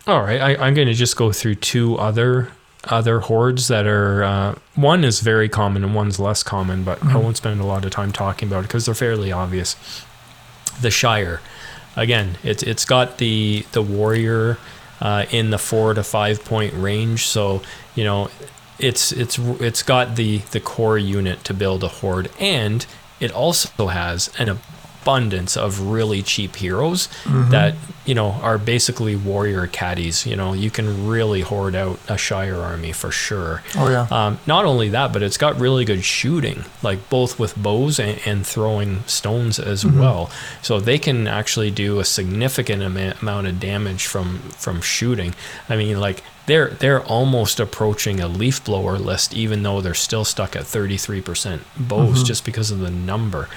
All 0.07 0.21
right, 0.21 0.41
I, 0.41 0.55
I'm 0.55 0.73
going 0.73 0.87
to 0.87 0.93
just 0.93 1.15
go 1.15 1.31
through 1.31 1.55
two 1.55 1.97
other 1.97 2.49
other 2.85 3.19
hordes 3.19 3.67
that 3.67 3.85
are 3.85 4.23
uh, 4.23 4.55
one 4.75 5.03
is 5.03 5.19
very 5.19 5.47
common 5.47 5.83
and 5.83 5.93
one's 5.93 6.19
less 6.19 6.43
common, 6.43 6.83
but 6.83 7.03
I 7.05 7.17
won't 7.17 7.37
spend 7.37 7.61
a 7.61 7.65
lot 7.65 7.85
of 7.85 7.91
time 7.91 8.11
talking 8.11 8.47
about 8.47 8.59
it 8.59 8.67
because 8.67 8.85
they're 8.85 8.95
fairly 8.95 9.31
obvious. 9.31 9.75
The 10.81 10.89
Shire, 10.89 11.41
again, 11.95 12.37
it's 12.43 12.63
it's 12.63 12.85
got 12.85 13.17
the 13.17 13.65
the 13.71 13.81
warrior 13.81 14.57
uh, 14.99 15.25
in 15.31 15.51
the 15.51 15.57
four 15.57 15.93
to 15.93 16.03
five 16.03 16.43
point 16.43 16.73
range, 16.73 17.27
so 17.27 17.61
you 17.95 18.03
know 18.03 18.29
it's 18.79 19.11
it's 19.11 19.37
it's 19.37 19.83
got 19.83 20.15
the 20.15 20.39
the 20.51 20.59
core 20.59 20.97
unit 20.97 21.43
to 21.43 21.53
build 21.53 21.83
a 21.83 21.87
horde, 21.87 22.31
and 22.39 22.85
it 23.19 23.31
also 23.31 23.87
has 23.87 24.31
an 24.39 24.59
abundance 25.01 25.57
of 25.57 25.79
really 25.79 26.21
cheap 26.21 26.55
heroes 26.55 27.07
mm-hmm. 27.23 27.49
that 27.49 27.75
you 28.05 28.15
know 28.15 28.31
are 28.41 28.57
basically 28.57 29.15
warrior 29.15 29.67
caddies. 29.67 30.25
You 30.25 30.35
know, 30.35 30.53
you 30.53 30.69
can 30.69 31.07
really 31.07 31.41
hoard 31.41 31.75
out 31.75 31.99
a 32.07 32.17
Shire 32.17 32.57
army 32.57 32.91
for 32.91 33.11
sure. 33.11 33.63
Oh 33.75 33.89
yeah. 33.89 34.07
Um, 34.11 34.39
not 34.45 34.65
only 34.65 34.89
that, 34.89 35.13
but 35.13 35.23
it's 35.23 35.37
got 35.37 35.59
really 35.59 35.85
good 35.85 36.03
shooting, 36.03 36.65
like 36.83 37.09
both 37.09 37.39
with 37.39 37.55
bows 37.55 37.99
and, 37.99 38.19
and 38.25 38.45
throwing 38.45 39.03
stones 39.03 39.59
as 39.59 39.83
mm-hmm. 39.83 39.99
well. 39.99 40.31
So 40.61 40.79
they 40.79 40.97
can 40.97 41.27
actually 41.27 41.71
do 41.71 41.99
a 41.99 42.05
significant 42.05 42.81
ama- 42.81 43.15
amount 43.21 43.47
of 43.47 43.59
damage 43.59 44.05
from 44.05 44.39
from 44.39 44.81
shooting. 44.81 45.33
I 45.69 45.75
mean, 45.75 45.99
like 45.99 46.23
they're 46.45 46.69
they're 46.69 47.03
almost 47.03 47.59
approaching 47.59 48.19
a 48.19 48.27
leaf 48.27 48.63
blower 48.63 48.97
list, 48.97 49.33
even 49.33 49.63
though 49.63 49.81
they're 49.81 49.93
still 49.93 50.25
stuck 50.25 50.55
at 50.55 50.63
33% 50.63 51.61
bows 51.77 52.17
mm-hmm. 52.17 52.25
just 52.25 52.45
because 52.45 52.71
of 52.71 52.79
the 52.79 52.89
number, 52.91 53.47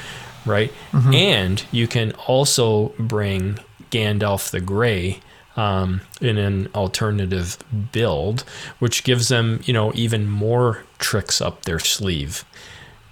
right? 0.44 0.72
And 1.14 1.64
you 1.72 1.86
can 1.86 2.12
also 2.26 2.88
bring 2.98 3.58
Gandalf 3.90 4.50
the 4.50 4.60
Grey 4.60 5.20
um, 5.56 6.00
in 6.20 6.36
an 6.36 6.68
alternative 6.74 7.58
build, 7.92 8.42
which 8.80 9.04
gives 9.04 9.28
them, 9.28 9.60
you 9.64 9.72
know, 9.72 9.92
even 9.94 10.28
more 10.28 10.82
tricks 10.98 11.40
up 11.40 11.62
their 11.62 11.78
sleeve. 11.78 12.44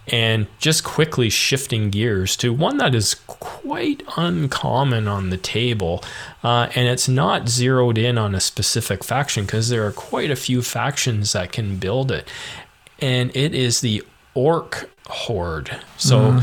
And 0.08 0.48
just 0.58 0.82
quickly 0.82 1.30
shifting 1.30 1.88
gears 1.90 2.36
to 2.38 2.52
one 2.52 2.78
that 2.78 2.92
is 2.92 3.14
quite 3.28 4.02
uncommon 4.16 5.06
on 5.06 5.30
the 5.30 5.36
table, 5.36 6.02
uh, 6.42 6.68
and 6.74 6.88
it's 6.88 7.08
not 7.08 7.48
zeroed 7.48 7.96
in 7.96 8.18
on 8.18 8.34
a 8.34 8.40
specific 8.40 9.04
faction 9.04 9.44
because 9.44 9.68
there 9.68 9.86
are 9.86 9.92
quite 9.92 10.32
a 10.32 10.36
few 10.36 10.60
factions 10.60 11.32
that 11.34 11.52
can 11.52 11.76
build 11.76 12.10
it, 12.10 12.26
and 12.98 13.30
it 13.36 13.54
is 13.54 13.80
the 13.80 14.02
Orc 14.34 14.90
Horde. 15.06 15.80
So 15.96 16.40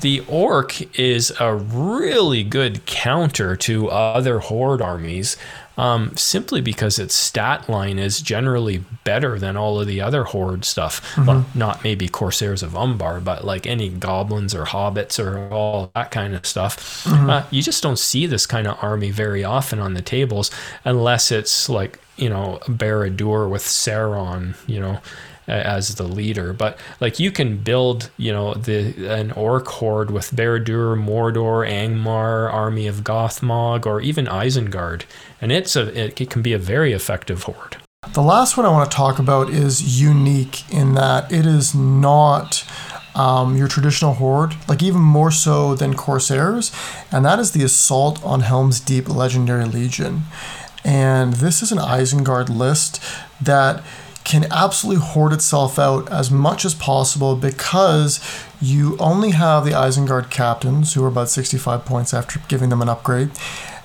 the 0.00 0.20
Orc 0.28 0.98
is 0.98 1.32
a 1.40 1.54
really 1.54 2.44
good 2.44 2.84
counter 2.86 3.56
to 3.56 3.88
other 3.88 4.38
Horde 4.40 4.82
armies 4.82 5.36
um, 5.78 6.14
simply 6.16 6.60
because 6.60 6.98
its 6.98 7.14
stat 7.14 7.68
line 7.68 7.98
is 7.98 8.20
generally 8.20 8.84
better 9.04 9.38
than 9.38 9.56
all 9.56 9.80
of 9.80 9.86
the 9.86 10.00
other 10.02 10.24
Horde 10.24 10.64
stuff. 10.66 11.16
Well, 11.16 11.46
not 11.54 11.82
maybe 11.82 12.08
Corsairs 12.08 12.62
of 12.62 12.76
Umbar, 12.76 13.20
but 13.20 13.44
like 13.44 13.66
any 13.66 13.88
goblins 13.88 14.54
or 14.54 14.64
hobbits 14.66 15.18
or 15.18 15.52
all 15.52 15.90
that 15.94 16.10
kind 16.10 16.34
of 16.34 16.46
stuff. 16.46 17.06
Uh, 17.06 17.44
you 17.50 17.62
just 17.62 17.82
don't 17.82 17.98
see 17.98 18.26
this 18.26 18.44
kind 18.46 18.66
of 18.66 18.76
army 18.82 19.10
very 19.10 19.42
often 19.42 19.78
on 19.78 19.94
the 19.94 20.02
tables 20.02 20.50
unless 20.84 21.32
it's 21.32 21.68
like, 21.70 21.98
you 22.18 22.28
know, 22.28 22.58
Barad-dûr 22.68 23.48
with 23.48 23.62
Sauron, 23.62 24.54
you 24.68 24.78
know 24.78 25.00
a- 25.00 25.00
as 25.46 25.94
the 25.96 26.04
leader. 26.04 26.52
But 26.52 26.78
like 27.00 27.18
you 27.18 27.30
can 27.30 27.58
build, 27.58 28.10
you 28.16 28.32
know, 28.32 28.54
the 28.54 29.08
an 29.08 29.32
orc 29.32 29.66
horde 29.66 30.10
with 30.10 30.30
Barad-dûr, 30.30 30.96
Mordor, 30.96 31.68
Angmar, 31.68 32.52
army 32.52 32.86
of 32.86 33.04
Gothmog, 33.04 33.86
or 33.86 34.00
even 34.00 34.26
Isengard, 34.26 35.02
and 35.40 35.52
it's 35.52 35.76
a 35.76 35.88
it, 35.98 36.20
it 36.20 36.30
can 36.30 36.42
be 36.42 36.52
a 36.52 36.58
very 36.58 36.92
effective 36.92 37.44
horde. 37.44 37.76
The 38.14 38.22
last 38.22 38.56
one 38.56 38.66
I 38.66 38.70
want 38.70 38.90
to 38.90 38.96
talk 38.96 39.18
about 39.18 39.48
is 39.50 40.02
unique 40.02 40.70
in 40.72 40.94
that 40.94 41.30
it 41.32 41.46
is 41.46 41.74
not 41.74 42.64
um, 43.14 43.56
your 43.56 43.68
traditional 43.68 44.14
horde, 44.14 44.54
like 44.68 44.82
even 44.82 45.00
more 45.00 45.30
so 45.30 45.74
than 45.74 45.94
Corsairs, 45.94 46.72
and 47.10 47.24
that 47.24 47.38
is 47.38 47.52
the 47.52 47.62
Assault 47.62 48.22
on 48.24 48.40
Helm's 48.40 48.80
Deep 48.80 49.08
Legendary 49.08 49.66
Legion. 49.66 50.22
And 50.84 51.34
this 51.34 51.62
is 51.62 51.70
an 51.70 51.78
Isengard 51.78 52.48
list 52.48 53.00
that 53.40 53.84
can 54.24 54.46
absolutely 54.52 55.04
hoard 55.04 55.32
itself 55.32 55.78
out 55.78 56.10
as 56.10 56.30
much 56.30 56.64
as 56.64 56.74
possible 56.74 57.36
because 57.36 58.20
you 58.60 58.96
only 58.98 59.30
have 59.30 59.64
the 59.64 59.72
Isengard 59.72 60.30
captains, 60.30 60.94
who 60.94 61.04
are 61.04 61.08
about 61.08 61.28
65 61.28 61.84
points 61.84 62.14
after 62.14 62.40
giving 62.48 62.68
them 62.68 62.82
an 62.82 62.88
upgrade, 62.88 63.30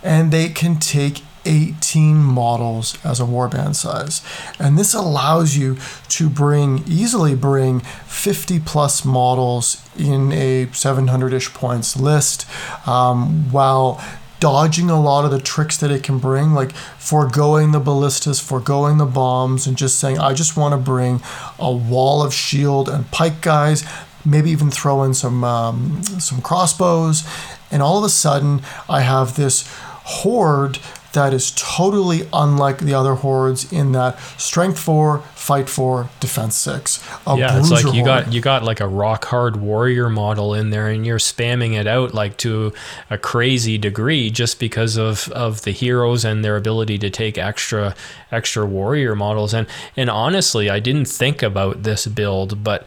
and 0.03 0.31
they 0.31 0.49
can 0.49 0.79
take 0.79 1.23
18 1.47 2.17
models 2.17 2.97
as 3.03 3.19
a 3.19 3.23
warband 3.23 3.75
size. 3.75 4.21
And 4.59 4.77
this 4.77 4.93
allows 4.93 5.55
you 5.55 5.77
to 6.09 6.29
bring, 6.29 6.83
easily 6.85 7.35
bring 7.35 7.79
50 7.79 8.59
plus 8.59 9.05
models 9.05 9.81
in 9.97 10.31
a 10.33 10.71
700 10.73 11.33
ish 11.33 11.53
points 11.53 11.97
list 11.97 12.45
um, 12.87 13.49
while 13.51 14.03
dodging 14.39 14.89
a 14.89 14.99
lot 14.99 15.25
of 15.25 15.31
the 15.31 15.39
tricks 15.39 15.77
that 15.77 15.91
it 15.91 16.03
can 16.03 16.19
bring, 16.19 16.53
like 16.53 16.71
foregoing 16.97 17.71
the 17.71 17.79
ballistas, 17.79 18.39
foregoing 18.39 18.97
the 18.97 19.05
bombs, 19.05 19.67
and 19.67 19.77
just 19.77 19.99
saying, 19.99 20.19
I 20.19 20.33
just 20.33 20.55
want 20.57 20.73
to 20.73 20.77
bring 20.77 21.21
a 21.59 21.71
wall 21.71 22.21
of 22.21 22.33
shield 22.33 22.89
and 22.89 23.09
pike 23.11 23.41
guys, 23.41 23.83
maybe 24.25 24.51
even 24.51 24.69
throw 24.69 25.03
in 25.03 25.13
some 25.13 25.43
um, 25.43 26.03
some 26.03 26.41
crossbows, 26.41 27.27
and 27.71 27.81
all 27.81 27.97
of 27.97 28.03
a 28.03 28.09
sudden 28.09 28.61
I 28.89 29.01
have 29.01 29.35
this 29.35 29.67
horde 30.03 30.79
that 31.13 31.33
is 31.33 31.51
totally 31.55 32.27
unlike 32.33 32.79
the 32.79 32.93
other 32.93 33.15
hordes 33.15 33.71
in 33.71 33.91
that 33.93 34.19
strength 34.37 34.79
four, 34.79 35.19
fight 35.33 35.69
four, 35.69 36.09
defense 36.19 36.55
six. 36.55 37.03
Yeah, 37.25 37.59
it's 37.59 37.71
like 37.71 37.85
you 37.85 38.03
horde. 38.03 38.05
got 38.05 38.33
you 38.33 38.41
got 38.41 38.63
like 38.63 38.79
a 38.79 38.87
rock 38.87 39.25
hard 39.25 39.57
warrior 39.57 40.09
model 40.09 40.53
in 40.53 40.69
there, 40.69 40.87
and 40.87 41.05
you're 41.05 41.19
spamming 41.19 41.73
it 41.73 41.87
out 41.87 42.13
like 42.13 42.37
to 42.37 42.73
a 43.09 43.17
crazy 43.17 43.77
degree 43.77 44.29
just 44.29 44.59
because 44.59 44.97
of 44.97 45.29
of 45.29 45.63
the 45.63 45.71
heroes 45.71 46.25
and 46.25 46.43
their 46.43 46.57
ability 46.57 46.97
to 46.99 47.09
take 47.09 47.37
extra 47.37 47.95
extra 48.31 48.65
warrior 48.65 49.15
models. 49.15 49.53
And 49.53 49.67
and 49.95 50.09
honestly, 50.09 50.69
I 50.69 50.79
didn't 50.79 51.05
think 51.05 51.41
about 51.41 51.83
this 51.83 52.07
build, 52.07 52.63
but 52.63 52.85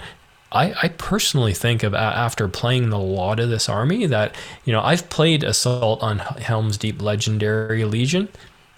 I, 0.53 0.75
I 0.83 0.89
personally 0.89 1.55
think 1.55 1.83
of 1.83 1.95
after 1.95 2.49
playing 2.49 2.93
a 2.93 2.99
lot 3.01 3.39
of 3.41 3.51
this 3.51 3.69
army 3.69 4.07
that 4.07 4.35
you 4.65 4.73
know 4.73 4.81
I've 4.83 5.09
played 5.11 5.45
Assault 5.45 6.03
on 6.03 6.19
Helm's 6.19 6.77
Deep 6.77 7.01
Legendary 7.01 7.85
Legion, 7.85 8.29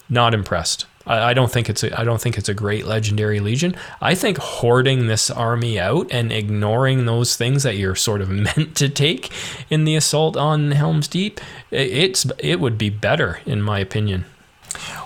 not 0.08 0.34
impressed. 0.34 0.86
I, 1.06 1.30
I 1.30 1.34
don't 1.34 1.50
think 1.50 1.68
it's 1.70 1.82
a 1.82 1.98
I 1.98 2.04
don't 2.04 2.20
think 2.20 2.36
it's 2.38 2.48
a 2.48 2.54
great 2.54 2.86
Legendary 2.86 3.40
Legion. 3.40 3.74
I 4.00 4.14
think 4.14 4.38
hoarding 4.38 5.06
this 5.06 5.30
army 5.30 5.80
out 5.80 6.08
and 6.12 6.30
ignoring 6.30 7.06
those 7.06 7.36
things 7.36 7.62
that 7.62 7.76
you're 7.76 7.96
sort 7.96 8.20
of 8.20 8.28
meant 8.46 8.76
to 8.76 8.88
take 8.88 9.30
in 9.70 9.84
the 9.84 9.96
Assault 9.96 10.36
on 10.36 10.72
Helm's 10.72 11.08
Deep, 11.08 11.40
i- 11.72 11.76
it's 11.76 12.26
it 12.38 12.60
would 12.60 12.76
be 12.76 12.90
better 12.90 13.40
in 13.46 13.62
my 13.62 13.78
opinion. 13.78 14.26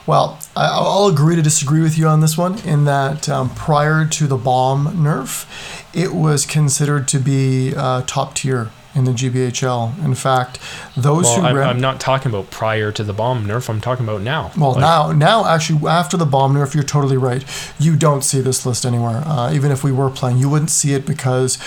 Well, 0.07 0.39
I'll 0.55 1.07
agree 1.09 1.35
to 1.35 1.43
disagree 1.43 1.81
with 1.83 1.99
you 1.99 2.07
on 2.07 2.21
this 2.21 2.39
one 2.39 2.59
in 2.61 2.85
that 2.85 3.29
um, 3.29 3.51
prior 3.51 4.07
to 4.07 4.27
the 4.29 4.37
bomb 4.37 4.87
nerf, 4.97 5.45
it 5.97 6.13
was 6.13 6.45
considered 6.45 7.09
to 7.09 7.19
be 7.19 7.75
uh, 7.75 8.03
top 8.03 8.35
tier 8.35 8.71
in 8.95 9.05
the 9.05 9.13
GBHL. 9.13 10.05
In 10.05 10.15
fact, 10.15 10.59
those 10.97 11.25
Well, 11.25 11.41
who 11.41 11.47
I'm. 11.47 11.57
I'm 11.57 11.81
not 11.81 12.01
talking 12.01 12.31
about 12.31 12.51
prior 12.51 12.93
to 12.93 13.03
the 13.03 13.15
bomb 13.15 13.47
nerf. 13.47 13.69
I'm 13.69 13.81
talking 13.81 14.07
about 14.07 14.21
now. 14.21 14.53
well, 14.59 14.73
Like, 14.73 14.81
now, 14.81 15.13
now 15.13 15.47
actually, 15.47 15.89
after 15.89 16.17
the 16.17 16.27
bomb 16.27 16.55
nerf, 16.55 16.75
you're 16.75 16.85
totally 16.85 17.17
right. 17.17 17.45
You 17.79 17.97
don't 17.97 18.23
see 18.23 18.41
this 18.41 18.67
list 18.67 18.85
anywhere. 18.85 19.23
Uh, 19.25 19.53
even 19.53 19.71
if 19.73 19.83
we 19.83 19.91
were 19.91 20.11
playing, 20.11 20.37
you 20.37 20.51
wouldn't 20.51 20.71
see 20.71 20.93
it 20.93 21.07
because 21.07 21.59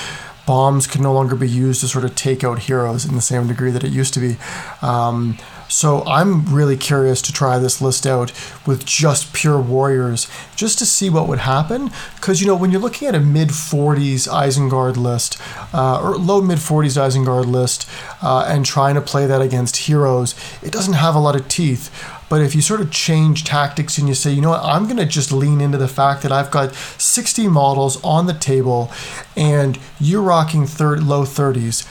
bombs 0.45 0.88
can 0.88 1.01
no 1.01 1.14
longer 1.14 1.35
be 1.35 1.49
used 1.49 1.81
to 1.81 1.88
sort 1.88 2.06
of 2.06 2.15
take 2.15 2.43
out 2.43 2.60
heroes 2.60 3.06
in 3.06 3.15
the 3.15 3.22
same 3.22 3.47
degree 3.47 3.72
that 3.72 3.84
it 3.84 3.91
used 3.91 4.14
to 4.14 4.19
be. 4.19 4.38
Um, 4.81 5.38
So 5.70 6.04
I'm 6.06 6.54
really 6.54 6.76
curious 6.76 7.22
to 7.22 7.32
try 7.32 7.60
this 7.60 7.80
list 7.80 8.06
out 8.08 8.34
with 8.66 8.86
just 8.86 9.34
pure 9.34 9.62
warriors, 9.62 10.28
just 10.56 10.80
to 10.80 10.86
see 10.86 11.10
what 11.10 11.28
would 11.28 11.40
happen. 11.40 11.91
Because 12.16 12.41
you 12.41 12.48
know, 12.48 12.56
when 12.56 12.72
you're 12.72 12.82
looking 12.82 13.08
at 13.08 13.16
a 13.16 13.20
mid 13.20 13.50
40s 13.50 14.28
Isengard 14.28 14.98
list, 14.98 15.40
uh, 15.74 16.02
or 16.02 16.18
low 16.18 16.41
mid 16.41 16.58
40s 16.58 16.98
Isengard 16.98 17.46
list, 17.46 17.88
uh, 18.22 18.46
and 18.48 18.66
trying 18.66 18.96
to 18.96 19.02
play 19.02 19.28
that 19.28 19.41
against 19.41 19.78
heroes, 19.78 20.36
it 20.64 20.74
doesn't 20.74 20.94
have 20.94 21.16
a 21.16 21.20
lot 21.20 21.36
of 21.36 21.48
teeth. 21.48 21.90
But 22.30 22.41
if 22.41 22.56
you 22.56 22.62
sort 22.62 22.80
of 22.80 22.91
change 22.91 23.44
tactics 23.44 23.98
and 23.98 24.08
you 24.08 24.14
say, 24.14 24.32
you 24.32 24.41
know 24.41 24.52
what, 24.52 24.64
I'm 24.64 24.84
going 24.86 24.98
to 24.98 25.06
just 25.06 25.32
lean 25.32 25.62
into 25.62 25.80
the 25.80 25.88
fact 25.88 26.22
that 26.22 26.32
I've 26.32 26.52
got 26.52 26.76
60 26.76 27.48
models 27.48 28.02
on 28.04 28.28
the 28.28 28.36
table 28.36 28.91
and 29.36 29.80
you're 30.00 30.22
rocking 30.22 30.68
third, 30.68 31.02
low 31.02 31.24
30s, 31.24 31.88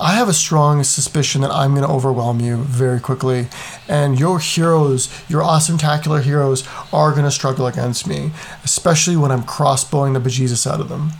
I 0.00 0.14
have 0.14 0.28
a 0.28 0.32
strong 0.32 0.82
suspicion 0.82 1.40
that 1.42 1.50
I'm 1.50 1.72
going 1.74 1.86
to 1.86 1.92
overwhelm 1.92 2.40
you 2.40 2.56
very 2.56 3.00
quickly. 3.00 3.48
And 3.88 4.18
your 4.18 4.38
heroes, 4.38 5.08
your 5.28 5.42
awesome 5.42 5.78
tacular 5.78 6.22
heroes, 6.22 6.66
are 6.92 7.12
going 7.12 7.24
to 7.24 7.30
struggle 7.30 7.66
against 7.66 8.06
me, 8.06 8.32
especially 8.64 9.16
when 9.16 9.30
I'm 9.30 9.42
crossbowing 9.42 10.14
the 10.14 10.20
bejesus 10.20 10.70
out 10.70 10.80
of 10.80 10.88
them. 10.88 11.10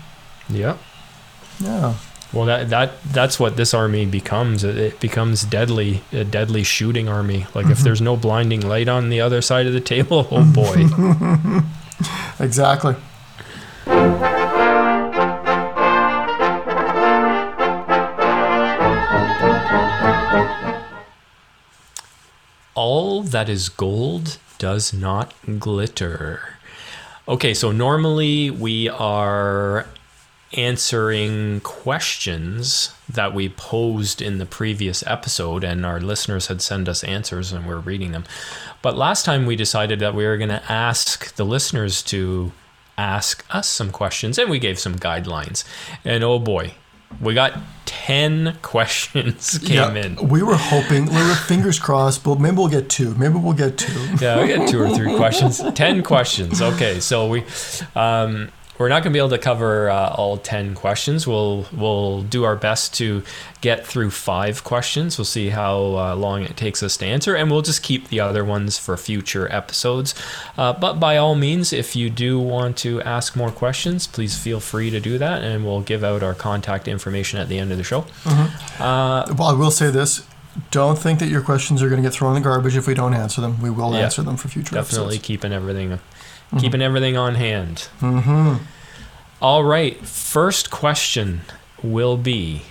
Yep. 0.48 0.78
Yeah. 1.60 1.94
Well, 2.32 2.46
that 2.46 2.68
that 2.70 3.00
that's 3.04 3.38
what 3.38 3.56
this 3.56 3.72
army 3.74 4.06
becomes. 4.06 4.64
It, 4.64 4.76
it 4.76 5.00
becomes 5.00 5.44
deadly, 5.44 6.02
a 6.10 6.24
deadly 6.24 6.64
shooting 6.64 7.08
army. 7.08 7.46
Like 7.54 7.66
if 7.66 7.72
mm-hmm. 7.72 7.84
there's 7.84 8.00
no 8.00 8.16
blinding 8.16 8.60
light 8.60 8.88
on 8.88 9.08
the 9.08 9.20
other 9.20 9.40
side 9.40 9.68
of 9.68 9.72
the 9.72 9.80
table, 9.80 10.26
oh 10.32 10.44
boy. 10.44 11.62
Exactly. 12.40 12.96
All 22.74 23.22
that 23.22 23.48
is 23.48 23.68
gold 23.68 24.38
does 24.58 24.92
not 24.92 25.34
glitter. 25.58 26.56
Okay, 27.28 27.54
so 27.54 27.72
normally 27.72 28.50
we 28.50 28.88
are 28.88 29.86
answering 30.56 31.60
questions 31.60 32.94
that 33.08 33.34
we 33.34 33.48
posed 33.48 34.22
in 34.22 34.38
the 34.38 34.46
previous 34.46 35.04
episode, 35.06 35.64
and 35.64 35.84
our 35.84 36.00
listeners 36.00 36.46
had 36.48 36.62
sent 36.62 36.88
us 36.88 37.04
answers 37.04 37.52
and 37.52 37.66
we're 37.66 37.78
reading 37.78 38.12
them. 38.12 38.24
But 38.82 38.96
last 38.96 39.24
time 39.24 39.46
we 39.46 39.56
decided 39.56 39.98
that 40.00 40.14
we 40.14 40.26
were 40.26 40.36
going 40.36 40.50
to 40.50 40.70
ask 40.70 41.34
the 41.36 41.44
listeners 41.44 42.02
to 42.04 42.52
ask 42.96 43.44
us 43.50 43.68
some 43.68 43.90
questions, 43.90 44.38
and 44.38 44.50
we 44.50 44.58
gave 44.58 44.78
some 44.78 44.96
guidelines. 44.96 45.64
And 46.04 46.22
oh 46.22 46.38
boy, 46.38 46.74
we 47.20 47.34
got 47.34 47.58
10 47.86 48.58
questions 48.62 49.58
came 49.58 49.96
in. 49.96 50.28
We 50.28 50.42
were 50.42 50.56
hoping, 50.56 51.06
we 51.06 51.22
were 51.22 51.34
fingers 51.34 51.78
crossed, 51.78 52.24
but 52.24 52.40
maybe 52.40 52.56
we'll 52.56 52.68
get 52.68 52.88
two. 52.88 53.14
Maybe 53.14 53.34
we'll 53.34 53.52
get 53.54 53.78
two. 53.78 53.92
yeah, 54.20 54.40
we 54.42 54.48
got 54.54 54.68
two 54.68 54.80
or 54.80 54.90
three 54.90 55.16
questions. 55.16 55.62
Ten 55.74 56.02
questions. 56.02 56.60
Okay, 56.60 57.00
so 57.00 57.28
we 57.28 57.44
um, 57.94 58.50
we're 58.78 58.88
not 58.88 59.02
going 59.04 59.12
to 59.12 59.16
be 59.16 59.18
able 59.18 59.28
to 59.30 59.38
cover 59.38 59.88
uh, 59.88 60.10
all 60.14 60.36
ten 60.36 60.74
questions. 60.74 61.26
We'll 61.26 61.66
we'll 61.72 62.22
do 62.22 62.44
our 62.44 62.56
best 62.56 62.92
to 62.94 63.22
get 63.60 63.86
through 63.86 64.10
five 64.10 64.64
questions. 64.64 65.16
We'll 65.16 65.24
see 65.24 65.50
how 65.50 65.76
uh, 65.96 66.16
long 66.16 66.42
it 66.42 66.56
takes 66.56 66.82
us 66.82 66.96
to 66.98 67.06
answer, 67.06 67.34
and 67.36 67.50
we'll 67.50 67.62
just 67.62 67.82
keep 67.82 68.08
the 68.08 68.20
other 68.20 68.44
ones 68.44 68.76
for 68.78 68.96
future 68.96 69.50
episodes. 69.52 70.14
Uh, 70.58 70.72
but 70.72 70.94
by 71.00 71.16
all 71.16 71.34
means, 71.34 71.72
if 71.72 71.94
you 71.94 72.10
do 72.10 72.38
want 72.40 72.76
to 72.78 73.00
ask 73.02 73.36
more 73.36 73.50
questions, 73.50 74.06
please 74.06 74.36
feel 74.36 74.58
free 74.60 74.90
to 74.90 74.98
do 75.00 75.18
that, 75.18 75.42
and 75.42 75.64
we'll 75.64 75.80
give 75.82 76.02
out 76.02 76.22
our 76.22 76.34
contact 76.34 76.88
information 76.88 77.38
at 77.38 77.48
the 77.48 77.58
end 77.58 77.70
of 77.70 77.78
the 77.78 77.84
show. 77.84 78.04
Uh, 78.80 79.32
Well, 79.38 79.48
I 79.48 79.52
will 79.54 79.70
say 79.70 79.90
this. 79.90 80.26
Don't 80.70 80.96
think 80.96 81.18
that 81.18 81.26
your 81.28 81.40
questions 81.40 81.82
are 81.82 81.88
going 81.88 82.00
to 82.00 82.08
get 82.08 82.12
thrown 82.14 82.36
in 82.36 82.42
the 82.42 82.48
garbage 82.48 82.76
if 82.76 82.86
we 82.86 82.94
don't 82.94 83.12
answer 83.14 83.40
them. 83.40 83.60
We 83.60 83.70
will 83.70 83.92
Yeah, 83.92 84.00
answer 84.04 84.22
them 84.22 84.36
for 84.36 84.46
future 84.46 84.74
definitely 84.76 85.16
episodes. 85.16 85.26
keeping 85.26 85.52
everything 85.52 85.98
keeping 86.58 86.82
everything 86.82 87.16
on 87.16 87.34
hand. 87.34 87.88
Mm-hmm. 88.00 88.64
all 89.40 89.64
right 89.64 89.96
first 90.06 90.70
question 90.70 91.42
will 91.82 92.16
be 92.16 92.62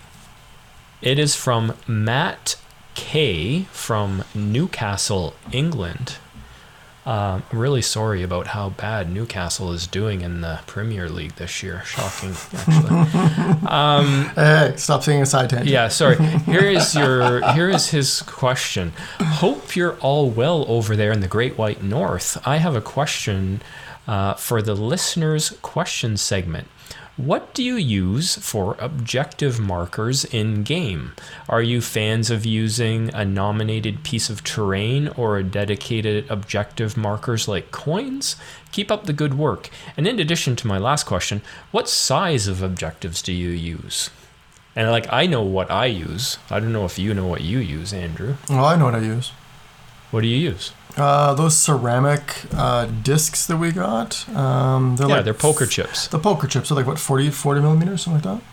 it 1.02 1.20
is 1.20 1.36
from 1.36 1.74
matt 1.88 2.56
k 2.96 3.64
from 3.72 4.24
newcastle 4.34 5.34
england 5.52 6.18
um, 7.06 7.44
I'm 7.52 7.60
really 7.60 7.82
sorry 7.82 8.24
about 8.24 8.48
how 8.48 8.70
bad 8.70 9.12
Newcastle 9.12 9.72
is 9.74 9.88
doing 9.88 10.22
in 10.22 10.42
the 10.42 10.62
Premier 10.68 11.10
League 11.10 11.36
this 11.36 11.62
year. 11.62 11.84
Shocking, 11.86 12.34
actually. 12.54 13.68
um, 13.68 14.30
Hey, 14.36 14.74
stop 14.78 15.04
saying 15.04 15.22
a 15.22 15.26
side 15.26 15.50
tangent. 15.50 15.70
yeah, 15.70 15.90
sorry. 15.90 16.16
Here 16.46 16.62
is 16.62 16.96
your 16.96 17.42
here 17.54 17.70
is 17.70 17.90
his 17.90 18.22
question. 18.22 18.94
Hope 19.20 19.76
you're 19.76 19.98
all 20.00 20.30
well 20.30 20.66
over 20.70 20.96
there 20.96 21.12
in 21.12 21.20
the 21.20 21.28
Great 21.28 21.58
White 21.58 21.84
North. 21.84 22.38
I 22.48 22.58
have 22.58 22.76
a 22.76 22.82
question 22.82 23.62
uh, 24.08 24.34
for 24.36 24.62
the 24.62 24.76
listeners' 24.76 25.58
question 25.62 26.18
segment. 26.18 26.68
What 27.18 27.54
do 27.54 27.62
you 27.62 27.76
use 27.76 28.36
for 28.38 28.76
objective 28.80 29.60
markers 29.60 30.26
in 30.26 30.64
game? 30.64 31.14
Are 31.48 31.62
you 31.62 31.80
fans 31.80 32.32
of 32.32 32.44
using 32.44 33.14
a 33.14 33.24
nominated 33.24 34.04
piece 34.04 34.32
of 34.32 34.44
terrain 34.44 35.10
or 35.10 35.38
a 35.38 35.44
dedicated 35.44 36.26
objective 36.32 36.98
markers 36.98 37.48
like 37.48 37.70
coins? 37.70 38.36
Keep 38.72 38.90
up 38.90 39.06
the 39.06 39.14
good 39.14 39.36
work. 39.36 39.70
And 39.96 40.08
in 40.08 40.20
addition 40.20 40.56
to 40.56 40.68
my 40.68 40.80
last 40.80 41.04
question, 41.04 41.44
what 41.70 41.88
size 41.88 42.48
of 42.48 42.64
objectives 42.64 43.22
do 43.22 43.32
you 43.32 43.50
use? 43.50 44.10
And 44.76 44.90
like 44.90 45.06
I 45.14 45.28
know 45.28 45.44
what 45.44 45.70
I 45.70 45.86
use. 45.86 46.40
I 46.50 46.60
don't 46.60 46.74
know 46.74 46.86
if 46.86 46.98
you 46.98 47.14
know 47.14 47.28
what 47.28 47.42
you 47.42 47.60
use, 47.60 47.94
Andrew. 47.94 48.38
Oh, 48.50 48.66
I 48.66 48.76
know 48.76 48.86
what 48.86 48.96
I 48.96 49.02
use. 49.02 49.32
What 50.10 50.22
do 50.22 50.28
you 50.28 50.38
use? 50.38 50.72
Uh, 50.96 51.34
those 51.34 51.58
ceramic 51.58 52.46
uh, 52.54 52.86
discs 52.86 53.48
that 53.48 53.58
we 53.58 53.72
got. 53.72 54.28
Um, 54.30 54.96
they're 54.96 55.08
yeah, 55.08 55.16
like 55.16 55.26
they're 55.26 55.34
poker 55.34 55.66
chips. 55.66 56.08
The 56.08 56.20
poker 56.20 56.48
chips 56.48 56.72
are 56.72 56.76
like 56.76 56.86
what 56.86 57.00
40, 57.00 57.32
40 57.32 57.62
millimeters, 57.62 58.04
something 58.04 58.22
like 58.30 58.40
that. 58.40 58.46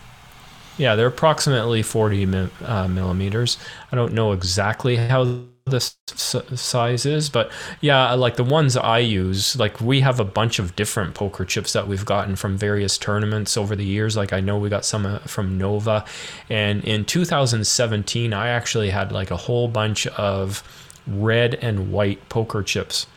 Yeah, 0.77 0.95
they're 0.95 1.07
approximately 1.07 1.83
40 1.83 2.25
mi- 2.25 2.49
uh, 2.65 2.87
millimeters. 2.87 3.57
I 3.91 3.95
don't 3.95 4.13
know 4.13 4.31
exactly 4.31 4.95
how 4.95 5.25
the 5.65 5.75
s- 5.75 5.95
s- 6.11 6.59
size 6.59 7.05
is, 7.05 7.29
but 7.29 7.51
yeah, 7.81 8.13
like 8.13 8.37
the 8.37 8.43
ones 8.43 8.75
I 8.75 8.97
use, 8.99 9.55
like 9.57 9.79
we 9.79 9.99
have 9.99 10.19
a 10.19 10.25
bunch 10.25 10.57
of 10.57 10.75
different 10.75 11.13
poker 11.13 11.45
chips 11.45 11.73
that 11.73 11.87
we've 11.87 12.05
gotten 12.05 12.35
from 12.35 12.57
various 12.57 12.97
tournaments 12.97 13.55
over 13.55 13.75
the 13.75 13.85
years. 13.85 14.17
Like 14.17 14.33
I 14.33 14.39
know 14.39 14.57
we 14.57 14.69
got 14.69 14.85
some 14.85 15.05
uh, 15.05 15.19
from 15.19 15.59
Nova, 15.59 16.03
and 16.49 16.83
in 16.83 17.05
2017, 17.05 18.33
I 18.33 18.47
actually 18.47 18.89
had 18.89 19.11
like 19.11 19.29
a 19.29 19.37
whole 19.37 19.67
bunch 19.67 20.07
of 20.07 20.63
red 21.07 21.55
and 21.55 21.91
white 21.91 22.27
poker 22.29 22.63
chips 22.63 23.07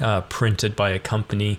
uh, 0.00 0.22
printed 0.22 0.74
by 0.76 0.90
a 0.90 0.98
company. 0.98 1.58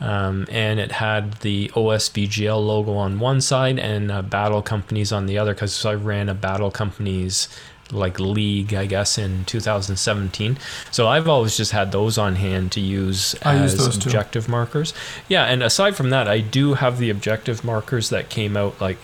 Um, 0.00 0.48
and 0.50 0.80
it 0.80 0.92
had 0.92 1.34
the 1.34 1.68
OSBGL 1.74 2.66
logo 2.66 2.94
on 2.94 3.20
one 3.20 3.40
side 3.40 3.78
and 3.78 4.10
uh, 4.10 4.22
Battle 4.22 4.60
Companies 4.60 5.12
on 5.12 5.26
the 5.26 5.38
other 5.38 5.54
because 5.54 5.84
I 5.86 5.94
ran 5.94 6.28
a 6.28 6.34
Battle 6.34 6.72
Companies 6.72 7.48
like 7.92 8.18
league, 8.18 8.74
I 8.74 8.86
guess, 8.86 9.18
in 9.18 9.44
2017. 9.44 10.58
So 10.90 11.06
I've 11.06 11.28
always 11.28 11.56
just 11.56 11.72
had 11.72 11.92
those 11.92 12.18
on 12.18 12.36
hand 12.36 12.72
to 12.72 12.80
use 12.80 13.36
I 13.42 13.62
use 13.62 13.74
as 13.74 13.98
too. 13.98 14.08
objective 14.08 14.48
markers. 14.48 14.92
Yeah, 15.28 15.44
and 15.44 15.62
aside 15.62 15.94
from 15.94 16.10
that, 16.10 16.26
I 16.26 16.40
do 16.40 16.74
have 16.74 16.98
the 16.98 17.10
objective 17.10 17.62
markers 17.62 18.08
that 18.10 18.28
came 18.28 18.56
out 18.56 18.80
like 18.80 18.98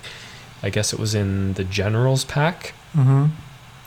I 0.62 0.70
guess 0.70 0.92
it 0.92 0.98
was 0.98 1.14
in 1.14 1.54
the 1.54 1.64
Generals 1.64 2.24
pack. 2.24 2.74
Mm-hmm. 2.96 3.26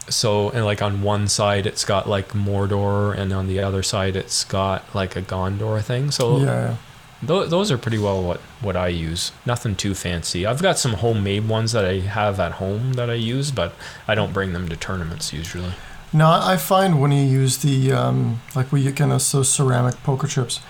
So, 0.09 0.49
and 0.49 0.65
like 0.65 0.81
on 0.81 1.03
one 1.03 1.27
side, 1.27 1.65
it's 1.65 1.85
got 1.85 2.09
like 2.09 2.29
Mordor, 2.29 3.15
and 3.17 3.31
on 3.31 3.47
the 3.47 3.59
other 3.59 3.83
side, 3.83 4.15
it's 4.15 4.43
got 4.43 4.83
like 4.95 5.15
a 5.15 5.21
Gondor 5.21 5.81
thing. 5.81 6.11
So, 6.11 6.39
Yeah. 6.39 6.75
Tho- 7.23 7.45
those 7.45 7.69
are 7.71 7.77
pretty 7.77 7.99
well 7.99 8.23
what, 8.23 8.39
what 8.61 8.75
I 8.75 8.87
use. 8.87 9.31
Nothing 9.45 9.75
too 9.75 9.93
fancy. 9.93 10.43
I've 10.47 10.61
got 10.61 10.79
some 10.79 10.93
homemade 10.93 11.47
ones 11.47 11.71
that 11.71 11.85
I 11.85 11.99
have 11.99 12.39
at 12.39 12.53
home 12.53 12.93
that 12.93 13.11
I 13.11 13.13
use, 13.13 13.51
but 13.51 13.73
I 14.07 14.15
don't 14.15 14.33
bring 14.33 14.53
them 14.53 14.67
to 14.69 14.75
tournaments 14.75 15.31
usually. 15.31 15.73
No, 16.11 16.29
I 16.31 16.57
find 16.57 16.99
when 16.99 17.11
you 17.11 17.21
use 17.23 17.59
the 17.59 17.91
um, 17.93 18.41
like 18.55 18.71
we 18.71 18.83
get 18.83 18.97
those, 19.07 19.31
those 19.31 19.49
ceramic 19.53 20.01
poker 20.03 20.25
chips, 20.25 20.61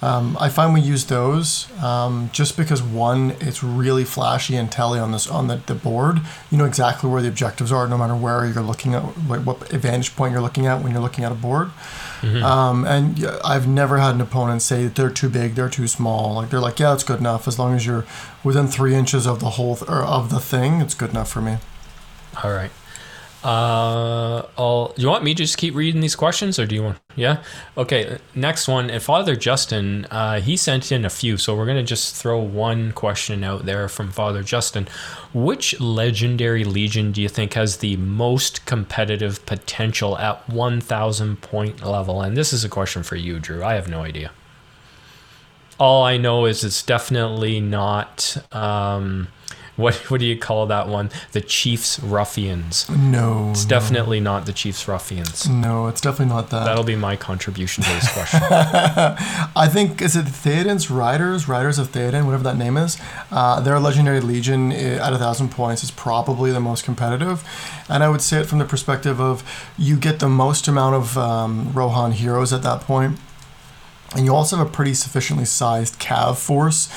um, 0.00 0.36
I 0.38 0.48
find 0.48 0.72
we 0.72 0.80
use 0.80 1.06
those 1.06 1.66
um, 1.82 2.30
just 2.32 2.56
because 2.56 2.80
one, 2.82 3.32
it's 3.40 3.62
really 3.64 4.04
flashy 4.04 4.54
and 4.54 4.70
telly 4.70 5.00
on 5.00 5.10
this 5.12 5.28
on 5.28 5.48
the, 5.48 5.56
the 5.66 5.74
board. 5.74 6.20
You 6.50 6.58
know 6.58 6.66
exactly 6.66 7.10
where 7.10 7.20
the 7.20 7.28
objectives 7.28 7.72
are, 7.72 7.88
no 7.88 7.98
matter 7.98 8.14
where 8.14 8.46
you're 8.46 8.62
looking 8.62 8.94
at, 8.94 9.02
what, 9.02 9.44
what 9.44 9.68
vantage 9.70 10.14
point 10.14 10.32
you're 10.32 10.40
looking 10.40 10.66
at 10.66 10.82
when 10.82 10.92
you're 10.92 11.00
looking 11.00 11.24
at 11.24 11.32
a 11.32 11.34
board. 11.34 11.70
Um, 12.22 12.84
and 12.84 13.24
I've 13.44 13.66
never 13.68 13.98
had 13.98 14.14
an 14.14 14.20
opponent 14.20 14.62
say 14.62 14.84
that 14.84 14.94
they're 14.94 15.10
too 15.10 15.28
big, 15.28 15.54
they're 15.54 15.68
too 15.68 15.86
small. 15.88 16.34
Like 16.34 16.50
they're 16.50 16.60
like, 16.60 16.78
yeah, 16.78 16.94
it's 16.94 17.04
good 17.04 17.20
enough 17.20 17.46
as 17.48 17.58
long 17.58 17.74
as 17.74 17.86
you're 17.86 18.04
within 18.44 18.66
three 18.68 18.94
inches 18.94 19.26
of 19.26 19.40
the 19.40 19.50
whole 19.50 19.76
th- 19.76 19.88
or 19.88 20.02
of 20.02 20.30
the 20.30 20.40
thing. 20.40 20.80
It's 20.80 20.94
good 20.94 21.10
enough 21.10 21.30
for 21.30 21.40
me. 21.40 21.58
All 22.42 22.52
right. 22.52 22.70
Uh, 23.44 24.42
I'll, 24.58 24.88
do 24.96 25.02
you 25.02 25.08
want 25.08 25.22
me 25.22 25.32
to 25.32 25.44
just 25.44 25.58
keep 25.58 25.74
reading 25.74 26.00
these 26.00 26.16
questions 26.16 26.58
or 26.58 26.66
do 26.66 26.74
you 26.74 26.82
want? 26.82 26.98
Yeah. 27.14 27.42
Okay. 27.76 28.18
Next 28.34 28.66
one. 28.66 28.90
And 28.90 29.02
Father 29.02 29.36
Justin, 29.36 30.06
uh, 30.10 30.40
he 30.40 30.56
sent 30.56 30.90
in 30.90 31.04
a 31.04 31.10
few. 31.10 31.36
So 31.36 31.56
we're 31.56 31.66
to 31.66 31.82
just 31.82 32.16
throw 32.16 32.38
one 32.40 32.92
question 32.92 33.44
out 33.44 33.64
there 33.64 33.88
from 33.88 34.10
Father 34.10 34.42
Justin. 34.42 34.88
Which 35.32 35.80
legendary 35.80 36.64
legion 36.64 37.12
do 37.12 37.22
you 37.22 37.28
think 37.28 37.54
has 37.54 37.76
the 37.76 37.96
most 37.96 38.66
competitive 38.66 39.44
potential 39.46 40.18
at 40.18 40.48
1000 40.48 41.40
point 41.40 41.84
level? 41.84 42.22
And 42.22 42.36
this 42.36 42.52
is 42.52 42.64
a 42.64 42.68
question 42.68 43.04
for 43.04 43.16
you, 43.16 43.38
Drew. 43.38 43.62
I 43.62 43.74
have 43.74 43.88
no 43.88 44.02
idea. 44.02 44.32
All 45.78 46.02
I 46.02 46.16
know 46.16 46.44
is 46.46 46.64
it's 46.64 46.82
definitely 46.82 47.60
not. 47.60 48.36
Um, 48.50 49.28
what 49.78 49.94
what 50.10 50.18
do 50.18 50.26
you 50.26 50.36
call 50.36 50.66
that 50.66 50.88
one? 50.88 51.08
The 51.30 51.40
Chiefs 51.40 52.00
Ruffians. 52.00 52.90
No. 52.90 53.50
It's 53.52 53.64
definitely 53.64 54.18
not 54.18 54.44
the 54.44 54.52
Chiefs 54.52 54.88
Ruffians. 54.88 55.48
No, 55.48 55.86
it's 55.86 56.00
definitely 56.00 56.34
not 56.34 56.50
that. 56.50 56.64
That'll 56.64 56.82
be 56.82 56.96
my 56.96 57.14
contribution 57.14 57.84
to 57.84 57.90
this 57.90 58.12
question. 58.12 58.40
I 58.50 59.68
think 59.72 60.02
is 60.02 60.16
it 60.16 60.26
Theoden's 60.26 60.90
Riders, 60.90 61.48
Riders 61.48 61.78
of 61.78 61.92
Theoden, 61.92 62.24
whatever 62.26 62.42
that 62.42 62.56
name 62.56 62.76
is. 62.76 62.98
Uh, 63.30 63.60
their 63.60 63.78
legendary 63.78 64.20
legion 64.20 64.72
uh, 64.72 64.74
at 65.00 65.12
a 65.12 65.18
thousand 65.18 65.52
points 65.52 65.84
is 65.84 65.92
probably 65.92 66.50
the 66.50 66.60
most 66.60 66.84
competitive, 66.84 67.44
and 67.88 68.02
I 68.02 68.08
would 68.08 68.20
say 68.20 68.40
it 68.40 68.46
from 68.46 68.58
the 68.58 68.64
perspective 68.64 69.20
of 69.20 69.48
you 69.78 69.96
get 69.96 70.18
the 70.18 70.28
most 70.28 70.66
amount 70.66 70.96
of 70.96 71.16
um, 71.16 71.72
Rohan 71.72 72.10
heroes 72.12 72.52
at 72.52 72.64
that 72.64 72.80
point, 72.80 73.16
and 74.16 74.24
you 74.24 74.34
also 74.34 74.56
have 74.56 74.66
a 74.66 74.70
pretty 74.70 74.94
sufficiently 74.94 75.44
sized 75.44 76.00
Cav 76.00 76.36
force. 76.36 76.88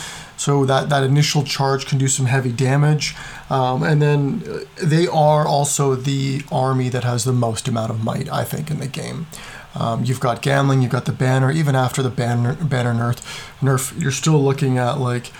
So 0.42 0.66
that, 0.66 0.90
that 0.90 1.04
initial 1.04 1.44
charge 1.44 1.86
can 1.86 2.00
do 2.00 2.08
some 2.08 2.26
heavy 2.26 2.52
damage. 2.52 3.16
Um, 3.52 3.84
and 3.84 4.02
then 4.02 4.42
uh, 4.50 4.62
they 4.84 5.06
are 5.06 5.48
also 5.48 5.94
the 5.94 6.42
army 6.52 6.90
that 6.90 7.04
has 7.04 7.26
the 7.26 7.32
most 7.32 7.68
amount 7.68 7.92
of 7.92 8.04
might, 8.04 8.28
I 8.28 8.44
think, 8.44 8.72
in 8.72 8.80
the 8.80 8.88
game. 8.88 9.28
Um, 9.76 10.04
you've 10.04 10.20
got 10.20 10.42
Gamling, 10.42 10.82
you've 10.82 10.92
got 10.92 11.06
the 11.06 11.12
banner. 11.12 11.52
Even 11.52 11.76
after 11.76 12.02
the 12.02 12.10
banner, 12.10 12.56
banner 12.56 12.92
nerf, 12.92 13.22
nerf, 13.60 14.02
you're 14.02 14.12
still 14.12 14.44
looking 14.44 14.80
at 14.80 14.94
like 14.94 15.32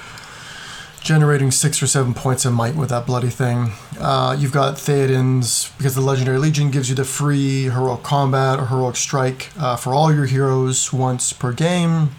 generating 1.02 1.50
six 1.50 1.82
or 1.82 1.88
seven 1.88 2.14
points 2.14 2.46
of 2.46 2.54
might 2.54 2.76
with 2.76 2.90
that 2.90 3.08
bloody 3.08 3.32
thing. 3.32 3.72
Uh, 4.00 4.36
you've 4.38 4.54
got 4.54 4.78
Theoden's, 4.78 5.72
because 5.80 5.96
the 5.96 6.02
Legendary 6.02 6.38
Legion 6.38 6.70
gives 6.70 6.90
you 6.90 6.96
the 6.96 7.06
free 7.06 7.64
heroic 7.64 8.04
combat 8.04 8.60
or 8.60 8.68
heroic 8.68 8.98
strike 8.98 9.50
uh, 9.58 9.76
for 9.76 9.96
all 9.96 10.14
your 10.14 10.28
heroes 10.28 10.94
once 10.94 11.34
per 11.34 11.54
game 11.54 12.12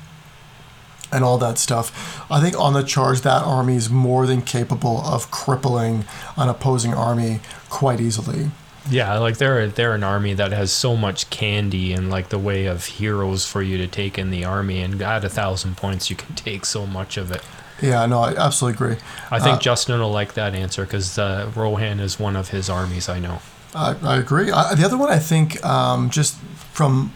and 1.13 1.25
all 1.25 1.39
that 1.39 1.59
stuff. 1.59 2.25
I 2.31 2.41
think 2.41 2.59
on 2.59 2.73
the 2.73 2.83
charge, 2.83 3.21
that 3.23 3.43
army 3.43 3.77
is 3.77 3.91
more 3.91 4.27
than 4.27 4.43
capable 4.43 5.03
of 5.03 5.31
crippling 5.31 6.05
an 6.37 6.49
opposing 6.49 6.95
army 6.95 7.41
quite 7.69 8.01
easily. 8.01 8.51
Yeah, 8.91 9.17
like 9.19 9.39
they're 9.39 9.69
they're 9.69 9.95
an 9.95 10.03
army 10.03 10.35
that 10.35 10.51
has 10.51 10.73
so 10.73 10.97
much 10.97 11.31
candy 11.31 11.93
and 11.93 12.11
like 12.11 12.31
the 12.31 12.39
way 12.39 12.67
of 12.67 12.85
heroes 12.85 13.47
for 13.47 13.63
you 13.63 13.79
to 13.79 13.87
take 13.87 14.19
in 14.19 14.31
the 14.31 14.45
army, 14.45 14.81
and 14.81 15.01
at 15.01 15.25
a 15.25 15.29
thousand 15.29 15.77
points 15.77 16.11
you 16.11 16.17
can 16.17 16.35
take 16.35 16.65
so 16.65 16.87
much 16.87 17.17
of 17.17 17.31
it. 17.31 17.43
Yeah, 17.81 18.07
no, 18.07 18.21
I 18.21 18.35
absolutely 18.35 18.77
agree. 18.77 18.97
I 19.31 19.39
think 19.41 19.57
uh, 19.57 19.61
Justin 19.61 20.01
will 20.01 20.11
like 20.11 20.35
that 20.35 20.55
answer 20.55 20.85
because 20.85 21.19
uh, 21.19 21.51
Rohan 21.55 22.01
is 22.01 22.19
one 22.19 22.37
of 22.37 22.49
his 22.49 22.69
armies. 22.69 23.09
I 23.09 23.19
know. 23.19 23.41
I, 23.75 23.97
I 24.03 24.19
agree. 24.19 24.51
I, 24.51 24.75
the 24.75 24.85
other 24.85 24.99
one, 24.99 25.11
I 25.11 25.19
think, 25.19 25.65
um, 25.65 26.11
just 26.11 26.37
from 26.73 27.13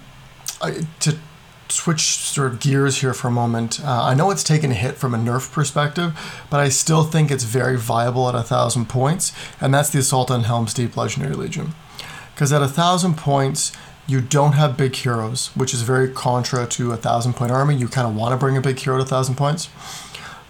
to 1.01 1.19
switch 1.69 2.01
sort 2.01 2.53
of 2.53 2.61
gears 2.61 3.01
here 3.01 3.15
for 3.15 3.29
a 3.29 3.33
moment. 3.33 3.81
Uh, 3.85 4.05
I 4.05 4.15
know 4.15 4.31
it's 4.31 4.45
taken 4.45 4.71
a 4.71 4.75
hit 4.75 4.97
from 4.97 5.15
a 5.15 5.19
nerf 5.19 5.53
perspective, 5.53 6.19
but 6.51 6.61
I 6.61 6.69
still 6.69 7.05
think 7.05 7.31
it's 7.31 7.45
very 7.45 7.77
viable 7.77 8.29
at 8.29 8.35
a 8.35 8.43
thousand 8.43 8.89
points, 8.89 9.33
and 9.61 9.75
that's 9.75 9.91
the 9.91 9.99
Assault 9.99 10.31
on 10.31 10.45
Helm's 10.45 10.75
Deep 10.75 10.97
Legendary 10.97 11.35
Legion. 11.35 11.75
Because 12.35 12.53
at 12.53 12.63
a 12.63 12.69
thousand 12.69 13.17
points, 13.17 13.73
you 14.07 14.21
don't 14.21 14.53
have 14.53 14.77
big 14.77 14.95
heroes, 14.95 15.49
which 15.57 15.75
is 15.75 15.83
very 15.83 16.09
contra 16.09 16.67
to 16.67 16.93
a 16.93 16.97
thousand 16.97 17.35
point 17.35 17.51
army. 17.51 17.75
You 17.75 17.89
kind 17.89 18.07
of 18.07 18.15
want 18.15 18.33
to 18.33 18.37
bring 18.37 18.57
a 18.57 18.61
big 18.61 18.79
hero 18.79 18.99
to 18.99 19.03
a 19.03 19.07
thousand 19.07 19.37
points, 19.37 19.69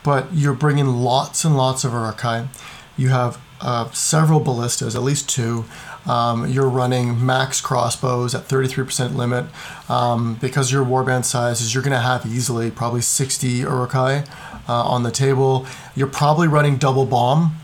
but 0.02 0.26
you're 0.32 0.54
bringing 0.54 0.86
lots 0.86 1.44
and 1.44 1.56
lots 1.56 1.84
of 1.84 1.92
Uruk-hai. 1.92 2.48
You 2.96 3.08
have 3.08 3.40
uh, 3.60 3.90
several 3.92 4.40
ballistas, 4.40 4.94
at 4.94 5.02
least 5.02 5.28
two. 5.28 5.64
Um, 6.06 6.48
you're 6.48 6.68
running 6.68 7.24
max 7.24 7.60
crossbows 7.60 8.34
at 8.34 8.48
33% 8.48 9.16
limit. 9.16 9.46
Um, 9.88 10.34
because 10.40 10.72
your 10.72 10.84
warband 10.84 11.24
sizes, 11.24 11.74
you're 11.74 11.82
going 11.82 11.92
to 11.92 12.00
have 12.00 12.26
easily 12.26 12.70
probably 12.70 13.02
60 13.02 13.46
Uruk-hai 13.48 14.24
uh, 14.68 14.72
on 14.72 15.02
the 15.02 15.10
table. 15.10 15.66
You're 15.94 16.06
probably 16.06 16.48
running 16.48 16.76
double 16.76 17.06
bomb. 17.06 17.56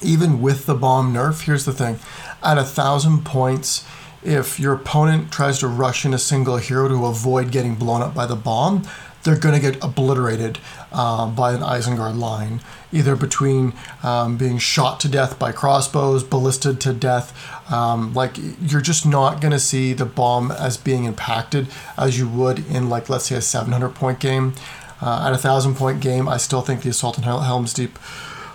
Even 0.00 0.40
with 0.40 0.66
the 0.66 0.74
bomb 0.74 1.14
nerf, 1.14 1.42
here's 1.42 1.64
the 1.64 1.72
thing 1.72 2.00
at 2.42 2.58
a 2.58 2.64
thousand 2.64 3.24
points, 3.24 3.84
if 4.22 4.58
your 4.58 4.74
opponent 4.74 5.32
tries 5.32 5.58
to 5.60 5.68
rush 5.68 6.04
in 6.04 6.14
a 6.14 6.18
single 6.18 6.56
hero 6.56 6.88
to 6.88 7.06
avoid 7.06 7.50
getting 7.50 7.74
blown 7.74 8.02
up 8.02 8.14
by 8.14 8.26
the 8.26 8.36
bomb, 8.36 8.86
they're 9.22 9.38
going 9.38 9.54
to 9.54 9.60
get 9.60 9.82
obliterated 9.82 10.58
um, 10.92 11.34
by 11.34 11.52
an 11.52 11.60
Isengard 11.60 12.18
line, 12.18 12.60
either 12.92 13.16
between 13.16 13.72
um, 14.02 14.36
being 14.36 14.58
shot 14.58 15.00
to 15.00 15.08
death 15.08 15.38
by 15.38 15.52
crossbows, 15.52 16.22
ballisted 16.22 16.80
to 16.82 16.92
death. 16.92 17.32
Um, 17.72 18.12
like 18.14 18.36
you're 18.60 18.80
just 18.80 19.06
not 19.06 19.40
going 19.40 19.52
to 19.52 19.58
see 19.58 19.92
the 19.92 20.04
bomb 20.04 20.50
as 20.50 20.76
being 20.76 21.04
impacted 21.04 21.68
as 21.96 22.18
you 22.18 22.28
would 22.28 22.66
in 22.66 22.88
like 22.88 23.08
let's 23.08 23.26
say 23.26 23.36
a 23.36 23.40
700 23.40 23.90
point 23.90 24.20
game. 24.20 24.54
Uh, 25.00 25.24
at 25.26 25.32
a 25.32 25.38
thousand 25.38 25.74
point 25.74 26.00
game, 26.00 26.28
I 26.28 26.36
still 26.36 26.60
think 26.60 26.82
the 26.82 26.90
Assault 26.90 27.18
on 27.18 27.42
Helm's 27.42 27.72
Deep 27.72 27.98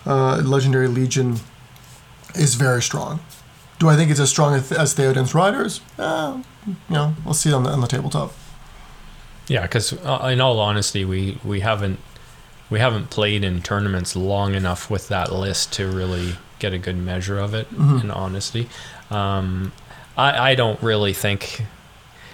uh, 0.05 0.37
Legendary 0.37 0.87
Legion 0.87 1.39
is 2.35 2.55
very 2.55 2.81
strong. 2.81 3.19
Do 3.79 3.89
I 3.89 3.95
think 3.95 4.09
it's 4.09 4.19
as 4.19 4.29
strong 4.29 4.55
as, 4.55 4.71
as 4.71 4.93
Theoden's 4.93 5.35
Riders? 5.35 5.81
Uh, 5.99 6.41
you 6.65 6.75
know, 6.89 7.13
we'll 7.25 7.33
see 7.33 7.51
on 7.51 7.63
the, 7.63 7.69
on 7.69 7.81
the 7.81 7.87
tabletop. 7.87 8.33
Yeah, 9.47 9.63
because 9.63 9.93
uh, 9.93 10.29
in 10.31 10.41
all 10.41 10.59
honesty, 10.59 11.05
we 11.05 11.39
we 11.43 11.61
haven't 11.61 11.99
we 12.69 12.79
haven't 12.79 13.09
played 13.09 13.43
in 13.43 13.61
tournaments 13.61 14.15
long 14.15 14.55
enough 14.55 14.89
with 14.89 15.07
that 15.07 15.31
list 15.31 15.73
to 15.73 15.87
really 15.87 16.35
get 16.59 16.73
a 16.73 16.77
good 16.77 16.97
measure 16.97 17.39
of 17.39 17.53
it. 17.53 17.69
Mm-hmm. 17.69 17.99
In 17.99 18.11
honesty, 18.11 18.69
um, 19.09 19.71
I 20.15 20.51
I 20.51 20.55
don't 20.55 20.81
really 20.81 21.13
think. 21.13 21.63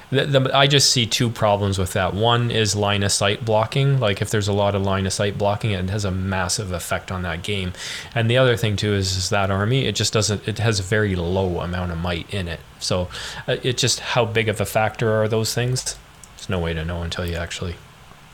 The, 0.09 0.25
the, 0.25 0.55
I 0.55 0.67
just 0.67 0.91
see 0.91 1.07
two 1.07 1.31
problems 1.31 1.79
with 1.79 1.93
that. 1.93 2.13
One 2.13 2.51
is 2.51 2.75
line 2.75 3.01
of 3.01 3.11
sight 3.11 3.43
blocking. 3.43 3.99
Like 3.99 4.21
if 4.21 4.29
there's 4.29 4.47
a 4.47 4.53
lot 4.53 4.75
of 4.75 4.83
line 4.83 5.07
of 5.07 5.13
sight 5.13 5.39
blocking, 5.39 5.71
it 5.71 5.89
has 5.89 6.05
a 6.05 6.11
massive 6.11 6.71
effect 6.71 7.11
on 7.11 7.23
that 7.23 7.41
game. 7.41 7.73
And 8.13 8.29
the 8.29 8.37
other 8.37 8.55
thing 8.55 8.75
too 8.75 8.93
is, 8.93 9.17
is 9.17 9.29
that 9.31 9.49
army. 9.49 9.87
It 9.87 9.95
just 9.95 10.13
doesn't. 10.13 10.47
It 10.47 10.59
has 10.59 10.79
a 10.79 10.83
very 10.83 11.15
low 11.15 11.61
amount 11.61 11.91
of 11.91 11.97
might 11.97 12.31
in 12.31 12.47
it. 12.47 12.59
So 12.79 13.09
uh, 13.47 13.57
it 13.63 13.77
just 13.77 14.01
how 14.01 14.23
big 14.23 14.49
of 14.49 14.61
a 14.61 14.65
factor 14.65 15.11
are 15.11 15.27
those 15.27 15.55
things? 15.55 15.97
There's 16.37 16.49
no 16.49 16.59
way 16.59 16.73
to 16.73 16.85
know 16.85 17.01
until 17.01 17.25
you 17.25 17.35
actually. 17.35 17.75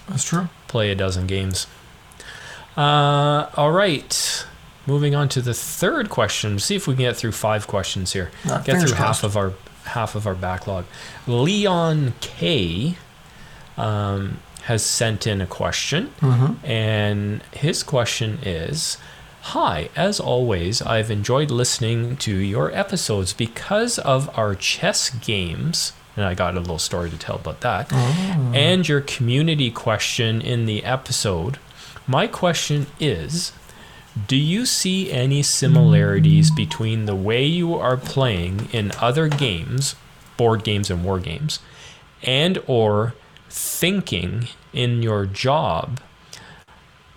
That's 0.09 0.25
true. 0.25 0.49
Play 0.67 0.91
a 0.91 0.95
dozen 0.95 1.27
games. 1.27 1.65
Uh, 2.79 3.49
all 3.57 3.71
right. 3.71 4.45
Moving 4.87 5.13
on 5.13 5.27
to 5.29 5.41
the 5.41 5.53
third 5.53 6.09
question. 6.09 6.57
See 6.59 6.75
if 6.75 6.87
we 6.87 6.95
can 6.95 7.03
get 7.03 7.17
through 7.17 7.33
five 7.33 7.67
questions 7.67 8.13
here. 8.13 8.31
Uh, 8.45 8.61
get 8.61 8.79
through 8.79 8.93
crossed. 8.93 9.21
half 9.21 9.23
of 9.23 9.37
our 9.37 9.53
half 9.83 10.15
of 10.15 10.25
our 10.25 10.35
backlog. 10.35 10.85
Leon 11.27 12.13
K. 12.21 12.95
Um, 13.77 14.39
has 14.63 14.83
sent 14.83 15.25
in 15.25 15.41
a 15.41 15.47
question, 15.47 16.13
mm-hmm. 16.19 16.65
and 16.65 17.41
his 17.53 17.83
question 17.83 18.39
is. 18.43 18.97
Hi, 19.41 19.89
as 19.95 20.19
always, 20.19 20.81
I've 20.81 21.09
enjoyed 21.09 21.49
listening 21.49 22.17
to 22.17 22.35
your 22.35 22.75
episodes 22.75 23.31
because 23.31 23.97
of 23.97 24.29
our 24.37 24.53
chess 24.53 25.09
games 25.09 25.93
and 26.19 26.25
I 26.25 26.33
got 26.33 26.55
a 26.57 26.59
little 26.59 26.79
story 26.79 27.09
to 27.09 27.17
tell 27.17 27.37
about 27.37 27.61
that. 27.61 27.87
Oh. 27.93 28.51
And 28.53 28.87
your 28.87 28.99
community 28.99 29.71
question 29.71 30.41
in 30.41 30.65
the 30.65 30.83
episode. 30.83 31.57
My 32.09 32.25
question 32.25 32.87
is 32.99 33.51
Do 34.27 34.35
you 34.35 34.65
see 34.65 35.11
any 35.11 35.43
similarities 35.43 36.49
between 36.49 37.05
the 37.05 37.13
way 37.13 37.45
you 37.45 37.75
are 37.75 37.97
playing 37.97 38.67
in 38.73 38.91
other 38.99 39.27
games, 39.27 39.93
board 40.35 40.63
games 40.63 40.89
and 40.89 41.05
war 41.05 41.19
games, 41.19 41.59
and 42.23 42.57
or 42.65 43.13
thinking 43.47 44.47
in 44.73 45.03
your 45.03 45.27
job 45.27 45.99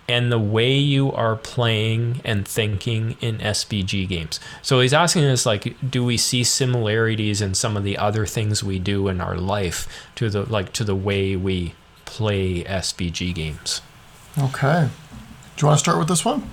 and 0.07 0.31
the 0.31 0.37
way 0.37 0.77
you 0.77 1.11
are 1.11 1.37
playing 1.37 2.21
and 2.23 2.47
thinking 2.47 3.17
in 3.19 3.39
SBG 3.39 4.07
games. 4.07 4.39
So 4.61 4.79
he's 4.79 4.93
asking 4.93 5.23
us 5.23 5.43
like 5.43 5.75
do 5.89 6.05
we 6.05 6.17
see 6.17 6.43
similarities 6.43 7.41
in 7.41 7.55
some 7.55 7.75
of 7.75 7.83
the 7.83 7.97
other 7.97 8.27
things 8.27 8.63
we 8.63 8.77
do 8.77 9.07
in 9.07 9.21
our 9.21 9.37
life 9.37 9.87
to 10.17 10.29
the 10.29 10.43
like 10.43 10.71
to 10.73 10.83
the 10.83 10.95
way 10.95 11.35
we 11.35 11.73
play 12.05 12.63
SBG 12.63 13.33
games? 13.33 13.81
Okay. 14.37 14.89
Do 15.55 15.61
you 15.61 15.67
want 15.67 15.77
to 15.77 15.79
start 15.79 15.99
with 15.99 16.07
this 16.07 16.25
one? 16.25 16.47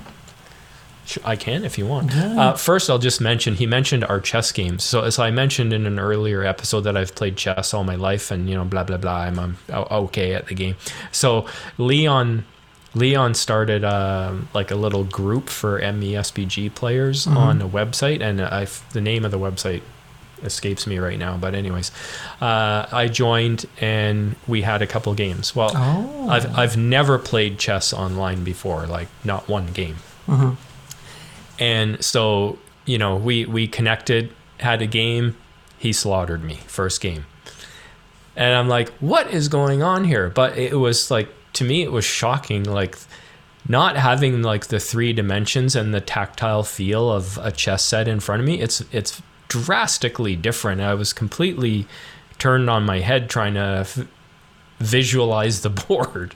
I 1.24 1.34
can 1.34 1.64
if 1.64 1.76
you 1.76 1.86
want. 1.86 2.12
Yeah. 2.12 2.40
Uh, 2.40 2.52
first, 2.56 2.88
I'll 2.88 2.98
just 2.98 3.20
mention 3.20 3.54
he 3.54 3.66
mentioned 3.66 4.04
our 4.04 4.20
chess 4.20 4.52
games. 4.52 4.84
So, 4.84 5.02
as 5.02 5.18
I 5.18 5.30
mentioned 5.32 5.72
in 5.72 5.84
an 5.86 5.98
earlier 5.98 6.44
episode, 6.44 6.82
that 6.82 6.96
I've 6.96 7.16
played 7.16 7.36
chess 7.36 7.74
all 7.74 7.82
my 7.82 7.96
life, 7.96 8.30
and 8.30 8.48
you 8.48 8.54
know, 8.54 8.64
blah 8.64 8.84
blah 8.84 8.96
blah. 8.98 9.22
I'm, 9.22 9.38
I'm 9.38 9.56
okay 9.72 10.34
at 10.34 10.46
the 10.46 10.54
game. 10.54 10.76
So, 11.10 11.46
Leon 11.78 12.44
Leon 12.94 13.34
started 13.34 13.82
uh, 13.82 14.34
like 14.54 14.70
a 14.70 14.76
little 14.76 15.02
group 15.02 15.48
for 15.48 15.80
MESBG 15.80 16.74
players 16.76 17.26
Mhm. 17.26 17.36
on 17.36 17.62
a 17.62 17.68
website, 17.68 18.20
and 18.20 18.40
I 18.40 18.68
the 18.92 19.00
name 19.00 19.24
of 19.24 19.32
the 19.32 19.38
website 19.38 19.82
escapes 20.44 20.86
me 20.86 20.98
right 20.98 21.18
now. 21.18 21.36
But 21.36 21.54
anyways, 21.54 21.90
uh, 22.40 22.86
I 22.92 23.08
joined 23.08 23.66
and 23.80 24.36
we 24.46 24.62
had 24.62 24.82
a 24.82 24.86
couple 24.86 25.14
games. 25.14 25.54
Well, 25.56 25.72
Oh. 25.74 26.28
I've 26.28 26.58
I've 26.58 26.76
never 26.76 27.18
played 27.18 27.58
chess 27.58 27.92
online 27.92 28.44
before, 28.44 28.86
like 28.86 29.08
not 29.24 29.48
one 29.48 29.66
game. 29.72 29.96
Mhm. 30.28 30.56
And 31.58 32.02
so, 32.04 32.58
you 32.86 32.98
know, 32.98 33.16
we 33.16 33.44
we 33.44 33.66
connected, 33.66 34.32
had 34.58 34.82
a 34.82 34.86
game, 34.86 35.36
he 35.78 35.92
slaughtered 35.92 36.42
me 36.44 36.60
first 36.66 37.00
game. 37.00 37.26
And 38.36 38.54
I'm 38.54 38.68
like, 38.68 38.90
what 39.00 39.30
is 39.30 39.48
going 39.48 39.82
on 39.82 40.04
here? 40.04 40.30
But 40.30 40.56
it 40.56 40.78
was 40.78 41.10
like 41.10 41.28
to 41.54 41.64
me 41.64 41.82
it 41.82 41.92
was 41.92 42.04
shocking 42.04 42.64
like 42.64 42.96
not 43.68 43.96
having 43.96 44.40
like 44.42 44.68
the 44.68 44.80
three 44.80 45.12
dimensions 45.12 45.76
and 45.76 45.92
the 45.92 46.00
tactile 46.00 46.62
feel 46.62 47.10
of 47.10 47.38
a 47.42 47.52
chess 47.52 47.84
set 47.84 48.08
in 48.08 48.20
front 48.20 48.40
of 48.40 48.46
me. 48.46 48.60
It's 48.60 48.82
it's 48.92 49.20
drastically 49.50 50.34
different. 50.36 50.80
I 50.80 50.94
was 50.94 51.12
completely 51.12 51.86
turned 52.38 52.70
on 52.70 52.86
my 52.86 53.00
head 53.00 53.28
trying 53.28 53.52
to 53.54 53.60
f- 53.86 53.98
visualize 54.78 55.60
the 55.60 55.70
board. 55.88 56.34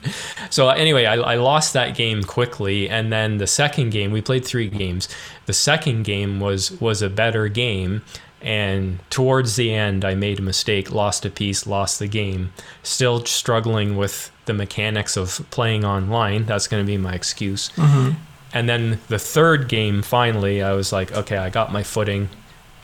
So 0.50 0.68
anyway, 0.68 1.06
I, 1.06 1.14
I 1.14 1.34
lost 1.36 1.72
that 1.72 1.96
game 1.96 2.22
quickly, 2.24 2.88
and 2.90 3.10
then 3.12 3.38
the 3.38 3.46
second 3.46 3.90
game 3.90 4.12
we 4.12 4.20
played 4.20 4.44
three 4.44 4.68
games. 4.68 5.08
The 5.46 5.52
second 5.52 6.04
game 6.04 6.40
was 6.40 6.72
was 6.80 7.00
a 7.02 7.08
better 7.08 7.48
game, 7.48 8.02
and 8.42 8.98
towards 9.10 9.56
the 9.56 9.72
end 9.72 10.04
I 10.04 10.14
made 10.14 10.38
a 10.38 10.42
mistake, 10.42 10.90
lost 10.92 11.24
a 11.24 11.30
piece, 11.30 11.66
lost 11.66 11.98
the 11.98 12.06
game. 12.08 12.52
Still 12.82 13.24
struggling 13.24 13.96
with 13.96 14.30
the 14.44 14.52
mechanics 14.54 15.16
of 15.16 15.40
playing 15.50 15.84
online. 15.84 16.44
That's 16.44 16.66
going 16.68 16.84
to 16.84 16.86
be 16.86 16.98
my 16.98 17.14
excuse. 17.14 17.70
Mhm. 17.76 18.16
And 18.52 18.68
then 18.68 19.00
the 19.08 19.18
third 19.18 19.68
game, 19.68 20.02
finally, 20.02 20.62
I 20.62 20.74
was 20.74 20.92
like, 20.92 21.10
okay, 21.12 21.38
I 21.38 21.50
got 21.50 21.72
my 21.72 21.82
footing. 21.82 22.28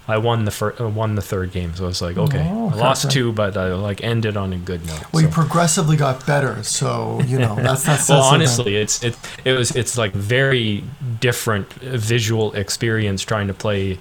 I 0.09 0.19
won 0.19 0.45
the 0.45 0.51
fir- 0.51 0.75
uh, 0.81 0.89
won 0.89 1.15
the 1.15 1.23
third 1.23 1.53
game, 1.53 1.75
so 1.77 1.85
I 1.85 1.87
was 1.87 2.03
like, 2.03 2.17
okay, 2.17 2.45
Oh, 2.51 2.71
I 2.71 2.75
lost 2.75 3.05
okay. 3.07 3.15
two, 3.15 3.33
but 3.33 3.57
I 3.57 3.73
like 3.75 4.03
ended 4.03 4.37
on 4.37 4.53
a 4.53 4.57
good 4.59 4.85
note. 4.87 5.03
Well, 5.13 5.23
you 5.23 5.29
progressively 5.29 5.97
got 5.97 6.27
better, 6.27 6.63
so 6.65 7.21
you 7.27 7.39
know 7.39 7.55
that's 7.61 7.85
that's. 7.85 8.09
well, 8.09 8.23
that's 8.23 8.33
honestly, 8.35 8.77
it's 8.77 9.05
it 9.05 9.17
it 9.45 9.53
was 9.53 9.77
it's 9.77 9.97
like 9.97 10.13
very 10.13 10.83
different 11.21 11.73
visual 11.75 12.53
experience 12.55 13.23
trying 13.23 13.47
to 13.47 13.55
play 13.55 13.99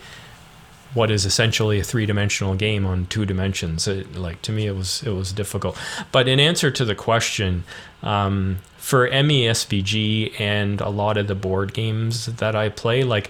what 0.96 1.12
is 1.12 1.24
essentially 1.24 1.80
a 1.80 1.84
three 1.84 2.08
dimensional 2.08 2.56
game 2.56 2.84
on 2.88 3.06
two 3.06 3.24
dimensions. 3.24 3.88
It, 3.88 4.16
like 4.16 4.42
to 4.44 4.52
me, 4.52 4.66
it 4.66 4.76
was 4.76 5.04
it 5.04 5.12
was 5.12 5.32
difficult. 5.32 5.78
But 6.12 6.28
in 6.28 6.40
answer 6.40 6.72
to 6.72 6.86
the 6.86 6.96
question, 6.96 7.66
um, 8.02 8.58
for 8.78 9.08
MESBG 9.08 10.40
and 10.40 10.82
a 10.82 10.90
lot 10.90 11.18
of 11.18 11.28
the 11.28 11.36
board 11.36 11.76
games 11.76 12.26
that 12.26 12.56
I 12.56 12.70
play, 12.70 13.04
like 13.04 13.30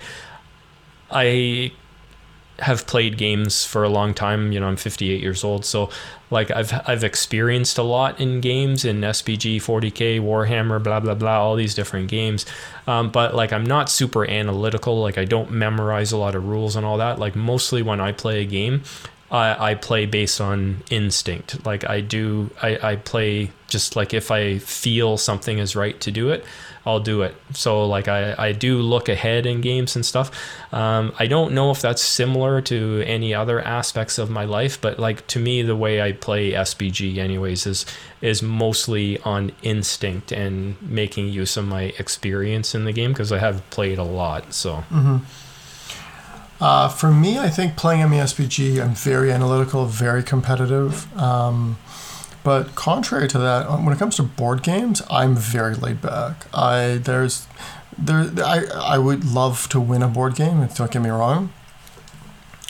I 1.12 1.74
have 2.61 2.88
played 2.88 3.18
games 3.18 3.65
for 3.65 3.84
a 3.84 3.90
long 3.90 4.14
time. 4.14 4.52
You 4.52 4.60
know, 4.60 4.68
I'm 4.68 4.76
58 4.76 5.22
years 5.22 5.44
old, 5.44 5.65
so 5.65 5.90
like 6.30 6.52
I've 6.52 6.73
I've 6.88 7.03
experienced 7.03 7.77
a 7.77 7.84
lot 7.84 8.19
in 8.19 8.41
games 8.41 8.86
in 8.86 9.02
SBG, 9.02 9.57
40k, 9.57 10.19
Warhammer, 10.19 10.81
blah 10.81 10.99
blah 10.99 11.15
blah, 11.15 11.40
all 11.40 11.56
these 11.56 11.76
different 11.76 12.10
games. 12.10 12.45
Um, 12.88 13.10
but 13.11 13.36
like 13.36 13.52
I'm 13.52 13.65
not 13.65 13.90
super 13.90 14.30
analytical. 14.30 15.02
Like 15.02 15.18
I 15.18 15.26
don't 15.26 15.52
memorize 15.52 16.11
a 16.11 16.18
lot 16.18 16.36
of 16.36 16.48
rules 16.48 16.76
and 16.76 16.86
all 16.86 16.98
that. 16.98 17.19
Like 17.19 17.36
mostly 17.36 17.81
when 17.81 17.99
I 17.99 18.11
play 18.11 18.41
a 18.41 18.45
game, 18.45 18.84
I, 19.31 19.72
I 19.72 19.76
play 19.76 20.06
based 20.06 20.41
on 20.41 20.84
instinct. 20.90 21.65
Like 21.65 21.88
I 21.88 22.02
do, 22.02 22.49
I, 22.61 22.91
I 22.91 22.95
play 22.95 23.52
just 23.68 23.95
like 23.95 24.14
if 24.14 24.31
I 24.31 24.57
feel 24.60 25.18
something 25.18 25.60
is 25.60 25.76
right 25.76 25.99
to 26.02 26.11
do 26.11 26.30
it, 26.30 26.44
I'll 26.90 26.99
do 26.99 27.22
it. 27.22 27.36
So 27.53 27.86
like 27.86 28.07
I, 28.07 28.36
I 28.38 28.52
do 28.52 28.78
look 28.80 29.10
ahead 29.10 29.45
in 29.45 29.61
games 29.61 29.95
and 29.95 30.06
stuff. 30.06 30.32
Um, 30.74 31.14
I 31.20 31.28
don't 31.28 31.53
know 31.53 31.72
if 31.72 31.82
that's 31.82 32.03
similar 32.03 32.61
to 32.61 33.03
any 33.06 33.34
other 33.34 33.61
aspects 33.61 34.18
of 34.18 34.30
my 34.30 34.45
life, 34.45 34.80
but 34.82 34.99
like 34.99 35.26
to 35.28 35.40
me, 35.40 35.61
the 35.61 35.76
way 35.76 36.02
I 36.02 36.11
play 36.14 36.52
SBG 36.52 37.18
anyways 37.18 37.66
is 37.66 37.86
is 38.22 38.41
mostly 38.41 39.20
on 39.22 39.52
instinct 39.61 40.32
and 40.32 40.82
making 40.82 41.28
use 41.30 41.56
of 41.57 41.66
my 41.66 41.94
experience 41.98 42.76
in 42.76 42.84
the 42.86 42.91
game 42.91 43.11
because 43.14 43.32
I 43.32 43.40
have 43.40 43.68
played 43.70 43.98
a 43.98 44.03
lot. 44.03 44.53
So 44.53 44.84
Uh, 46.61 46.90
for 46.90 47.10
me, 47.10 47.40
I 47.40 47.49
think 47.49 47.78
playing 47.78 48.06
MESBG, 48.07 48.82
I'm 48.84 48.94
very 48.94 49.32
analytical, 49.32 49.86
very 49.86 50.22
competitive. 50.24 51.07
Um, 51.18 51.78
but 52.50 52.74
contrary 52.74 53.28
to 53.28 53.38
that, 53.38 53.68
um, 53.68 53.86
when 53.86 53.96
it 53.96 54.00
comes 54.00 54.16
to 54.16 54.24
board 54.24 54.64
games, 54.64 55.04
I'm 55.08 55.36
very 55.36 55.76
laid 55.76 56.02
back. 56.02 56.48
I 56.52 57.00
there's 57.00 57.46
there 57.96 58.22
I 58.44 58.66
I 58.96 58.98
would 58.98 59.24
love 59.24 59.70
to 59.70 59.80
win 59.80 60.02
a 60.02 60.08
board 60.08 60.34
game. 60.34 60.68
Don't 60.74 60.90
get 60.90 61.00
me 61.00 61.12
wrong. 61.12 61.54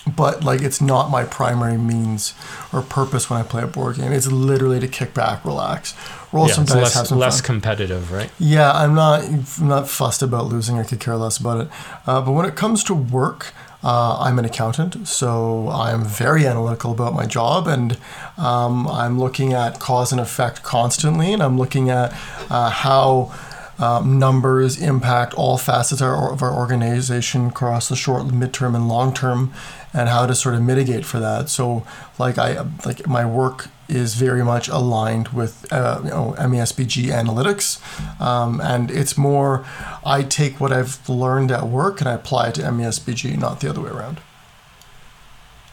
But 0.06 0.43
like, 0.43 0.61
it's 0.61 0.81
not 0.81 1.10
my 1.10 1.23
primary 1.23 1.77
means 1.77 2.34
or 2.73 2.81
purpose 2.81 3.30
when 3.30 3.39
I 3.39 3.43
play 3.43 3.64
a 3.64 3.68
board 3.68 3.95
game. 3.95 4.11
It's 4.11 4.27
literally 4.27 4.81
to 4.81 4.88
kick 4.89 5.14
back, 5.14 5.45
relax, 5.45 5.95
roll 6.34 6.47
yeah, 6.47 6.56
some 6.56 6.65
dice, 6.65 6.76
less, 6.76 6.93
have 6.95 7.07
some 7.07 7.18
less 7.18 7.39
fun. 7.39 7.45
competitive, 7.45 8.11
right? 8.11 8.30
Yeah, 8.38 8.73
I'm 8.73 8.93
not 8.93 9.23
I'm 9.23 9.68
not 9.69 9.88
fussed 9.88 10.22
about 10.22 10.47
losing. 10.47 10.77
I 10.77 10.84
could 10.84 10.99
care 10.99 11.15
less 11.15 11.38
about 11.38 11.61
it. 11.61 11.68
Uh, 12.06 12.19
but 12.19 12.34
when 12.34 12.45
it 12.45 12.57
comes 12.57 12.84
to 12.84 12.93
work, 12.93 13.53
uh, 13.84 14.18
I'm 14.19 14.38
an 14.39 14.45
accountant, 14.45 15.07
so 15.07 15.69
I'm 15.69 16.03
very 16.03 16.45
analytical 16.45 16.91
about 16.91 17.14
my 17.14 17.26
job, 17.26 17.68
and 17.68 17.97
um, 18.38 18.88
I'm 18.88 19.18
looking 19.18 19.53
at 19.53 19.80
cause 19.80 20.11
and 20.11 20.19
effect 20.19 20.64
constantly, 20.64 21.31
and 21.31 21.41
I'm 21.41 21.57
looking 21.57 21.89
at 21.89 22.11
uh, 22.49 22.69
how. 22.69 23.34
Um, 23.81 24.19
numbers 24.19 24.77
impact 24.81 25.34
all 25.35 25.57
facets 25.57 26.01
of 26.01 26.43
our, 26.43 26.53
organization 26.53 27.45
across 27.45 27.88
the 27.88 27.95
short, 27.95 28.27
midterm, 28.27 28.76
and 28.76 28.89
long 28.89 29.14
term, 29.14 29.53
and 29.93 30.10
how 30.10 30.26
to 30.26 30.35
sort 30.35 30.56
of 30.56 30.61
mitigate 30.61 31.06
for 31.06 31.22
that. 31.22 31.47
So, 31.47 31.85
like 32.18 32.38
I 32.38 32.68
like 32.85 33.07
my 33.07 33.26
work 33.26 33.69
is 33.89 34.15
very 34.15 34.43
much 34.43 34.67
aligned 34.67 35.29
with 35.29 35.71
uh, 35.71 35.99
you 36.03 36.09
know 36.09 36.35
MESBG 36.37 37.05
analytics, 37.05 37.79
um, 38.21 38.61
and 38.61 38.91
it's 38.91 39.17
more 39.17 39.65
I 40.05 40.23
take 40.23 40.59
what 40.59 40.71
I've 40.71 41.07
learned 41.09 41.51
at 41.51 41.67
work 41.67 41.99
and 41.99 42.07
I 42.07 42.13
apply 42.13 42.49
it 42.49 42.55
to 42.55 42.61
MESBG, 42.61 43.37
not 43.37 43.59
the 43.59 43.69
other 43.69 43.81
way 43.81 43.89
around. 43.89 44.21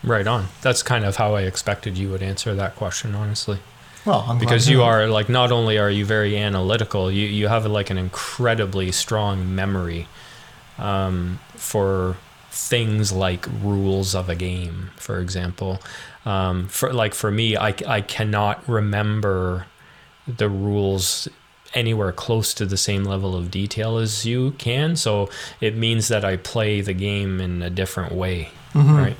Right 0.02 0.26
on. 0.26 0.48
That's 0.62 0.82
kind 0.82 1.04
of 1.04 1.16
how 1.16 1.34
I 1.34 1.42
expected 1.42 1.98
you 1.98 2.10
would 2.10 2.22
answer 2.22 2.54
that 2.54 2.76
question, 2.76 3.14
honestly. 3.14 3.58
Well, 4.06 4.24
I'm 4.28 4.38
because 4.38 4.68
you 4.68 4.84
are 4.84 5.08
like 5.08 5.28
not 5.28 5.50
only 5.50 5.78
are 5.78 5.90
you 5.90 6.04
very 6.04 6.38
analytical 6.38 7.10
you 7.10 7.26
you 7.26 7.48
have 7.48 7.66
like 7.66 7.90
an 7.90 7.98
incredibly 7.98 8.92
strong 8.92 9.52
memory 9.52 10.06
um, 10.78 11.40
for 11.56 12.16
things 12.50 13.12
like 13.12 13.46
rules 13.60 14.14
of 14.14 14.28
a 14.28 14.36
game 14.36 14.90
for 14.96 15.18
example 15.18 15.80
um, 16.26 16.68
for 16.68 16.92
like 16.92 17.14
for 17.14 17.30
me 17.30 17.56
I, 17.56 17.74
I 17.86 18.00
cannot 18.02 18.68
remember 18.68 19.66
the 20.28 20.48
rules 20.50 21.28
anywhere 21.74 22.12
close 22.12 22.52
to 22.54 22.66
the 22.66 22.76
same 22.76 23.04
level 23.04 23.34
of 23.34 23.50
detail 23.50 23.96
as 23.98 24.26
you 24.26 24.50
can 24.58 24.96
so 24.96 25.30
it 25.60 25.74
means 25.76 26.08
that 26.08 26.24
I 26.24 26.36
play 26.36 26.80
the 26.82 26.92
game 26.94 27.40
in 27.40 27.62
a 27.62 27.70
different 27.70 28.12
way 28.12 28.50
Mhm. 28.74 28.96
right 28.98 29.16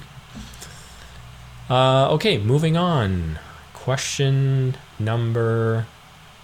uh, 1.71 2.09
okay 2.15 2.39
moving 2.39 2.77
on 2.77 3.39
question 3.75 4.77
number 4.99 5.87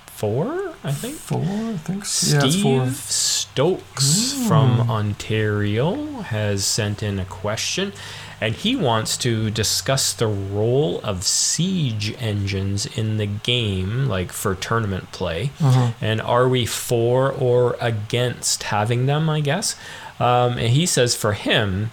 four, 0.06 0.74
I 0.84 0.92
think. 0.92 1.16
Four, 1.16 1.40
I 1.42 1.76
think. 1.78 2.04
so. 2.04 2.36
Yeah, 2.36 2.48
Steve 2.50 2.62
four. 2.62 2.86
Stokes 2.90 4.34
Ooh. 4.36 4.46
from 4.46 4.88
Ontario 4.88 6.20
has 6.22 6.64
sent 6.64 7.02
in 7.02 7.18
a 7.18 7.24
question, 7.24 7.92
and 8.42 8.54
he 8.56 8.74
wants 8.74 9.16
to 9.18 9.50
discuss 9.50 10.12
the 10.12 10.26
role 10.26 11.00
of 11.04 11.22
siege 11.22 12.12
engines 12.18 12.86
in 12.86 13.16
the 13.16 13.26
game, 13.26 14.06
like 14.08 14.32
for 14.32 14.54
tournament 14.54 15.12
play. 15.12 15.50
Mhm. 15.60 15.94
And 16.00 16.20
are 16.20 16.48
we 16.48 16.66
for 16.66 17.30
or 17.30 17.76
against 17.80 18.64
having 18.64 19.06
them? 19.06 19.30
I 19.30 19.40
guess. 19.40 19.76
Um, 20.18 20.58
and 20.58 20.70
he 20.70 20.86
says 20.86 21.14
for 21.14 21.32
him, 21.34 21.92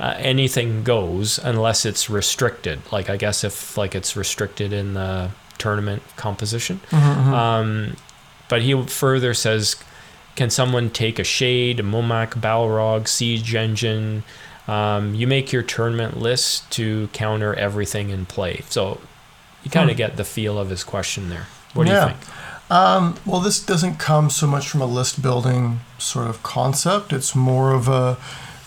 uh, 0.00 0.14
anything 0.18 0.82
goes 0.82 1.38
unless 1.38 1.84
it's 1.86 2.10
restricted. 2.10 2.80
Like 2.90 3.08
I 3.08 3.16
guess 3.16 3.44
if 3.44 3.78
like 3.78 3.94
it's 3.94 4.16
restricted 4.16 4.72
in 4.72 4.94
the 4.94 5.30
tournament 5.58 6.02
composition. 6.16 6.80
Mhm, 6.90 7.16
mhm. 7.26 7.32
Um, 7.32 7.96
but 8.48 8.62
he 8.62 8.74
further 8.86 9.32
says, 9.34 9.76
can 10.34 10.50
someone 10.50 10.90
take 10.90 11.20
a 11.20 11.24
shade, 11.24 11.78
a 11.78 11.84
Mûmak, 11.84 12.30
Balrog, 12.40 13.06
siege 13.06 13.54
engine? 13.54 14.24
Um, 14.66 15.14
you 15.14 15.26
make 15.26 15.52
your 15.52 15.62
tournament 15.62 16.18
list 16.18 16.70
to 16.72 17.08
counter 17.12 17.54
everything 17.54 18.10
in 18.10 18.24
play. 18.26 18.62
So 18.70 19.00
you 19.62 19.70
kind 19.70 19.90
of 19.90 19.96
Hmm. 19.96 19.98
get 19.98 20.16
the 20.16 20.24
feel 20.24 20.58
of 20.58 20.70
his 20.70 20.82
question 20.84 21.28
there. 21.28 21.46
What 21.74 21.86
do 21.86 21.92
Yeah. 21.92 22.00
you 22.02 22.06
think? 22.12 22.20
Um, 22.70 23.14
well, 23.26 23.40
this 23.40 23.60
doesn't 23.60 23.98
come 23.98 24.30
so 24.30 24.46
much 24.46 24.68
from 24.68 24.80
a 24.80 24.86
list 24.86 25.20
building 25.20 25.80
sort 25.98 26.28
of 26.28 26.42
concept. 26.42 27.12
It's 27.12 27.34
more 27.34 27.72
of 27.72 27.88
a, 27.88 28.16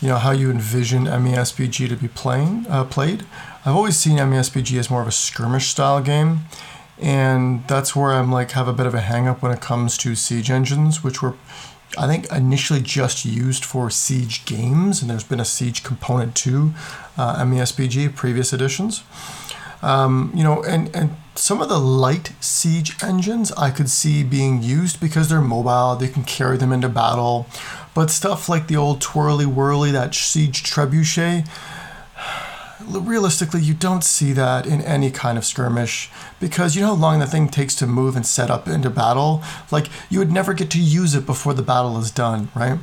you 0.02 0.08
know, 0.10 0.18
how 0.18 0.32
you 0.32 0.52
envision 0.52 1.08
MESBG 1.08 1.88
to 1.90 1.96
be 1.96 2.08
playing 2.08 2.68
uh, 2.70 2.84
played. 2.84 3.26
I've 3.66 3.76
always 3.76 3.98
seen 3.98 4.18
MESBG 4.20 4.78
as 4.78 4.90
more 4.92 5.02
of 5.02 5.08
a 5.08 5.12
skirmish 5.12 5.68
style 5.70 6.00
game, 6.02 6.46
and 7.02 7.64
that's 7.68 7.96
where 7.96 8.14
I'm 8.14 8.32
like 8.32 8.52
have 8.52 8.68
a 8.68 8.74
bit 8.74 8.86
of 8.86 8.94
a 8.94 9.02
hang 9.02 9.28
up 9.28 9.42
when 9.42 9.52
it 9.52 9.62
comes 9.62 9.98
to 10.00 10.14
siege 10.16 10.52
engines, 10.52 11.04
which 11.04 11.22
were 11.24 11.34
I 11.98 12.08
think 12.08 12.32
initially 12.32 12.82
just 12.82 13.26
used 13.26 13.66
for 13.66 13.90
siege 13.90 14.46
games, 14.46 15.02
and 15.02 15.10
there's 15.10 15.24
been 15.24 15.40
a 15.40 15.46
siege 15.46 15.84
component 15.84 16.36
to 16.36 16.74
uh, 17.18 17.44
MESBG 17.44 18.16
previous 18.16 18.54
editions. 18.54 19.04
Um, 19.82 20.32
you 20.36 20.44
know, 20.44 20.64
and 20.64 20.96
and 20.96 21.16
some 21.36 21.62
of 21.62 21.70
the 21.70 21.80
light 21.80 22.34
siege 22.40 22.96
engines 23.04 23.52
I 23.54 23.70
could 23.72 23.90
see 23.90 24.24
being 24.24 24.64
used 24.64 25.00
because 25.00 25.30
they're 25.30 25.42
mobile, 25.42 25.96
they 25.96 26.08
can 26.08 26.24
carry 26.24 26.58
them 26.58 26.72
into 26.72 26.90
battle. 26.90 27.48
But 27.94 28.10
stuff 28.12 28.48
like 28.48 28.68
the 28.68 28.76
old 28.76 29.02
twirly 29.02 29.46
whirly, 29.46 29.92
that 29.92 30.14
siege 30.14 30.64
trebuchet, 30.64 31.48
realistically, 32.90 33.62
you 33.62 33.74
don't 33.74 34.04
see 34.04 34.34
that 34.34 34.66
in 34.66 34.82
any 34.82 35.12
kind 35.12 35.38
of 35.38 35.46
skirmish 35.46 36.10
because 36.40 36.76
you 36.76 36.82
know 36.82 36.88
how 36.88 36.94
long 36.94 37.20
the 37.20 37.26
thing 37.26 37.48
takes 37.50 37.76
to 37.76 37.88
move 37.88 38.16
and 38.16 38.26
set 38.26 38.50
up 38.50 38.68
into 38.68 38.90
battle. 38.90 39.44
Like 39.72 39.88
you 40.10 40.20
would 40.20 40.32
never 40.32 40.54
get 40.54 40.70
to 40.72 40.80
use 40.80 41.16
it 41.16 41.26
before 41.26 41.54
the 41.54 41.62
battle 41.62 41.98
is 41.98 42.12
done, 42.12 42.50
right? 42.56 42.80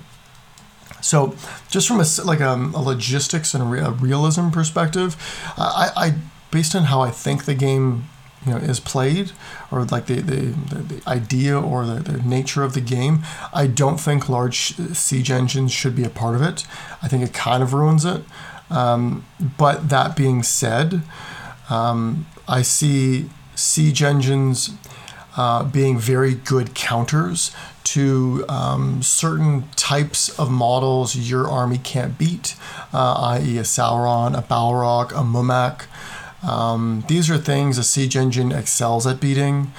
So, 1.00 1.36
just 1.68 1.86
from 1.86 2.00
a 2.00 2.06
like 2.24 2.40
a, 2.40 2.54
a 2.54 2.80
logistics 2.80 3.54
and 3.54 3.62
a, 3.62 3.90
realism 3.90 4.50
perspective, 4.50 5.16
I, 5.58 5.90
I 5.96 6.14
based 6.50 6.74
on 6.74 6.84
how 6.84 7.02
I 7.02 7.10
think 7.10 7.44
the 7.44 7.54
game 7.54 8.04
you 8.46 8.52
know 8.52 8.58
is 8.58 8.80
played 8.80 9.32
or 9.70 9.84
like 9.84 10.06
the 10.06 10.20
the, 10.20 10.54
the, 10.82 11.02
idea 11.08 11.58
or 11.58 11.84
the, 11.86 12.00
the 12.00 12.22
nature 12.22 12.62
of 12.62 12.74
the 12.74 12.80
game 12.80 13.22
i 13.52 13.66
don't 13.66 13.98
think 13.98 14.28
large 14.28 14.78
uh, 14.78 14.92
siege 14.92 15.30
engines 15.30 15.72
should 15.72 15.96
be 15.96 16.04
a 16.04 16.10
part 16.10 16.34
of 16.34 16.42
it 16.42 16.66
i 17.02 17.08
think 17.08 17.22
it 17.22 17.32
kind 17.32 17.62
of 17.62 17.72
ruins 17.72 18.04
it 18.04 18.22
um, 18.70 19.24
but 19.58 19.88
that 19.88 20.16
being 20.16 20.42
said, 20.42 21.02
um, 21.70 22.26
I 22.48 22.62
see 22.62 23.30
siege 23.54 24.02
engines 24.02 24.70
uh, 25.36 25.64
being 25.64 25.98
very 25.98 26.34
good 26.34 26.74
counters 26.74 27.50
to 27.84 28.44
um, 28.48 29.02
certain 29.02 29.68
types 29.76 30.36
of 30.38 30.50
models 30.50 31.16
your 31.16 31.48
army 31.48 31.78
can't 31.78 32.16
beat, 32.16 32.56
uh, 32.92 33.14
i.e., 33.38 33.58
a 33.58 33.62
Sauron, 33.62 34.36
a 34.36 34.42
Balrog, 34.42 35.10
a 35.12 35.22
Mûmak. 35.22 35.86
Um, 36.48 37.04
these 37.08 37.30
are 37.30 37.38
things 37.38 37.78
a 37.78 37.84
siege 37.84 38.16
engine 38.16 38.52
excels 38.52 39.06
at 39.06 39.20
beating. 39.20 39.72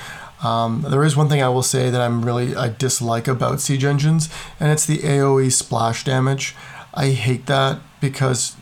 Um, 0.43 0.85
there 0.87 1.03
is 1.03 1.15
one 1.15 1.29
thing 1.29 1.41
I 1.41 1.49
will 1.49 1.63
say 1.63 1.89
that 1.89 2.01
I'm 2.01 2.23
really 2.23 2.55
I 2.55 2.69
dislike 2.69 3.27
about 3.27 3.61
siege 3.61 3.83
engines, 3.83 4.29
and 4.59 4.71
it's 4.71 4.85
the 4.85 4.99
AOE 4.99 5.51
splash 5.51 6.03
damage. 6.03 6.55
I 6.93 7.09
hate 7.09 7.45
that 7.47 7.79
because 7.99 8.54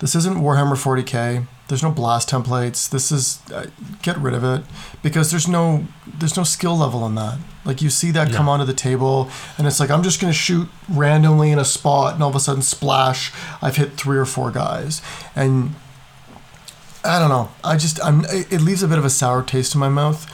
this 0.00 0.14
isn't 0.14 0.36
Warhammer 0.36 0.76
40k. 0.76 1.46
There's 1.68 1.82
no 1.82 1.90
blast 1.90 2.30
templates. 2.30 2.88
This 2.88 3.12
is 3.12 3.40
uh, 3.52 3.66
get 4.00 4.16
rid 4.16 4.32
of 4.32 4.42
it 4.44 4.64
because 5.02 5.30
there's 5.30 5.48
no 5.48 5.86
there's 6.06 6.36
no 6.36 6.44
skill 6.44 6.76
level 6.76 7.04
in 7.06 7.14
that. 7.16 7.38
Like 7.64 7.82
you 7.82 7.90
see 7.90 8.10
that 8.12 8.28
no. 8.28 8.34
come 8.34 8.48
onto 8.48 8.64
the 8.64 8.72
table 8.72 9.28
and 9.58 9.66
it's 9.66 9.78
like 9.78 9.90
I'm 9.90 10.02
just 10.02 10.20
going 10.20 10.32
to 10.32 10.38
shoot 10.38 10.68
randomly 10.88 11.50
in 11.50 11.58
a 11.58 11.64
spot 11.64 12.14
and 12.14 12.22
all 12.22 12.30
of 12.30 12.36
a 12.36 12.40
sudden 12.40 12.62
splash 12.62 13.32
I've 13.60 13.76
hit 13.76 13.92
3 13.92 14.16
or 14.16 14.24
4 14.24 14.50
guys. 14.50 15.02
And 15.36 15.74
I 17.04 17.18
don't 17.18 17.28
know. 17.28 17.50
I 17.62 17.76
just 17.76 18.02
I'm 18.04 18.24
it 18.26 18.60
leaves 18.60 18.82
a 18.82 18.88
bit 18.88 18.98
of 18.98 19.04
a 19.04 19.10
sour 19.10 19.42
taste 19.42 19.74
in 19.74 19.80
my 19.80 19.88
mouth, 19.88 20.26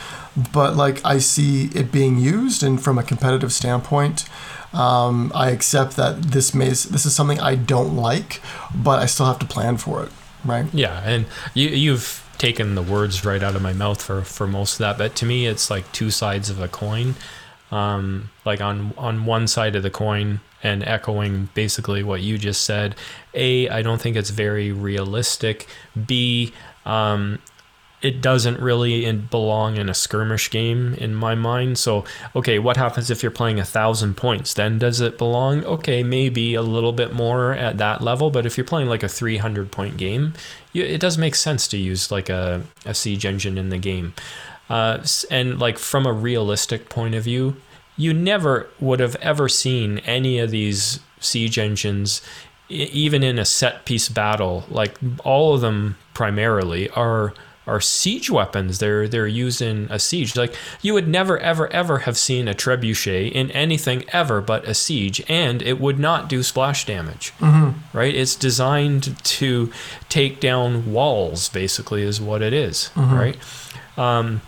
but 0.52 0.76
like 0.76 1.04
I 1.04 1.18
see 1.18 1.66
it 1.74 1.90
being 1.90 2.18
used 2.18 2.62
and 2.62 2.82
from 2.82 2.98
a 2.98 3.02
competitive 3.02 3.52
standpoint, 3.52 4.28
um, 4.74 5.32
I 5.34 5.50
accept 5.50 5.96
that 5.96 6.22
this 6.22 6.54
may 6.54 6.68
this 6.68 7.06
is 7.06 7.14
something 7.14 7.40
I 7.40 7.54
don't 7.54 7.96
like, 7.96 8.40
but 8.74 8.98
I 8.98 9.06
still 9.06 9.26
have 9.26 9.38
to 9.38 9.46
plan 9.46 9.76
for 9.76 10.02
it, 10.02 10.10
right? 10.44 10.66
Yeah, 10.72 11.00
and 11.04 11.26
you 11.54 11.68
you've 11.68 12.20
taken 12.38 12.74
the 12.74 12.82
words 12.82 13.24
right 13.24 13.42
out 13.42 13.54
of 13.54 13.62
my 13.62 13.72
mouth 13.72 14.02
for 14.02 14.22
for 14.22 14.46
most 14.46 14.74
of 14.74 14.78
that, 14.80 14.98
but 14.98 15.14
to 15.16 15.26
me, 15.26 15.46
it's 15.46 15.70
like 15.70 15.90
two 15.92 16.10
sides 16.10 16.50
of 16.50 16.60
a 16.60 16.68
coin. 16.68 17.14
Um, 17.70 18.30
like 18.44 18.60
on 18.60 18.92
on 18.98 19.26
one 19.26 19.48
side 19.48 19.74
of 19.74 19.82
the 19.82 19.90
coin, 19.90 20.40
and 20.64 20.82
echoing 20.84 21.50
basically 21.54 22.02
what 22.02 22.22
you 22.22 22.38
just 22.38 22.62
said. 22.62 22.96
A, 23.34 23.68
I 23.68 23.82
don't 23.82 24.00
think 24.00 24.16
it's 24.16 24.30
very 24.30 24.72
realistic. 24.72 25.68
B, 26.06 26.52
um, 26.86 27.38
it 28.04 28.20
doesn't 28.20 28.60
really 28.60 29.10
belong 29.12 29.78
in 29.78 29.88
a 29.88 29.94
skirmish 29.94 30.50
game 30.50 30.92
in 30.94 31.14
my 31.14 31.34
mind. 31.34 31.78
So, 31.78 32.04
okay, 32.36 32.58
what 32.58 32.76
happens 32.76 33.10
if 33.10 33.22
you're 33.22 33.32
playing 33.32 33.58
a 33.58 33.64
thousand 33.64 34.18
points? 34.18 34.52
Then 34.52 34.78
does 34.78 35.00
it 35.00 35.16
belong? 35.16 35.64
Okay, 35.64 36.02
maybe 36.02 36.54
a 36.54 36.60
little 36.60 36.92
bit 36.92 37.14
more 37.14 37.54
at 37.54 37.78
that 37.78 38.02
level. 38.02 38.30
But 38.30 38.44
if 38.44 38.58
you're 38.58 38.66
playing 38.66 38.90
like 38.90 39.02
a 39.02 39.08
300 39.08 39.72
point 39.72 39.96
game, 39.96 40.34
it 40.74 41.00
does 41.00 41.16
make 41.16 41.34
sense 41.34 41.66
to 41.68 41.78
use 41.78 42.10
like 42.10 42.28
a, 42.28 42.64
a 42.84 42.92
siege 42.92 43.24
engine 43.24 43.56
in 43.56 43.70
the 43.70 43.78
game. 43.78 44.12
Uh, 44.68 45.02
and 45.30 45.58
like 45.58 45.78
from 45.78 46.04
a 46.04 46.12
realistic 46.12 46.90
point 46.90 47.14
of 47.14 47.24
view, 47.24 47.56
you 47.96 48.12
never 48.12 48.68
would 48.80 49.00
have 49.00 49.16
ever 49.16 49.48
seen 49.48 50.00
any 50.00 50.38
of 50.38 50.50
these 50.50 51.00
siege 51.20 51.58
engines 51.58 52.20
even 52.68 53.22
in 53.22 53.38
a 53.38 53.44
set 53.44 53.84
piece 53.84 54.08
battle 54.08 54.64
like 54.70 54.96
all 55.22 55.54
of 55.54 55.60
them 55.60 55.96
primarily 56.14 56.88
are 56.90 57.34
are 57.66 57.80
siege 57.80 58.30
weapons. 58.30 58.78
They're 58.78 59.08
they're 59.08 59.26
used 59.26 59.62
in 59.62 59.88
a 59.90 59.98
siege. 59.98 60.36
Like 60.36 60.54
you 60.82 60.94
would 60.94 61.08
never 61.08 61.38
ever 61.38 61.72
ever 61.72 62.00
have 62.00 62.18
seen 62.18 62.48
a 62.48 62.54
trebuchet 62.54 63.32
in 63.32 63.50
anything 63.52 64.04
ever 64.12 64.40
but 64.40 64.66
a 64.66 64.74
siege, 64.74 65.22
and 65.28 65.62
it 65.62 65.80
would 65.80 65.98
not 65.98 66.28
do 66.28 66.42
splash 66.42 66.84
damage. 66.86 67.32
Mm-hmm. 67.38 67.96
Right? 67.96 68.14
It's 68.14 68.34
designed 68.34 69.16
to 69.24 69.72
take 70.08 70.40
down 70.40 70.92
walls. 70.92 71.48
Basically, 71.48 72.02
is 72.02 72.20
what 72.20 72.42
it 72.42 72.52
is, 72.52 72.90
mm-hmm. 72.94 73.14
Right. 73.14 73.38
Um, 73.96 74.42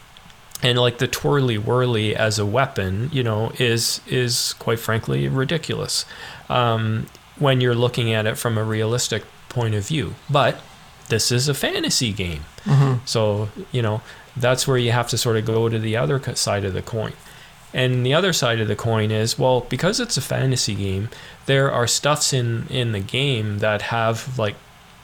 and 0.62 0.78
like 0.78 0.98
the 0.98 1.06
twirly 1.06 1.58
whirly 1.58 2.16
as 2.16 2.38
a 2.38 2.46
weapon, 2.46 3.10
you 3.12 3.22
know, 3.22 3.52
is 3.58 4.00
is 4.06 4.54
quite 4.54 4.78
frankly 4.78 5.28
ridiculous 5.28 6.04
um, 6.48 7.06
when 7.38 7.60
you're 7.60 7.74
looking 7.74 8.12
at 8.12 8.26
it 8.26 8.36
from 8.38 8.58
a 8.58 8.64
realistic 8.64 9.24
point 9.48 9.74
of 9.74 9.86
view. 9.86 10.14
But 10.30 10.60
this 11.08 11.30
is 11.32 11.48
a 11.48 11.54
fantasy 11.54 12.12
game. 12.12 12.44
Mm-hmm. 12.64 13.04
So, 13.04 13.48
you 13.72 13.82
know, 13.82 14.02
that's 14.36 14.66
where 14.66 14.78
you 14.78 14.92
have 14.92 15.08
to 15.08 15.18
sort 15.18 15.36
of 15.36 15.44
go 15.44 15.68
to 15.68 15.78
the 15.78 15.96
other 15.96 16.20
side 16.34 16.64
of 16.64 16.72
the 16.72 16.82
coin. 16.82 17.12
And 17.72 18.06
the 18.06 18.14
other 18.14 18.32
side 18.32 18.60
of 18.60 18.68
the 18.68 18.76
coin 18.76 19.10
is, 19.10 19.38
well, 19.38 19.60
because 19.62 20.00
it's 20.00 20.16
a 20.16 20.22
fantasy 20.22 20.74
game, 20.74 21.10
there 21.46 21.70
are 21.70 21.86
stuffs 21.86 22.32
in, 22.32 22.66
in 22.68 22.92
the 22.92 23.00
game 23.00 23.58
that 23.58 23.82
have 23.82 24.38
like 24.38 24.56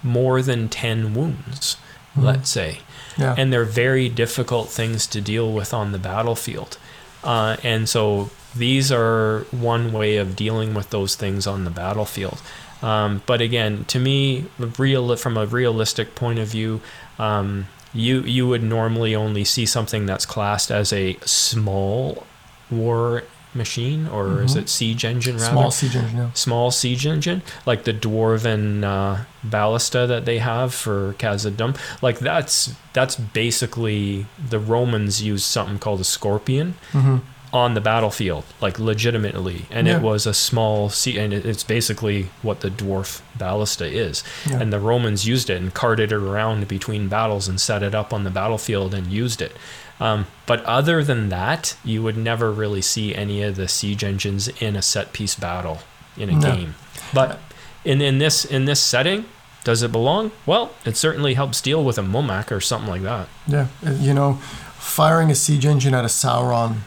more 0.03 0.43
than 0.43 0.69
10 0.69 1.15
wounds, 1.15 1.77
mm-hmm. 2.13 2.25
let's 2.25 2.51
say. 2.51 2.79
Yeah. 3.19 3.35
And 3.37 3.53
they're 3.53 3.65
very 3.65 4.09
difficult 4.09 4.71
things 4.71 5.07
to 5.09 5.21
deal 5.21 5.53
with 5.53 5.75
on 5.75 5.93
the 5.93 5.99
battlefield. 5.99 6.79
Uh, 7.23 7.57
and 7.63 7.89
so 7.89 8.31
these 8.55 8.91
are 8.91 9.41
one 9.51 9.93
way 9.93 10.17
of 10.17 10.37
dealing 10.37 10.75
with 10.75 10.91
those 10.91 11.15
things 11.15 11.47
on 11.47 11.65
the 11.65 11.71
battlefield. 11.71 12.41
Um, 12.83 13.23
but 13.27 13.41
again, 13.41 13.85
to 13.87 13.99
me, 13.99 14.47
real 14.79 15.15
from 15.17 15.37
a 15.37 15.47
realistic 15.47 16.15
point 16.15 16.39
of 16.39 16.49
view, 16.49 16.81
um, 17.19 17.67
you 17.95 18.23
you 18.23 18.49
would 18.49 18.63
normally 18.63 19.15
only 19.15 19.45
see 19.45 19.67
something 19.67 20.07
that's 20.07 20.27
classed 20.27 20.71
as 20.71 20.93
a 20.93 21.17
small 21.25 22.27
war 22.71 23.25
machine, 23.55 24.09
or 24.09 24.27
mm-hmm. 24.27 24.45
is 24.45 24.57
it 24.57 24.69
siege 24.69 25.05
engine 25.05 25.37
rather? 25.37 25.53
Small 25.53 25.71
siege 25.71 25.97
engine. 25.97 26.17
Yeah. 26.17 26.33
Small 26.33 26.71
siege 26.71 27.07
engine, 27.07 27.43
like 27.67 27.85
the 27.85 27.93
dwarven 27.93 28.83
uh, 28.83 29.25
ballista 29.45 30.07
that 30.07 30.25
they 30.25 30.39
have 30.39 30.73
for 30.73 31.15
Khazad-dûm. 31.19 31.77
Like 32.01 32.19
that's 32.19 32.75
that's 32.95 33.17
basically 33.17 34.27
the 34.39 34.59
Romans 34.59 35.23
used 35.23 35.45
something 35.45 35.79
called 35.79 36.01
a 36.01 36.05
scorpion. 36.05 36.75
Mm-hmm 36.93 37.29
on 37.53 37.75
the 37.75 37.81
battlefield, 37.81 38.45
like 38.61 38.79
legitimately. 38.79 39.67
And 39.71 39.87
yeah. 39.87 39.97
it 39.97 40.03
was 40.03 40.27
a 40.27 40.33
small 40.33 40.89
sea, 40.89 41.19
and 41.19 41.33
it's 41.33 41.63
basically 41.63 42.31
what 42.41 42.61
the 42.61 42.71
dwarf 42.71 43.21
ballista 43.37 43.87
is. 43.87 44.25
Yeah. 44.49 44.61
And 44.61 44.73
the 44.73 44.81
Romans 44.81 45.27
used 45.27 45.51
it 45.51 45.61
and 45.61 45.73
carted 45.73 46.13
it 46.13 46.17
around 46.17 46.67
between 46.67 47.09
battles 47.09 47.49
and 47.49 47.61
set 47.61 47.83
it 47.83 47.95
up 47.95 48.13
on 48.13 48.25
the 48.25 48.31
battlefield 48.31 48.95
and 48.95 49.09
used 49.09 49.43
it. 49.43 49.55
Um, 50.01 50.27
but 50.47 50.65
other 50.65 51.05
than 51.05 51.29
that, 51.29 51.77
you 51.85 52.03
would 52.03 52.17
never 52.17 52.51
really 52.51 52.83
see 52.83 53.15
any 53.15 53.43
of 53.43 53.57
the 53.57 53.69
siege 53.69 54.03
engines 54.03 54.49
in 54.49 54.75
a 54.75 54.83
set 54.83 55.13
piece 55.13 55.35
battle 55.35 55.81
in 56.17 56.31
a 56.31 56.33
no. 56.33 56.41
game. 56.41 56.75
But 57.13 57.39
in, 57.85 58.01
in 58.01 58.19
this 58.19 58.45
in 58.45 58.65
this 58.65 58.81
setting, 58.81 59.27
does 59.63 59.83
it 59.83 59.93
belong? 59.93 60.33
Well, 60.47 60.73
it 60.85 60.97
certainly 60.97 61.35
helps 61.35 61.61
deal 61.61 61.85
with 61.85 61.99
a 61.99 62.03
Mûmak 62.03 62.51
or 62.51 62.61
something 62.61 62.89
like 62.89 63.03
that. 63.03 63.29
Yeah, 63.47 63.69
you 64.01 64.15
know, 64.15 64.35
firing 64.75 65.31
a 65.31 65.35
siege 65.35 65.67
engine 65.67 65.95
at 65.95 66.05
a 66.05 66.09
Sauron 66.09 66.79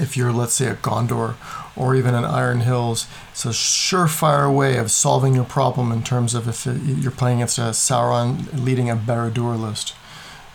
if 0.00 0.16
you're, 0.16 0.32
let's 0.32 0.54
say, 0.54 0.66
at 0.68 0.82
Gondor 0.82 1.34
or 1.76 1.94
even 1.94 2.14
at 2.14 2.24
Iron 2.24 2.60
Hills, 2.60 3.06
it's 3.30 3.44
a 3.44 3.50
surefire 3.50 4.54
way 4.54 4.76
of 4.76 4.90
solving 4.90 5.34
your 5.34 5.44
problem 5.44 5.92
in 5.92 6.02
terms 6.02 6.34
of 6.34 6.48
if 6.48 6.66
it, 6.66 6.80
you're 6.82 7.10
playing 7.10 7.38
against 7.38 7.58
a 7.58 7.72
Sauron 7.72 8.64
leading 8.64 8.90
a 8.90 8.96
Barad-dûr 8.96 9.60
list. 9.60 9.94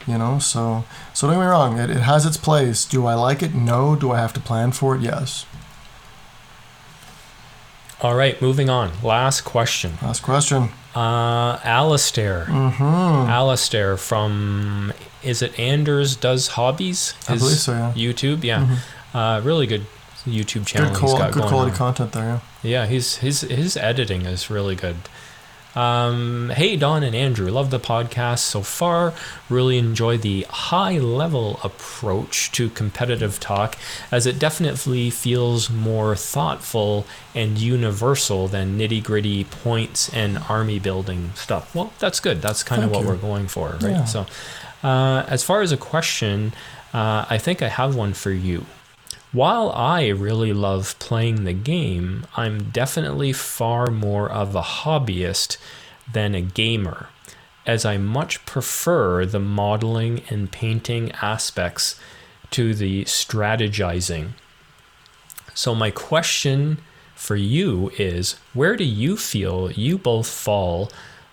You 0.07 0.19
know, 0.19 0.37
so 0.37 0.85
so 1.15 1.25
don't 1.25 1.37
get 1.37 1.41
me 1.41 1.47
wrong, 1.47 1.79
it, 1.79 1.89
it 1.89 2.01
has 2.01 2.27
its 2.27 2.37
place. 2.37 2.85
Do 2.85 3.07
I 3.07 3.15
like 3.15 3.41
it? 3.41 3.55
No. 3.55 3.95
Do 3.95 4.11
I 4.11 4.19
have 4.19 4.33
to 4.33 4.39
plan 4.39 4.71
for 4.71 4.95
it? 4.95 5.01
Yes. 5.01 5.47
All 8.01 8.13
right, 8.13 8.39
moving 8.39 8.69
on. 8.69 8.91
Last 9.01 9.41
question. 9.41 9.93
Last 10.03 10.21
question. 10.21 10.69
Uh, 10.95 11.59
Alistair. 11.63 12.45
Mm-hmm. 12.45 12.83
Alistair 12.83 13.97
from 13.97 14.93
is 15.23 15.41
it 15.41 15.57
Anders 15.59 16.15
does 16.15 16.49
hobbies? 16.49 17.15
I 17.27 17.37
believe 17.37 17.57
so, 17.57 17.71
yeah. 17.73 17.93
YouTube, 17.95 18.43
yeah, 18.43 18.77
uh, 19.15 19.41
really 19.43 19.65
good 19.65 19.85
YouTube 20.25 20.65
channel 20.65 20.91
Good, 20.93 21.17
got 21.17 21.33
good 21.33 21.43
quality 21.43 21.71
on. 21.71 21.77
content 21.77 22.11
there. 22.11 22.23
Yeah. 22.23 22.39
Yeah, 22.63 22.85
he's 22.87 23.17
his 23.17 23.41
his 23.41 23.77
editing 23.77 24.23
is 24.23 24.49
really 24.49 24.75
good. 24.75 24.97
Um, 25.75 26.51
hey 26.55 26.77
Don 26.77 27.03
and 27.03 27.13
Andrew, 27.13 27.51
love 27.51 27.69
the 27.69 27.79
podcast 27.81 28.39
so 28.39 28.61
far. 28.61 29.13
Really 29.49 29.77
enjoy 29.77 30.17
the 30.17 30.45
high 30.49 30.97
level 30.97 31.59
approach 31.63 32.49
to 32.53 32.69
competitive 32.69 33.39
talk, 33.41 33.77
as 34.09 34.25
it 34.25 34.39
definitely 34.39 35.09
feels 35.09 35.69
more 35.69 36.15
thoughtful 36.15 37.05
and 37.35 37.57
universal 37.57 38.47
than 38.47 38.79
nitty 38.79 39.03
gritty 39.03 39.43
points 39.43 40.09
and 40.13 40.37
army 40.49 40.79
building 40.79 41.31
stuff. 41.35 41.75
Well, 41.75 41.91
that's 41.99 42.21
good. 42.21 42.41
That's 42.41 42.63
kind 42.63 42.83
of 42.83 42.91
what 42.91 43.01
you. 43.01 43.07
we're 43.07 43.17
going 43.17 43.47
for, 43.47 43.71
right? 43.81 43.91
Yeah. 43.91 44.05
So, 44.05 44.25
uh, 44.81 45.25
as 45.27 45.43
far 45.43 45.61
as 45.61 45.73
a 45.73 45.77
question, 45.77 46.53
uh, 46.93 47.25
I 47.29 47.37
think 47.37 47.61
I 47.61 47.67
have 47.67 47.95
one 47.95 48.13
for 48.13 48.31
you. 48.31 48.65
While 49.35 49.69
I 49.71 50.07
really 50.07 50.53
love 50.53 50.97
playing 50.97 51.43
the 51.43 51.51
game, 51.51 52.25
I'm 52.37 52.69
definitely 52.69 53.33
far 53.33 53.87
more 53.87 54.31
of 54.31 54.55
a 54.55 54.61
hobbyist 54.61 55.57
than 56.09 56.33
a 56.33 56.39
gamer, 56.39 57.09
as 57.65 57.83
I 57.83 57.97
much 57.97 58.45
prefer 58.45 59.25
the 59.25 59.41
modeling 59.41 60.21
and 60.29 60.49
painting 60.49 61.11
aspects 61.21 61.99
to 62.51 62.73
the 62.73 63.03
strategizing. 63.03 64.35
So, 65.53 65.75
my 65.75 65.91
question 65.91 66.77
for 67.13 67.35
you 67.35 67.91
is 67.97 68.37
where 68.53 68.77
do 68.77 68.85
you 68.85 69.17
feel 69.17 69.69
you 69.69 69.97
both 69.97 70.29
fall 70.29 70.89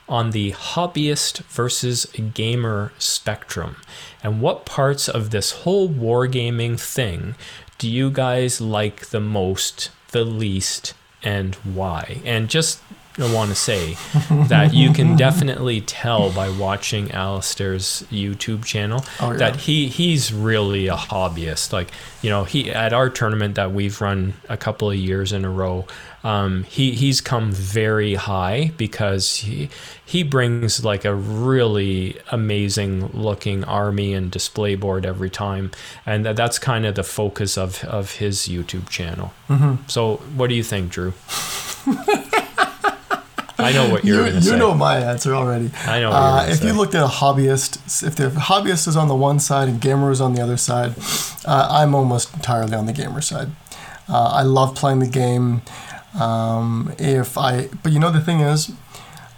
on 0.09 0.33
the 0.33 0.51
hobbyist 0.51 1.45
versus 1.45 2.07
gamer 2.35 2.93
spectrum? 2.99 3.77
And 4.25 4.41
what 4.41 4.67
parts 4.67 5.09
of 5.09 5.31
this 5.31 5.53
whole 5.63 5.89
wargaming 5.89 6.81
thing 6.81 7.37
do 7.79 7.89
you 7.89 8.11
guys 8.11 8.61
like 8.61 9.07
the 9.09 9.21
most, 9.21 9.91
the 10.13 10.25
least, 10.25 10.95
and 11.23 11.55
why? 11.57 12.21
And 12.25 12.49
just 12.49 12.81
want 13.19 13.51
to 13.51 13.55
say 13.57 13.95
that 14.49 14.73
you 14.75 14.93
can 14.93 15.17
definitely 15.17 15.81
tell 15.83 16.33
by 16.33 16.49
watching 16.51 17.11
Alistair's 17.13 18.05
YouTube 18.11 18.65
channel 18.65 19.05
Oh, 19.21 19.33
yeah. 19.33 19.37
that 19.39 19.57
he 19.57 19.89
he's 19.89 20.33
really 20.33 20.87
a 20.89 20.97
hobbyist. 20.97 21.73
Like 21.73 21.91
you 22.23 22.31
know, 22.31 22.45
he 22.45 22.71
at 22.71 22.93
our 22.93 23.11
tournament 23.11 23.55
that 23.57 23.73
we've 23.73 24.01
run 24.01 24.35
a 24.49 24.57
couple 24.57 24.91
of 24.91 24.97
years 24.97 25.33
in 25.33 25.45
a 25.45 25.51
row, 25.51 25.87
um, 26.25 26.63
he 26.65 26.93
he's 26.93 27.21
come 27.21 27.51
very 27.53 28.15
high 28.15 28.73
because 28.77 29.37
he 29.37 29.69
he 30.05 30.23
brings 30.23 30.85
like 30.85 31.05
a 31.05 31.15
really 31.15 32.17
amazing 32.31 33.09
looking 33.09 33.65
army 33.65 34.15
and 34.15 34.31
display 34.31 34.75
board 34.75 35.05
every 35.05 35.31
time, 35.31 35.71
and 36.07 36.25
that, 36.25 36.37
that's 36.37 36.59
kind 36.59 36.87
of 36.87 36.95
the 36.95 37.05
focus 37.05 37.59
of 37.59 37.83
of 37.85 38.13
his 38.17 38.43
YouTube 38.49 38.89
channel. 38.89 39.33
Mm-hmm. 39.49 39.89
So, 39.89 40.17
what 40.37 40.49
do 40.49 40.55
you 40.55 40.63
think, 40.63 40.91
Drew? 40.91 41.13
I 43.63 43.73
know 43.73 43.91
what 43.91 44.05
you're 44.05 44.17
You, 44.17 44.23
going 44.25 44.35
you 44.35 44.41
to 44.41 44.47
say. 44.47 44.59
know 44.59 44.75
my 44.75 44.99
answer 44.99 45.35
already. 45.35 45.71
I 45.87 46.01
know 46.01 46.11
what 46.11 46.17
Uh, 46.17 46.47
if 46.49 46.59
say. 46.59 46.67
you 46.67 46.73
looked 46.73 46.95
at 46.95 47.03
a 47.03 47.09
hobbyist, 47.09 48.03
if 48.07 48.15
the 48.17 48.29
hobbyist 48.31 48.87
is 48.89 48.97
on 48.97 49.09
the 49.09 49.15
one 49.15 49.39
side 49.41 49.69
and 49.69 49.81
gamer 49.81 50.11
is 50.11 50.21
on 50.21 50.35
the 50.35 50.43
other 50.43 50.57
side, 50.57 50.95
uh, 51.47 51.69
I'm 51.71 51.95
almost 51.95 52.35
entirely 52.35 52.75
on 52.75 52.87
the 52.87 52.93
gamer 52.93 53.21
side. 53.21 53.49
Uh, 54.09 54.31
I 54.35 54.43
love 54.43 54.75
playing 54.75 54.99
the 55.01 55.07
game. 55.07 55.63
Um, 56.19 56.93
if 56.99 57.39
I, 57.39 57.69
but 57.83 57.93
you 57.93 57.99
know 57.99 58.11
the 58.11 58.21
thing 58.21 58.41
is, 58.41 58.71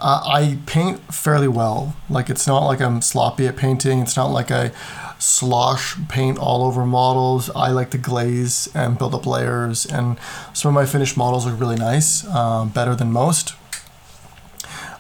uh, 0.01 0.21
I 0.27 0.59
paint 0.67 1.01
fairly 1.15 1.49
well. 1.49 1.95
Like 2.11 2.29
it's 2.29 2.47
not 2.47 2.67
like 2.67 2.81
I'm 2.81 3.01
sloppy 3.01 3.47
at 3.47 3.57
painting. 3.57 4.01
It's 4.01 4.17
not 4.17 4.27
like 4.33 4.51
I 4.51 4.73
slosh 5.21 5.97
paint 6.09 6.37
all 6.39 6.65
over 6.67 6.85
models. 6.85 7.49
I 7.55 7.71
like 7.71 7.91
to 7.91 7.99
glaze 7.99 8.69
and 8.75 8.99
build 8.99 9.15
up 9.15 9.25
layers, 9.27 9.87
and 9.87 10.19
some 10.53 10.71
of 10.71 10.75
my 10.75 10.85
finished 10.87 11.17
models 11.17 11.47
look 11.47 11.59
really 11.61 11.77
nice, 11.77 12.27
uh, 12.27 12.65
better 12.65 12.95
than 12.97 13.13
most. 13.13 13.55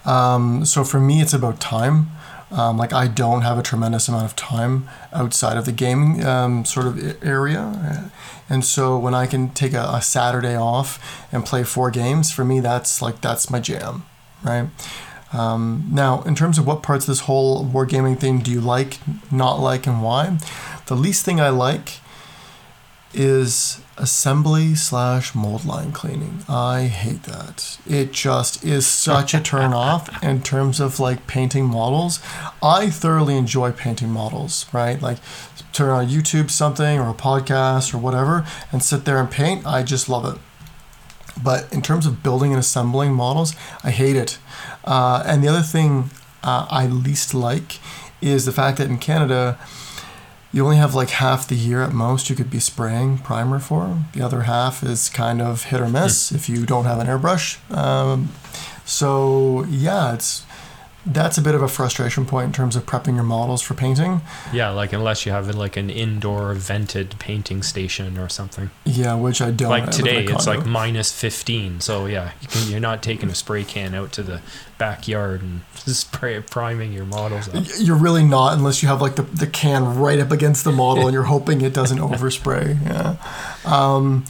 Um, 0.04 0.64
so 0.64 0.84
for 0.84 1.00
me, 1.00 1.20
it's 1.20 1.32
about 1.32 1.60
time. 1.60 2.10
Um, 2.50 2.76
like 2.76 2.92
I 2.92 3.08
don't 3.08 3.42
have 3.42 3.58
a 3.58 3.62
tremendous 3.62 4.06
amount 4.06 4.26
of 4.26 4.36
time 4.36 4.88
outside 5.12 5.56
of 5.56 5.64
the 5.64 5.72
gaming 5.72 6.24
um, 6.24 6.64
sort 6.64 6.86
of 6.86 7.24
area, 7.24 8.10
and 8.48 8.64
so 8.64 8.96
when 8.96 9.12
I 9.12 9.26
can 9.26 9.50
take 9.50 9.72
a, 9.72 9.82
a 9.92 10.00
Saturday 10.00 10.54
off 10.54 11.26
and 11.32 11.44
play 11.44 11.64
four 11.64 11.90
games, 11.90 12.30
for 12.30 12.44
me 12.44 12.60
that's 12.60 13.02
like 13.02 13.20
that's 13.20 13.50
my 13.50 13.58
jam, 13.58 14.04
right? 14.44 14.68
Um, 15.32 15.88
now, 15.90 16.22
in 16.22 16.36
terms 16.36 16.58
of 16.58 16.66
what 16.66 16.82
parts 16.84 17.04
of 17.04 17.08
this 17.08 17.20
whole 17.20 17.64
wargaming 17.64 18.20
thing 18.20 18.38
do 18.38 18.52
you 18.52 18.60
like, 18.60 18.98
not 19.32 19.56
like, 19.56 19.86
and 19.88 20.00
why, 20.00 20.38
the 20.86 20.94
least 20.94 21.24
thing 21.24 21.40
I 21.40 21.48
like 21.48 21.98
is 23.12 23.80
assembly 23.96 24.74
slash 24.74 25.34
mold 25.34 25.64
line 25.64 25.92
cleaning. 25.92 26.42
I 26.48 26.84
hate 26.84 27.24
that. 27.24 27.78
It 27.86 28.12
just 28.12 28.64
is 28.64 28.86
such 28.86 29.34
a 29.34 29.40
turn 29.40 29.72
off 29.74 30.22
in 30.22 30.42
terms 30.42 30.80
of 30.80 30.98
like 30.98 31.26
painting 31.26 31.66
models. 31.66 32.20
I 32.62 32.90
thoroughly 32.90 33.36
enjoy 33.36 33.72
painting 33.72 34.10
models, 34.10 34.66
right? 34.72 35.00
Like 35.00 35.18
turn 35.72 35.90
on 35.90 36.08
YouTube 36.08 36.50
something 36.50 36.98
or 36.98 37.10
a 37.10 37.14
podcast 37.14 37.94
or 37.94 37.98
whatever 37.98 38.46
and 38.72 38.82
sit 38.82 39.04
there 39.04 39.18
and 39.18 39.30
paint. 39.30 39.66
I 39.66 39.82
just 39.82 40.08
love 40.08 40.24
it. 40.24 40.40
But 41.42 41.72
in 41.72 41.82
terms 41.82 42.06
of 42.06 42.22
building 42.22 42.52
and 42.52 42.60
assembling 42.60 43.12
models, 43.12 43.54
I 43.82 43.90
hate 43.90 44.16
it. 44.16 44.38
Uh, 44.84 45.22
and 45.26 45.42
the 45.42 45.48
other 45.48 45.62
thing 45.62 46.10
uh, 46.42 46.66
I 46.70 46.86
least 46.86 47.34
like 47.34 47.80
is 48.20 48.44
the 48.44 48.52
fact 48.52 48.78
that 48.78 48.88
in 48.88 48.98
Canada, 48.98 49.58
you 50.54 50.62
only 50.64 50.76
have 50.76 50.94
like 50.94 51.10
half 51.10 51.48
the 51.48 51.56
year 51.56 51.82
at 51.82 51.92
most 51.92 52.30
you 52.30 52.36
could 52.36 52.48
be 52.48 52.60
spraying 52.60 53.18
primer 53.18 53.58
for. 53.58 54.04
The 54.12 54.22
other 54.22 54.42
half 54.42 54.84
is 54.84 55.08
kind 55.08 55.42
of 55.42 55.64
hit 55.64 55.80
or 55.80 55.88
miss 55.88 56.30
if 56.30 56.48
you 56.48 56.64
don't 56.64 56.84
have 56.84 57.00
an 57.00 57.08
airbrush. 57.08 57.58
Um, 57.76 58.28
so 58.84 59.64
yeah, 59.64 60.14
it's 60.14 60.46
that's 61.06 61.36
a 61.36 61.42
bit 61.42 61.54
of 61.54 61.62
a 61.62 61.68
frustration 61.68 62.24
point 62.24 62.46
in 62.46 62.52
terms 62.52 62.76
of 62.76 62.86
prepping 62.86 63.14
your 63.14 63.24
models 63.24 63.60
for 63.60 63.74
painting. 63.74 64.22
Yeah, 64.52 64.70
like 64.70 64.92
unless 64.92 65.26
you 65.26 65.32
have 65.32 65.54
like 65.54 65.76
an 65.76 65.90
indoor 65.90 66.54
vented 66.54 67.18
painting 67.18 67.62
station 67.62 68.18
or 68.18 68.28
something. 68.28 68.70
Yeah, 68.84 69.14
which 69.14 69.42
I 69.42 69.50
don't. 69.50 69.70
Like 69.70 69.90
today, 69.90 70.24
it's 70.24 70.46
like 70.46 70.64
minus 70.64 71.12
15. 71.12 71.80
So 71.80 72.06
yeah, 72.06 72.32
you 72.40 72.72
you're 72.72 72.80
not 72.80 73.02
taking 73.02 73.28
a 73.28 73.34
spray 73.34 73.64
can 73.64 73.94
out 73.94 74.12
to 74.12 74.22
the 74.22 74.40
backyard 74.78 75.42
and 75.42 75.60
spray 75.76 76.40
priming 76.40 76.92
your 76.92 77.04
models 77.04 77.48
up. 77.54 77.64
You're 77.78 77.96
really 77.96 78.24
not 78.24 78.54
unless 78.56 78.82
you 78.82 78.88
have 78.88 79.02
like 79.02 79.16
the, 79.16 79.22
the 79.22 79.46
can 79.46 79.96
right 79.96 80.18
up 80.18 80.32
against 80.32 80.64
the 80.64 80.72
model 80.72 81.04
and 81.06 81.12
you're 81.12 81.24
hoping 81.24 81.60
it 81.60 81.74
doesn't 81.74 81.98
overspray. 82.10 82.82
Yeah. 82.84 83.16
Um, 83.64 84.24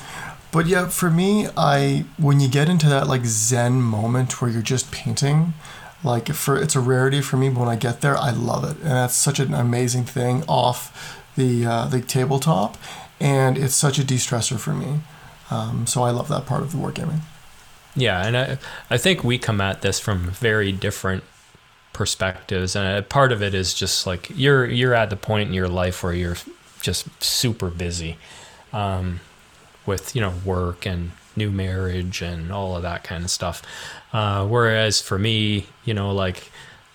but 0.54 0.66
yeah, 0.66 0.88
for 0.88 1.10
me, 1.10 1.48
I 1.56 2.04
when 2.16 2.38
you 2.38 2.48
get 2.48 2.68
into 2.68 2.88
that 2.88 3.08
like 3.08 3.24
zen 3.24 3.82
moment 3.82 4.40
where 4.40 4.48
you're 4.50 4.62
just 4.62 4.92
painting, 4.92 5.54
like 6.04 6.28
for 6.28 6.56
it's 6.56 6.76
a 6.76 6.80
rarity 6.80 7.20
for 7.20 7.36
me. 7.36 7.48
But 7.48 7.60
when 7.60 7.68
I 7.68 7.76
get 7.76 8.00
there, 8.02 8.16
I 8.16 8.30
love 8.30 8.64
it, 8.64 8.76
and 8.82 8.92
that's 8.92 9.16
such 9.16 9.40
an 9.40 9.54
amazing 9.54 10.04
thing 10.04 10.44
off 10.46 11.22
the 11.36 11.66
uh, 11.66 11.86
the 11.86 12.00
tabletop, 12.00 12.76
and 13.18 13.58
it's 13.58 13.74
such 13.74 13.98
a 13.98 14.04
de-stressor 14.04 14.58
for 14.58 14.74
me. 14.74 15.00
Um, 15.50 15.86
so 15.86 16.02
I 16.02 16.10
love 16.10 16.28
that 16.28 16.46
part 16.46 16.62
of 16.62 16.72
the 16.72 16.78
wargaming. 16.78 17.20
Yeah, 17.96 18.24
and 18.24 18.36
I 18.36 18.58
I 18.90 18.98
think 18.98 19.24
we 19.24 19.38
come 19.38 19.60
at 19.60 19.82
this 19.82 19.98
from 19.98 20.30
very 20.30 20.70
different 20.70 21.24
perspectives, 21.92 22.76
and 22.76 23.08
part 23.08 23.32
of 23.32 23.42
it 23.42 23.54
is 23.54 23.72
just 23.72 24.06
like 24.06 24.30
you're 24.34 24.66
you're 24.66 24.94
at 24.94 25.10
the 25.10 25.16
point 25.16 25.48
in 25.48 25.54
your 25.54 25.68
life 25.68 26.02
where 26.02 26.12
you're 26.12 26.36
just 26.80 27.08
super 27.22 27.70
busy, 27.70 28.18
um, 28.72 29.20
with 29.86 30.14
you 30.14 30.20
know 30.20 30.34
work 30.44 30.86
and 30.86 31.12
new 31.36 31.50
marriage 31.50 32.22
and 32.22 32.52
all 32.52 32.76
of 32.76 32.82
that 32.82 33.04
kind 33.04 33.24
of 33.24 33.30
stuff. 33.30 33.62
Uh, 34.12 34.46
whereas 34.46 35.00
for 35.00 35.18
me, 35.18 35.66
you 35.84 35.94
know, 35.94 36.12
like 36.12 36.50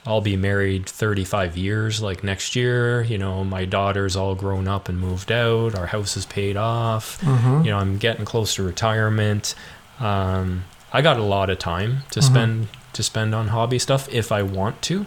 I'll 0.05 0.21
be 0.21 0.37
married 0.37 0.87
35 0.87 1.57
years 1.57 2.01
like 2.01 2.23
next 2.23 2.55
year. 2.55 3.01
You 3.03 3.17
know, 3.17 3.43
my 3.43 3.65
daughter's 3.65 4.15
all 4.15 4.33
grown 4.35 4.67
up 4.67 4.87
and 4.89 4.97
moved 4.99 5.31
out. 5.31 5.75
Our 5.75 5.87
house 5.87 6.15
is 6.17 6.25
paid 6.25 6.55
off. 6.57 7.19
Mm-hmm. 7.21 7.65
You 7.65 7.71
know, 7.71 7.77
I'm 7.77 7.97
getting 7.97 8.25
close 8.25 8.55
to 8.55 8.63
retirement. 8.63 9.55
Um, 9.99 10.63
I 10.93 11.01
got 11.01 11.17
a 11.19 11.23
lot 11.23 11.49
of 11.49 11.59
time 11.59 12.03
to 12.11 12.19
Mhm. 12.19 12.23
spend 12.23 12.67
to 12.93 13.03
spend 13.03 13.35
on 13.35 13.49
hobby 13.49 13.77
stuff 13.77 14.09
if 14.11 14.31
I 14.31 14.41
want 14.41 14.81
to. 14.83 15.05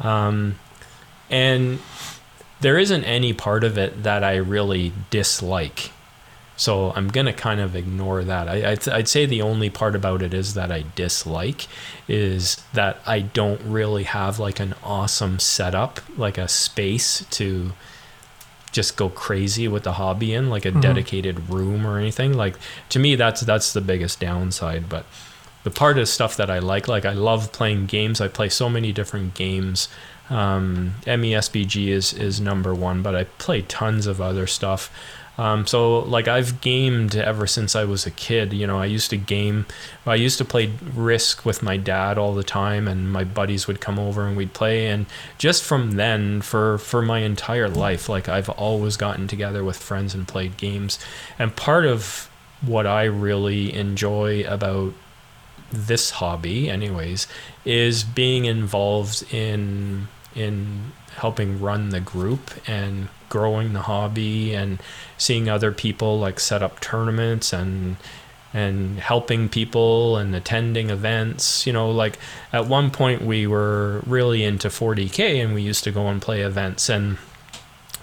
Um, 0.00 0.56
and 1.30 1.78
there 2.60 2.78
isn't 2.78 3.04
any 3.04 3.32
part 3.32 3.64
of 3.64 3.78
it 3.78 4.02
that 4.02 4.22
I 4.22 4.36
really 4.36 4.92
dislike. 5.10 5.90
So 6.58 6.92
I'm 6.96 7.08
gonna 7.08 7.32
kind 7.32 7.60
of 7.60 7.74
ignore 7.76 8.22
that. 8.24 8.48
I, 8.48 8.72
I'd, 8.72 8.88
I'd 8.88 9.08
say 9.08 9.24
the 9.26 9.40
only 9.40 9.70
part 9.70 9.94
about 9.94 10.20
it 10.22 10.34
is 10.34 10.52
that 10.54 10.70
I 10.72 10.84
dislike 10.96 11.66
is 12.08 12.60
that 12.74 12.98
I 13.06 13.20
don't 13.20 13.60
really 13.62 14.02
have 14.02 14.38
like 14.38 14.58
an 14.60 14.74
awesome 14.82 15.38
setup, 15.38 16.00
like 16.18 16.36
a 16.36 16.48
space 16.48 17.24
to 17.30 17.72
just 18.72 18.96
go 18.96 19.08
crazy 19.08 19.66
with 19.68 19.84
the 19.84 19.92
hobby 19.94 20.34
in, 20.34 20.50
like 20.50 20.66
a 20.66 20.72
Mhm. 20.72 20.82
dedicated 20.82 21.48
room 21.48 21.86
or 21.86 21.96
anything. 21.98 22.34
Like 22.36 22.56
to 22.90 22.98
me, 22.98 23.14
that's 23.14 23.40
that's 23.42 23.72
the 23.72 23.80
biggest 23.80 24.20
downside. 24.20 24.88
But 24.88 25.06
the 25.64 25.70
part 25.70 25.96
of 25.98 26.08
stuff 26.08 26.36
that 26.36 26.50
I 26.50 26.58
like, 26.58 26.88
like 26.88 27.04
I 27.04 27.12
love 27.12 27.52
playing 27.52 27.86
games. 27.86 28.20
I 28.20 28.28
play 28.28 28.48
so 28.48 28.68
many 28.68 28.92
different 28.92 29.34
games. 29.34 29.88
Um, 30.28 30.96
MESBG 31.06 31.88
is 31.88 32.12
is 32.12 32.40
number 32.40 32.74
one, 32.74 33.00
but 33.00 33.14
I 33.14 33.24
play 33.38 33.62
tons 33.62 34.06
of 34.06 34.20
other 34.20 34.46
stuff. 34.46 34.90
Um, 35.38 35.68
so 35.68 36.00
like 36.00 36.26
I've 36.26 36.60
gamed 36.60 37.14
ever 37.14 37.46
since 37.46 37.76
I 37.76 37.84
was 37.84 38.04
a 38.04 38.10
kid. 38.10 38.52
You 38.52 38.66
know, 38.66 38.78
I 38.78 38.86
used 38.86 39.10
to 39.10 39.16
game. 39.16 39.66
I 40.04 40.16
used 40.16 40.36
to 40.38 40.44
play 40.44 40.72
Risk 40.94 41.44
with 41.44 41.62
my 41.62 41.76
dad 41.76 42.18
all 42.18 42.34
the 42.34 42.42
time, 42.42 42.88
and 42.88 43.10
my 43.10 43.22
buddies 43.22 43.68
would 43.68 43.80
come 43.80 43.98
over 43.98 44.26
and 44.26 44.36
we'd 44.36 44.52
play. 44.52 44.88
And 44.88 45.06
just 45.38 45.62
from 45.62 45.92
then, 45.92 46.42
for 46.42 46.78
for 46.78 47.00
my 47.00 47.20
entire 47.20 47.68
life, 47.68 48.08
like 48.08 48.28
I've 48.28 48.50
always 48.50 48.96
gotten 48.96 49.28
together 49.28 49.62
with 49.62 49.76
friends 49.76 50.12
and 50.12 50.26
played 50.26 50.56
games. 50.56 50.98
And 51.38 51.54
part 51.54 51.86
of 51.86 52.28
what 52.60 52.86
I 52.86 53.04
really 53.04 53.72
enjoy 53.72 54.44
about 54.44 54.92
this 55.70 56.10
hobby, 56.10 56.68
anyways, 56.68 57.28
is 57.64 58.02
being 58.02 58.44
involved 58.44 59.32
in 59.32 60.08
in 60.34 60.92
helping 61.16 61.60
run 61.60 61.90
the 61.90 62.00
group 62.00 62.50
and 62.66 63.08
growing 63.28 63.72
the 63.72 63.82
hobby 63.82 64.54
and 64.54 64.78
seeing 65.16 65.48
other 65.48 65.72
people 65.72 66.18
like 66.18 66.38
set 66.40 66.62
up 66.62 66.80
tournaments 66.80 67.52
and 67.52 67.96
and 68.54 68.98
helping 68.98 69.48
people 69.48 70.16
and 70.16 70.34
attending 70.34 70.88
events 70.88 71.66
you 71.66 71.72
know 71.72 71.90
like 71.90 72.18
at 72.52 72.66
one 72.66 72.90
point 72.90 73.20
we 73.22 73.46
were 73.46 74.00
really 74.06 74.42
into 74.42 74.68
40k 74.68 75.44
and 75.44 75.52
we 75.54 75.60
used 75.60 75.84
to 75.84 75.90
go 75.90 76.06
and 76.08 76.22
play 76.22 76.40
events 76.40 76.88
and 76.88 77.18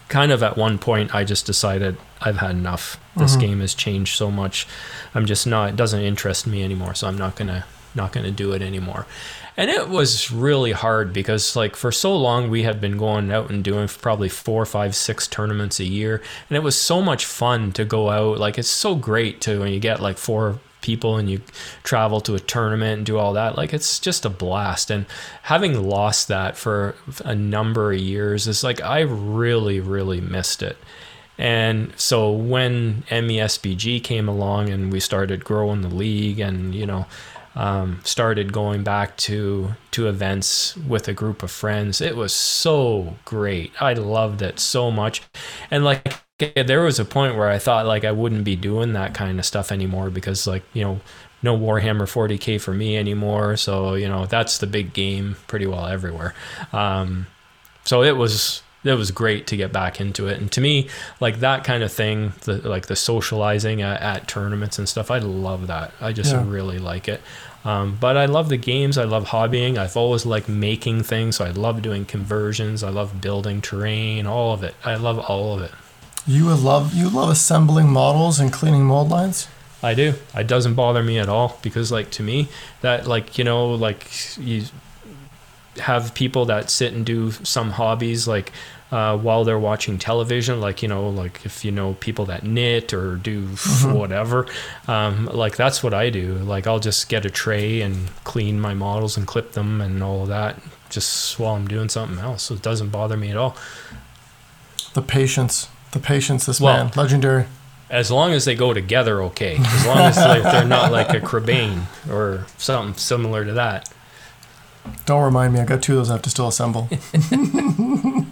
kind 0.07 0.31
of 0.31 0.43
at 0.43 0.55
one 0.55 0.77
point 0.77 1.15
i 1.15 1.23
just 1.23 1.45
decided 1.47 1.97
i've 2.21 2.37
had 2.37 2.51
enough. 2.51 2.99
This 3.17 3.35
Mhm. 3.35 3.39
game 3.39 3.59
has 3.61 3.73
changed 3.73 4.15
so 4.15 4.29
much. 4.29 4.67
I'm 5.15 5.25
just 5.25 5.47
not 5.47 5.69
it 5.69 5.75
doesn't 5.75 6.01
interest 6.01 6.45
me 6.45 6.63
anymore 6.63 6.93
so 6.93 7.07
i'm 7.07 7.17
not 7.17 7.35
gonna 7.35 7.65
not 7.95 8.11
gonna 8.11 8.29
do 8.31 8.51
it 8.51 8.61
anymore 8.61 9.05
and 9.57 9.69
it 9.69 9.89
was 9.89 10.31
really 10.31 10.73
hard 10.73 11.13
because 11.13 11.55
like 11.55 11.75
for 11.75 11.91
so 11.91 12.15
long 12.15 12.49
we 12.49 12.63
had 12.63 12.81
been 12.81 12.97
going 12.97 13.31
out 13.31 13.49
and 13.49 13.63
doing 13.63 13.87
probably 13.87 14.29
four 14.29 14.65
five 14.65 14.95
six 14.95 15.27
tournaments 15.27 15.79
a 15.79 15.85
year. 15.85 16.21
And 16.49 16.57
it 16.57 16.63
was 16.63 16.79
so 16.79 17.01
much 17.01 17.25
fun 17.25 17.71
to 17.73 17.85
go 17.85 18.09
out. 18.09 18.37
Like 18.37 18.57
it's 18.57 18.69
so 18.69 18.95
great 18.95 19.41
to 19.41 19.59
when 19.59 19.71
you 19.71 19.79
get 19.79 20.01
like 20.01 20.17
four 20.17 20.59
people 20.81 21.17
and 21.17 21.29
you 21.29 21.41
travel 21.83 22.21
to 22.21 22.35
a 22.35 22.39
tournament 22.39 22.97
and 22.97 23.05
do 23.07 23.17
all 23.17 23.33
that 23.33 23.57
like 23.57 23.73
it's 23.73 23.97
just 23.99 24.25
a 24.25 24.29
blast. 24.29 24.91
And 24.91 25.05
having 25.43 25.87
lost 25.87 26.27
that 26.27 26.57
for 26.57 26.95
a 27.23 27.33
number 27.33 27.91
of 27.91 27.99
years 27.99 28.47
is 28.47 28.63
like 28.63 28.81
i 28.81 28.99
really 28.99 29.79
really 29.79 30.21
missed 30.21 30.61
it. 30.61 30.77
And 31.37 31.93
so 31.99 32.31
when 32.31 33.03
MESBG 33.09 34.03
came 34.03 34.29
along 34.29 34.69
and 34.69 34.91
we 34.91 34.99
started 34.99 35.43
growing 35.43 35.81
the 35.81 35.89
league 35.89 36.39
and, 36.39 36.73
you 36.73 36.85
know, 36.85 37.07
um, 37.55 38.01
started 38.03 38.51
going 38.51 38.83
back 38.83 39.15
to 39.17 39.71
to 39.91 40.07
events 40.07 40.75
with 40.77 41.07
a 41.07 41.13
group 41.13 41.41
of 41.41 41.51
friends, 41.51 42.01
it 42.01 42.15
was 42.15 42.33
so 42.33 43.15
great. 43.25 43.71
I 43.81 43.93
loved 43.93 44.41
it 44.41 44.59
so 44.59 44.91
much. 44.91 45.21
And 45.71 45.85
like 45.85 46.21
there 46.55 46.81
was 46.81 46.99
a 46.99 47.05
point 47.05 47.37
where 47.37 47.49
I 47.49 47.57
thought 47.59 47.85
like 47.85 48.03
I 48.03 48.11
wouldn't 48.11 48.43
be 48.43 48.57
doing 48.57 48.93
that 48.93 49.13
kind 49.13 49.39
of 49.39 49.45
stuff 49.45 49.71
anymore 49.71 50.09
because 50.09 50.45
like, 50.45 50.63
you 50.73 50.83
know, 50.83 50.99
no 51.41 51.57
Warhammer 51.57 52.03
40K 52.03 52.59
for 52.59 52.73
me 52.73 52.97
anymore. 52.97 53.55
So, 53.55 53.93
you 53.93 54.09
know, 54.09 54.25
that's 54.25 54.57
the 54.57 54.67
big 54.67 54.91
game 54.93 55.37
pretty 55.47 55.65
well 55.65 55.85
everywhere. 55.85 56.33
Um, 56.73 57.27
so 57.85 58.03
it 58.03 58.17
was 58.17 58.63
it 58.85 58.93
was 58.93 59.11
great 59.11 59.47
to 59.47 59.57
get 59.57 59.73
back 59.73 59.99
into 59.99 60.27
it. 60.27 60.39
And 60.39 60.51
to 60.53 60.61
me 60.61 60.87
like 61.19 61.39
that 61.39 61.63
kind 61.63 61.83
of 61.83 61.91
thing 61.91 62.33
the 62.41 62.57
like 62.69 62.85
the 62.85 62.95
socializing 62.95 63.81
at, 63.81 64.01
at 64.01 64.27
tournaments 64.27 64.77
and 64.79 64.87
stuff 64.87 65.09
i 65.11 65.17
love 65.17 65.67
that. 65.67 65.91
I 65.99 66.13
just 66.13 66.31
Yeah. 66.31 66.43
really 66.47 66.79
like 66.79 67.07
it. 67.07 67.21
Um, 67.65 67.97
but 67.99 68.15
i 68.15 68.25
love 68.25 68.49
the 68.49 68.57
games. 68.57 68.97
I 68.97 69.05
love 69.05 69.29
hobbying. 69.29 69.77
I've 69.77 69.97
always 69.97 70.25
liked 70.25 70.47
making 70.47 71.03
things 71.03 71.37
so 71.37 71.45
i 71.45 71.49
love 71.49 71.81
doing 71.81 72.05
conversions. 72.05 72.83
I 72.83 72.89
love 72.89 73.19
building 73.21 73.59
terrain 73.61 74.25
all 74.27 74.53
of 74.53 74.63
it. 74.63 74.75
I 74.85 74.95
love 74.95 75.17
all 75.19 75.55
of 75.55 75.61
it. 75.63 75.71
You 76.27 76.53
love 76.53 76.93
you 76.93 77.09
love 77.09 77.29
assembling 77.29 77.89
models 77.89 78.39
and 78.39 78.53
cleaning 78.53 78.85
mold 78.85 79.09
lines. 79.09 79.47
I 79.83 79.93
do. 79.93 80.13
It 80.35 80.47
doesn't 80.47 80.73
bother 80.73 81.03
me 81.03 81.19
at 81.19 81.29
all 81.29 81.59
because, 81.61 81.91
like, 81.91 82.09
to 82.11 82.23
me, 82.23 82.47
that, 82.81 83.05
like, 83.05 83.37
you 83.37 83.43
know, 83.43 83.67
like, 83.69 84.09
you 84.35 84.63
have 85.79 86.13
people 86.15 86.45
that 86.45 86.69
sit 86.69 86.93
and 86.93 87.05
do 87.05 87.31
some 87.31 87.71
hobbies, 87.71 88.27
like, 88.27 88.51
uh, 88.91 89.17
while 89.17 89.43
they're 89.43 89.59
watching 89.59 89.97
television, 89.97 90.61
like, 90.61 90.81
you 90.83 90.87
know, 90.87 91.09
like 91.09 91.45
if 91.45 91.65
you 91.65 91.71
know 91.71 91.95
people 91.95 92.25
that 92.25 92.43
knit 92.43 92.93
or 92.93 93.15
do 93.15 93.47
whatever, 93.83 94.47
um, 94.87 95.25
like, 95.27 95.55
that's 95.57 95.81
what 95.83 95.93
I 95.93 96.09
do. 96.09 96.35
Like, 96.35 96.67
I'll 96.67 96.79
just 96.79 97.09
get 97.09 97.25
a 97.25 97.29
tray 97.29 97.81
and 97.81 98.09
clean 98.23 98.59
my 98.59 98.73
models 98.73 99.17
and 99.17 99.25
clip 99.25 99.53
them 99.53 99.81
and 99.81 100.01
all 100.03 100.21
of 100.23 100.27
that 100.29 100.59
just 100.89 101.39
while 101.39 101.55
I'm 101.55 101.67
doing 101.67 101.89
something 101.89 102.19
else. 102.19 102.43
So 102.43 102.53
it 102.55 102.61
doesn't 102.61 102.89
bother 102.89 103.17
me 103.17 103.31
at 103.31 103.37
all. 103.37 103.57
The 104.93 105.01
patience, 105.01 105.67
the 105.91 105.99
patience. 105.99 106.45
This 106.45 106.61
Well- 106.61 106.85
man, 106.85 106.91
legendary. 106.95 107.45
As 107.87 108.09
long 108.09 108.31
as 108.33 108.45
they 108.45 108.55
go 108.55 108.73
together, 108.73 109.21
okay. 109.25 109.57
As 109.59 109.85
long 109.85 109.97
as 109.99 110.17
like, 110.17 110.41
they're 110.41 110.65
not 110.65 110.91
like 110.91 111.09
a 111.11 111.19
Crebain 111.19 111.83
or 112.09 112.47
something 112.57 112.95
similar 112.95 113.45
to 113.45 113.53
that. 113.53 113.89
Don't 115.05 115.21
remind 115.23 115.53
me. 115.53 115.59
I 115.59 115.65
got 115.65 115.83
two 115.83 115.93
of 115.93 115.97
those 115.99 116.09
I 116.09 116.13
have 116.13 116.21
to 116.23 116.29
still 116.31 116.47
assemble. 116.47 116.89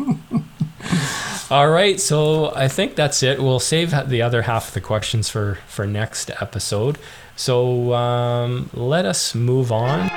All 1.53 1.69
right, 1.69 2.01
so 2.01 2.51
I 2.55 2.67
think 2.67 2.95
that's 2.95 3.21
it. 3.21 3.39
We'll 3.39 3.59
save 3.59 3.93
the 4.09 4.23
other 4.23 4.41
half 4.41 4.69
of 4.69 4.73
the 4.73 4.81
questions 4.81 5.29
for 5.29 5.59
for 5.67 5.85
next 5.85 6.31
episode. 6.41 6.97
So 7.35 7.93
um, 7.93 8.71
let 8.73 9.05
us 9.05 9.35
move 9.35 9.71
on. 9.71 10.09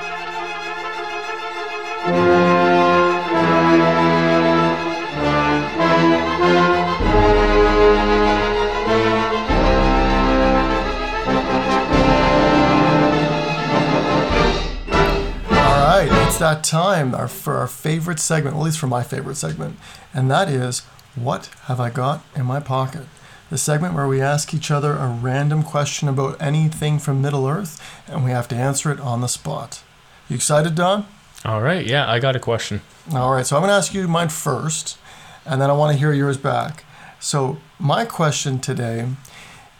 All 15.52 15.74
right, 15.84 16.08
it's 16.26 16.38
that 16.38 16.64
time 16.64 17.12
for 17.28 17.56
our 17.56 17.68
favorite 17.68 18.20
segment, 18.20 18.56
at 18.56 18.62
least 18.62 18.78
for 18.78 18.86
my 18.86 19.02
favorite 19.02 19.36
segment, 19.36 19.76
and 20.14 20.30
that 20.30 20.48
is 20.48 20.80
What 21.16 21.46
Have 21.62 21.80
I 21.80 21.88
Got 21.88 22.22
in 22.34 22.44
My 22.44 22.60
Pocket? 22.60 23.06
The 23.48 23.56
segment 23.56 23.94
where 23.94 24.06
we 24.06 24.20
ask 24.20 24.52
each 24.52 24.70
other 24.70 24.92
a 24.92 25.08
random 25.08 25.62
question 25.62 26.08
about 26.08 26.40
anything 26.42 26.98
from 26.98 27.22
Middle 27.22 27.48
Earth, 27.48 27.80
and 28.06 28.22
we 28.22 28.32
have 28.32 28.48
to 28.48 28.54
answer 28.54 28.92
it 28.92 29.00
on 29.00 29.22
the 29.22 29.26
spot. 29.26 29.82
You 30.28 30.36
excited, 30.36 30.74
Don? 30.74 31.06
All 31.42 31.62
right, 31.62 31.86
yeah, 31.86 32.10
I 32.10 32.18
got 32.18 32.36
a 32.36 32.38
question. 32.38 32.82
All 33.14 33.32
right, 33.32 33.46
so 33.46 33.56
I'm 33.56 33.62
going 33.62 33.70
to 33.70 33.76
ask 33.76 33.94
you 33.94 34.06
mine 34.06 34.28
first, 34.28 34.98
and 35.46 35.58
then 35.58 35.70
I 35.70 35.72
want 35.72 35.94
to 35.94 35.98
hear 35.98 36.12
yours 36.12 36.36
back. 36.36 36.84
So, 37.18 37.56
my 37.78 38.04
question 38.04 38.58
today 38.58 39.08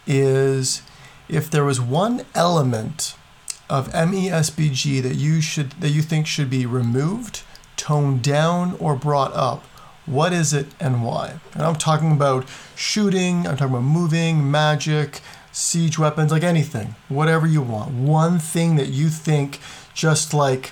is 0.07 0.81
if 1.29 1.51
there 1.51 1.63
was 1.63 1.79
one 1.79 2.25
element 2.33 3.15
of 3.69 3.89
MESBG 3.89 5.03
that 5.03 5.15
you 5.15 5.41
should 5.41 5.71
that 5.73 5.89
you 5.89 6.01
think 6.01 6.25
should 6.25 6.49
be 6.49 6.65
removed, 6.65 7.43
toned 7.75 8.23
down, 8.23 8.75
or 8.79 8.95
brought 8.95 9.33
up, 9.35 9.63
what 10.07 10.33
is 10.33 10.53
it 10.53 10.67
and 10.79 11.03
why? 11.03 11.39
And 11.53 11.61
I'm 11.61 11.75
talking 11.75 12.11
about 12.11 12.47
shooting, 12.75 13.45
I'm 13.45 13.57
talking 13.57 13.75
about 13.75 13.83
moving, 13.83 14.49
magic, 14.49 15.21
siege 15.51 15.99
weapons, 15.99 16.31
like 16.31 16.43
anything, 16.43 16.95
whatever 17.09 17.45
you 17.45 17.61
want. 17.61 17.91
One 17.91 18.39
thing 18.39 18.77
that 18.77 18.87
you 18.87 19.09
think 19.09 19.59
just 19.93 20.33
like 20.33 20.71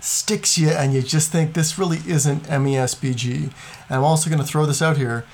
sticks 0.00 0.58
you 0.58 0.68
and 0.68 0.92
you 0.92 1.00
just 1.00 1.30
think 1.30 1.54
this 1.54 1.78
really 1.78 1.98
isn't 2.06 2.42
MESBG. 2.44 3.44
And 3.44 3.52
I'm 3.90 4.04
also 4.04 4.28
going 4.28 4.42
to 4.42 4.46
throw 4.46 4.66
this 4.66 4.82
out 4.82 4.96
here 4.96 5.24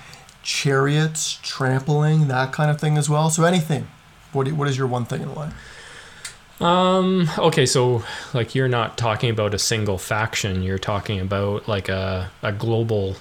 chariots, 0.42 1.38
trampling, 1.42 2.28
that 2.28 2.52
kind 2.52 2.70
of 2.70 2.80
thing 2.80 2.96
as 2.96 3.08
well. 3.08 3.30
So 3.30 3.44
anything. 3.44 3.88
What, 4.32 4.50
what 4.52 4.68
is 4.68 4.76
your 4.76 4.86
one 4.86 5.06
thing 5.06 5.22
and 5.22 5.34
why? 5.34 5.52
Um, 6.60 7.30
okay, 7.38 7.66
so 7.66 8.02
like 8.34 8.54
you're 8.54 8.68
not 8.68 8.98
talking 8.98 9.30
about 9.30 9.54
a 9.54 9.58
single 9.58 9.96
faction, 9.98 10.62
you're 10.62 10.78
talking 10.78 11.20
about 11.20 11.68
like 11.68 11.88
a, 11.88 12.30
a 12.42 12.52
global 12.52 13.16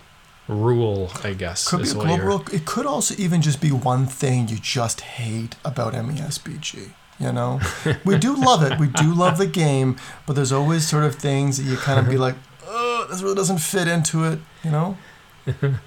rule, 0.48 1.12
I 1.24 1.34
guess. 1.34 1.68
Could 1.68 1.84
be 1.84 1.90
a 1.90 1.94
global. 1.94 2.18
you're- 2.18 2.56
It 2.56 2.66
could 2.66 2.86
also 2.86 3.14
even 3.18 3.42
just 3.42 3.62
be 3.62 3.72
one 3.72 4.06
thing 4.08 4.48
you 4.48 4.58
just 4.58 5.02
hate 5.02 5.56
about 5.64 5.94
MESBG. 5.94 6.90
You 7.20 7.32
know, 7.32 7.60
we 8.06 8.18
do 8.18 8.36
love 8.46 8.64
it. 8.64 8.80
We 8.80 8.88
do 8.88 9.14
love 9.14 9.38
the 9.40 9.48
game, 9.48 9.98
but 10.26 10.34
there's 10.34 10.52
always 10.52 10.88
sort 10.88 11.04
of 11.04 11.16
things 11.16 11.58
that 11.58 11.64
you 11.64 11.76
kind 11.78 12.00
of 12.00 12.08
be 12.10 12.18
like, 12.18 12.36
oh, 12.68 13.08
this 13.10 13.22
really 13.24 13.36
doesn't 13.36 13.58
fit 13.60 13.88
into 13.88 14.24
it. 14.24 14.40
You 14.64 14.72
know? 14.72 14.98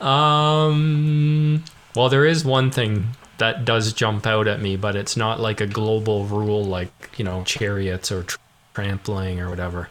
Um, 0.00 1.64
well, 1.96 2.08
there 2.08 2.24
is 2.24 2.44
one 2.44 2.70
thing 2.70 3.08
that 3.38 3.64
does 3.64 3.92
jump 3.92 4.26
out 4.26 4.46
at 4.46 4.60
me, 4.60 4.76
but 4.76 4.96
it's 4.96 5.16
not 5.16 5.40
like 5.40 5.60
a 5.60 5.66
global 5.66 6.24
rule 6.24 6.64
like, 6.64 6.90
you 7.16 7.24
know, 7.24 7.42
chariots 7.44 8.12
or 8.12 8.24
tr- 8.24 8.38
trampling 8.74 9.40
or 9.40 9.48
whatever. 9.48 9.88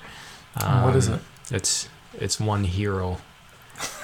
Um, 0.61 0.84
what 0.84 0.95
is 0.95 1.07
it? 1.07 1.19
It's 1.52 1.90
it's 2.14 2.40
one 2.40 2.64
hero 2.64 3.18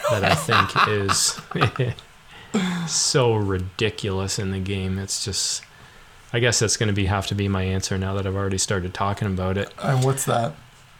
that 0.09 0.23
I 0.23 0.35
think 0.35 0.87
is 0.87 1.39
so 2.91 3.35
ridiculous 3.35 4.39
in 4.39 4.51
the 4.51 4.59
game. 4.59 4.97
It's 4.97 5.23
just 5.23 5.63
I 6.31 6.39
guess 6.39 6.59
that's 6.59 6.77
going 6.77 6.87
to 6.87 6.93
be 6.93 7.05
have 7.05 7.27
to 7.27 7.35
be 7.35 7.47
my 7.47 7.63
answer 7.63 7.97
now 7.97 8.13
that 8.15 8.25
I've 8.25 8.35
already 8.35 8.57
started 8.57 8.93
talking 8.93 9.27
about 9.27 9.57
it. 9.57 9.73
And 9.81 10.03
what's 10.03 10.25
that? 10.25 10.53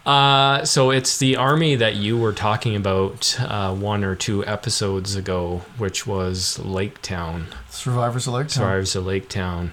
Uh, 0.06 0.66
so 0.66 0.92
it's 0.92 1.18
the 1.18 1.36
army 1.38 1.76
that 1.76 1.96
you 1.96 2.18
were 2.18 2.34
talking 2.34 2.76
about 2.76 3.38
uh, 3.40 3.74
one 3.74 4.04
or 4.04 4.16
two 4.16 4.46
episodes 4.46 5.16
ago, 5.16 5.62
which 5.78 6.06
was 6.06 6.60
Lake 6.60 7.02
Town, 7.02 7.48
Survivors 7.70 8.28
of 8.28 8.34
Lake 8.34 8.48
Town. 8.48 8.50
Survivors 8.50 8.96
of 8.96 9.06
Lake 9.06 9.30
Town. 9.30 9.72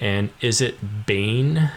And 0.00 0.30
is 0.40 0.60
it 0.60 1.06
Bain, 1.06 1.70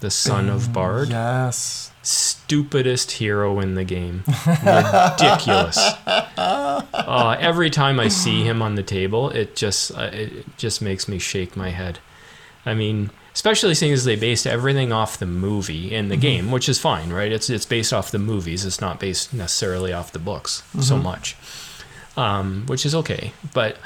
the 0.00 0.10
son 0.10 0.48
of 0.48 0.72
Bard? 0.72 1.08
Yes. 1.08 1.92
Stupidest 2.02 3.12
hero 3.12 3.60
in 3.60 3.74
the 3.74 3.84
game. 3.84 4.24
Ridiculous. 4.46 5.78
Uh, 6.38 7.36
every 7.40 7.70
time 7.70 7.98
I 7.98 8.08
see 8.08 8.44
him 8.44 8.60
on 8.60 8.74
the 8.74 8.82
table, 8.82 9.30
it 9.30 9.56
just 9.56 9.96
uh, 9.96 10.10
it 10.12 10.56
just 10.58 10.82
makes 10.82 11.08
me 11.08 11.18
shake 11.18 11.56
my 11.56 11.70
head. 11.70 12.00
I 12.66 12.74
mean, 12.74 13.10
especially 13.38 13.72
seeing 13.72 13.92
as 13.92 14.04
they 14.04 14.16
based 14.16 14.48
everything 14.48 14.90
off 14.90 15.16
the 15.16 15.24
movie 15.24 15.94
in 15.94 16.08
the 16.08 16.16
game, 16.16 16.50
which 16.50 16.68
is 16.68 16.76
fine, 16.76 17.12
right? 17.12 17.30
It's 17.30 17.48
it's 17.48 17.64
based 17.64 17.92
off 17.92 18.10
the 18.10 18.18
movies. 18.18 18.64
It's 18.64 18.80
not 18.80 18.98
based 18.98 19.32
necessarily 19.32 19.92
off 19.92 20.10
the 20.10 20.18
books 20.18 20.64
so 20.80 20.96
much, 20.98 21.36
um, 22.16 22.64
which 22.66 22.84
is 22.84 22.96
okay. 22.96 23.32
But 23.54 23.76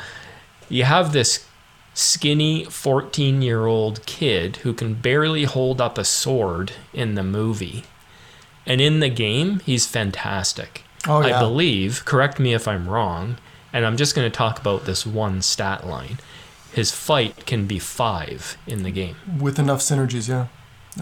you 0.70 0.84
have 0.84 1.12
this 1.12 1.46
skinny 1.92 2.64
14 2.64 3.42
year 3.42 3.66
old 3.66 4.06
kid 4.06 4.56
who 4.64 4.72
can 4.72 4.94
barely 4.94 5.44
hold 5.44 5.82
up 5.82 5.98
a 5.98 6.04
sword 6.04 6.72
in 6.94 7.14
the 7.14 7.22
movie. 7.22 7.84
And 8.64 8.80
in 8.80 9.00
the 9.00 9.10
game, 9.10 9.60
he's 9.66 9.86
fantastic. 9.86 10.82
Oh, 11.06 11.20
yeah. 11.20 11.36
I 11.36 11.38
believe, 11.38 12.06
correct 12.06 12.40
me 12.40 12.54
if 12.54 12.66
I'm 12.66 12.88
wrong, 12.88 13.36
and 13.70 13.84
I'm 13.84 13.98
just 13.98 14.14
going 14.14 14.30
to 14.30 14.34
talk 14.34 14.58
about 14.58 14.86
this 14.86 15.04
one 15.04 15.42
stat 15.42 15.86
line. 15.86 16.20
His 16.74 16.90
fight 16.90 17.46
can 17.46 17.66
be 17.66 17.78
five 17.78 18.56
in 18.66 18.82
the 18.82 18.90
game. 18.90 19.16
With 19.38 19.58
enough 19.58 19.80
synergies, 19.80 20.28
yeah. 20.28 20.46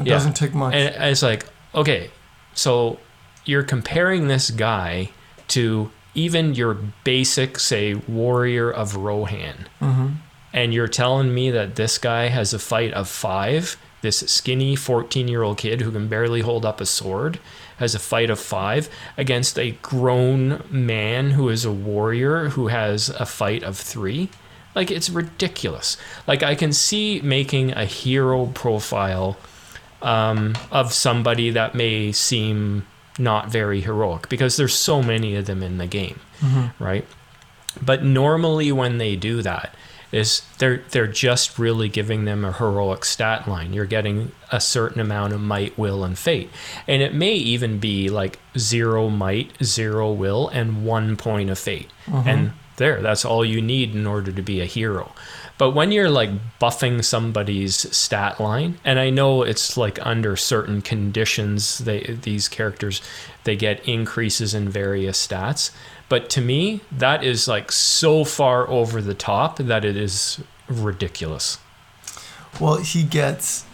It 0.01 0.07
Yeah. 0.07 0.15
doesn't 0.15 0.35
take 0.35 0.55
much. 0.55 0.75
And 0.75 0.95
it's 1.11 1.23
like, 1.23 1.47
okay, 1.75 2.11
so 2.55 2.99
you're 3.45 3.63
comparing 3.63 4.29
this 4.29 4.51
guy 4.51 5.11
to 5.49 5.91
even 6.15 6.55
your 6.55 6.75
basic, 7.05 7.59
say, 7.59 7.95
warrior 7.95 8.71
of 8.71 8.97
Rohan. 8.97 9.67
hmm 9.79 10.07
And 10.53 10.75
you're 10.75 10.89
telling 10.89 11.33
me 11.33 11.51
that 11.53 11.77
this 11.77 11.97
guy 11.99 12.27
has 12.27 12.53
a 12.53 12.59
fight 12.59 12.93
of 12.95 13.09
five? 13.09 13.77
This 14.03 14.19
skinny 14.19 14.75
14 14.75 15.29
year 15.29 15.43
old 15.43 15.59
kid 15.59 15.81
who 15.83 15.93
can 15.93 16.09
barely 16.09 16.41
hold 16.41 16.65
up 16.65 16.81
a 16.81 16.87
sword 16.87 17.39
has 17.77 17.95
a 17.95 17.99
fight 17.99 18.29
of 18.31 18.39
five 18.41 18.91
against 19.17 19.59
a 19.59 19.71
grown 19.83 20.63
man 20.69 21.31
who 21.31 21.49
is 21.49 21.65
a 21.65 21.71
warrior 21.73 22.49
who 22.51 22.67
has 22.69 23.09
a 23.11 23.25
fight 23.25 23.63
of 23.63 23.77
three? 23.79 24.29
Like, 24.75 24.91
it's 24.91 25.11
ridiculous. 25.11 25.97
Like, 26.27 26.43
I 26.43 26.55
can 26.55 26.73
see 26.73 27.21
making 27.23 27.73
a 27.73 27.85
hero 27.85 28.47
profile 28.47 29.37
um, 30.03 30.55
of 30.71 30.93
somebody 30.93 31.51
that 31.51 31.75
may 31.75 32.13
seem 32.13 32.87
not 33.19 33.51
very 33.51 33.81
heroic 33.83 34.29
because 34.29 34.57
there's 34.57 34.75
so 34.75 35.03
many 35.03 35.35
of 35.37 35.47
them 35.47 35.63
in 35.63 35.79
the 35.79 35.87
game, 35.87 36.21
right? 36.79 37.05
But 37.83 38.03
normally 38.05 38.73
when 38.73 38.99
they 38.99 39.17
do 39.17 39.43
that, 39.43 39.75
is 40.13 40.43
they're 40.59 40.83
they're 40.91 41.07
just 41.07 41.57
really 41.59 41.89
giving 41.89 42.25
them 42.25 42.45
a 42.45 42.53
heroic 42.53 43.05
stat 43.05 43.47
line. 43.47 43.73
You're 43.73 43.87
getting 43.87 44.33
a 44.51 44.61
certain 44.61 45.01
amount 45.01 45.33
of 45.35 45.41
might, 45.41 45.79
will, 45.79 46.03
and 46.03 46.19
fate, 46.19 46.51
and 46.89 47.01
it 47.01 47.15
may 47.15 47.35
even 47.35 47.79
be 47.79 48.09
like 48.09 48.41
zero 48.59 49.09
might, 49.09 49.53
zero 49.63 50.11
will, 50.13 50.49
and 50.49 50.85
one 50.85 51.17
point 51.17 51.49
of 51.51 51.59
fate, 51.59 51.91
and 52.27 52.53
there, 52.81 53.01
that's 53.01 53.25
all 53.25 53.45
you 53.45 53.63
need 53.63 53.95
in 53.95 54.09
order 54.09 54.33
to 54.33 54.43
be 54.43 54.61
a 54.61 54.65
hero. 54.65 55.13
But 55.59 55.73
when 55.73 55.93
you're 55.93 56.09
like 56.09 56.31
buffing 56.59 57.05
somebody's 57.05 57.77
stat 57.95 58.41
line, 58.41 58.81
and 58.83 58.99
I 58.99 59.11
know 59.11 59.43
it's 59.43 59.77
like 59.77 60.05
under 60.05 60.35
certain 60.35 60.81
conditions, 60.81 61.79
they 61.79 62.17
these 62.23 62.49
characters 62.49 63.03
they 63.45 63.57
get 63.57 63.87
increases 63.87 64.55
in 64.55 64.71
various 64.71 65.25
stats. 65.25 65.71
But 66.09 66.31
to 66.31 66.41
me, 66.41 66.81
that 66.91 67.23
is 67.23 67.47
like 67.47 67.71
so 67.71 68.25
far 68.25 68.67
over 68.69 69.03
the 69.03 69.15
top 69.15 69.59
that 69.59 69.85
it 69.85 69.97
is 69.97 70.43
ridiculous. 70.67 71.59
Well, 72.59 72.79
he 72.79 73.03
gets. 73.03 73.67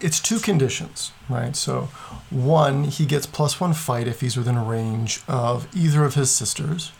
It's 0.00 0.20
two 0.20 0.38
conditions, 0.38 1.10
right? 1.28 1.54
So, 1.56 1.88
one, 2.30 2.84
he 2.84 3.04
gets 3.04 3.26
plus 3.26 3.60
one 3.60 3.74
fight 3.74 4.08
if 4.08 4.20
he's 4.20 4.36
within 4.36 4.56
range 4.64 5.20
of 5.28 5.68
either 5.76 6.04
of 6.04 6.14
his 6.14 6.30
sisters, 6.30 6.92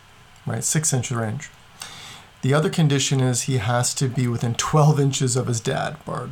right? 0.46 0.64
Six 0.64 0.92
inch 0.92 1.10
range. 1.10 1.50
The 2.42 2.54
other 2.54 2.70
condition 2.70 3.20
is 3.20 3.42
he 3.42 3.56
has 3.58 3.94
to 3.94 4.08
be 4.08 4.28
within 4.28 4.54
12 4.54 5.00
inches 5.00 5.36
of 5.36 5.46
his 5.46 5.60
dad, 5.60 5.96
Bard. 6.04 6.30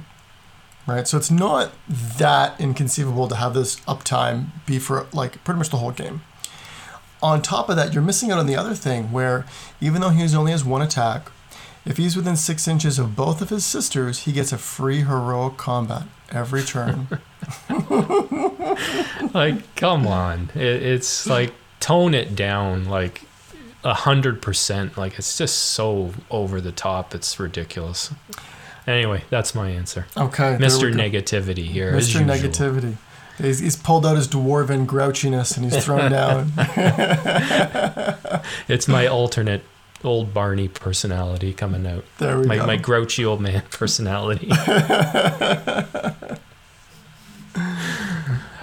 Right? 0.87 1.07
So, 1.07 1.17
it's 1.17 1.31
not 1.31 1.73
that 1.89 2.61
inconceivable 2.61 3.29
to 3.29 3.37
have 3.37 3.55
this 3.55 3.77
uptime 3.81 4.47
be 4.67 4.79
for 4.79 5.07
like 5.13 5.43
pretty 5.45 5.59
much 5.59 5.71
the 5.71 5.77
whole 5.79 5.93
game. 5.93 6.23
On 7.23 7.41
top 7.41 7.69
of 7.69 7.77
that, 7.77 7.95
you're 7.95 8.03
missing 8.03 8.33
out 8.33 8.41
on 8.41 8.47
the 8.47 8.57
other 8.57 8.75
thing 8.75 9.13
where 9.13 9.47
even 9.81 10.01
though 10.01 10.09
he 10.09 10.35
only 10.35 10.51
has 10.51 10.65
one 10.65 10.83
attack, 10.83 11.31
if 11.85 11.97
he's 11.97 12.17
within 12.17 12.37
six 12.37 12.67
inches 12.67 12.99
of 12.99 13.15
both 13.15 13.41
of 13.41 13.49
his 13.49 13.65
sisters, 13.65 14.21
he 14.21 14.33
gets 14.33 14.53
a 14.53 14.59
free 14.59 15.03
heroic 15.03 15.57
combat 15.57 16.05
every 16.31 16.63
turn. 16.63 17.09
Like, 19.35 19.75
come 19.77 20.07
on, 20.07 20.51
it, 20.55 20.83
it's 20.83 21.27
like 21.27 21.55
tone 21.81 22.15
it 22.15 22.35
down 22.37 22.85
like 22.85 23.23
a 23.85 23.95
hundred 23.95 24.41
percent. 24.43 24.97
Like 24.99 25.19
it's 25.19 25.37
just 25.39 25.57
so 25.59 26.13
over 26.31 26.61
the 26.61 26.73
top. 26.73 27.15
It's 27.15 27.39
ridiculous. 27.41 28.13
Anyway, 28.87 29.23
that's 29.31 29.55
my 29.55 29.71
answer. 29.71 30.07
Okay, 30.17 30.57
Mr. 30.61 30.93
Negativity 30.93 31.65
here. 31.65 31.93
Mr. 31.93 32.25
Negativity. 32.25 32.97
He's, 33.39 33.61
he's 33.61 33.77
pulled 33.77 34.05
out 34.05 34.17
his 34.17 34.29
dwarven 34.29 34.87
grouchiness 34.87 35.57
and 35.57 35.65
he's 35.71 35.85
thrown 35.85 36.11
down. 36.21 36.53
It's 38.69 38.89
my 38.89 39.07
alternate 39.07 39.63
old 40.05 40.35
Barney 40.35 40.67
personality 40.69 41.53
coming 41.53 41.87
out. 41.87 42.05
There 42.19 42.39
we 42.41 42.47
My, 42.47 42.57
go. 42.57 42.67
my 42.67 42.77
grouchy 42.77 43.25
old 43.25 43.41
man 43.41 43.63
personality. 43.71 44.49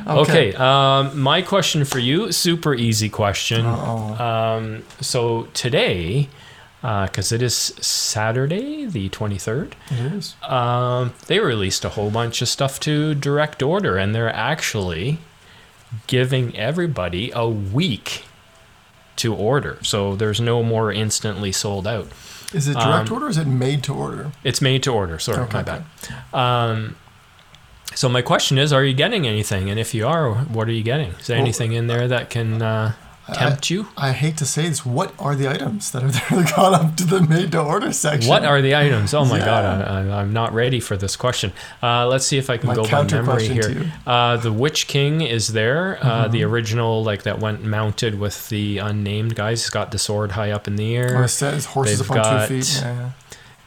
Okay. 0.09 0.53
Um, 0.53 1.19
my 1.19 1.41
question 1.41 1.85
for 1.85 1.99
you, 1.99 2.31
super 2.31 2.73
easy 2.73 3.09
question. 3.09 3.65
Um, 3.65 4.83
so 5.01 5.47
today, 5.53 6.27
because 6.81 7.31
it 7.31 7.41
is 7.41 7.55
Saturday, 7.55 8.85
the 8.85 9.09
23rd, 9.09 9.73
It 9.91 10.13
is. 10.13 10.35
um, 10.43 11.13
they 11.27 11.39
released 11.39 11.83
a 11.85 11.89
whole 11.89 12.09
bunch 12.11 12.41
of 12.41 12.47
stuff 12.47 12.79
to 12.81 13.13
direct 13.15 13.61
order, 13.61 13.97
and 13.97 14.13
they're 14.15 14.33
actually 14.33 15.19
giving 16.07 16.55
everybody 16.57 17.31
a 17.33 17.47
week 17.47 18.23
to 19.17 19.33
order. 19.33 19.77
So 19.81 20.15
there's 20.15 20.39
no 20.39 20.63
more 20.63 20.91
instantly 20.91 21.51
sold 21.51 21.85
out. 21.87 22.07
Is 22.53 22.67
it 22.67 22.73
direct 22.73 23.09
Um, 23.09 23.13
order 23.13 23.25
or 23.27 23.29
is 23.29 23.37
it 23.37 23.45
made 23.47 23.83
to 23.83 23.93
order? 23.93 24.31
It's 24.43 24.61
made 24.61 24.81
to 24.83 24.91
order. 24.93 25.19
Sorry, 25.19 25.39
Okay, 25.39 25.57
my 25.57 25.63
bad. 25.63 25.83
Um, 26.33 26.95
so 27.99 28.07
my 28.07 28.21
question 28.21 28.57
is, 28.57 28.71
are 28.71 28.85
you 28.85 28.93
getting 28.93 29.27
anything? 29.27 29.69
And 29.69 29.77
if 29.77 29.93
you 29.93 30.07
are, 30.07 30.33
what 30.33 30.69
are 30.69 30.71
you 30.79 30.83
getting? 30.83 31.09
Is 31.19 31.27
there 31.27 31.35
Well, 31.37 31.43
anything 31.43 31.73
in 31.73 31.87
there 31.87 32.07
that 32.07 32.29
can 32.29 32.61
uh, 32.61 32.93
tempt 33.33 33.69
you? 33.69 33.87
I 33.97 34.13
hate 34.13 34.37
to 34.37 34.45
say 34.45 34.69
this. 34.69 34.85
What 34.85 35.13
are 35.19 35.35
the 35.35 35.49
items 35.49 35.91
that 35.91 36.03
are 36.05 36.11
there 36.17 36.43
that 36.43 36.55
got 36.55 36.73
up 36.81 36.95
to 36.95 37.03
the 37.05 37.19
made 37.21 37.51
to 37.51 37.61
order 37.61 37.91
section? 37.91 38.29
What 38.29 38.45
are 38.45 38.61
the 38.61 38.73
items? 38.73 39.13
Oh 39.13 39.25
my 39.25 39.39
god, 39.39 39.81
Yeah. 39.81 39.93
I, 39.93 39.99
I, 40.15 40.21
I'm 40.21 40.31
not 40.31 40.53
ready 40.53 40.79
for 40.79 40.95
this 40.95 41.17
question. 41.17 41.51
Uh, 41.83 42.07
let's 42.07 42.25
see 42.25 42.37
if 42.37 42.49
I 42.49 42.55
can 42.55 42.67
My 42.67 42.75
go 42.75 42.83
by 42.89 43.03
memory 43.03 43.49
here. 43.49 43.63
Mm-hmm. 43.63 44.09
Uh, 44.09 44.37
the 44.37 44.53
Witch 44.53 44.87
King 44.87 45.19
is 45.19 45.49
there. 45.49 45.99
Uh, 46.01 46.29
the 46.29 46.43
original, 46.45 47.03
like 47.03 47.23
that 47.23 47.39
went 47.39 47.65
mounted 47.65 48.17
with 48.17 48.47
the 48.47 48.77
unnamed 48.77 49.35
guys. 49.35 49.61
He's 49.63 49.69
got 49.69 49.91
the 49.91 49.99
sword 49.99 50.31
high 50.31 50.51
up 50.51 50.69
in 50.69 50.77
the 50.77 50.95
air. 50.95 51.21
Or 51.21 51.27
that 51.27 51.53
his 51.53 51.65
horses 51.65 51.99
They've 51.99 52.09
up 52.11 52.15
on 52.17 52.23
got- 52.23 52.47
two 52.47 52.61
feet? 52.61 52.79
Yeah, 52.81 52.93
yeah. 52.93 53.09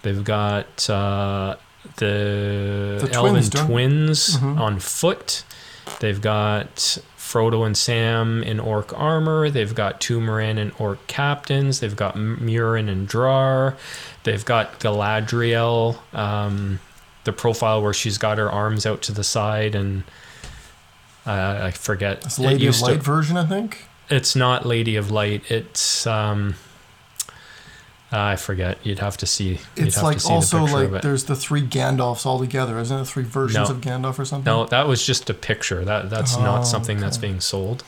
They've 0.00 0.24
got 0.24 0.88
uh, 0.90 1.56
the, 1.96 2.98
The 3.04 3.12
Elven 3.12 3.32
twins, 3.42 3.50
twins 3.50 4.36
Mhm. 4.38 4.58
on 4.60 4.78
foot. 4.78 5.44
They've 6.00 6.20
got 6.20 6.98
Frodo 7.18 7.64
and 7.66 7.76
Sam 7.76 8.42
in 8.42 8.60
orc 8.60 8.92
armor. 8.98 9.50
They've 9.50 9.74
got 9.74 10.00
Tumaran 10.00 10.58
and 10.58 10.72
orc 10.78 11.04
captains. 11.06 11.80
They've 11.80 11.96
got 11.96 12.14
Murin 12.16 12.88
and 12.88 13.06
Drar. 13.08 13.76
They've 14.24 14.44
got 14.44 14.78
Galadriel, 14.80 15.98
um, 16.14 16.78
the 17.24 17.32
profile 17.32 17.82
where 17.82 17.92
she's 17.94 18.18
got 18.18 18.38
her 18.38 18.50
arms 18.50 18.86
out 18.86 19.02
to 19.02 19.12
the 19.12 19.24
side 19.24 19.74
and 19.74 20.04
uh, 21.26 21.60
I 21.64 21.70
forget. 21.70 22.24
It's 22.26 22.38
It 22.38 22.42
Lady 22.42 22.54
of 22.56 22.62
used 22.62 22.84
to- 22.84 22.92
Light 22.92 23.02
version, 23.02 23.36
I 23.36 23.46
think. 23.46 23.86
it's 24.10 24.34
not 24.36 24.66
Lady 24.66 24.96
of 24.96 25.10
Light. 25.10 25.42
It's 25.50 26.06
um, 26.06 26.54
I 28.12 28.36
forget. 28.36 28.78
You'd 28.82 28.98
have 28.98 29.16
to 29.18 29.26
see. 29.26 29.58
You'd 29.76 29.86
It's 29.88 29.94
have 29.96 30.04
like 30.04 30.16
to 30.18 30.22
see 30.22 30.28
the 30.28 30.34
also 30.34 30.60
picture 30.66 30.88
like 30.88 31.02
there's 31.02 31.24
the 31.24 31.34
three 31.36 31.62
Gandalfs 31.62 32.26
all 32.26 32.38
together, 32.38 32.78
isn't 32.78 32.98
it? 33.00 33.04
Three 33.06 33.22
versions 33.24 33.68
No. 33.70 33.74
of 33.74 33.80
Gandalf 33.80 34.18
or 34.18 34.24
something. 34.24 34.44
No, 34.52 34.66
that 34.66 34.86
was 34.86 35.04
just 35.04 35.30
a 35.30 35.34
picture. 35.34 35.84
That 35.84 36.10
that's 36.10 36.36
Oh, 36.36 36.42
not 36.42 36.62
something 36.62 37.00
that's 37.00 37.16
being 37.18 37.40
sold. 37.40 37.82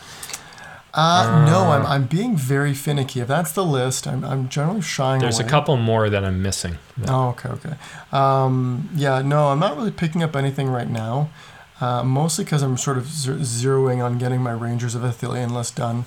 Uh, 0.96 1.44
no, 1.50 1.72
I'm, 1.72 1.84
I'm 1.86 2.04
being 2.06 2.36
very 2.36 2.72
finicky. 2.72 3.18
If 3.18 3.26
that's 3.26 3.50
the 3.50 3.64
list, 3.64 4.06
I'm, 4.06 4.24
I'm 4.24 4.48
generally 4.48 4.80
shying 4.80 5.20
There's 5.20 5.40
a 5.40 5.44
couple 5.44 5.76
more 5.76 6.08
that 6.08 6.24
I'm 6.24 6.40
missing. 6.40 6.78
Oh, 7.08 7.30
okay, 7.30 7.48
okay. 7.48 7.74
Um, 8.12 8.88
yeah, 8.94 9.20
no, 9.20 9.48
I'm 9.48 9.58
not 9.58 9.76
really 9.76 9.90
picking 9.90 10.22
up 10.22 10.36
anything 10.36 10.68
right 10.68 10.88
now. 10.88 11.30
Uh, 11.80 12.04
mostly 12.04 12.44
because 12.44 12.62
I'm 12.62 12.76
sort 12.76 12.96
of 12.96 13.06
zeroing 13.06 14.04
on 14.04 14.18
getting 14.18 14.40
my 14.40 14.52
Rangers 14.52 14.94
of 14.94 15.02
Ithilien 15.02 15.50
list 15.50 15.74
done. 15.74 16.04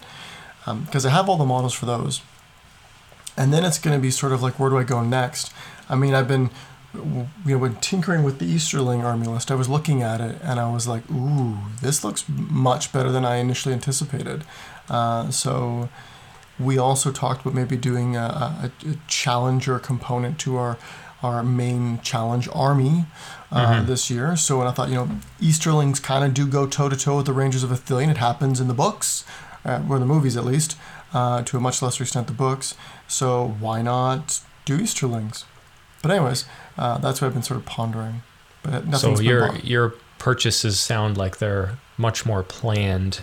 Because 0.65 1.06
I 1.06 1.10
have 1.10 1.27
all 1.27 1.35
the 1.38 1.45
models 1.45 1.73
for 1.73 1.85
those. 1.85 2.22
And 3.38 3.53
then 3.53 3.64
it's 3.64 3.80
going 3.80 3.95
to 3.95 4.01
be 4.01 4.11
sort 4.11 4.34
of 4.34 4.41
like, 4.41 4.59
where 4.59 4.69
do 4.69 4.77
I 4.77 4.84
go 4.84 5.03
next? 5.03 5.53
I 5.89 5.95
mean, 5.95 6.14
I've 6.14 6.27
been, 6.27 6.49
you 6.93 7.27
know, 7.45 7.57
when 7.57 7.76
tinkering 7.76 8.23
with 8.23 8.39
the 8.39 8.45
Easterling 8.45 9.05
army 9.05 9.27
list, 9.27 9.51
I 9.51 9.55
was 9.55 9.69
looking 9.69 10.01
at 10.01 10.19
it 10.19 10.38
and 10.41 10.59
I 10.59 10.72
was 10.72 10.88
like, 10.88 11.09
ooh, 11.11 11.57
this 11.81 12.03
looks 12.03 12.26
much 12.27 12.91
better 12.91 13.11
than 13.11 13.23
I 13.23 13.35
initially 13.35 13.73
anticipated. 13.73 14.43
Uh, 14.89 15.30
so 15.30 15.89
we 16.59 16.77
also 16.77 17.11
talked 17.11 17.41
about 17.41 17.53
maybe 17.53 17.77
doing 17.77 18.15
a, 18.15 18.19
a, 18.19 18.72
a 18.89 18.95
challenger 19.07 19.80
component 19.80 20.39
to 20.39 20.57
our 20.57 20.77
our 21.23 21.41
main 21.43 21.99
challenge 22.01 22.47
army 22.53 23.05
uh, 23.51 23.84
this 23.84 24.09
year. 24.09 24.35
So 24.35 24.59
and 24.59 24.69
I 24.69 24.72
thought, 24.72 24.89
you 24.89 24.95
know, 24.95 25.09
Easterlings 25.39 25.99
kind 25.99 26.23
of 26.23 26.34
do 26.34 26.45
go 26.45 26.68
toe 26.68 26.89
to 26.89 26.95
toe 26.95 27.18
with 27.18 27.26
the 27.26 27.34
Rangers 27.34 27.64
of 27.64 27.72
Ithilien. 27.72 28.09
It 28.09 28.18
happens 28.18 28.59
in 28.59 28.68
the 28.68 28.73
books, 28.73 29.26
uh, 29.65 29.81
or 29.89 29.97
the 29.97 30.05
movies 30.05 30.38
at 30.38 30.45
least, 30.45 30.77
uh, 31.14 31.41
to 31.43 31.57
a 31.57 31.59
much 31.59 31.81
lesser 31.81 32.03
extent 32.03 32.27
the 32.27 32.34
books. 32.34 32.76
So 33.07 33.55
why 33.59 33.81
not 33.81 34.41
do 34.65 34.77
Easterlings? 34.79 35.45
But 36.01 36.11
anyways, 36.11 36.45
uh, 36.77 36.97
that's 36.99 37.21
what 37.21 37.27
I've 37.27 37.34
been 37.34 37.43
sort 37.43 37.59
of 37.59 37.65
pondering. 37.65 38.21
But 38.63 38.95
So 38.97 39.19
your 39.19 39.55
your 39.57 39.93
purchases 40.19 40.79
sound 40.79 41.17
like 41.17 41.38
they're 41.38 41.77
much 41.97 42.25
more 42.25 42.43
planned 42.43 43.21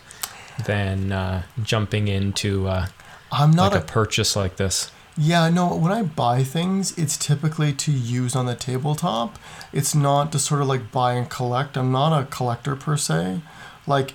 than 0.66 1.12
uh, 1.12 1.42
jumping 1.62 2.08
into 2.08 2.68
uh, 2.68 2.86
I'm 3.30 3.50
not 3.50 3.72
like 3.72 3.82
a 3.82 3.84
a 3.84 3.86
purchase 3.86 4.36
like 4.36 4.56
this. 4.56 4.90
Yeah, 5.16 5.48
no, 5.48 5.74
when 5.76 5.92
I 5.92 6.02
buy 6.02 6.42
things, 6.42 6.96
it's 6.98 7.16
typically 7.16 7.72
to 7.72 7.92
use 7.92 8.34
on 8.34 8.46
the 8.46 8.56
tabletop. 8.56 9.38
It's 9.72 9.94
not 9.94 10.32
to 10.32 10.40
sort 10.40 10.60
of 10.60 10.66
like 10.66 10.90
buy 10.90 11.12
and 11.12 11.30
collect. 11.30 11.76
I'm 11.76 11.92
not 11.92 12.18
a 12.20 12.26
collector 12.26 12.74
per 12.74 12.96
se. 12.96 13.40
Like, 13.86 14.12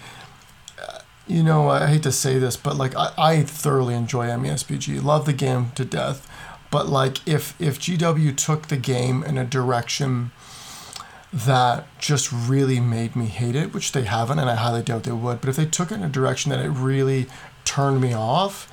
you 1.30 1.44
know, 1.44 1.70
I 1.70 1.86
hate 1.86 2.04
to 2.04 2.12
say 2.12 2.40
this, 2.40 2.58
but 2.58 2.76
like, 2.76 2.96
I, 2.96 3.14
I 3.18 3.42
thoroughly 3.44 3.94
enjoy 3.94 4.26
MESBG. 4.28 5.02
Love 5.04 5.26
the 5.26 5.34
game 5.34 5.72
to 5.76 5.86
death. 5.86 6.28
But 6.72 6.90
like, 6.90 7.26
if, 7.28 7.60
if 7.62 7.80
GW 7.80 8.36
took 8.36 8.68
the 8.68 8.78
game 8.78 9.24
in 9.24 9.38
a 9.38 9.46
direction 9.46 10.32
that 11.32 11.86
just 12.00 12.32
really 12.32 12.80
made 12.80 13.16
me 13.16 13.28
hate 13.28 13.56
it, 13.56 13.74
which 13.76 13.92
they 13.92 14.04
haven't, 14.04 14.40
and 14.40 14.50
I 14.50 14.56
highly 14.56 14.82
doubt 14.82 15.04
they 15.04 15.12
would, 15.12 15.40
but 15.40 15.50
if 15.50 15.56
they 15.56 15.66
took 15.66 15.92
it 15.92 15.96
in 15.96 16.04
a 16.04 16.10
direction 16.10 16.50
that 16.50 16.66
it 16.66 16.70
really 16.70 17.28
turned 17.64 18.02
me 18.02 18.14
off, 18.14 18.68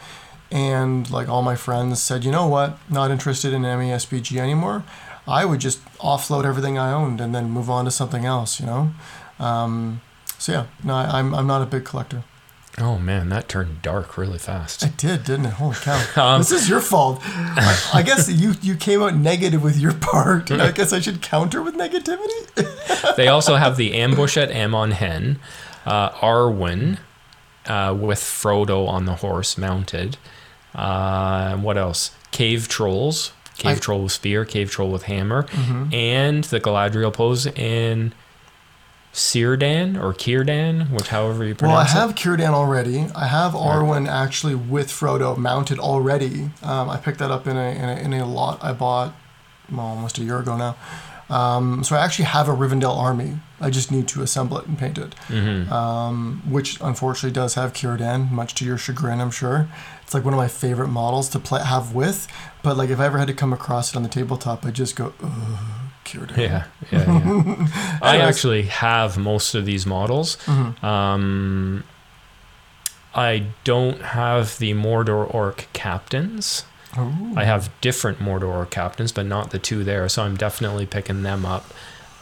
and 0.50 1.10
like 1.10 1.28
all 1.28 1.42
my 1.42 1.56
friends 1.56 2.02
said, 2.02 2.24
you 2.24 2.30
know 2.30 2.46
what, 2.46 2.78
not 2.90 3.10
interested 3.10 3.52
in 3.52 3.62
MESBG 3.62 4.38
anymore, 4.38 4.84
I 5.28 5.44
would 5.44 5.60
just 5.60 5.84
offload 5.96 6.44
everything 6.44 6.78
I 6.78 6.92
owned 6.92 7.20
and 7.20 7.34
then 7.34 7.50
move 7.50 7.68
on 7.68 7.84
to 7.84 7.90
something 7.90 8.24
else, 8.24 8.60
you 8.60 8.66
know? 8.66 8.94
Um, 9.38 10.00
so 10.38 10.52
yeah, 10.52 10.66
no, 10.82 10.94
I, 10.94 11.18
I'm, 11.18 11.34
I'm 11.34 11.46
not 11.46 11.60
a 11.60 11.66
big 11.66 11.84
collector. 11.84 12.22
Oh 12.78 12.98
man, 12.98 13.30
that 13.30 13.48
turned 13.48 13.80
dark 13.80 14.18
really 14.18 14.38
fast. 14.38 14.84
I 14.84 14.88
did, 14.88 15.24
didn't 15.24 15.46
it? 15.46 15.52
Holy 15.54 15.74
cow. 15.76 16.02
Um, 16.16 16.40
this 16.40 16.50
is 16.52 16.68
your 16.68 16.80
fault. 16.80 17.20
I, 17.24 17.90
I 17.94 18.02
guess 18.02 18.28
you, 18.30 18.52
you 18.60 18.76
came 18.76 19.02
out 19.02 19.14
negative 19.14 19.62
with 19.62 19.78
your 19.78 19.94
part. 19.94 20.50
I 20.50 20.72
guess 20.72 20.92
I 20.92 21.00
should 21.00 21.22
counter 21.22 21.62
with 21.62 21.74
negativity. 21.74 23.14
they 23.16 23.28
also 23.28 23.56
have 23.56 23.76
the 23.78 23.94
ambush 23.94 24.36
at 24.36 24.50
Amon 24.50 24.90
Hen, 24.90 25.38
uh, 25.86 26.10
Arwen 26.10 26.98
uh, 27.66 27.96
with 27.98 28.18
Frodo 28.20 28.86
on 28.86 29.06
the 29.06 29.14
horse 29.16 29.56
mounted. 29.56 30.18
Uh, 30.74 31.56
what 31.56 31.78
else? 31.78 32.10
Cave 32.30 32.68
trolls, 32.68 33.32
cave 33.56 33.76
I- 33.78 33.80
troll 33.80 34.02
with 34.02 34.12
spear, 34.12 34.44
cave 34.44 34.70
troll 34.70 34.90
with 34.90 35.04
hammer, 35.04 35.46
and 35.92 36.44
the 36.44 36.60
Galadriel 36.60 37.10
pose 37.12 37.46
in 37.46 38.12
Círdan 39.16 39.98
or 40.00 40.12
Círdan, 40.12 40.90
which 40.90 41.08
however 41.08 41.42
you 41.44 41.54
pronounce 41.54 41.90
it. 41.90 41.94
Well, 41.94 42.02
I 42.04 42.06
have 42.06 42.10
it. 42.10 42.16
Círdan 42.16 42.50
already. 42.50 43.06
I 43.14 43.26
have 43.26 43.52
Arwen 43.54 44.06
actually 44.06 44.54
with 44.54 44.88
Frodo 44.88 45.36
mounted 45.38 45.78
already. 45.78 46.50
Um, 46.62 46.90
I 46.90 46.98
picked 46.98 47.18
that 47.20 47.30
up 47.30 47.46
in 47.46 47.56
a, 47.56 47.70
in 47.70 47.88
a 47.88 47.96
in 47.96 48.12
a 48.12 48.26
lot 48.26 48.62
I 48.62 48.72
bought 48.74 49.14
well, 49.72 49.86
almost 49.86 50.18
a 50.18 50.22
year 50.22 50.38
ago 50.38 50.56
now. 50.58 50.76
Um, 51.28 51.82
so 51.82 51.96
I 51.96 52.04
actually 52.04 52.26
have 52.26 52.46
a 52.48 52.52
Rivendell 52.52 52.96
army. 52.96 53.38
I 53.58 53.70
just 53.70 53.90
need 53.90 54.06
to 54.08 54.22
assemble 54.22 54.58
it 54.58 54.66
and 54.66 54.78
paint 54.78 54.96
it, 54.98 55.14
Mm-hmm. 55.28 55.72
um, 55.72 56.42
which 56.48 56.78
unfortunately 56.80 57.32
does 57.32 57.54
have 57.54 57.72
Círdan, 57.72 58.30
much 58.30 58.54
to 58.56 58.64
your 58.66 58.76
chagrin, 58.78 59.20
I'm 59.20 59.30
sure. 59.32 59.66
It's 60.02 60.12
like 60.14 60.24
one 60.24 60.34
of 60.34 60.38
my 60.38 60.46
favorite 60.46 60.88
models 60.88 61.28
to 61.30 61.38
play 61.40 61.62
have 61.64 61.92
with. 61.94 62.28
But 62.62 62.76
like 62.76 62.90
if 62.90 63.00
I 63.00 63.06
ever 63.06 63.18
had 63.18 63.26
to 63.28 63.34
come 63.34 63.52
across 63.54 63.90
it 63.90 63.96
on 63.96 64.02
the 64.04 64.08
tabletop, 64.10 64.64
I 64.66 64.70
just 64.70 64.94
go, 64.94 65.14
ugh, 65.20 65.58
Círdan. 66.06 66.36
Yeah, 66.36 66.64
yeah, 66.90 67.04
yeah. 67.06 67.98
I 68.02 68.18
actually 68.18 68.62
have 68.62 69.18
most 69.18 69.54
of 69.54 69.64
these 69.66 69.84
models. 69.86 70.36
Mm-hmm. 70.46 70.84
Um, 70.84 71.84
I 73.14 73.44
don't 73.64 74.00
have 74.02 74.58
the 74.58 74.74
Mordor 74.74 75.32
Orc 75.34 75.66
captains. 75.72 76.64
Ooh. 76.98 77.32
I 77.36 77.44
have 77.44 77.70
different 77.80 78.18
Mordor 78.18 78.48
Orc 78.48 78.70
captains, 78.70 79.12
but 79.12 79.26
not 79.26 79.50
the 79.50 79.58
two 79.58 79.84
there. 79.84 80.08
So 80.08 80.22
I'm 80.22 80.36
definitely 80.36 80.86
picking 80.86 81.22
them 81.22 81.44
up. 81.46 81.66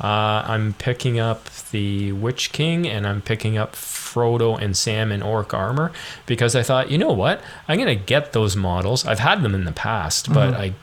Uh, 0.00 0.42
I'm 0.46 0.72
picking 0.72 1.20
up 1.20 1.44
the 1.70 2.10
Witch 2.12 2.50
King 2.52 2.86
and 2.88 3.06
I'm 3.06 3.22
picking 3.22 3.56
up 3.56 3.74
Frodo 3.74 4.60
and 4.60 4.76
Sam 4.76 5.12
in 5.12 5.22
Orc 5.22 5.54
armor 5.54 5.92
because 6.26 6.56
I 6.56 6.62
thought, 6.64 6.90
you 6.90 6.98
know 6.98 7.12
what? 7.12 7.40
I'm 7.68 7.76
going 7.78 7.96
to 7.96 8.04
get 8.04 8.32
those 8.32 8.56
models. 8.56 9.04
I've 9.06 9.20
had 9.20 9.42
them 9.42 9.54
in 9.54 9.64
the 9.64 9.72
past, 9.72 10.32
but 10.32 10.54
Mhm. 10.54 10.58
I 10.58 10.74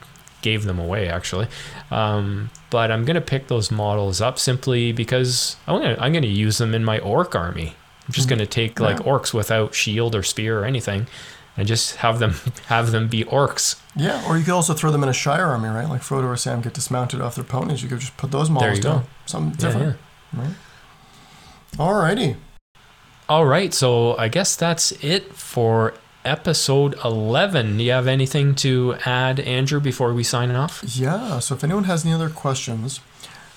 gave 0.41 0.65
them 0.65 0.80
away 0.80 1.07
actually. 1.07 1.47
Um, 1.91 2.49
but 2.69 2.91
I'm 2.91 3.05
going 3.05 3.15
to 3.15 3.22
pick 3.22 3.47
those 3.47 3.72
models 3.72 4.22
up 4.22 4.39
simply 4.39 4.91
because 4.91 5.55
I'm 5.68 5.81
to 5.81 6.03
I'm 6.03 6.13
to 6.13 6.27
use 6.27 6.57
them 6.57 6.73
in 6.73 6.84
my 6.84 6.99
Orc 6.99 7.35
army. 7.35 7.76
I'm 8.07 8.13
just 8.13 8.27
Mhm. 8.27 8.31
going 8.31 8.39
to 8.39 8.45
take 8.47 8.80
like 8.80 8.99
Yeah. 8.99 9.05
orcs 9.05 9.34
without 9.34 9.76
shield 9.76 10.15
or 10.15 10.23
spear 10.23 10.59
or 10.61 10.65
anything 10.65 11.07
and 11.57 11.68
just 11.68 11.97
have 11.97 12.19
them 12.19 12.35
have 12.68 12.91
them 12.91 13.07
be 13.07 13.23
orcs. 13.26 13.76
Yeah, 13.95 14.23
or 14.27 14.38
you 14.38 14.43
could 14.45 14.53
also 14.53 14.73
throw 14.73 14.91
them 14.91 15.03
in 15.03 15.09
a 15.09 15.13
Shire 15.13 15.47
army, 15.47 15.68
right? 15.69 15.88
Like 15.89 16.01
Frodo 16.01 16.26
or 16.26 16.38
Sam 16.38 16.61
get 16.61 16.73
dismounted 16.73 17.19
off 17.22 17.35
their 17.35 17.43
ponies. 17.43 17.84
You 17.84 17.89
could 17.89 17.99
just 17.99 18.15
put 18.18 18.31
those 18.31 18.49
models 18.49 18.77
you 18.77 18.84
down. 18.84 18.99
go. 19.01 19.05
Something 19.26 19.59
Yeah, 19.59 19.72
different. 19.73 19.97
Right? 20.34 20.55
Alrighty. 21.77 22.35
All 23.30 23.45
right, 23.45 23.73
so 23.73 24.18
I 24.18 24.27
guess 24.27 24.55
that's 24.55 24.91
it 25.03 25.34
for 25.35 25.93
episode 26.23 26.95
11. 27.03 27.77
Do 27.77 27.84
you 27.84 27.91
have 27.91 28.07
anything 28.07 28.56
to 28.56 28.95
add, 29.06 29.39
Andrew, 29.39 29.80
before 29.80 30.14
we 30.14 30.23
sign 30.23 30.52
off? 30.52 30.84
Yeah, 30.85 31.39
so 31.39 31.56
if 31.56 31.64
anyone 31.64 31.85
has 31.85 32.06
any 32.06 32.14
other 32.14 32.30
questions, 32.30 32.99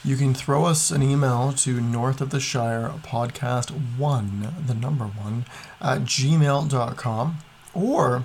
you 0.04 0.16
can 0.16 0.34
throw 0.34 0.64
us 0.64 0.90
an 0.90 1.02
email 1.02 1.52
to 1.52 1.80
North 1.80 2.20
of 2.20 2.30
the 2.30 2.40
Shire 2.40 2.92
podcast 3.02 3.70
one, 3.96 4.54
the 4.66 4.74
number 4.74 5.06
one, 5.06 5.46
at 5.80 6.02
gmail.com. 6.02 7.38
Or, 7.72 8.24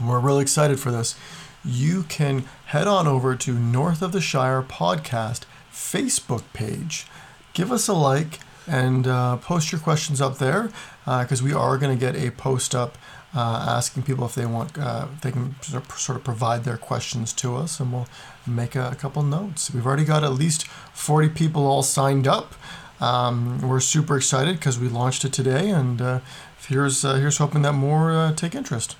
we're 0.00 0.20
really 0.20 0.42
excited 0.42 0.80
for 0.80 0.90
this, 0.90 1.16
you 1.64 2.02
can 2.04 2.44
head 2.66 2.88
on 2.88 3.06
over 3.06 3.36
to 3.36 3.52
North 3.52 4.02
of 4.02 4.12
the 4.12 4.20
Shire 4.20 4.62
podcast 4.62 5.42
Facebook 5.72 6.42
page. 6.52 7.06
Give 7.52 7.70
us 7.70 7.88
a 7.88 7.94
like 7.94 8.40
and 8.66 9.06
uh, 9.06 9.36
post 9.36 9.72
your 9.72 9.80
questions 9.80 10.20
up 10.20 10.38
there 10.38 10.70
because 11.04 11.42
we 11.42 11.52
are 11.52 11.78
going 11.78 11.96
to 11.96 12.00
get 12.00 12.16
a 12.16 12.30
post 12.30 12.74
up 12.74 12.96
uh, 13.34 13.64
asking 13.68 14.02
people 14.02 14.24
if 14.26 14.34
they 14.34 14.44
want, 14.46 14.76
uh, 14.78 15.06
if 15.14 15.20
they 15.22 15.32
can 15.32 15.54
sort 15.62 16.16
of- 16.16 16.24
provide 16.24 16.64
their 16.64 16.76
questions 16.76 17.32
to 17.34 17.56
us, 17.56 17.80
and 17.80 17.92
we'll 17.92 18.08
make 18.46 18.74
a, 18.76 18.90
a 18.90 18.94
couple 18.94 19.22
notes. 19.22 19.70
We've 19.72 19.86
already 19.86 20.04
got 20.04 20.22
at 20.24 20.32
least 20.32 20.66
40 20.92 21.28
people 21.30 21.66
all 21.66 21.82
signed 21.82 22.26
up. 22.28 22.54
Um, 23.00 23.60
we're 23.60 23.80
super 23.80 24.16
excited 24.16 24.56
because 24.56 24.78
we 24.78 24.88
launched 24.88 25.24
it 25.24 25.32
today, 25.32 25.70
and 25.70 26.00
uh, 26.00 26.20
here's 26.68 27.04
uh, 27.04 27.14
here's 27.14 27.38
hoping 27.38 27.62
that 27.62 27.72
more 27.72 28.12
uh, 28.12 28.32
take 28.34 28.54
interest. 28.54 28.96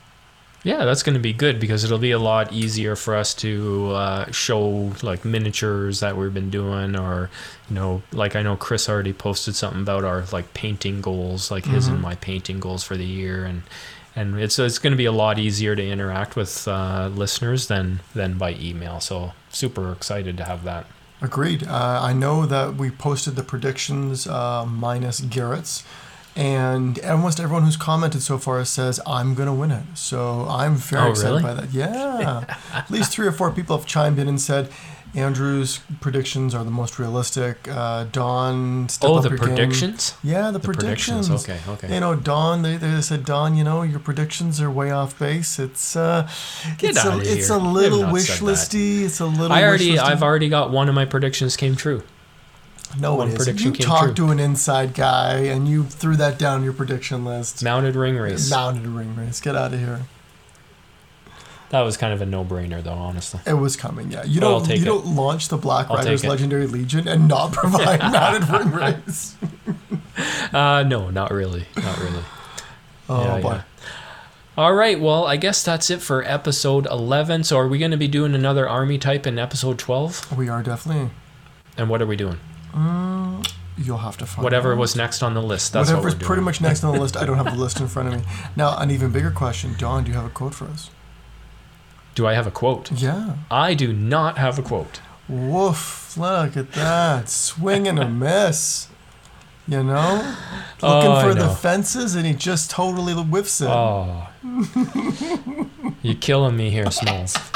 Yeah, 0.65 0.85
that's 0.85 1.03
going 1.03 1.15
to 1.15 1.21
be 1.21 1.33
good 1.33 1.59
because 1.59 1.83
it'll 1.83 1.99
be 1.99 2.13
a 2.13 2.21
lot 2.21 2.53
easier 2.53 2.95
for 2.95 3.17
us 3.17 3.35
to 3.35 3.91
uh, 3.95 4.31
show 4.31 4.93
like 5.03 5.25
miniatures 5.25 5.99
that 6.01 6.17
we've 6.17 6.33
been 6.35 6.51
doing, 6.51 6.97
or 6.97 7.31
you 7.69 7.75
know, 7.75 8.03
like 8.13 8.35
I 8.37 8.43
know 8.43 8.57
Chris 8.57 8.89
already 8.89 9.13
posted 9.13 9.55
something 9.57 9.83
about 9.83 10.05
our 10.05 10.25
like 10.33 10.55
painting 10.55 11.01
goals, 11.01 11.51
like 11.51 11.65
his 11.67 11.87
and 11.89 11.99
Mhm. 11.99 12.03
my 12.03 12.15
painting 12.17 12.61
goals 12.61 12.83
for 12.85 12.97
the 12.97 13.05
year, 13.07 13.45
and 13.45 13.63
and 14.15 14.39
it's 14.41 14.59
it's 14.59 14.79
going 14.79 14.93
to 14.93 14.97
be 14.97 15.05
a 15.07 15.13
lot 15.13 15.39
easier 15.39 15.75
to 15.77 15.87
interact 15.87 16.37
with 16.37 16.67
uh, 16.69 17.09
listeners 17.15 17.67
than 17.69 18.01
than 18.15 18.39
by 18.39 18.55
email. 18.55 19.01
So 19.01 19.33
super 19.51 19.93
excited 19.93 20.37
to 20.39 20.45
have 20.45 20.65
that. 20.65 20.87
Agreed. 21.21 21.67
Uh, 21.67 22.01
I 22.03 22.13
know 22.13 22.47
that 22.47 22.75
we 22.75 22.91
posted 22.91 23.37
the 23.37 23.45
predictions 23.45 24.27
uh, 24.27 24.67
minus 24.67 25.21
Garrett's, 25.21 25.85
and 26.35 26.99
almost 27.05 27.39
everyone 27.39 27.63
who's 27.65 27.77
commented 27.77 28.23
so 28.23 28.39
far 28.39 28.65
says 28.65 28.99
I'm 29.07 29.35
gonna 29.35 29.55
win 29.55 29.71
it. 29.71 29.85
So 29.95 30.47
I'm 30.49 30.75
very 30.77 31.09
Oh, 31.09 31.11
excited 31.11 31.31
really? 31.31 31.43
by 31.43 31.55
that. 31.55 31.73
Yeah, 31.73 32.57
at 32.73 32.91
least 32.91 33.13
three 33.13 33.27
or 33.27 33.33
four 33.33 33.51
people 33.53 33.77
have 33.77 33.87
chimed 33.87 34.19
in 34.19 34.27
and 34.29 34.41
said 34.41 34.69
Andrew's 35.15 35.81
predictions 36.01 36.55
are 36.55 36.65
the 36.65 36.71
most 36.71 36.99
realistic. 36.99 37.69
Uh, 37.69 38.05
Don, 38.05 38.89
step 38.89 39.11
oh, 39.11 39.17
up 39.17 39.23
the 39.25 39.29
your 39.29 39.39
game. 39.39 39.49
predictions. 39.49 40.15
Yeah, 40.23 40.51
the, 40.51 40.59
The 40.59 40.61
predictions. 40.61 41.31
Okay, 41.31 41.59
okay. 41.69 41.93
You 41.93 42.01
know, 42.01 42.17
Don, 42.17 42.63
they, 42.63 42.77
they 42.79 43.01
said, 43.03 43.25
Don, 43.27 43.55
you 43.55 43.63
know, 43.63 43.83
your 43.83 43.99
predictions 44.01 44.59
are 44.61 44.71
way 44.71 44.91
off 44.91 45.19
base. 45.19 45.59
It's 45.59 45.97
uh, 45.97 46.29
Get 46.79 46.91
it's 46.91 47.05
a, 47.05 47.11
outta 47.13 47.21
it's 47.31 47.49
here. 47.49 47.57
a 47.57 47.61
little 47.61 48.11
wish 48.11 48.41
listy. 48.41 49.03
It's 49.03 49.21
a 49.21 49.27
little. 49.27 49.53
I 49.53 49.65
already, 49.65 49.91
wish 49.93 50.01
listy. 50.01 50.03
I've 50.05 50.23
already 50.23 50.49
got 50.49 50.71
one 50.71 50.89
of 50.89 50.95
my 50.95 51.05
predictions 51.05 51.57
came 51.57 51.77
true. 51.77 52.03
No, 52.99 53.15
One 53.15 53.35
prediction 53.35 53.69
You 53.69 53.73
came 53.73 53.87
talked 53.87 54.17
true. 54.17 54.27
to 54.27 54.33
an 54.33 54.39
inside 54.39 54.93
guy 54.93 55.39
and 55.39 55.67
you 55.67 55.85
threw 55.85 56.15
that 56.17 56.39
down 56.39 56.63
your 56.63 56.75
prediction 56.75 57.25
list. 57.25 57.65
Mounted 57.65 57.95
Ringwraiths. 57.95 58.51
Mounted 58.51 58.85
Ringwraiths. 58.85 59.43
Get 59.43 59.57
out 59.57 59.73
of 59.73 59.81
here. 59.81 60.03
That 61.73 61.81
was 61.81 61.97
kind 61.97 62.13
of 62.13 62.21
a 62.23 62.27
no-brainer, 62.27 62.83
though. 62.83 62.93
Honestly. 62.93 63.41
It 63.47 63.55
was 63.55 63.77
coming, 63.77 64.13
yeah. 64.13 64.25
You 64.25 64.41
I'll 64.43 64.61
don't 64.61 64.67
take 64.67 64.77
you 64.79 64.83
it. 64.83 64.87
don't 64.87 65.07
launch 65.17 65.49
the 65.49 65.57
Black 65.57 65.91
I'll 65.91 65.97
Riders 65.97 66.21
take 66.21 66.29
it. 66.29 66.31
Legendary 66.31 66.67
Legion 66.67 67.09
and 67.09 67.27
not 67.27 67.53
provide 67.55 67.99
mounted 68.01 68.43
Ringwraiths. 68.43 69.35
Uh, 70.55 70.83
no, 70.85 71.11
not 71.11 71.31
really. 71.31 71.65
Not 71.77 71.99
really. 71.99 72.23
Oh 73.09 73.25
Yeah, 73.25 73.41
boy. 73.41 73.53
yeah. 73.53 73.63
All 74.59 74.75
right. 74.75 75.01
Well, 75.01 75.25
I 75.27 75.37
guess 75.39 75.63
that's 75.65 75.89
it 75.91 76.03
for 76.03 76.23
episode 76.25 76.87
11. 76.87 77.45
So, 77.45 77.57
are 77.59 77.67
we 77.67 77.79
going 77.79 77.91
to 77.91 77.97
be 77.97 78.07
doing 78.09 78.35
another 78.35 78.69
army 78.69 78.99
type 78.99 79.27
in 79.27 79.39
episode 79.39 79.79
12? 79.79 80.37
We 80.37 80.51
are 80.51 80.63
definitely 80.63 81.11
And 81.79 81.89
what 81.89 82.03
are 82.03 82.07
we 82.07 82.17
doing? 82.17 82.39
you'll 83.79 83.97
have 83.99 84.19
to 84.19 84.27
find 84.27 84.45
Whatever 84.45 84.73
out. 84.75 84.79
was 84.79 84.95
next 84.95 85.23
on 85.23 85.33
the 85.33 85.41
list. 85.43 85.73
That's 85.73 85.89
Whatever's 85.89 86.05
what 86.05 86.13
we're 86.15 86.19
doing. 86.19 86.27
pretty 86.27 86.43
much 86.43 86.61
next 86.61 86.85
on 86.85 86.95
the 86.95 87.01
list. 87.01 87.17
I 87.17 87.25
don't 87.25 87.39
have 87.39 87.47
the 87.55 87.61
list 87.63 87.81
in 87.81 87.89
front 87.89 88.13
of 88.13 88.21
me. 88.21 88.27
Now, 88.57 88.77
an 88.79 88.91
even 88.91 89.11
bigger 89.11 89.31
question. 89.31 89.75
Don, 89.79 90.05
do 90.05 90.11
you 90.11 90.17
have 90.19 90.27
a 90.27 90.31
quote 90.31 90.55
for 90.55 90.67
us? 90.67 90.91
Do 92.15 92.27
I 92.27 92.35
have 92.35 92.47
a 92.47 92.51
quote? 92.51 92.91
Yeah. 92.93 93.37
I 93.51 93.75
do 93.75 93.93
not 93.93 94.39
have 94.39 94.59
a 94.59 94.63
quote. 94.63 95.01
Woof. 95.29 96.17
Look 96.17 96.57
at 96.57 96.73
that. 96.73 97.29
Swing 97.29 97.89
and 97.89 97.99
a 97.99 98.09
miss. 98.09 98.89
You 99.67 99.83
know? 99.83 100.17
Looking 100.83 101.11
Oh, 101.11 101.23
for 101.23 101.35
the 101.35 101.49
fences 101.49 102.15
and 102.15 102.27
he 102.27 102.35
just 102.35 102.71
totally 102.71 103.15
whiffs 103.15 103.61
it. 103.61 103.69
Oh. 103.69 104.29
You're 106.03 106.17
killing 106.17 106.57
me 106.57 106.71
here, 106.71 106.91
Smalls. 106.91 107.35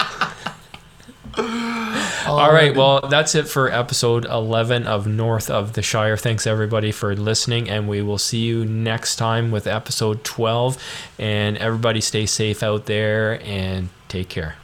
All 2.27 2.51
right, 2.53 2.75
well, 2.75 3.07
that's 3.09 3.35
it 3.35 3.47
for 3.47 3.71
episode 3.71 4.25
11 4.25 4.87
of 4.87 5.07
North 5.07 5.51
of 5.51 5.75
the 5.75 5.83
Shire. 5.83 6.17
Thanks, 6.17 6.47
everybody, 6.47 6.93
for 6.93 7.15
listening, 7.15 7.69
and 7.69 7.89
we 7.89 8.01
will 8.01 8.17
see 8.19 8.39
you 8.39 8.65
next 8.65 9.17
time 9.17 9.51
with 9.51 9.67
episode 9.67 10.25
12. 10.25 10.83
And 11.19 11.59
everybody 11.59 12.01
stay 12.01 12.25
safe 12.25 12.63
out 12.63 12.87
there 12.87 13.41
and 13.45 13.91
take 14.09 14.29
care. 14.29 14.57